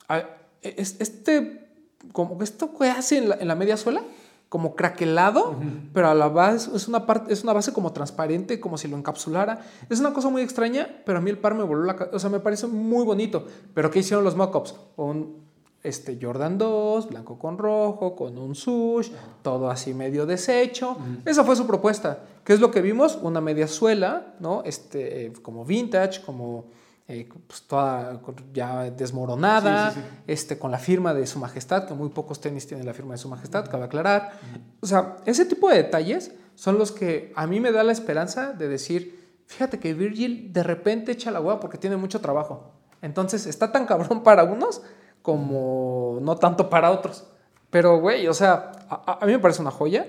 ah, 0.08 0.22
es- 0.62 1.00
este, 1.00 1.66
como 2.12 2.40
esto 2.44 2.70
que 2.78 2.88
hace 2.88 3.18
en 3.18 3.28
la, 3.30 3.34
en 3.40 3.48
la 3.48 3.56
media 3.56 3.76
suela, 3.76 4.02
como 4.48 4.76
craquelado, 4.76 5.56
pero 5.92 6.08
a 6.10 6.14
la 6.14 6.28
base 6.28 6.70
es 6.76 6.86
una, 6.86 7.06
parte, 7.06 7.32
es 7.32 7.42
una 7.42 7.54
base 7.54 7.72
como 7.72 7.92
transparente, 7.92 8.60
como 8.60 8.78
si 8.78 8.86
lo 8.86 8.96
encapsulara. 8.96 9.62
Es 9.90 9.98
una 9.98 10.12
cosa 10.12 10.28
muy 10.28 10.42
extraña, 10.42 11.02
pero 11.06 11.18
a 11.18 11.20
mí 11.20 11.30
el 11.30 11.38
par 11.38 11.54
me 11.56 11.64
voló 11.64 11.82
la 11.84 11.96
ca- 11.96 12.10
O 12.12 12.18
sea, 12.20 12.30
me 12.30 12.38
parece 12.38 12.68
muy 12.68 13.04
bonito. 13.04 13.46
Pero 13.74 13.90
¿qué 13.90 13.98
hicieron 14.00 14.22
los 14.24 14.36
mockups? 14.36 14.74
Un 14.96 15.42
este, 15.82 16.18
Jordan 16.20 16.58
2, 16.58 17.08
blanco 17.08 17.38
con 17.38 17.58
rojo, 17.58 18.14
con 18.14 18.38
un 18.38 18.54
sush, 18.54 19.10
todo 19.42 19.70
así 19.70 19.94
medio 19.94 20.26
deshecho. 20.26 20.96
Esa 21.24 21.44
fue 21.44 21.56
su 21.56 21.66
propuesta. 21.66 22.20
¿Qué 22.44 22.52
es 22.52 22.60
lo 22.60 22.70
que 22.70 22.80
vimos? 22.80 23.18
Una 23.20 23.40
media 23.40 23.66
suela, 23.66 24.34
¿no? 24.40 24.62
Este, 24.64 25.26
eh, 25.26 25.32
como 25.42 25.64
vintage, 25.64 26.22
como 26.22 26.66
eh, 27.08 27.28
pues, 27.46 27.62
toda 27.62 28.20
ya 28.52 28.90
desmoronada, 28.90 29.90
Sí, 29.90 30.00
sí, 30.00 30.06
sí. 30.06 30.16
Este, 30.26 30.58
con 30.58 30.70
la 30.70 30.78
firma 30.78 31.14
de 31.14 31.26
su 31.26 31.38
majestad, 31.38 31.86
que 31.86 31.94
muy 31.94 32.10
pocos 32.10 32.40
tenis 32.40 32.66
tienen 32.66 32.86
la 32.86 32.94
firma 32.94 33.14
de 33.14 33.18
su 33.18 33.28
majestad, 33.28 33.68
cabe 33.68 33.84
aclarar. 33.84 34.32
O 34.80 34.86
sea, 34.86 35.16
ese 35.26 35.44
tipo 35.44 35.68
de 35.68 35.76
detalles 35.76 36.32
son 36.54 36.78
los 36.78 36.92
que 36.92 37.32
a 37.34 37.46
mí 37.46 37.58
me 37.58 37.72
da 37.72 37.82
la 37.82 37.92
esperanza 37.92 38.52
de 38.52 38.68
decir, 38.68 39.36
fíjate 39.46 39.80
que 39.80 39.94
Virgil 39.94 40.52
de 40.52 40.62
repente 40.62 41.12
echa 41.12 41.32
la 41.32 41.40
hueá 41.40 41.58
porque 41.58 41.76
tiene 41.76 41.96
mucho 41.96 42.20
trabajo. 42.20 42.72
Entonces 43.00 43.46
está 43.46 43.72
tan 43.72 43.84
cabrón 43.84 44.22
para 44.22 44.44
unos 44.44 44.82
como 45.22 46.18
no 46.20 46.36
tanto 46.36 46.68
para 46.68 46.90
otros. 46.90 47.24
Pero, 47.70 48.00
güey, 48.00 48.26
o 48.28 48.34
sea, 48.34 48.72
a, 48.90 49.18
a 49.22 49.26
mí 49.26 49.32
me 49.32 49.38
parece 49.38 49.62
una 49.62 49.70
joya 49.70 50.06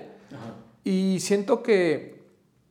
y 0.84 1.18
siento 1.20 1.62
que 1.62 2.22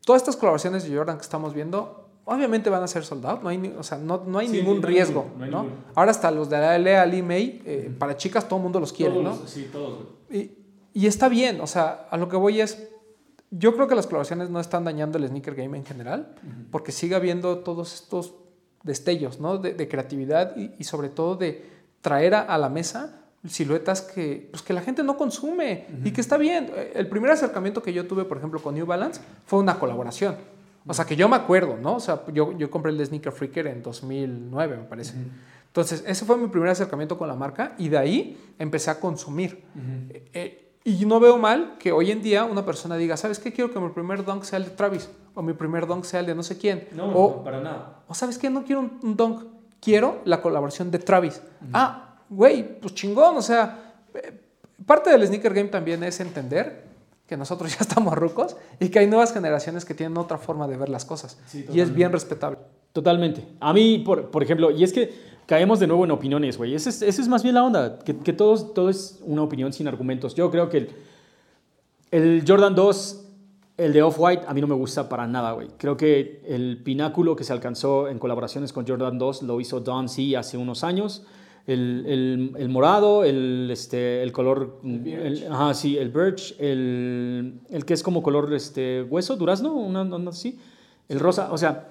todas 0.06 0.22
estas 0.22 0.36
colaboraciones 0.36 0.88
de 0.88 0.96
Jordan 0.96 1.18
que 1.18 1.24
estamos 1.24 1.54
viendo, 1.54 2.10
obviamente 2.26 2.70
van 2.70 2.84
a 2.84 2.88
ser 2.88 3.04
soldados, 3.04 3.42
no 3.42 3.50
hay, 3.50 3.74
o 3.78 3.82
sea, 3.84 3.98
no, 3.98 4.24
no 4.26 4.38
hay 4.40 4.48
Sí, 4.48 4.58
ningún 4.58 4.82
no 4.82 4.88
hay 4.88 4.94
riesgo, 4.94 5.26
no. 5.50 5.66
Ahora 5.96 6.12
hasta 6.12 6.30
los 6.30 6.50
de 6.50 6.58
la 6.60 6.78
LA 6.78 7.06
Lee 7.08 7.22
May, 7.24 7.62
eh, 7.66 7.96
para 7.98 8.16
chicas 8.18 8.48
todo 8.48 8.58
el 8.58 8.64
mundo 8.64 8.80
los 8.80 8.94
quiere, 8.94 9.14
Todos 9.16 9.40
¿no? 9.42 9.48
sí, 9.48 9.68
todos. 9.72 10.00
Y, 10.30 10.52
y 10.94 11.08
está 11.08 11.28
bien, 11.28 11.60
o 11.62 11.68
sea, 11.68 12.08
a 12.12 12.18
lo 12.18 12.30
que 12.30 12.36
voy 12.36 12.62
es, 12.62 12.88
yo 13.50 13.74
creo 13.74 13.88
que 13.88 13.96
las 13.96 14.06
colaboraciones 14.06 14.50
no 14.52 14.60
están 14.60 14.84
dañando 14.84 15.18
el 15.18 15.28
sneaker 15.28 15.56
game 15.56 15.76
en 15.78 15.86
general, 15.86 16.36
porque 16.72 16.92
sigue 16.92 17.16
habiendo 17.16 17.60
todos 17.60 17.94
estos 17.96 18.36
destellos, 18.84 19.40
¿no? 19.40 19.58
De, 19.58 19.74
de 19.74 19.88
creatividad 19.88 20.56
y, 20.58 20.72
y 20.78 20.84
sobre 20.84 21.10
todo 21.10 21.36
de 21.36 21.72
traer 22.04 22.36
a, 22.36 22.58
la 22.60 22.70
mesa 22.70 23.22
siluetas 23.48 24.02
que, 24.02 24.50
pues, 24.52 24.62
que 24.62 24.74
la 24.74 24.82
gente 24.82 25.04
no 25.04 25.18
consume 25.18 25.88
y 26.04 26.12
que 26.12 26.22
está 26.22 26.38
bien. 26.38 26.72
El 26.94 27.08
primer 27.08 27.32
acercamiento 27.32 27.82
que 27.82 27.92
yo 27.92 28.06
tuve, 28.06 28.26
por 28.26 28.38
ejemplo, 28.38 28.62
con 28.62 28.76
New 28.76 28.86
Balance 28.86 29.22
fue 29.48 29.60
una 29.60 29.80
colaboración. 29.80 30.36
O 30.86 30.94
sea, 30.94 31.06
que 31.06 31.16
yo 31.16 31.30
me 31.30 31.38
acuerdo, 31.38 31.78
¿no? 31.78 31.96
O 31.96 32.00
sea, 32.00 32.24
yo, 32.34 32.58
yo 32.58 32.70
compré 32.70 32.92
el 32.92 32.98
de 32.98 33.06
Sneaker 33.06 33.32
Freaker 33.32 33.68
en 33.68 33.82
2009, 33.82 34.78
me 34.78 34.84
parece. 34.84 35.16
Entonces, 35.68 36.04
ese 36.06 36.26
fue 36.26 36.38
mi 36.38 36.48
primer 36.48 36.70
acercamiento 36.70 37.18
con 37.18 37.28
la 37.28 37.36
marca 37.36 37.74
y 37.78 37.90
de 37.90 37.98
ahí 37.98 38.38
empecé 38.60 38.92
a 38.92 39.00
consumir. 39.00 39.64
Eh, 40.10 40.30
eh, 40.34 40.74
y 40.84 41.06
no 41.06 41.22
veo 41.22 41.38
mal 41.38 41.76
que 41.80 41.94
hoy 41.94 42.12
en 42.12 42.22
día 42.22 42.44
una 42.44 42.66
persona 42.66 42.98
diga, 42.98 43.16
¿sabes 43.16 43.40
qué? 43.40 43.54
Quiero 43.54 43.72
que 43.72 43.80
mi 43.80 43.90
primer 43.90 44.26
dunk 44.26 44.44
sea 44.44 44.58
el 44.58 44.66
de 44.66 44.72
Travis 44.72 45.10
o 45.34 45.42
mi 45.42 45.54
primer 45.54 45.88
dunk 45.88 46.04
sea 46.04 46.20
el 46.20 46.26
de 46.26 46.36
no 46.36 46.44
sé 46.44 46.58
quién. 46.58 46.90
No, 46.94 47.06
o, 47.06 47.38
no, 47.38 47.44
para 47.44 47.62
nada. 47.62 48.04
o 48.08 48.14
¿sabes 48.14 48.38
qué? 48.38 48.50
No 48.50 48.66
quiero 48.66 48.82
un, 48.82 49.00
un 49.02 49.16
dunk, 49.16 49.44
quiero 49.84 50.22
la 50.26 50.42
colaboración 50.42 50.90
de 50.90 51.00
Travis. 51.00 51.42
Ah, 51.74 52.16
güey, 52.30 52.80
pues 52.80 52.94
chingón, 52.94 53.36
o 53.36 53.42
sea, 53.42 53.94
eh, 54.14 54.40
parte 54.86 55.10
del 55.10 55.28
sneaker 55.28 55.54
game 55.54 55.70
también 55.70 56.04
es 56.04 56.20
entender 56.20 56.84
que 57.28 57.36
nosotros 57.36 57.72
ya 57.78 57.80
estamos 57.82 58.14
rucos 58.16 58.56
y 58.80 58.90
que 58.90 59.00
hay 59.00 59.08
nuevas 59.08 59.34
generaciones 59.34 59.84
que 59.84 59.94
tienen 59.94 60.18
otra 60.18 60.38
forma 60.38 60.68
de 60.68 60.78
ver 60.78 60.90
las 60.90 61.04
cosas. 61.04 61.38
Sí, 61.48 61.66
y 61.72 61.82
es 61.82 61.94
bien 61.94 62.12
respetable. 62.12 62.60
Totalmente. 62.94 63.46
A 63.60 63.74
mí, 63.74 64.00
por, 64.00 64.30
por 64.30 64.44
ejemplo, 64.44 64.72
y 64.72 64.84
es 64.84 64.94
que 64.94 65.12
caemos 65.46 65.80
de 65.80 65.88
nuevo 65.88 66.06
en 66.06 66.12
opiniones, 66.12 66.58
güey. 66.58 66.76
Esa 66.76 66.90
es, 66.90 67.02
es 67.02 67.28
más 67.28 67.44
bien 67.44 67.56
la 67.56 67.64
onda, 67.64 68.00
que, 68.00 68.18
que 68.18 68.34
todos, 68.34 68.74
todo 68.74 68.90
es 68.90 69.20
una 69.24 69.42
opinión 69.42 69.74
sin 69.74 69.88
argumentos. 69.88 70.36
Yo 70.36 70.50
creo 70.50 70.70
que 70.70 70.78
el, 70.78 70.90
el 72.12 72.44
Jordan 72.48 72.76
2, 72.76 73.23
el 73.78 73.92
de 73.94 74.02
Off-White, 74.04 74.44
a 74.48 74.54
mí 74.54 74.62
no 74.62 74.68
me 74.68 74.76
gusta 74.76 75.10
para 75.10 75.26
nada, 75.28 75.52
güey. 75.54 75.68
Creo 75.78 75.98
que 75.98 76.42
el 76.48 76.82
pináculo 76.84 77.36
que 77.36 77.44
se 77.44 77.54
alcanzó 77.54 78.08
en 78.08 78.20
colaboraciones 78.20 78.72
con 78.72 78.86
Jordan 78.88 79.18
2 79.18 79.44
lo 79.44 79.60
hizo 79.60 79.80
Don 79.80 80.08
C 80.10 80.38
hace 80.38 80.58
unos 80.58 80.84
años. 80.84 81.26
El, 81.66 82.04
el- 82.08 82.52
el 82.58 82.70
morado, 82.70 83.24
el, 83.24 83.70
este, 83.72 84.22
el 84.22 84.32
color... 84.32 84.80
El, 84.84 85.48
ajá, 85.50 85.74
sí, 85.74 85.98
el 85.98 86.10
birch, 86.10 86.56
el, 86.60 87.62
el 87.70 87.86
que 87.86 87.94
es 87.94 88.04
como 88.04 88.22
color 88.22 88.54
este, 88.54 89.02
hueso, 89.04 89.38
durazno, 89.38 89.74
una 89.74 90.02
onda 90.02 90.30
así. 90.30 90.60
El 91.10 91.20
rosa, 91.20 91.52
o 91.52 91.58
sea, 91.58 91.90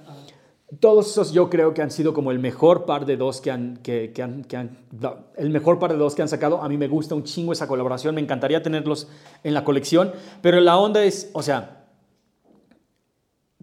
todos 0.81 1.11
esos 1.11 1.33
yo 1.33 1.51
creo 1.51 1.75
que 1.75 1.83
han 1.83 1.91
sido 1.91 2.15
como 2.15 2.31
el 2.31 2.39
mejor 2.39 2.87
par 2.87 3.05
de 3.05 3.17
dos 3.17 3.41
que 3.41 3.51
han, 3.51 3.77
que, 3.79 4.13
que 4.13 4.23
han, 4.23 4.45
que 4.45 4.57
han- 4.57 4.79
el 5.37 5.51
mejor 5.51 5.79
par 5.79 5.93
de 5.93 5.99
dos 5.99 6.15
que 6.15 6.23
han 6.23 6.29
sacado. 6.29 6.63
A 6.63 6.69
mí 6.69 6.79
me 6.79 6.89
gusta 6.89 7.15
un 7.15 7.25
chingo 7.25 7.53
esa 7.53 7.67
colaboración, 7.69 8.15
me 8.15 8.21
encantaría 8.23 8.63
tenerlos 8.63 9.09
en 9.45 9.53
la 9.55 9.65
colección, 9.65 10.13
pero 10.41 10.61
la 10.61 10.79
onda 10.79 11.05
es, 11.05 11.31
o 11.35 11.43
sea, 11.43 11.85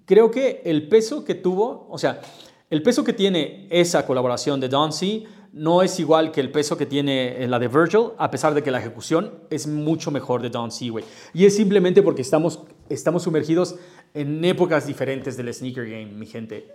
creo 0.06 0.32
que 0.32 0.62
el 0.66 0.88
peso 0.88 1.24
que 1.26 1.36
tuvo, 1.36 1.88
o 1.90 1.98
sea, 1.98 2.22
el 2.70 2.84
peso 2.84 3.04
que 3.04 3.14
tiene 3.14 3.68
esa 3.72 4.06
colaboración 4.06 4.60
de 4.60 4.70
Don 4.70 4.92
C 4.94 5.24
no 5.52 5.82
es 5.82 6.00
igual 6.00 6.32
que 6.32 6.42
el 6.42 6.52
peso 6.52 6.78
que 6.78 6.86
tiene 6.86 7.48
la 7.48 7.58
de 7.58 7.68
Virgil, 7.68 8.10
a 8.20 8.30
pesar 8.30 8.54
de 8.54 8.62
que 8.62 8.70
la 8.70 8.78
ejecución 8.78 9.34
es 9.50 9.66
mucho 9.66 10.12
mejor 10.12 10.44
de 10.44 10.52
Don 10.52 10.70
C, 10.72 10.90
güey. 10.92 11.04
Y 11.34 11.46
es 11.48 11.56
simplemente 11.56 12.04
porque 12.04 12.22
estamos, 12.22 12.60
estamos 12.88 13.24
sumergidos 13.24 13.76
en 14.14 14.44
épocas 14.44 14.88
diferentes 14.88 15.38
del 15.38 15.54
sneaker 15.54 15.86
game, 15.86 16.08
mi 16.08 16.26
gente. 16.26 16.74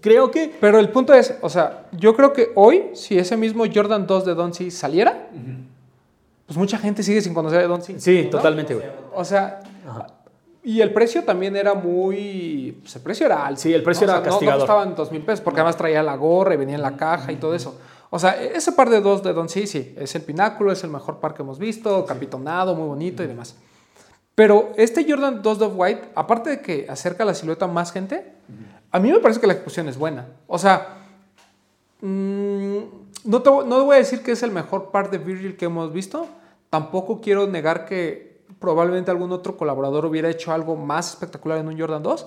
Creo 0.00 0.30
que... 0.30 0.52
Pero 0.60 0.78
el 0.78 0.88
punto 0.90 1.14
es, 1.14 1.34
o 1.40 1.48
sea, 1.48 1.86
yo 1.92 2.14
creo 2.16 2.32
que 2.32 2.50
hoy, 2.54 2.90
si 2.94 3.18
ese 3.18 3.36
mismo 3.36 3.64
Jordan 3.72 4.06
2 4.06 4.24
de 4.24 4.34
Don 4.34 4.52
C 4.52 4.70
saliera, 4.70 5.28
pues 6.46 6.56
mucha 6.58 6.78
gente 6.78 7.02
sigue 7.02 7.20
sin 7.20 7.34
conocer 7.34 7.60
a 7.60 7.66
Don 7.68 7.82
C. 7.82 7.98
Sí, 8.00 8.22
¿no? 8.24 8.30
totalmente, 8.30 8.74
güey. 8.74 8.86
O 9.14 9.24
sea, 9.24 9.60
y 10.64 10.80
el 10.80 10.92
precio 10.92 11.24
también 11.24 11.56
era 11.56 11.74
muy. 11.74 12.78
Pues 12.82 12.94
el 12.96 13.02
precio 13.02 13.26
era 13.26 13.46
alto. 13.46 13.60
Sí, 13.60 13.72
el 13.72 13.82
precio 13.82 14.06
¿no? 14.06 14.12
era 14.12 14.20
O 14.20 14.22
sea, 14.22 14.30
no- 14.30 14.34
castigador. 14.38 14.60
No, 14.60 14.66
costaban 14.66 14.94
dos 14.94 15.10
mil 15.10 15.22
pesos, 15.22 15.40
porque 15.40 15.60
además 15.60 15.76
traía 15.76 16.02
la 16.02 16.16
gorra 16.16 16.54
y 16.54 16.56
venía 16.56 16.76
en 16.76 16.82
la 16.82 16.96
caja 16.96 17.32
y 17.32 17.36
todo 17.36 17.54
eso. 17.54 17.78
O 18.10 18.18
sea, 18.18 18.40
ese 18.42 18.72
par 18.72 18.90
de 18.90 19.00
dos 19.00 19.22
de 19.22 19.32
Don 19.32 19.48
C, 19.48 19.66
sí, 19.66 19.94
es 19.96 20.14
el 20.14 20.22
pináculo, 20.22 20.70
es 20.70 20.84
el 20.84 20.90
mejor 20.90 21.18
par 21.18 21.32
que 21.34 21.42
hemos 21.42 21.58
visto, 21.58 22.04
capitonado, 22.04 22.74
muy 22.74 22.86
bonito 22.86 23.22
y 23.22 23.26
demás. 23.26 23.56
Pero 24.34 24.72
este 24.76 25.06
Jordan 25.08 25.42
2 25.42 25.58
de 25.58 25.66
White, 25.66 26.08
aparte 26.14 26.50
de 26.50 26.60
que 26.62 26.86
acerca 26.88 27.24
la 27.24 27.34
silueta 27.34 27.66
a 27.66 27.68
más 27.68 27.92
gente, 27.92 28.32
a 28.90 28.98
mí 28.98 29.12
me 29.12 29.18
parece 29.20 29.40
que 29.40 29.46
la 29.46 29.54
ejecución 29.54 29.88
es 29.88 29.98
buena. 29.98 30.28
O 30.46 30.58
sea, 30.58 30.98
mm, 32.00 32.78
no, 33.24 33.42
te, 33.42 33.50
no 33.50 33.84
voy 33.84 33.96
a 33.96 33.98
decir 33.98 34.22
que 34.22 34.32
es 34.32 34.42
el 34.42 34.50
mejor 34.50 34.90
par 34.90 35.10
de 35.10 35.18
Virgil 35.18 35.56
que 35.56 35.66
hemos 35.66 35.92
visto. 35.92 36.26
Tampoco 36.70 37.20
quiero 37.20 37.46
negar 37.46 37.84
que 37.84 38.40
probablemente 38.58 39.10
algún 39.10 39.32
otro 39.32 39.56
colaborador 39.56 40.06
hubiera 40.06 40.30
hecho 40.30 40.52
algo 40.52 40.76
más 40.76 41.10
espectacular 41.10 41.58
en 41.58 41.68
un 41.68 41.78
Jordan 41.78 42.02
2. 42.02 42.26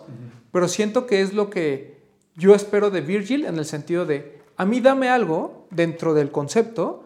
Pero 0.52 0.68
siento 0.68 1.08
que 1.08 1.22
es 1.22 1.34
lo 1.34 1.50
que 1.50 1.98
yo 2.36 2.54
espero 2.54 2.92
de 2.92 3.02
Virgil 3.02 3.46
en 3.46 3.58
el 3.58 3.66
sentido 3.66 4.06
de, 4.06 4.42
a 4.58 4.66
mí 4.66 4.80
dame 4.80 5.10
algo 5.10 5.66
dentro 5.72 6.14
del 6.14 6.32
concepto 6.32 7.05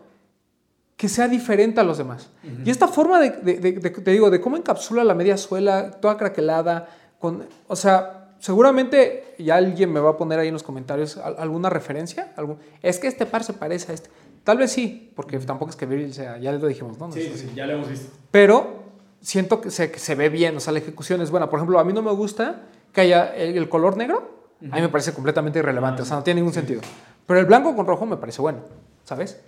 que 1.00 1.08
sea 1.08 1.30
diferente 1.30 1.80
a 1.80 1.84
los 1.86 1.98
demás. 1.98 2.30
Y 2.66 2.70
esta 2.70 2.90
forma 2.90 3.22
de, 3.22 3.30
de- 3.30 3.60
de- 3.60 3.72
de- 3.72 3.90
te 3.90 4.12
digo, 4.12 4.30
de 4.30 4.42
cómo 4.42 4.58
encapsula 4.58 5.02
la 5.06 5.16
media 5.16 5.38
suela, 5.38 5.92
toda 5.92 6.18
craquelada, 6.18 6.90
con, 7.20 7.46
o 7.70 7.76
sea, 7.78 8.34
seguramente 8.40 9.36
ya 9.40 9.56
alguien 9.56 9.94
me 9.94 10.02
va 10.02 10.10
a 10.10 10.18
poner 10.18 10.40
ahí 10.40 10.50
en 10.50 10.54
los 10.54 10.64
comentarios 10.64 11.16
al- 11.16 11.38
alguna 11.40 11.70
referencia. 11.70 12.34
algún- 12.36 12.58
es 12.82 13.00
que 13.00 13.08
este 13.08 13.26
par 13.26 13.46
se 13.46 13.54
parece 13.54 13.94
a 13.94 13.96
este. 13.96 14.10
Tal 14.44 14.58
vez 14.58 14.72
sí, 14.74 15.14
porque 15.16 15.40
tampoco 15.40 15.70
es 15.72 15.78
que 15.78 15.86
Virgil 15.86 16.14
sea, 16.14 16.38
ya 16.38 16.52
lo 16.52 16.68
dijimos, 16.68 16.98
¿no? 17.00 17.08
No 17.08 17.14
es 17.16 17.34
así. 17.34 17.50
ya 17.56 17.66
lo 17.66 17.74
hemos 17.76 17.90
visto. 17.90 18.10
Pero 18.32 18.84
siento 19.22 19.62
que 19.62 19.72
se, 19.72 19.90
que 19.92 20.00
se 20.00 20.16
ve 20.16 20.28
bien, 20.28 20.58
o 20.58 20.60
sea, 20.60 20.74
la 20.74 20.80
ejecución 20.80 21.22
es 21.22 21.32
buena. 21.32 21.50
Por 21.50 21.60
ejemplo, 21.60 21.80
a 21.80 21.86
mí 21.86 21.94
no 21.94 22.02
me 22.02 22.12
gusta 22.12 22.64
que 22.92 23.00
haya 23.02 23.34
el, 23.36 23.58
el 23.58 23.70
color 23.70 23.96
negro, 23.96 24.38
a 24.70 24.76
mí 24.76 24.82
me 24.82 24.90
parece 24.90 25.14
completamente 25.14 25.60
irrelevante, 25.60 26.02
o 26.02 26.06
sea, 26.06 26.18
no 26.18 26.24
tiene 26.24 26.42
ningún 26.42 26.54
sentido. 26.54 26.82
Pero 27.26 27.40
el 27.40 27.46
blanco 27.46 27.74
con 27.74 27.86
rojo 27.88 28.06
me 28.06 28.18
parece 28.18 28.42
bueno, 28.42 28.60
¿sabes? 29.06 29.40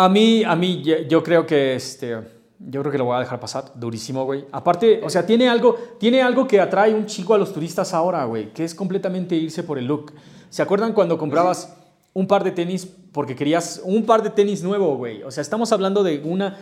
A 0.00 0.08
mí, 0.08 0.44
a 0.44 0.54
mí, 0.54 0.82
yo, 1.08 1.22
creo 1.22 1.44
que 1.44 1.74
este, 1.74 2.16
yo 2.58 2.80
creo 2.80 2.92
que 2.92 2.98
lo 2.98 3.06
voy 3.06 3.16
a 3.16 3.20
dejar 3.20 3.40
pasar, 3.40 3.72
durísimo, 3.74 4.24
güey. 4.24 4.44
Aparte, 4.52 5.00
o 5.02 5.10
sea, 5.10 5.26
tiene 5.26 5.48
algo, 5.48 5.74
tiene 5.98 6.22
algo 6.22 6.46
que 6.46 6.60
atrae 6.60 6.94
un 6.94 7.06
chico 7.06 7.34
a 7.34 7.38
los 7.38 7.52
turistas 7.52 7.92
ahora, 7.92 8.24
güey, 8.24 8.52
que 8.52 8.64
es 8.64 8.74
completamente 8.74 9.34
irse 9.34 9.62
por 9.62 9.78
el 9.78 9.86
look. 9.86 10.12
¿Se 10.50 10.62
acuerdan 10.62 10.92
cuando 10.92 11.18
comprabas 11.18 11.76
un 12.12 12.26
par 12.26 12.44
de 12.44 12.52
tenis 12.52 12.88
porque 13.12 13.34
querías 13.34 13.80
un 13.84 14.04
par 14.06 14.22
de 14.22 14.30
tenis 14.30 14.62
nuevo, 14.62 14.96
güey? 14.96 15.22
O 15.24 15.30
sea, 15.30 15.42
estamos 15.42 15.72
hablando 15.72 16.04
de 16.04 16.22
una, 16.24 16.56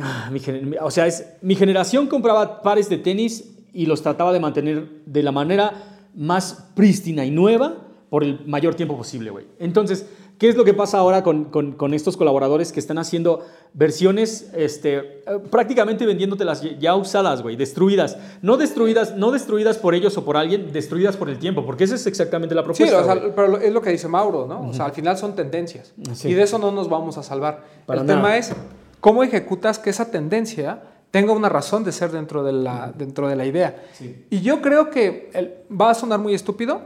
Ah, 0.00 0.28
mi 0.32 0.40
o 0.80 0.90
sea, 0.90 1.06
es, 1.06 1.36
mi 1.40 1.54
generación 1.54 2.08
compraba 2.08 2.62
pares 2.62 2.88
de 2.88 2.98
tenis 2.98 3.54
y 3.72 3.86
los 3.86 4.02
trataba 4.02 4.32
de 4.32 4.40
mantener 4.40 5.02
de 5.06 5.22
la 5.22 5.30
manera 5.30 6.00
más 6.14 6.70
prístina 6.74 7.24
y 7.24 7.30
nueva 7.30 7.76
por 8.10 8.24
el 8.24 8.44
mayor 8.46 8.74
tiempo 8.74 8.96
posible, 8.96 9.30
güey. 9.30 9.46
Entonces, 9.58 10.06
¿qué 10.38 10.48
es 10.48 10.56
lo 10.56 10.64
que 10.64 10.74
pasa 10.74 10.98
ahora 10.98 11.22
con, 11.22 11.44
con- 11.46 11.72
con 11.72 11.94
estos 11.94 12.16
colaboradores 12.16 12.72
que 12.72 12.80
están 12.80 12.98
haciendo 12.98 13.44
versiones 13.72 14.50
este, 14.54 14.96
eh, 14.96 15.22
prácticamente 15.50 16.06
vendiéndotelas 16.06 16.62
ya- 16.78 16.94
usadas, 16.94 17.42
güey, 17.42 17.56
destruidas? 17.56 18.16
No 18.42 18.56
destruidas, 18.56 19.16
no 19.16 19.30
destruidas 19.30 19.78
por 19.78 19.94
ellos 19.94 20.16
o 20.16 20.24
por 20.24 20.36
alguien, 20.36 20.72
destruidas 20.72 21.16
por 21.16 21.28
el 21.28 21.38
tiempo, 21.38 21.64
porque 21.66 21.84
esa 21.84 21.94
es 21.96 22.06
exactamente 22.06 22.54
la 22.54 22.62
Sí, 22.62 22.64
propuesta. 22.84 22.98
o 23.00 23.04
sea, 23.04 23.34
pero 23.34 23.58
es 23.58 23.72
lo 23.72 23.80
que 23.82 23.90
dice 23.90 24.08
Mauro, 24.08 24.46
¿no? 24.46 24.68
O 24.68 24.72
sea, 24.72 24.86
al 24.86 24.92
final 24.92 25.16
son 25.18 25.34
tendencias. 25.34 25.92
Sí. 26.14 26.28
Y 26.28 26.34
de 26.34 26.42
eso 26.42 26.58
no 26.58 26.70
nos 26.70 26.88
vamos 26.88 27.18
a 27.18 27.22
salvar. 27.22 27.62
Para 27.86 28.00
el 28.00 28.06
nada. 28.06 28.18
tema 28.20 28.36
es 28.36 28.52
cómo 29.00 29.22
ejecutas 29.22 29.78
que 29.78 29.90
esa 29.90 30.10
tendencia 30.10 30.82
tenga 31.10 31.32
una 31.32 31.48
razón 31.48 31.84
de 31.84 31.92
ser 31.92 32.10
dentro 32.10 32.42
de 32.42 32.52
la, 32.52 32.92
dentro 32.96 33.28
de 33.28 33.36
la 33.36 33.46
idea. 33.46 33.84
Sí. 33.92 34.24
Y 34.30 34.40
yo 34.40 34.60
creo 34.60 34.90
que 34.90 35.30
el- 35.34 35.54
va 35.70 35.90
a 35.90 35.94
sonar 35.94 36.18
muy 36.18 36.34
estúpido, 36.34 36.80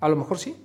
a 0.00 0.08
lo 0.08 0.16
mejor 0.16 0.38
sí. 0.38 0.56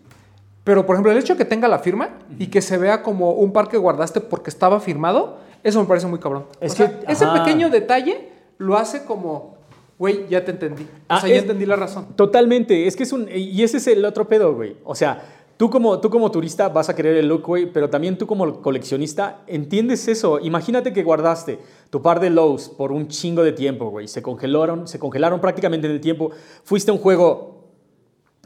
Pero, 0.63 0.85
por 0.85 0.95
ejemplo, 0.95 1.11
el 1.11 1.17
hecho 1.17 1.33
de 1.33 1.37
que 1.39 1.45
tenga 1.45 1.67
la 1.67 1.79
firma 1.79 2.19
y 2.37 2.47
que 2.47 2.61
se 2.61 2.77
vea 2.77 3.01
como 3.01 3.31
un 3.31 3.51
par 3.51 3.67
que 3.67 3.77
guardaste 3.77 4.21
porque 4.21 4.49
estaba 4.51 4.79
firmado, 4.79 5.37
eso 5.63 5.79
me 5.81 5.87
parece 5.87 6.07
muy 6.07 6.19
cabrón. 6.19 6.45
Es 6.59 6.73
O 6.73 6.75
sea, 6.75 6.99
que- 6.99 7.11
ese 7.11 7.25
pequeño 7.27 7.69
detalle 7.69 8.29
lo 8.59 8.77
hace 8.77 9.03
como, 9.05 9.55
güey, 9.97 10.27
ya 10.29 10.45
te 10.45 10.51
entendí. 10.51 10.83
O 10.83 10.87
Ah, 11.07 11.19
sea, 11.21 11.29
ya 11.29 11.37
entendí 11.37 11.65
la 11.65 11.75
razón. 11.77 12.07
Totalmente, 12.15 12.85
es 12.85 12.95
que 12.95 13.03
es 13.03 13.11
un... 13.11 13.27
Y 13.33 13.63
ese 13.63 13.77
es 13.77 13.87
el 13.87 14.05
otro 14.05 14.27
pedo, 14.27 14.53
güey. 14.53 14.77
O 14.83 14.93
sea, 14.93 15.21
tú 15.57 15.71
como, 15.71 15.99
tú 15.99 16.11
como 16.11 16.29
turista 16.29 16.69
vas 16.69 16.89
a 16.89 16.95
querer 16.95 17.17
el 17.17 17.27
look, 17.27 17.41
güey, 17.47 17.65
pero 17.71 17.89
también 17.89 18.17
tú 18.19 18.27
como 18.27 18.61
coleccionista 18.61 19.41
entiendes 19.47 20.07
eso. 20.07 20.39
Imagínate 20.39 20.93
que 20.93 21.01
guardaste 21.03 21.57
tu 21.89 22.03
par 22.03 22.19
de 22.19 22.29
lows 22.29 22.69
por 22.69 22.91
un 22.91 23.07
chingo 23.07 23.41
de 23.43 23.51
tiempo, 23.51 23.89
güey. 23.89 24.07
Se 24.07 24.21
congelaron, 24.21 24.87
se 24.87 24.99
congelaron 24.99 25.41
prácticamente 25.41 25.87
en 25.87 25.93
el 25.93 26.01
tiempo. 26.01 26.29
Fuiste 26.63 26.91
a 26.91 26.93
un 26.93 26.99
juego 26.99 27.60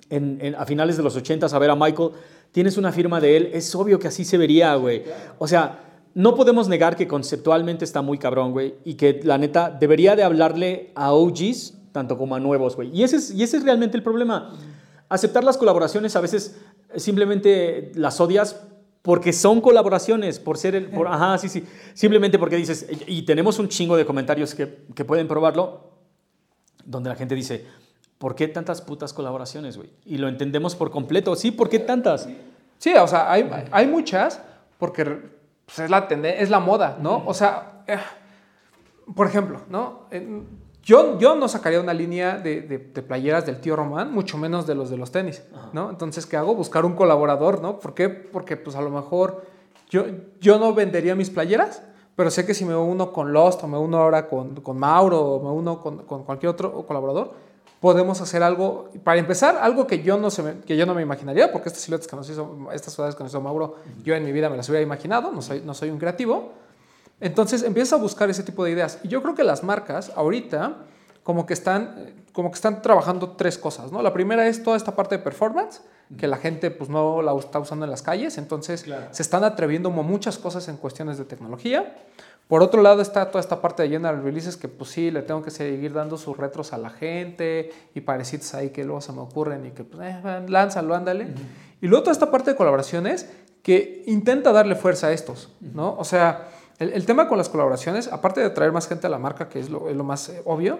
en- 0.10 0.56
a 0.58 0.66
finales 0.66 0.98
de 0.98 1.04
los 1.04 1.16
80 1.16 1.46
a 1.48 1.60
ver 1.60 1.70
a 1.70 1.76
Michael. 1.76 2.12
Tienes 2.52 2.78
una 2.78 2.92
firma 2.92 3.20
de 3.20 3.38
él. 3.38 3.50
Es 3.54 3.74
obvio 3.76 4.00
que 4.00 4.08
así 4.08 4.24
se 4.26 4.38
vería, 4.38 4.76
güey. 4.76 5.04
O 5.40 5.48
sea... 5.48 5.82
No 6.18 6.34
podemos 6.34 6.70
negar 6.70 6.96
que 6.96 7.10
conceptualmente 7.10 7.84
está 7.84 8.02
muy 8.02 8.18
cabrón, 8.18 8.54
güey, 8.54 8.76
y 8.86 8.94
que 8.94 9.20
la 9.24 9.38
neta 9.38 9.70
debería 9.70 10.16
de 10.16 10.24
hablarle 10.24 10.94
a 10.96 11.12
OGs 11.12 11.74
tanto 11.92 12.18
como 12.18 12.36
a 12.36 12.40
nuevos, 12.40 12.78
güey. 12.78 12.90
Y 12.98 13.04
ese 13.04 13.18
es, 13.18 13.32
y 13.32 13.44
ese 13.44 13.58
es 13.58 13.64
realmente 13.66 13.98
el 13.98 14.04
problema. 14.04 14.54
Aceptar 15.10 15.44
las 15.44 15.58
colaboraciones 15.58 16.16
a 16.16 16.22
veces 16.22 16.56
simplemente 16.96 17.92
las 17.96 18.22
odias 18.22 18.62
porque 19.02 19.34
son 19.34 19.60
colaboraciones, 19.60 20.40
por 20.40 20.58
ser 20.58 20.76
el... 20.76 20.86
por- 20.86 21.10
ajá, 21.10 21.38
sí, 21.38 21.50
sí. 21.50 21.66
Simplemente 21.94 22.40
porque 22.40 22.56
dices, 22.56 22.88
y 23.08 23.24
tenemos 23.24 23.60
un 23.60 23.68
chingo 23.68 23.98
de 23.98 24.06
comentarios 24.06 24.56
que, 24.56 24.86
que 24.96 25.04
pueden 25.04 25.28
probarlo, 25.28 25.92
donde 26.86 27.10
la 27.10 27.16
gente 27.18 27.36
dice, 27.36 27.66
¿por 28.18 28.36
qué 28.36 28.48
tantas 28.48 28.82
putas 28.82 29.14
colaboraciones, 29.14 29.78
güey? 29.78 29.90
Y 30.06 30.18
lo 30.18 30.28
entendemos 30.28 30.76
por 30.76 30.92
completo. 30.92 31.36
Sí, 31.36 31.52
¿por 31.52 31.70
qué 31.70 31.80
tantas? 31.80 32.28
Sí, 32.78 32.94
o 32.94 33.08
sea, 33.08 33.32
hay, 33.32 33.50
hay 33.72 33.88
muchas 33.88 34.42
porque 34.78 35.06
pues, 35.66 35.80
es, 35.80 35.90
la 35.90 36.00
es 36.00 36.50
la 36.50 36.60
moda, 36.60 36.98
¿no? 37.02 37.24
O 37.26 37.34
sea, 37.34 37.84
eh, 37.88 37.98
por 39.16 39.28
ejemplo, 39.28 39.62
¿no? 39.70 40.02
Yo, 40.84 41.18
yo 41.18 41.36
no 41.36 41.48
sacaría 41.48 41.80
una 41.82 41.94
línea 41.94 42.38
de, 42.38 42.62
de- 42.62 42.78
de 42.78 43.02
playeras 43.02 43.46
del 43.46 43.60
tío 43.60 43.76
Román, 43.76 44.14
mucho 44.14 44.38
menos 44.38 44.68
de 44.68 44.76
los 44.76 44.90
de 44.92 44.98
los 44.98 45.12
tenis, 45.12 45.44
¿no? 45.74 45.90
Entonces, 45.90 46.26
¿qué 46.28 46.38
hago? 46.38 46.54
Buscar 46.54 46.86
un 46.86 46.94
colaborador, 46.94 47.60
¿no? 47.62 47.80
¿Por 47.80 47.94
qué? 47.96 48.10
Porque 48.10 48.56
pues 48.56 48.76
a 48.76 48.82
lo 48.82 48.92
mejor 48.92 49.46
yo, 49.90 50.06
yo 50.40 50.60
no 50.60 50.74
vendería 50.76 51.16
mis 51.16 51.32
playeras, 51.32 51.82
pero 52.16 52.30
sé 52.30 52.46
que 52.46 52.54
si 52.54 52.66
me 52.66 52.76
uno 52.76 53.12
con 53.12 53.34
Lost 53.34 53.64
o 53.64 53.68
me 53.68 53.78
uno 53.80 53.98
ahora 53.98 54.28
con, 54.28 54.56
con 54.62 54.78
Mauro 54.78 55.20
o 55.22 55.44
me 55.44 55.50
uno 55.50 55.82
con, 55.82 56.00
con 56.06 56.24
cualquier 56.24 56.52
otro 56.52 56.86
colaborador, 56.86 57.34
podemos 57.86 58.20
hacer 58.20 58.42
algo, 58.42 58.90
para 59.04 59.20
empezar, 59.20 59.60
algo 59.62 59.86
que 59.86 60.02
yo 60.02 60.18
no, 60.18 60.32
se 60.32 60.42
me, 60.42 60.62
que 60.62 60.76
yo 60.76 60.88
no 60.88 60.96
me 60.96 61.04
imaginaría, 61.04 61.52
porque 61.52 61.70
estas 61.70 61.84
siluetas 61.84 62.08
que 62.08 62.16
nos 62.16 62.28
hizo, 62.28 62.68
estas 62.74 62.96
ciudades 62.96 63.14
que 63.14 63.22
nos 63.22 63.32
hizo 63.32 63.42
Mauro, 63.42 63.76
yo 64.04 64.16
en 64.16 64.26
mi 64.26 64.32
vida 64.32 64.50
me 64.50 64.58
las 64.58 64.68
hubiera 64.70 64.82
imaginado, 64.82 65.32
no 65.32 65.40
soy, 65.44 65.62
no 65.62 65.76
soy 65.76 65.92
un 65.92 66.00
creativo. 66.00 66.54
Entonces 67.20 67.62
empiezas 67.62 67.94
a 67.94 68.02
buscar 68.02 68.28
ese 68.28 68.42
tipo 68.42 68.64
de 68.66 68.72
ideas. 68.72 68.98
Y 69.04 69.10
yo 69.10 69.22
creo 69.22 69.36
que 69.36 69.44
las 69.44 69.64
marcas 69.64 70.12
ahorita 70.16 70.78
como 71.22 71.46
que 71.46 71.54
están, 71.54 72.16
como 72.34 72.50
que 72.50 72.56
están 72.56 72.82
trabajando 72.82 73.34
tres 73.34 73.60
cosas, 73.60 73.92
¿no? 73.92 74.02
La 74.02 74.14
primera 74.14 74.48
es 74.48 74.64
toda 74.64 74.78
esta 74.78 74.96
parte 74.96 75.18
de 75.18 75.24
performance, 75.24 75.82
que 76.18 76.28
la 76.28 76.38
gente 76.38 76.72
pues 76.72 76.90
no 76.90 77.22
la 77.22 77.36
está 77.36 77.60
usando 77.60 77.86
en 77.86 77.92
las 77.92 78.02
calles, 78.02 78.40
entonces 78.40 78.82
Claro. 78.82 79.10
se 79.12 79.22
están 79.22 79.44
atreviendo 79.44 79.92
muchas 79.92 80.40
cosas 80.40 80.68
en 80.70 80.78
cuestiones 80.78 81.20
de 81.20 81.26
tecnología. 81.26 81.96
Por 82.48 82.62
otro 82.62 82.82
lado 82.82 83.02
está 83.02 83.32
toda 83.32 83.40
esta 83.40 83.60
parte 83.62 83.84
de 83.84 83.90
general 83.90 84.22
releases 84.22 84.56
que 84.56 84.68
pues 84.68 84.92
sí, 84.92 85.10
le 85.10 85.24
tengo 85.24 85.42
que 85.42 85.50
seguir 85.50 85.94
dando 85.94 86.18
sus 86.18 86.38
retros 86.38 86.74
a 86.74 86.78
la 86.78 86.92
gente 86.92 87.72
y 87.96 88.02
parecitos 88.02 88.54
ahí 88.54 88.70
que 88.70 88.84
luego 88.84 89.02
se 89.02 89.12
me 89.14 89.22
ocurren 89.22 89.66
y 89.66 89.72
que 89.72 89.84
pues 89.84 90.16
eh, 90.24 90.46
lánzalo, 90.48 90.94
ándale. 90.94 91.34
Y 91.82 91.88
luego 91.88 92.04
toda 92.04 92.14
esta 92.14 92.30
parte 92.30 92.52
de 92.52 92.58
colaboraciones 92.58 93.30
que 93.64 94.04
intenta 94.06 94.52
darle 94.52 94.76
fuerza 94.76 95.08
a 95.08 95.12
estos, 95.12 95.52
¿no? 95.60 95.96
O 95.98 96.04
sea, 96.04 96.50
el, 96.78 96.94
el 96.94 97.06
tema 97.08 97.28
con 97.28 97.40
las 97.40 97.50
colaboraciones, 97.50 98.12
aparte 98.12 98.42
de 98.42 98.48
atraer 98.48 98.72
más 98.72 98.88
gente 98.88 99.08
a 99.08 99.10
la 99.10 99.18
marca, 99.18 99.50
que 99.50 99.60
es 99.60 99.72
lo, 99.72 99.90
es 99.90 99.96
lo 99.96 100.04
más 100.04 100.30
eh, 100.30 100.42
obvio, 100.46 100.78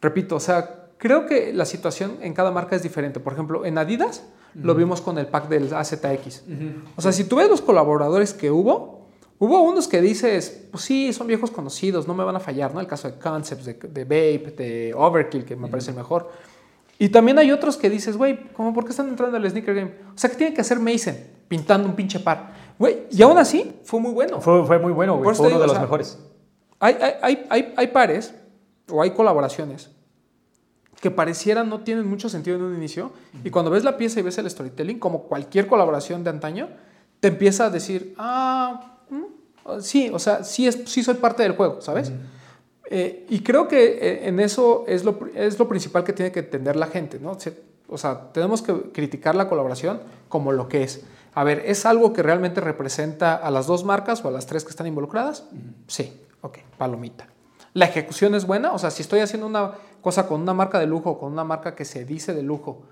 repito, 0.00 0.34
o 0.34 0.40
sea, 0.40 0.84
creo 0.98 1.26
que 1.26 1.52
la 1.52 1.64
situación 1.64 2.18
en 2.22 2.34
cada 2.34 2.50
marca 2.50 2.74
es 2.74 2.82
diferente. 2.82 3.20
Por 3.20 3.34
ejemplo, 3.34 3.64
en 3.64 3.78
Adidas 3.78 4.24
lo 4.54 4.74
vimos 4.74 5.00
con 5.00 5.18
el 5.18 5.26
pack 5.26 5.48
del 5.48 5.74
AZX. 5.74 6.44
O 6.96 7.02
sea, 7.02 7.12
si 7.12 7.24
tú 7.24 7.36
ves 7.36 7.48
los 7.48 7.60
colaboradores 7.60 8.34
que 8.34 8.50
hubo, 8.50 8.93
hubo 9.44 9.62
unos 9.62 9.88
que 9.88 10.00
dices, 10.00 10.66
pues 10.70 10.84
sí, 10.84 11.12
son 11.12 11.26
viejos 11.26 11.50
conocidos, 11.50 12.06
no 12.06 12.14
me 12.14 12.24
van 12.24 12.36
a 12.36 12.40
fallar, 12.40 12.74
¿no? 12.74 12.80
El 12.80 12.86
caso 12.86 13.10
de 13.10 13.18
Concepts, 13.18 13.64
de, 13.64 13.74
de 13.74 14.04
Vape, 14.04 14.54
de 14.56 14.94
Overkill, 14.94 15.44
que 15.44 15.56
me 15.56 15.68
parece 15.68 15.90
el 15.90 15.96
mejor. 15.96 16.30
Y 16.98 17.08
también 17.08 17.38
hay 17.38 17.50
otros 17.50 17.76
que 17.76 17.90
dices, 17.90 18.16
güey, 18.16 18.52
¿cómo 18.52 18.72
por 18.72 18.84
qué 18.84 18.90
están 18.90 19.08
entrando 19.08 19.36
al 19.36 19.50
sneaker 19.50 19.74
game? 19.74 19.94
O 20.14 20.18
sea, 20.18 20.30
que 20.30 20.36
tiene 20.36 20.54
que 20.54 20.60
hacer 20.60 20.78
Mason 20.78 21.16
pintando 21.48 21.88
un 21.88 21.94
pinche 21.94 22.20
par. 22.20 22.52
Güey, 22.78 23.04
y 23.10 23.22
aún 23.22 23.38
así 23.38 23.72
fue 23.84 24.00
muy 24.00 24.12
bueno. 24.12 24.40
Fue, 24.40 24.64
fue 24.64 24.78
muy 24.78 24.92
bueno, 24.92 25.16
güey. 25.16 25.34
Fue 25.34 25.46
uno 25.46 25.58
de 25.58 25.64
digo, 25.64 25.66
los 25.66 25.72
o 25.72 25.74
sea, 25.74 25.82
mejores. 25.82 26.18
Hay, 26.80 26.96
hay, 27.00 27.12
hay, 27.22 27.46
hay, 27.50 27.74
hay 27.76 27.86
pares 27.88 28.34
o 28.90 29.02
hay 29.02 29.10
colaboraciones 29.10 29.90
que 31.00 31.10
parecieran 31.10 31.68
no 31.68 31.80
tienen 31.80 32.08
mucho 32.08 32.30
sentido 32.30 32.56
en 32.56 32.62
un 32.62 32.74
inicio 32.74 33.12
y 33.42 33.50
cuando 33.50 33.70
ves 33.70 33.84
la 33.84 33.98
pieza 33.98 34.20
y 34.20 34.22
ves 34.22 34.38
el 34.38 34.48
storytelling, 34.48 34.98
como 34.98 35.24
cualquier 35.24 35.66
colaboración 35.66 36.24
de 36.24 36.30
antaño, 36.30 36.70
te 37.20 37.28
empieza 37.28 37.66
a 37.66 37.70
decir, 37.70 38.14
ah, 38.16 38.93
mm, 39.10 39.80
sí, 39.80 40.10
o 40.12 40.18
sea, 40.18 40.44
sí, 40.44 40.66
es, 40.66 40.78
sí 40.86 41.02
soy 41.02 41.14
parte 41.14 41.42
del 41.42 41.52
juego, 41.56 41.80
¿sabes? 41.80 42.12
Eh, 42.90 43.26
y 43.30 43.40
creo 43.40 43.66
que 43.66 43.84
eh, 44.00 44.28
en 44.28 44.40
eso 44.40 44.84
es 44.86 45.04
lo, 45.04 45.18
es 45.34 45.58
lo 45.58 45.68
principal 45.68 46.04
que 46.04 46.12
tiene 46.12 46.32
que 46.32 46.40
entender 46.40 46.76
la 46.76 46.86
gente, 46.86 47.18
¿no? 47.18 47.38
Se- 47.40 47.62
o 47.88 47.98
sea, 47.98 48.32
tenemos 48.32 48.62
que 48.62 48.74
criticar 48.92 49.34
la 49.34 49.48
colaboración 49.48 50.00
como 50.28 50.52
lo 50.52 50.68
que 50.68 50.82
es. 50.82 51.02
A 51.34 51.44
ver, 51.44 51.62
¿es 51.66 51.84
algo 51.86 52.12
que 52.12 52.22
realmente 52.22 52.60
representa 52.60 53.34
a 53.34 53.50
las 53.50 53.66
dos 53.66 53.84
marcas 53.84 54.24
o 54.24 54.28
a 54.28 54.30
las 54.30 54.46
tres 54.46 54.64
que 54.64 54.70
están 54.70 54.86
involucradas? 54.86 55.44
Sí, 55.86 56.12
ok, 56.42 56.58
palomita. 56.78 57.26
¿La 57.72 57.86
ejecución 57.86 58.34
es 58.34 58.46
buena? 58.46 58.72
O 58.72 58.78
sea, 58.78 58.90
si 58.90 59.02
estoy 59.02 59.20
haciendo 59.20 59.46
una 59.46 59.72
cosa 60.00 60.26
con 60.28 60.40
una 60.42 60.54
marca 60.54 60.78
de 60.78 60.86
lujo 60.86 61.18
con 61.18 61.32
una 61.32 61.44
marca 61.44 61.74
que 61.74 61.84
se 61.84 62.04
dice 62.04 62.32
de 62.34 62.42
lujo, 62.42 62.82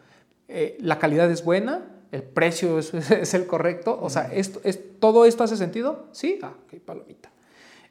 eh, 0.49 0.77
¿la 0.81 0.99
calidad 0.99 1.31
es 1.31 1.45
buena? 1.45 1.83
¿El 2.13 2.23
precio 2.23 2.79
es, 2.79 2.95
es 3.11 3.35
el 3.35 3.47
correcto? 3.47 3.99
O 4.01 4.11
sea, 4.11 4.33
esto, 4.33 4.61
es, 4.63 5.01
¿todo 5.01 5.25
esto 5.25 5.43
hace 5.43 5.57
sentido? 5.57 6.07
Sí, 6.13 6.39
ah, 6.43 6.53
ok, 6.67 6.81
palomita. 6.85 7.31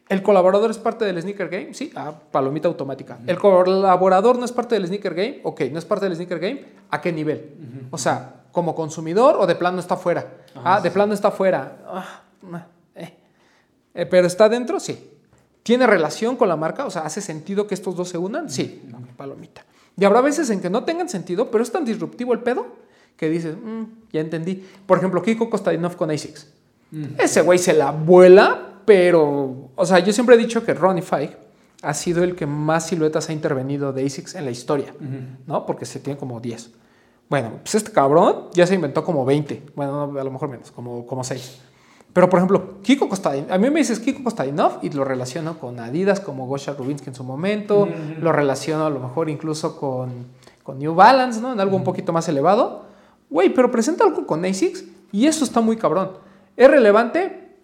¿El 0.07 0.21
colaborador 0.21 0.69
es 0.69 0.77
parte 0.77 1.05
del 1.05 1.21
sneaker 1.21 1.49
game? 1.49 1.73
Sí, 1.73 1.91
ah, 1.95 2.13
palomita 2.31 2.67
automática. 2.67 3.17
¿El 3.25 3.39
colaborador 3.39 4.37
no 4.37 4.45
es 4.45 4.51
parte 4.51 4.75
del 4.75 4.85
sneaker 4.85 5.15
game? 5.15 5.39
Ok, 5.43 5.61
no 5.71 5.79
es 5.79 5.85
parte 5.85 6.05
del 6.05 6.15
sneaker 6.15 6.37
game. 6.37 6.65
¿A 6.89 7.01
qué 7.01 7.11
nivel? 7.11 7.87
O 7.91 7.97
sea, 7.97 8.43
¿como 8.51 8.75
consumidor 8.75 9.37
o 9.39 9.47
de 9.47 9.55
plano 9.55 9.79
está 9.79 9.95
fuera? 9.95 10.27
Ah, 10.53 10.81
de 10.81 10.91
plano 10.91 11.13
está 11.13 11.31
fuera. 11.31 11.77
Ah, 11.87 12.23
ah, 12.51 12.67
eh. 12.93 13.13
Eh, 13.93 14.05
¿Pero 14.05 14.27
está 14.27 14.49
dentro? 14.49 14.81
Sí. 14.81 15.11
¿Tiene 15.63 15.87
relación 15.87 16.35
con 16.35 16.49
la 16.49 16.57
marca? 16.57 16.85
O 16.85 16.91
sea, 16.91 17.03
¿hace 17.03 17.21
sentido 17.21 17.65
que 17.65 17.73
estos 17.73 17.95
dos 17.95 18.09
se 18.09 18.17
unan? 18.17 18.49
Sí, 18.49 18.83
palomita. 19.15 19.65
Y 19.97 20.03
habrá 20.03 20.19
veces 20.19 20.49
en 20.49 20.61
que 20.61 20.69
no 20.69 20.83
tengan 20.83 21.07
sentido, 21.07 21.49
pero 21.49 21.63
es 21.63 21.71
tan 21.71 21.85
disruptivo 21.85 22.33
el 22.33 22.39
pedo 22.39 22.67
que 23.17 23.29
dices, 23.29 23.55
"Mm, 23.55 23.83
ya 24.11 24.21
entendí. 24.21 24.65
Por 24.85 24.97
ejemplo, 24.97 25.21
Kiko 25.21 25.49
Kostadinov 25.49 25.95
con 25.95 26.11
ASICS. 26.11 26.47
Ese 27.17 27.41
güey 27.41 27.57
se 27.57 27.73
la 27.73 27.91
vuela, 27.91 28.81
pero, 28.85 29.69
o 29.75 29.85
sea, 29.85 29.99
yo 29.99 30.11
siempre 30.11 30.35
he 30.35 30.37
dicho 30.37 30.65
que 30.65 30.73
Ronnie 30.73 31.01
Fike 31.01 31.37
ha 31.83 31.93
sido 31.93 32.23
el 32.23 32.35
que 32.35 32.45
más 32.45 32.87
siluetas 32.87 33.29
ha 33.29 33.33
intervenido 33.33 33.93
de 33.93 34.05
ASICS 34.05 34.35
en 34.35 34.45
la 34.45 34.51
historia, 34.51 34.93
¿no? 35.47 35.65
Porque 35.65 35.85
se 35.85 35.99
tiene 35.99 36.19
como 36.19 36.39
10. 36.41 36.71
Bueno, 37.29 37.51
pues 37.63 37.75
este 37.75 37.91
cabrón 37.91 38.47
ya 38.53 38.67
se 38.67 38.75
inventó 38.75 39.05
como 39.05 39.23
20. 39.23 39.63
Bueno, 39.73 40.07
no, 40.07 40.19
a 40.19 40.23
lo 40.23 40.31
mejor 40.31 40.49
menos, 40.49 40.69
como, 40.71 41.05
como 41.05 41.23
6. 41.23 41.59
Pero, 42.11 42.29
por 42.29 42.39
ejemplo, 42.39 42.81
Kiko 42.81 43.07
Kostadinov, 43.07 43.53
a 43.53 43.57
mí 43.57 43.69
me 43.69 43.79
dices 43.79 43.99
Kiko 43.99 44.21
Kostadinov 44.25 44.79
y 44.81 44.89
lo 44.89 45.05
relaciono 45.05 45.57
con 45.57 45.79
Adidas, 45.79 46.19
como 46.19 46.45
Gosha 46.45 46.73
Rubinsky 46.73 47.07
en 47.07 47.15
su 47.15 47.23
momento, 47.23 47.87
lo 48.19 48.33
relaciono 48.33 48.85
a 48.85 48.89
lo 48.89 48.99
mejor 48.99 49.29
incluso 49.29 49.79
con, 49.79 50.09
con 50.61 50.77
New 50.77 50.93
Balance, 50.93 51.39
¿no? 51.39 51.53
En 51.53 51.59
algo 51.61 51.77
un 51.77 51.85
poquito 51.85 52.11
más 52.11 52.27
elevado. 52.27 52.90
Güey, 53.31 53.53
pero 53.53 53.71
presenta 53.71 54.03
algo 54.03 54.27
con 54.27 54.43
ASICS 54.43 54.83
y 55.13 55.25
eso 55.25 55.45
está 55.45 55.61
muy 55.61 55.77
cabrón. 55.77 56.11
¿Es 56.57 56.69
relevante? 56.69 57.55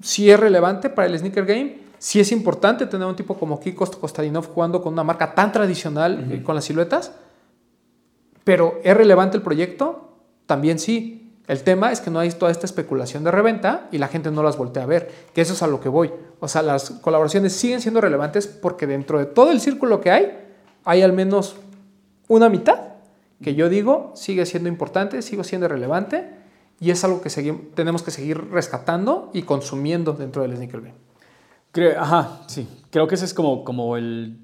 Sí 0.00 0.30
es 0.30 0.40
relevante 0.40 0.88
para 0.88 1.06
el 1.06 1.18
sneaker 1.18 1.44
game. 1.44 1.78
Sí 1.98 2.18
es 2.18 2.32
importante 2.32 2.86
tener 2.86 3.06
un 3.06 3.14
tipo 3.14 3.36
como 3.36 3.60
Kiko 3.60 3.86
Kostadinov 3.86 4.48
jugando 4.52 4.82
con 4.82 4.94
una 4.94 5.04
marca 5.04 5.34
tan 5.34 5.52
tradicional 5.52 6.32
eh, 6.32 6.42
con 6.42 6.54
las 6.54 6.64
siluetas. 6.64 7.12
Pero 8.42 8.80
¿es 8.82 8.96
relevante 8.96 9.36
el 9.36 9.42
proyecto? 9.42 10.16
También 10.46 10.78
sí. 10.78 11.18
El 11.46 11.62
tema 11.62 11.92
es 11.92 12.00
que 12.00 12.10
no 12.10 12.18
hay 12.18 12.30
toda 12.30 12.50
esta 12.50 12.64
especulación 12.64 13.22
de 13.22 13.30
reventa 13.30 13.88
y 13.92 13.98
la 13.98 14.08
gente 14.08 14.30
no 14.30 14.42
las 14.42 14.56
voltea 14.56 14.84
a 14.84 14.86
ver, 14.86 15.12
que 15.34 15.42
eso 15.42 15.52
es 15.52 15.62
a 15.62 15.66
lo 15.66 15.80
que 15.80 15.90
voy. 15.90 16.10
O 16.40 16.48
sea, 16.48 16.62
las 16.62 16.90
colaboraciones 16.90 17.52
siguen 17.52 17.82
siendo 17.82 18.00
relevantes 18.00 18.46
porque 18.46 18.86
dentro 18.86 19.18
de 19.18 19.26
todo 19.26 19.50
el 19.50 19.60
círculo 19.60 20.00
que 20.00 20.10
hay, 20.10 20.38
hay 20.84 21.02
al 21.02 21.12
menos 21.12 21.56
una 22.28 22.48
mitad 22.48 22.91
que 23.42 23.54
yo 23.54 23.68
digo 23.68 24.12
sigue 24.14 24.46
siendo 24.46 24.68
importante, 24.68 25.20
sigue 25.20 25.44
siendo 25.44 25.68
relevante 25.68 26.30
y 26.80 26.90
es 26.90 27.04
algo 27.04 27.20
que 27.20 27.30
tenemos 27.74 28.02
que 28.02 28.10
seguir 28.10 28.50
rescatando 28.50 29.30
y 29.32 29.42
consumiendo 29.42 30.14
dentro 30.14 30.42
del 30.42 30.56
sneaker 30.56 30.80
game. 30.80 30.94
Creo, 31.70 32.00
ajá, 32.00 32.40
sí. 32.48 32.68
Creo 32.90 33.06
que 33.06 33.14
ese 33.14 33.24
es 33.24 33.34
como, 33.34 33.64
como 33.64 33.96
el... 33.96 34.38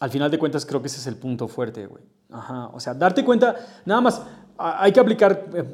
Al 0.00 0.10
final 0.10 0.30
de 0.30 0.38
cuentas, 0.38 0.66
creo 0.66 0.82
que 0.82 0.88
ese 0.88 0.98
es 0.98 1.06
el 1.06 1.16
punto 1.16 1.48
fuerte, 1.48 1.86
güey. 1.86 2.02
Ajá, 2.30 2.68
o 2.72 2.80
sea, 2.80 2.92
darte 2.92 3.24
cuenta, 3.24 3.54
nada 3.84 4.00
más, 4.00 4.20
hay 4.58 4.92
que 4.92 5.00
aplicar 5.00 5.46
eh, 5.54 5.64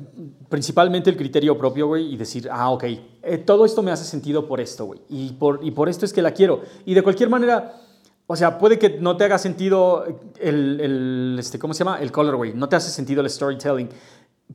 principalmente 0.48 1.08
el 1.08 1.16
criterio 1.16 1.56
propio, 1.56 1.86
güey, 1.86 2.12
y 2.12 2.16
decir, 2.16 2.48
ah, 2.52 2.70
ok, 2.70 2.84
eh, 2.84 3.38
todo 3.38 3.64
esto 3.64 3.82
me 3.82 3.90
hace 3.90 4.04
sentido 4.04 4.46
por 4.46 4.60
esto, 4.60 4.84
güey, 4.84 5.00
y 5.08 5.32
por, 5.32 5.60
y 5.62 5.70
por 5.70 5.88
esto 5.88 6.04
es 6.04 6.12
que 6.12 6.22
la 6.22 6.32
quiero. 6.32 6.60
Y 6.84 6.94
de 6.94 7.02
cualquier 7.02 7.30
manera, 7.30 7.80
o 8.26 8.36
sea, 8.36 8.58
puede 8.58 8.78
que 8.78 8.98
no 8.98 9.16
te 9.16 9.24
haga 9.24 9.38
sentido 9.38 10.04
el, 10.40 10.80
el 10.80 11.36
este, 11.38 11.58
¿cómo 11.58 11.74
se 11.74 11.84
llama? 11.84 12.00
El 12.00 12.12
colorway, 12.12 12.54
no 12.54 12.68
te 12.68 12.76
hace 12.76 12.90
sentido 12.90 13.20
el 13.20 13.28
storytelling, 13.28 13.88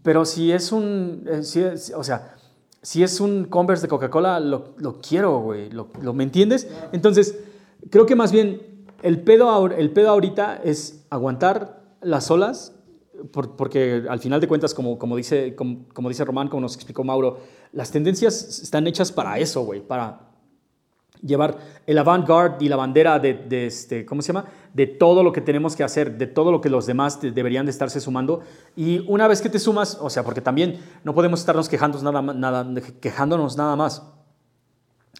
pero 0.01 0.25
si 0.25 0.51
es 0.51 0.71
un, 0.71 1.25
eh, 1.29 1.43
si 1.43 1.63
o 1.93 2.03
sea, 2.03 2.35
si 2.81 3.03
es 3.03 3.19
un 3.19 3.45
Converse 3.45 3.83
de 3.83 3.87
Coca-Cola, 3.89 4.39
lo, 4.39 4.73
lo, 4.77 5.01
quiero, 5.01 5.39
güey, 5.39 5.69
lo, 5.69 5.89
lo, 6.01 6.13
¿me 6.13 6.23
entiendes? 6.23 6.69
Entonces, 6.91 7.37
creo 7.89 8.05
que 8.05 8.15
más 8.15 8.31
bien 8.31 8.85
el 9.03 9.21
pedo, 9.21 9.67
el 9.67 9.91
pedo 9.91 10.09
ahorita 10.09 10.61
es 10.63 11.05
aguantar 11.09 11.81
las 12.01 12.31
olas, 12.31 12.73
porque 13.31 14.03
al 14.07 14.19
final 14.19 14.39
de 14.39 14.47
cuentas, 14.47 14.73
como, 14.73 14.97
como, 14.97 15.15
dice, 15.17 15.55
como, 15.55 15.87
como 15.93 16.09
dice 16.09 16.23
Román, 16.23 16.47
como 16.47 16.61
nos 16.61 16.75
explicó 16.75 17.03
Mauro, 17.03 17.39
las 17.73 17.91
tendencias 17.91 18.61
están 18.61 18.87
hechas 18.87 19.11
para 19.11 19.37
eso, 19.39 19.63
güey, 19.63 19.81
para 19.81 20.26
llevar 21.21 21.57
el 21.85 21.97
avant-garde 21.97 22.65
y 22.65 22.69
la 22.69 22.75
bandera 22.75 23.19
de, 23.19 23.65
este, 23.65 24.05
¿cómo 24.05 24.21
se 24.21 24.27
llama? 24.27 24.45
De 24.73 24.87
todo 24.87 25.23
lo 25.23 25.31
que 25.31 25.41
tenemos 25.41 25.75
que 25.75 25.83
hacer, 25.83 26.17
de 26.17 26.27
todo 26.27 26.51
lo 26.51 26.61
que 26.61 26.69
los 26.69 26.85
demás 26.85 27.19
deberían 27.21 27.65
de 27.65 27.71
estarse 27.71 27.99
sumando. 27.99 28.41
Y 28.75 29.05
una 29.07 29.27
vez 29.27 29.41
que 29.41 29.49
te 29.49 29.59
sumas, 29.59 29.97
o 30.01 30.09
sea, 30.09 30.23
porque 30.23 30.41
también 30.41 30.79
no 31.03 31.13
podemos 31.13 31.39
estarnos 31.39 31.69
quejándonos 31.69 32.03
nada, 32.03 32.21
nada, 32.33 32.81
quejándonos 32.99 33.57
nada 33.57 33.75
más. 33.75 34.03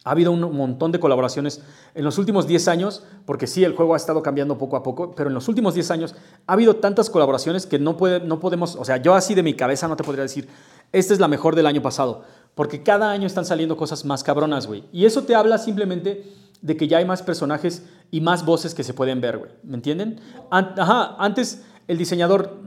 Ha 0.04 0.12
habido 0.12 0.32
un 0.32 0.56
montón 0.56 0.94
de 0.94 1.02
colaboraciones 1.02 1.62
en 1.94 2.06
los 2.06 2.18
últimos 2.18 2.48
10 2.48 2.70
años, 2.70 3.04
porque 3.26 3.46
sí, 3.46 3.66
el 3.66 3.76
juego 3.76 3.94
ha 3.94 3.98
estado 3.98 4.24
cambiando 4.24 4.58
poco 4.58 4.78
a 4.78 4.84
poco, 4.84 5.14
pero 5.14 5.28
en 5.28 5.34
los 5.34 5.50
últimos 5.50 5.74
10 5.74 5.92
años 5.92 6.16
ha 6.46 6.54
habido 6.54 6.78
tantas 6.78 7.10
colaboraciones 7.10 7.66
que 7.66 7.78
no, 7.78 7.98
puede, 7.98 8.22
no 8.22 8.40
podemos, 8.40 8.78
o 8.78 8.86
sea, 8.86 8.98
yo 8.98 9.16
así 9.16 9.36
de 9.36 9.44
mi 9.44 9.54
cabeza 9.54 9.88
no 9.90 9.98
te 9.98 10.06
podría 10.06 10.24
decir, 10.24 10.48
esta 10.94 11.14
es 11.14 11.20
la 11.20 11.28
mejor 11.28 11.56
del 11.56 11.66
año 11.66 11.82
pasado, 11.82 12.24
porque 12.58 12.82
cada 12.82 13.12
año 13.12 13.28
están 13.28 13.46
saliendo 13.46 13.78
cosas 13.78 14.04
más 14.04 14.24
cabronas, 14.24 14.66
güey. 14.66 14.84
Y 14.92 15.06
eso 15.06 15.22
te 15.22 15.36
habla 15.36 15.60
simplemente 15.60 16.34
de 16.60 16.76
que 16.76 16.88
ya 16.88 16.98
hay 16.98 17.06
más 17.06 17.22
personajes 17.22 17.84
y 18.10 18.20
más 18.20 18.44
voces 18.44 18.74
que 18.74 18.84
se 18.84 18.96
pueden 18.96 19.22
ver, 19.22 19.38
güey. 19.38 19.52
¿Me 19.62 19.76
entienden? 19.76 20.20
Ajá, 20.50 21.16
antes 21.20 21.64
el 21.88 22.00
diseñador 22.00 22.58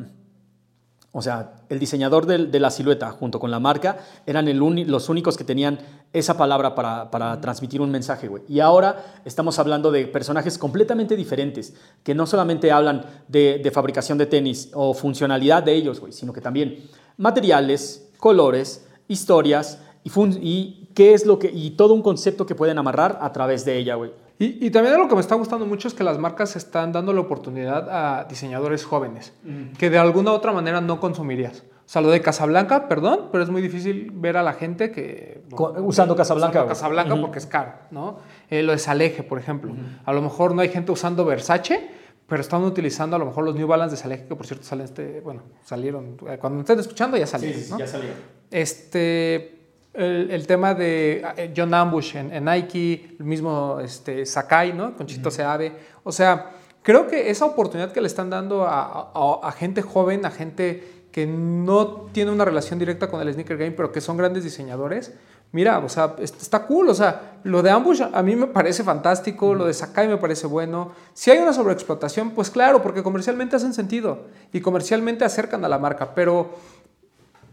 o 1.13 1.23
sea, 1.23 1.55
el 1.69 1.81
diseñador 1.81 2.25
de, 2.25 2.61
la 2.61 2.71
silueta 2.71 3.11
junto 3.11 3.41
con 3.41 3.51
la 3.51 3.59
marca 3.59 3.99
eran 4.27 4.47
los 4.89 5.09
únicos 5.09 5.37
que 5.37 5.43
tenían 5.43 5.81
esa 6.13 6.37
palabra 6.37 6.77
para, 6.77 7.41
transmitir 7.41 7.81
un 7.81 7.91
mensaje, 7.91 8.29
güey. 8.29 8.45
Y 8.49 8.61
ahora 8.61 9.21
estamos 9.25 9.59
hablando 9.59 9.91
de 9.91 10.07
personajes 10.07 10.57
completamente 10.57 11.17
diferentes, 11.17 11.75
que 12.05 12.15
no 12.15 12.29
solamente 12.29 12.71
hablan 12.71 13.07
de, 13.27 13.69
fabricación 13.75 14.19
de 14.19 14.27
tenis 14.27 14.71
o 14.73 14.95
funcionalidad 14.95 15.65
de 15.65 15.75
ellos, 15.75 15.99
güey, 15.99 16.13
sino 16.13 16.33
que 16.33 16.41
también 16.41 16.89
materiales, 17.17 18.09
colores, 18.17 18.87
historias 19.11 19.83
y, 20.05 20.11
y, 20.41 20.89
qué 20.95 21.13
es 21.13 21.27
lo 21.27 21.39
que, 21.39 21.51
y 21.53 21.73
todo 21.73 21.93
un 21.93 22.03
concepto 22.03 22.47
que 22.47 22.55
pueden 22.55 22.79
amarrar 22.79 23.19
a 23.21 23.33
través 23.33 23.65
de 23.65 23.77
ella, 23.77 23.97
güey. 23.97 24.13
Y, 24.43 24.71
también 24.71 24.97
lo 24.97 25.07
que 25.07 25.15
me 25.15 25.21
está 25.21 25.35
gustando 25.35 25.67
mucho 25.67 25.87
es 25.87 25.93
que 25.93 26.03
las 26.03 26.19
marcas 26.19 26.57
están 26.57 26.93
dando 26.93 27.13
la 27.13 27.21
oportunidad 27.21 27.91
a 27.91 28.25
diseñadores 28.25 28.87
jóvenes, 28.87 29.35
que 29.77 29.91
de 29.91 29.99
alguna 29.99 30.31
u 30.31 30.35
otra 30.35 30.51
manera 30.53 30.81
no 30.81 30.99
consumirías. 30.99 31.59
O 31.59 31.93
sea, 31.93 32.01
lo 32.01 32.09
de 32.09 32.23
Casablanca, 32.23 32.89
perdón, 32.89 33.29
pero 33.31 33.45
es 33.45 33.51
muy 33.51 33.61
difícil 33.61 34.13
ver 34.15 34.39
a 34.39 34.43
la 34.43 34.55
gente 34.55 34.93
que... 34.93 35.43
usando 35.51 36.17
Casablanca. 36.17 36.61
Usando 36.61 36.69
Casablanca 36.69 37.17
porque 37.21 37.39
es 37.39 37.45
caro, 37.45 37.73
¿no? 37.91 38.21
Eh, 38.49 38.63
lo 38.63 38.73
de 38.73 38.79
Saleje, 38.79 39.23
por 39.23 39.39
ejemplo. 39.39 39.75
A 40.07 40.13
lo 40.15 40.23
mejor 40.23 40.55
no 40.55 40.63
hay 40.63 40.71
gente 40.71 40.91
usando 40.91 41.27
Versace, 41.27 41.91
pero 42.31 42.41
están 42.41 42.63
utilizando 42.63 43.17
a 43.17 43.19
lo 43.19 43.27
mejor 43.27 43.45
los 43.45 43.57
New 43.57 43.67
Balance 43.67 43.97
de 43.97 44.01
Saleje, 44.01 44.27
que 44.27 44.37
por 44.37 44.47
cierto 44.47 44.65
salen 44.65 44.85
este... 44.85 45.21
Bueno, 45.21 45.43
salieron... 45.65 46.17
Eh, 46.29 46.39
cuando 46.41 46.55
me 46.57 46.61
estén 46.61 46.79
escuchando 46.79 47.17
ya 47.17 47.27
salieron, 47.27 47.61
sí, 47.61 47.75
ya 47.77 47.87
salieron. 47.89 48.17
Este 48.51 49.61
el, 49.93 50.47
tema 50.47 50.75
de 50.75 51.25
eh, 51.37 51.53
John 51.57 51.75
Ambush 51.75 52.17
en, 52.17 52.45
Nike, 52.45 53.17
el 53.19 53.25
mismo 53.25 53.81
este, 53.81 54.25
Sakai, 54.25 54.73
¿no? 54.73 54.97
Con 54.97 55.07
Chito 55.07 55.31
Seabe. 55.31 55.73
O 56.05 56.13
sea, 56.13 56.53
creo 56.83 57.09
que 57.09 57.31
esa 57.31 57.47
oportunidad 57.47 57.93
que 57.93 58.01
le 58.01 58.07
están 58.07 58.31
dando 58.31 58.65
a, 58.65 59.53
gente 59.59 59.83
joven, 59.83 60.25
a 60.25 60.31
gente 60.31 61.07
que 61.11 61.27
no 61.27 62.07
tiene 62.13 62.31
una 62.31 62.45
relación 62.45 62.79
directa 62.79 63.09
con 63.09 63.21
el 63.21 63.33
sneaker 63.33 63.57
game, 63.57 63.73
pero 63.73 63.91
que 63.91 64.01
son 64.01 64.17
grandes 64.17 64.45
diseñadores, 64.45 65.13
mira, 65.53 65.79
o 65.79 65.89
sea, 65.89 66.17
está 66.21 66.67
cool. 66.67 66.89
O 66.89 66.95
sea, 66.95 67.39
lo 67.45 67.63
de 67.63 67.71
Ambush 67.71 68.03
a 68.03 68.23
mí 68.23 68.37
me 68.37 68.47
parece 68.47 68.85
fantástico, 68.85 69.55
lo 69.55 69.67
de 69.67 69.75
Sakai 69.75 70.09
me 70.09 70.17
parece 70.17 70.47
bueno. 70.47 70.93
Si 71.15 71.31
hay 71.31 71.39
una 71.39 71.53
sobreexplotación, 71.53 72.31
pues 72.31 72.51
claro, 72.51 72.83
porque 72.83 73.03
comercialmente 73.03 73.57
hacen 73.57 73.75
sentido 73.75 74.27
y 74.53 74.61
comercialmente 74.61 75.25
acercan 75.25 75.65
a 75.65 75.69
la 75.69 75.79
marca, 75.79 76.15
pero 76.15 76.51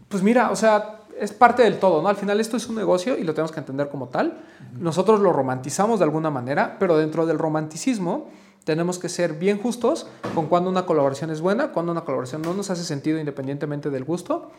pues 0.08 0.22
mira, 0.22 0.50
o 0.50 0.56
sea, 0.56 1.00
es 1.18 1.32
parte 1.32 1.62
del 1.62 1.78
todo, 1.78 2.00
¿no? 2.00 2.08
Al 2.08 2.16
final 2.16 2.40
esto 2.40 2.56
es 2.56 2.68
un 2.68 2.76
negocio 2.76 3.18
y 3.18 3.24
lo 3.24 3.34
tenemos 3.34 3.52
que 3.52 3.60
entender 3.60 3.88
como 3.88 4.08
tal. 4.08 4.38
Nosotros 4.78 5.20
lo 5.20 5.32
romantizamos 5.32 5.98
de 5.98 6.04
alguna 6.04 6.30
manera, 6.30 6.76
pero 6.78 6.96
dentro 6.96 7.26
del 7.26 7.38
romanticismo 7.38 8.28
tenemos 8.64 8.98
que 8.98 9.08
ser 9.08 9.34
bien 9.34 9.58
justos 9.60 10.06
con 10.34 10.46
cuando 10.46 10.70
una 10.70 10.86
colaboración 10.86 11.30
es 11.30 11.40
buena, 11.40 11.72
cuando 11.72 11.92
una 11.92 12.02
colaboración 12.02 12.42
no 12.42 12.54
nos 12.54 12.70
hace 12.70 12.84
sentido 12.84 13.18
independientemente 13.18 13.90
del 13.90 14.04
gusto 14.04 14.50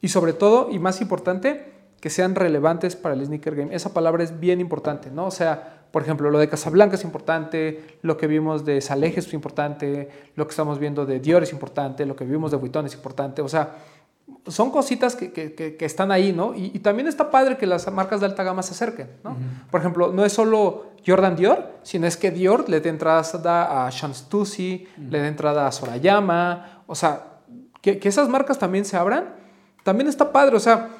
y 0.00 0.08
sobre 0.08 0.32
todo, 0.32 0.70
y 0.70 0.78
más 0.78 1.00
importante, 1.00 1.72
que 2.04 2.10
sean 2.10 2.34
relevantes 2.34 2.96
para 2.96 3.14
el 3.14 3.24
sneaker 3.24 3.56
game. 3.56 3.74
Esa 3.74 3.94
palabra 3.94 4.22
es 4.22 4.38
bien 4.38 4.60
importante, 4.60 5.10
¿no? 5.10 5.24
O 5.24 5.30
sea, 5.30 5.86
por 5.90 6.02
ejemplo, 6.02 6.30
lo 6.30 6.38
de 6.38 6.50
Casablanca 6.50 6.96
es 6.96 7.02
importante, 7.02 7.96
lo 8.02 8.18
que 8.18 8.26
vimos 8.26 8.66
de 8.66 8.82
Saleje 8.82 9.20
es 9.20 9.32
importante, 9.32 10.10
lo 10.36 10.46
que 10.46 10.50
estamos 10.50 10.78
viendo 10.78 11.06
de 11.06 11.18
Dior 11.18 11.42
es 11.42 11.50
importante, 11.50 12.04
lo 12.04 12.14
que 12.14 12.26
vimos 12.26 12.50
de 12.50 12.58
Vuitton 12.58 12.84
es 12.84 12.92
importante, 12.92 13.40
o 13.40 13.48
sea, 13.48 13.76
son 14.48 14.70
cositas 14.70 15.16
que, 15.16 15.32
que, 15.32 15.54
que, 15.54 15.84
están 15.86 16.12
ahí, 16.12 16.34
¿no? 16.34 16.54
Y, 16.54 16.78
también 16.80 17.08
está 17.08 17.30
padre 17.30 17.56
que 17.56 17.64
las 17.64 17.90
marcas 17.90 18.20
de 18.20 18.26
alta 18.26 18.42
gama 18.42 18.62
se 18.62 18.72
acerquen, 18.72 19.08
¿no? 19.24 19.34
Por 19.70 19.80
ejemplo, 19.80 20.12
no 20.12 20.26
es 20.26 20.32
solo 20.34 20.88
Jordan 21.06 21.36
Dior, 21.36 21.70
sino 21.84 22.06
es 22.06 22.18
que 22.18 22.30
Dior 22.30 22.68
le 22.68 22.82
da 22.82 22.90
entrada 22.90 23.86
a 23.86 23.90
Sean 23.90 24.14
Stussy, 24.14 24.86
le 25.08 25.20
da 25.20 25.26
entrada 25.26 25.66
a 25.66 25.72
Sorayama, 25.72 26.82
o 26.86 26.94
sea, 26.94 27.38
que, 27.80 27.98
esas 28.02 28.28
marcas 28.28 28.58
también 28.58 28.84
se 28.84 28.98
abran, 28.98 29.36
también 29.84 30.06
está 30.06 30.32
padre, 30.32 30.54
o 30.56 30.60
sea, 30.60 30.90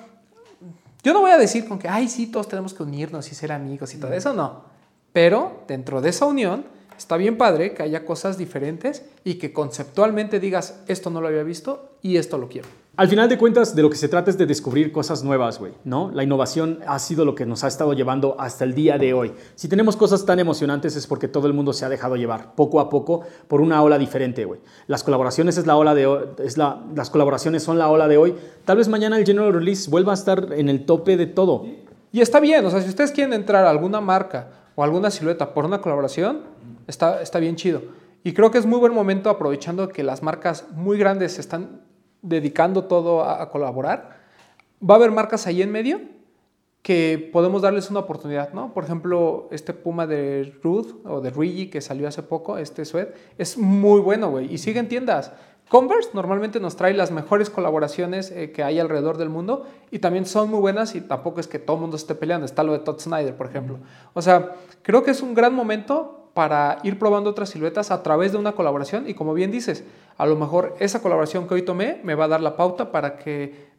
yo 1.05 1.13
no 1.13 1.21
voy 1.21 1.31
a 1.31 1.39
decir 1.39 1.69
con 1.69 1.79
que, 1.79 1.87
ay, 1.87 2.09
sí, 2.09 2.27
todos 2.27 2.49
tenemos 2.49 2.73
que 2.73 2.83
unirnos 2.83 3.31
y 3.31 3.35
ser 3.35 3.53
amigos 3.53 3.95
y 3.95 3.99
todo 3.99 4.13
eso, 4.15 4.33
no. 4.33 4.65
Pero 5.13 5.63
dentro 5.69 6.01
de 6.01 6.09
esa 6.09 6.25
unión 6.25 6.65
está 6.97 7.17
bien 7.19 7.37
padre 7.37 7.75
que 7.75 7.83
haya 7.83 8.07
cosas 8.07 8.39
diferentes 8.39 9.05
y 9.23 9.35
que 9.35 9.53
conceptualmente 9.53 10.41
digas, 10.41 10.81
esto 10.89 11.11
no 11.11 11.21
lo 11.21 11.29
había 11.29 11.43
visto 11.43 11.99
y 12.01 12.17
esto 12.17 12.39
lo 12.39 12.49
quiero. 12.49 12.69
Al 12.97 13.09
final 13.09 13.29
de 13.29 13.37
cuentas, 13.39 13.75
de 13.75 13.83
lo 13.83 13.91
que 13.91 13.97
se 13.97 14.09
trata 14.09 14.31
es 14.31 14.39
de 14.39 14.47
descubrir 14.47 14.93
cosas 14.93 15.25
nuevas, 15.25 15.59
güey, 15.59 15.73
¿no? 15.83 16.13
La 16.13 16.23
innovación 16.23 16.79
ha 16.87 17.01
sido 17.01 17.25
lo 17.25 17.35
que 17.35 17.45
nos 17.45 17.65
ha 17.65 17.67
estado 17.67 17.93
llevando 17.93 18.37
hasta 18.39 18.63
el 18.63 18.73
día 18.73 18.99
de 18.99 19.13
hoy. 19.13 19.33
Si 19.57 19.67
tenemos 19.67 19.97
cosas 19.97 20.25
tan 20.25 20.39
emocionantes 20.39 20.95
es 20.95 21.09
porque 21.09 21.27
todo 21.27 21.49
el 21.49 21.55
mundo 21.55 21.73
se 21.73 21.85
ha 21.85 21.89
dejado 21.89 22.15
llevar, 22.15 22.55
poco 22.55 22.79
a 22.79 22.89
poco, 22.89 23.23
por 23.49 23.61
una 23.61 23.83
ola 23.83 23.99
diferente, 23.99 24.45
güey. 24.45 24.61
Las 24.87 25.03
colaboraciones 25.03 25.59
es 25.59 25.67
la 25.67 25.77
ola 25.77 25.93
de 25.93 26.07
es 26.39 26.57
la, 26.57 26.85
las 26.95 27.11
colaboraciones 27.11 27.65
son 27.65 27.79
la 27.79 27.89
ola 27.89 28.07
de 28.07 28.17
hoy. 28.17 28.37
Tal 28.65 28.77
vez 28.77 28.87
mañana 28.87 29.19
el 29.19 29.27
General 29.27 29.53
Release 29.53 29.91
vuelva 29.91 30.13
a 30.13 30.15
estar 30.15 30.53
en 30.53 30.69
el 30.69 30.87
tope 30.87 31.17
de 31.17 31.27
todo. 31.27 31.67
Y 32.13 32.21
está 32.21 32.39
bien, 32.39 32.65
o 32.65 32.71
sea, 32.71 32.81
si 32.81 32.89
ustedes 32.89 33.11
quieren 33.11 33.33
entrar 33.33 33.65
a 33.65 33.71
alguna 33.71 34.01
marca 34.01 34.51
o 34.77 34.85
alguna 34.85 35.11
silueta 35.11 35.53
por 35.53 35.65
una 35.65 35.81
colaboración, 35.81 36.43
está, 36.87 37.21
está 37.21 37.41
bien 37.41 37.57
chido. 37.57 37.83
Y 38.23 38.35
creo 38.35 38.53
que 38.53 38.59
es 38.59 38.67
muy 38.67 38.79
buen 38.79 38.95
momento 38.95 39.31
aprovechando 39.31 39.89
que 39.89 40.05
las 40.05 40.23
marcas 40.23 40.67
muy 40.77 40.97
grandes 40.97 41.41
están 41.41 41.81
dedicando 42.25 42.85
todo 42.85 43.23
a, 43.23 43.49
colaborar, 43.51 44.19
va 44.83 44.95
a 44.95 44.97
haber 44.97 45.13
marcas 45.13 45.47
ahí 45.47 45.63
en 45.63 45.71
medio 45.71 46.01
que 46.83 47.31
podemos 47.33 47.63
darles 47.63 47.91
una 47.91 48.01
oportunidad, 48.01 48.53
¿no? 48.53 48.75
Por 48.75 48.85
ejemplo, 48.85 49.49
este 49.51 49.73
Puma 49.73 50.07
de 50.07 50.55
Ruth 50.63 51.07
o 51.07 51.21
de 51.21 51.31
Rigi 51.31 51.69
que 51.71 51.81
salió 51.81 52.09
hace 52.09 52.23
poco, 52.23 52.59
este 52.59 52.85
sweat, 52.85 53.15
es 53.39 53.57
muy 53.57 54.01
bueno, 54.01 54.31
güey, 54.31 54.53
y 54.53 54.59
sigue 54.59 54.81
en 54.81 54.89
tiendas. 54.89 55.33
Converse 55.69 56.11
normalmente 56.13 56.61
nos 56.61 56.77
trae 56.77 56.93
las 56.93 57.11
mejores 57.11 57.49
colaboraciones 57.49 58.31
eh, 58.31 58.53
que 58.53 58.63
hay 58.63 58.79
alrededor 58.79 59.17
del 59.17 59.31
mundo 59.31 59.67
y 59.91 59.99
también 59.99 60.27
son 60.27 60.51
muy 60.51 60.61
buenas 60.61 60.95
y 60.95 61.01
tampoco 61.01 61.41
es 61.41 61.49
que 61.49 61.59
todo 61.59 61.77
el 61.77 61.81
mundo 61.83 61.97
esté 61.97 62.15
peleando. 62.15 62.45
Está 62.45 62.63
lo 62.63 62.73
de 62.73 62.81
Todd 62.81 63.01
Snyder, 63.01 63.35
por 63.35 63.47
ejemplo. 63.47 63.79
O 64.13 64.21
sea, 64.21 64.53
creo 64.83 65.03
que 65.03 65.11
es 65.11 65.23
un 65.23 65.33
gran 65.33 65.55
momento 65.55 66.29
para 66.35 66.79
ir 66.83 66.99
probando 66.99 67.31
otras 67.31 67.49
siluetas 67.49 67.91
a 67.91 68.03
través 68.03 68.33
de 68.33 68.39
una 68.39 68.53
colaboración 68.53 69.09
y 69.09 69.15
como 69.15 69.33
bien 69.33 69.51
dices, 69.51 69.85
a 70.17 70.27
lo 70.27 70.37
mejor 70.37 70.75
esa 70.79 71.03
colaboración 71.03 71.47
que 71.49 71.55
hoy 71.55 71.63
tomé 71.63 72.01
me 72.05 72.15
va 72.15 72.25
a 72.25 72.29
dar 72.29 72.41
la 72.41 72.57
pauta 72.57 72.93
para 72.93 73.17
que 73.17 73.73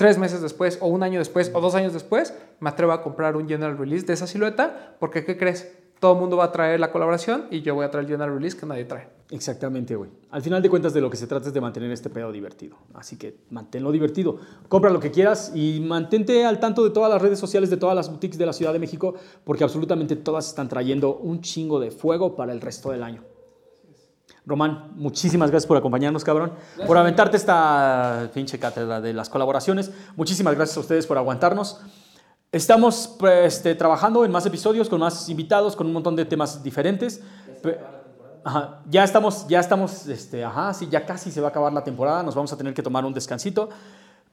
tres 0.00 0.16
meses 0.16 0.40
después, 0.40 0.78
o 0.80 0.86
un 0.86 1.02
año 1.02 1.18
después, 1.18 1.50
o 1.54 1.60
dos 1.60 1.74
años 1.74 1.92
después, 1.92 2.34
me 2.58 2.70
atrevo 2.70 2.92
a 2.92 3.02
comprar 3.02 3.36
un 3.36 3.46
general 3.46 3.76
release 3.76 4.06
de 4.06 4.14
esa 4.14 4.26
silueta, 4.26 4.96
porque 4.98 5.26
¿qué 5.26 5.36
crees? 5.36 5.70
Todo 5.98 6.14
el 6.14 6.20
mundo 6.20 6.38
va 6.38 6.44
a 6.44 6.52
traer 6.52 6.80
la 6.80 6.90
colaboración 6.90 7.48
y 7.50 7.60
yo 7.60 7.74
voy 7.74 7.84
a 7.84 7.90
traer 7.90 8.06
el 8.06 8.12
general 8.12 8.32
release 8.32 8.56
que 8.56 8.64
nadie 8.64 8.86
trae. 8.86 9.08
Exactamente, 9.30 9.94
güey. 9.94 10.10
Al 10.30 10.40
final 10.40 10.62
de 10.62 10.70
cuentas 10.70 10.94
de 10.94 11.02
lo 11.02 11.10
que 11.10 11.18
se 11.18 11.26
trata 11.26 11.48
es 11.48 11.52
de 11.52 11.60
mantener 11.60 11.90
este 11.90 12.08
pedo 12.08 12.32
divertido. 12.32 12.78
Así 12.94 13.16
que 13.16 13.36
manténlo 13.50 13.92
divertido. 13.92 14.38
Compra 14.68 14.90
lo 14.90 14.98
que 14.98 15.10
quieras 15.10 15.52
y 15.54 15.80
mantente 15.80 16.46
al 16.46 16.58
tanto 16.58 16.82
de 16.82 16.88
todas 16.88 17.10
las 17.12 17.20
redes 17.20 17.38
sociales 17.38 17.68
de 17.68 17.76
todas 17.76 17.94
las 17.94 18.08
boutiques 18.08 18.38
de 18.38 18.46
la 18.46 18.54
Ciudad 18.54 18.72
de 18.72 18.78
México 18.78 19.14
porque 19.44 19.62
absolutamente 19.62 20.16
todas 20.16 20.48
están 20.48 20.70
trayendo 20.70 21.16
un 21.16 21.42
chingo 21.42 21.78
de 21.78 21.90
fuego 21.90 22.34
para 22.34 22.52
el 22.52 22.62
resto 22.62 22.90
del 22.90 23.02
año. 23.02 23.22
Román, 24.50 24.90
muchísimas 24.96 25.48
gracias 25.48 25.68
por 25.68 25.76
acompañarnos, 25.76 26.24
cabrón. 26.24 26.52
Por 26.84 26.98
aventarte 26.98 27.36
esta 27.36 28.28
pinche 28.34 28.58
cátedra 28.58 29.00
de 29.00 29.12
las 29.12 29.28
colaboraciones. 29.28 29.92
Muchísimas 30.16 30.56
gracias 30.56 30.76
a 30.76 30.80
ustedes 30.80 31.06
por 31.06 31.16
aguantarnos. 31.16 31.80
Estamos 32.50 33.14
pues, 33.16 33.54
este, 33.54 33.76
trabajando 33.76 34.24
en 34.24 34.32
más 34.32 34.44
episodios, 34.44 34.88
con 34.88 34.98
más 34.98 35.28
invitados, 35.28 35.76
con 35.76 35.86
un 35.86 35.92
montón 35.92 36.16
de 36.16 36.24
temas 36.24 36.64
diferentes. 36.64 37.20
Ajá, 38.42 38.80
ya 38.88 39.04
estamos, 39.04 39.46
ya 39.46 39.60
estamos, 39.60 40.08
este, 40.08 40.44
ajá, 40.44 40.74
sí, 40.74 40.88
ya 40.90 41.06
casi 41.06 41.30
se 41.30 41.40
va 41.40 41.46
a 41.46 41.50
acabar 41.50 41.72
la 41.72 41.84
temporada, 41.84 42.24
nos 42.24 42.34
vamos 42.34 42.52
a 42.52 42.56
tener 42.56 42.74
que 42.74 42.82
tomar 42.82 43.04
un 43.04 43.14
descansito. 43.14 43.68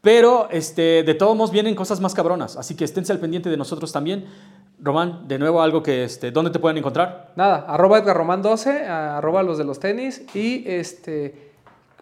Pero 0.02 0.50
este, 0.50 1.04
de 1.04 1.14
todos 1.14 1.36
modos 1.36 1.52
vienen 1.52 1.76
cosas 1.76 2.00
más 2.00 2.16
cabronas, 2.16 2.58
así 2.58 2.76
que 2.76 2.86
esténse 2.86 3.12
al 3.12 3.20
pendiente 3.20 3.52
de 3.52 3.58
nosotros 3.58 3.92
también. 3.92 4.26
Román, 4.80 5.28
de 5.28 5.40
nuevo 5.40 5.62
algo 5.62 5.82
que, 5.82 6.04
este, 6.04 6.32
¿dónde 6.32 6.52
te 6.52 6.60
pueden 6.60 6.78
encontrar? 6.78 7.34
Nada, 7.36 7.66
arroba 7.68 7.98
Edgar 7.98 8.16
Román 8.16 8.42
12, 8.42 8.86
arroba 8.86 9.42
los 9.44 9.58
de 9.58 9.64
los 9.64 9.80
tenis 9.80 10.24
y 10.36 10.64
este... 10.68 11.46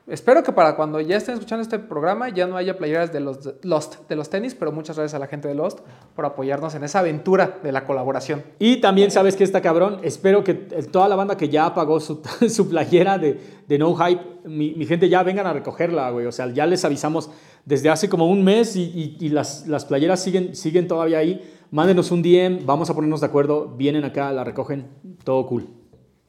Espero 0.08 0.44
que 0.44 0.52
para 0.52 0.76
cuando 0.76 1.02
ya 1.02 1.18
estén 1.18 1.34
escuchando 1.34 1.64
este 1.64 1.80
programa 1.80 2.30
ya 2.30 2.46
no 2.46 2.58
haya 2.58 2.78
playeras 2.78 3.12
de 3.12 3.22
los 3.22 3.40
Lost 3.64 4.08
de 4.08 4.16
los 4.16 4.30
tenis, 4.30 4.54
pero 4.54 4.72
muchas 4.72 4.96
gracias 4.98 5.16
a 5.16 5.20
la 5.20 5.26
gente 5.26 5.48
de 5.48 5.56
Lost 5.56 5.80
por 6.16 6.26
apoyarnos 6.26 6.76
en 6.76 6.84
esa 6.84 7.00
aventura 7.00 7.58
de 7.64 7.72
la 7.72 7.86
colaboración. 7.86 8.44
Y 8.60 8.82
también 8.82 9.10
sabes 9.10 9.36
que 9.36 9.44
está 9.44 9.62
cabrón, 9.64 10.02
espero 10.04 10.44
que 10.44 10.54
toda 10.54 11.10
la 11.10 11.16
banda 11.16 11.38
que 11.38 11.50
ya 11.50 11.74
pagó 11.74 12.00
su, 12.00 12.22
su 12.50 12.70
playera 12.70 13.18
de, 13.18 13.40
de 13.68 13.78
No 13.80 13.96
Hype, 13.96 14.22
mi, 14.44 14.76
mi 14.76 14.86
gente 14.86 15.10
ya 15.10 15.24
vengan 15.24 15.48
a 15.48 15.54
recogerla, 15.54 16.12
güey. 16.12 16.28
O 16.28 16.32
sea, 16.32 16.54
ya 16.54 16.68
les 16.68 16.86
avisamos 16.86 17.32
desde 17.66 17.90
hace 17.90 18.08
como 18.08 18.30
un 18.30 18.44
mes 18.44 18.76
y, 18.76 18.84
y- 18.84 19.18
y 19.26 19.30
las, 19.30 19.66
las 19.68 19.86
playeras 19.86 20.22
siguen, 20.22 20.56
siguen 20.56 20.88
todavía 20.88 21.18
ahí. 21.18 21.42
Mándenos 21.76 22.10
un 22.12 22.22
DM, 22.22 22.66
vamos 22.66 22.90
a 22.90 22.94
ponernos 22.94 23.20
de 23.20 23.28
acuerdo, 23.28 23.68
vienen 23.68 24.06
acá, 24.06 24.32
la 24.32 24.46
recogen, 24.46 24.88
todo 25.26 25.46
cool. 25.46 25.68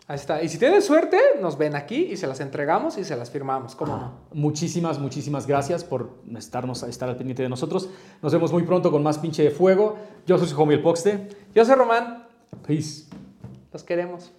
Ahí 0.09 0.17
está. 0.17 0.43
Y 0.43 0.49
si 0.49 0.59
tienen 0.59 0.83
suerte, 0.83 1.19
nos 1.41 1.57
ven 1.57 1.77
aquí 1.77 2.09
y 2.11 2.17
se 2.17 2.27
las 2.27 2.41
entregamos 2.41 2.99
y 2.99 3.05
se 3.05 3.17
las 3.17 3.31
firmamos. 3.31 3.77
¿Cómo 3.77 3.97
no? 3.97 4.13
Muchísimas, 4.33 4.99
muchísimas 4.99 5.47
gracias 5.47 5.85
por 5.85 6.11
estarnos, 6.37 6.83
estar 6.83 7.09
al 7.09 7.17
pendiente 7.17 7.45
de 7.45 7.49
nosotros. 7.49 7.89
Nos 8.23 8.33
vemos 8.33 8.53
muy 8.53 8.65
pronto 8.65 8.91
con 8.91 9.05
más 9.05 9.19
pinche 9.19 9.45
de 9.45 9.53
fuego. 9.53 9.97
Yo 10.27 10.37
soy 10.37 10.49
su 10.49 10.61
homie 10.61 10.79
el 10.79 10.83
Poxte. 10.83 11.29
Yo 11.55 11.65
soy 11.65 11.77
Román. 11.77 12.27
Peace. 12.67 13.05
Los 13.73 13.85
queremos. 13.85 14.33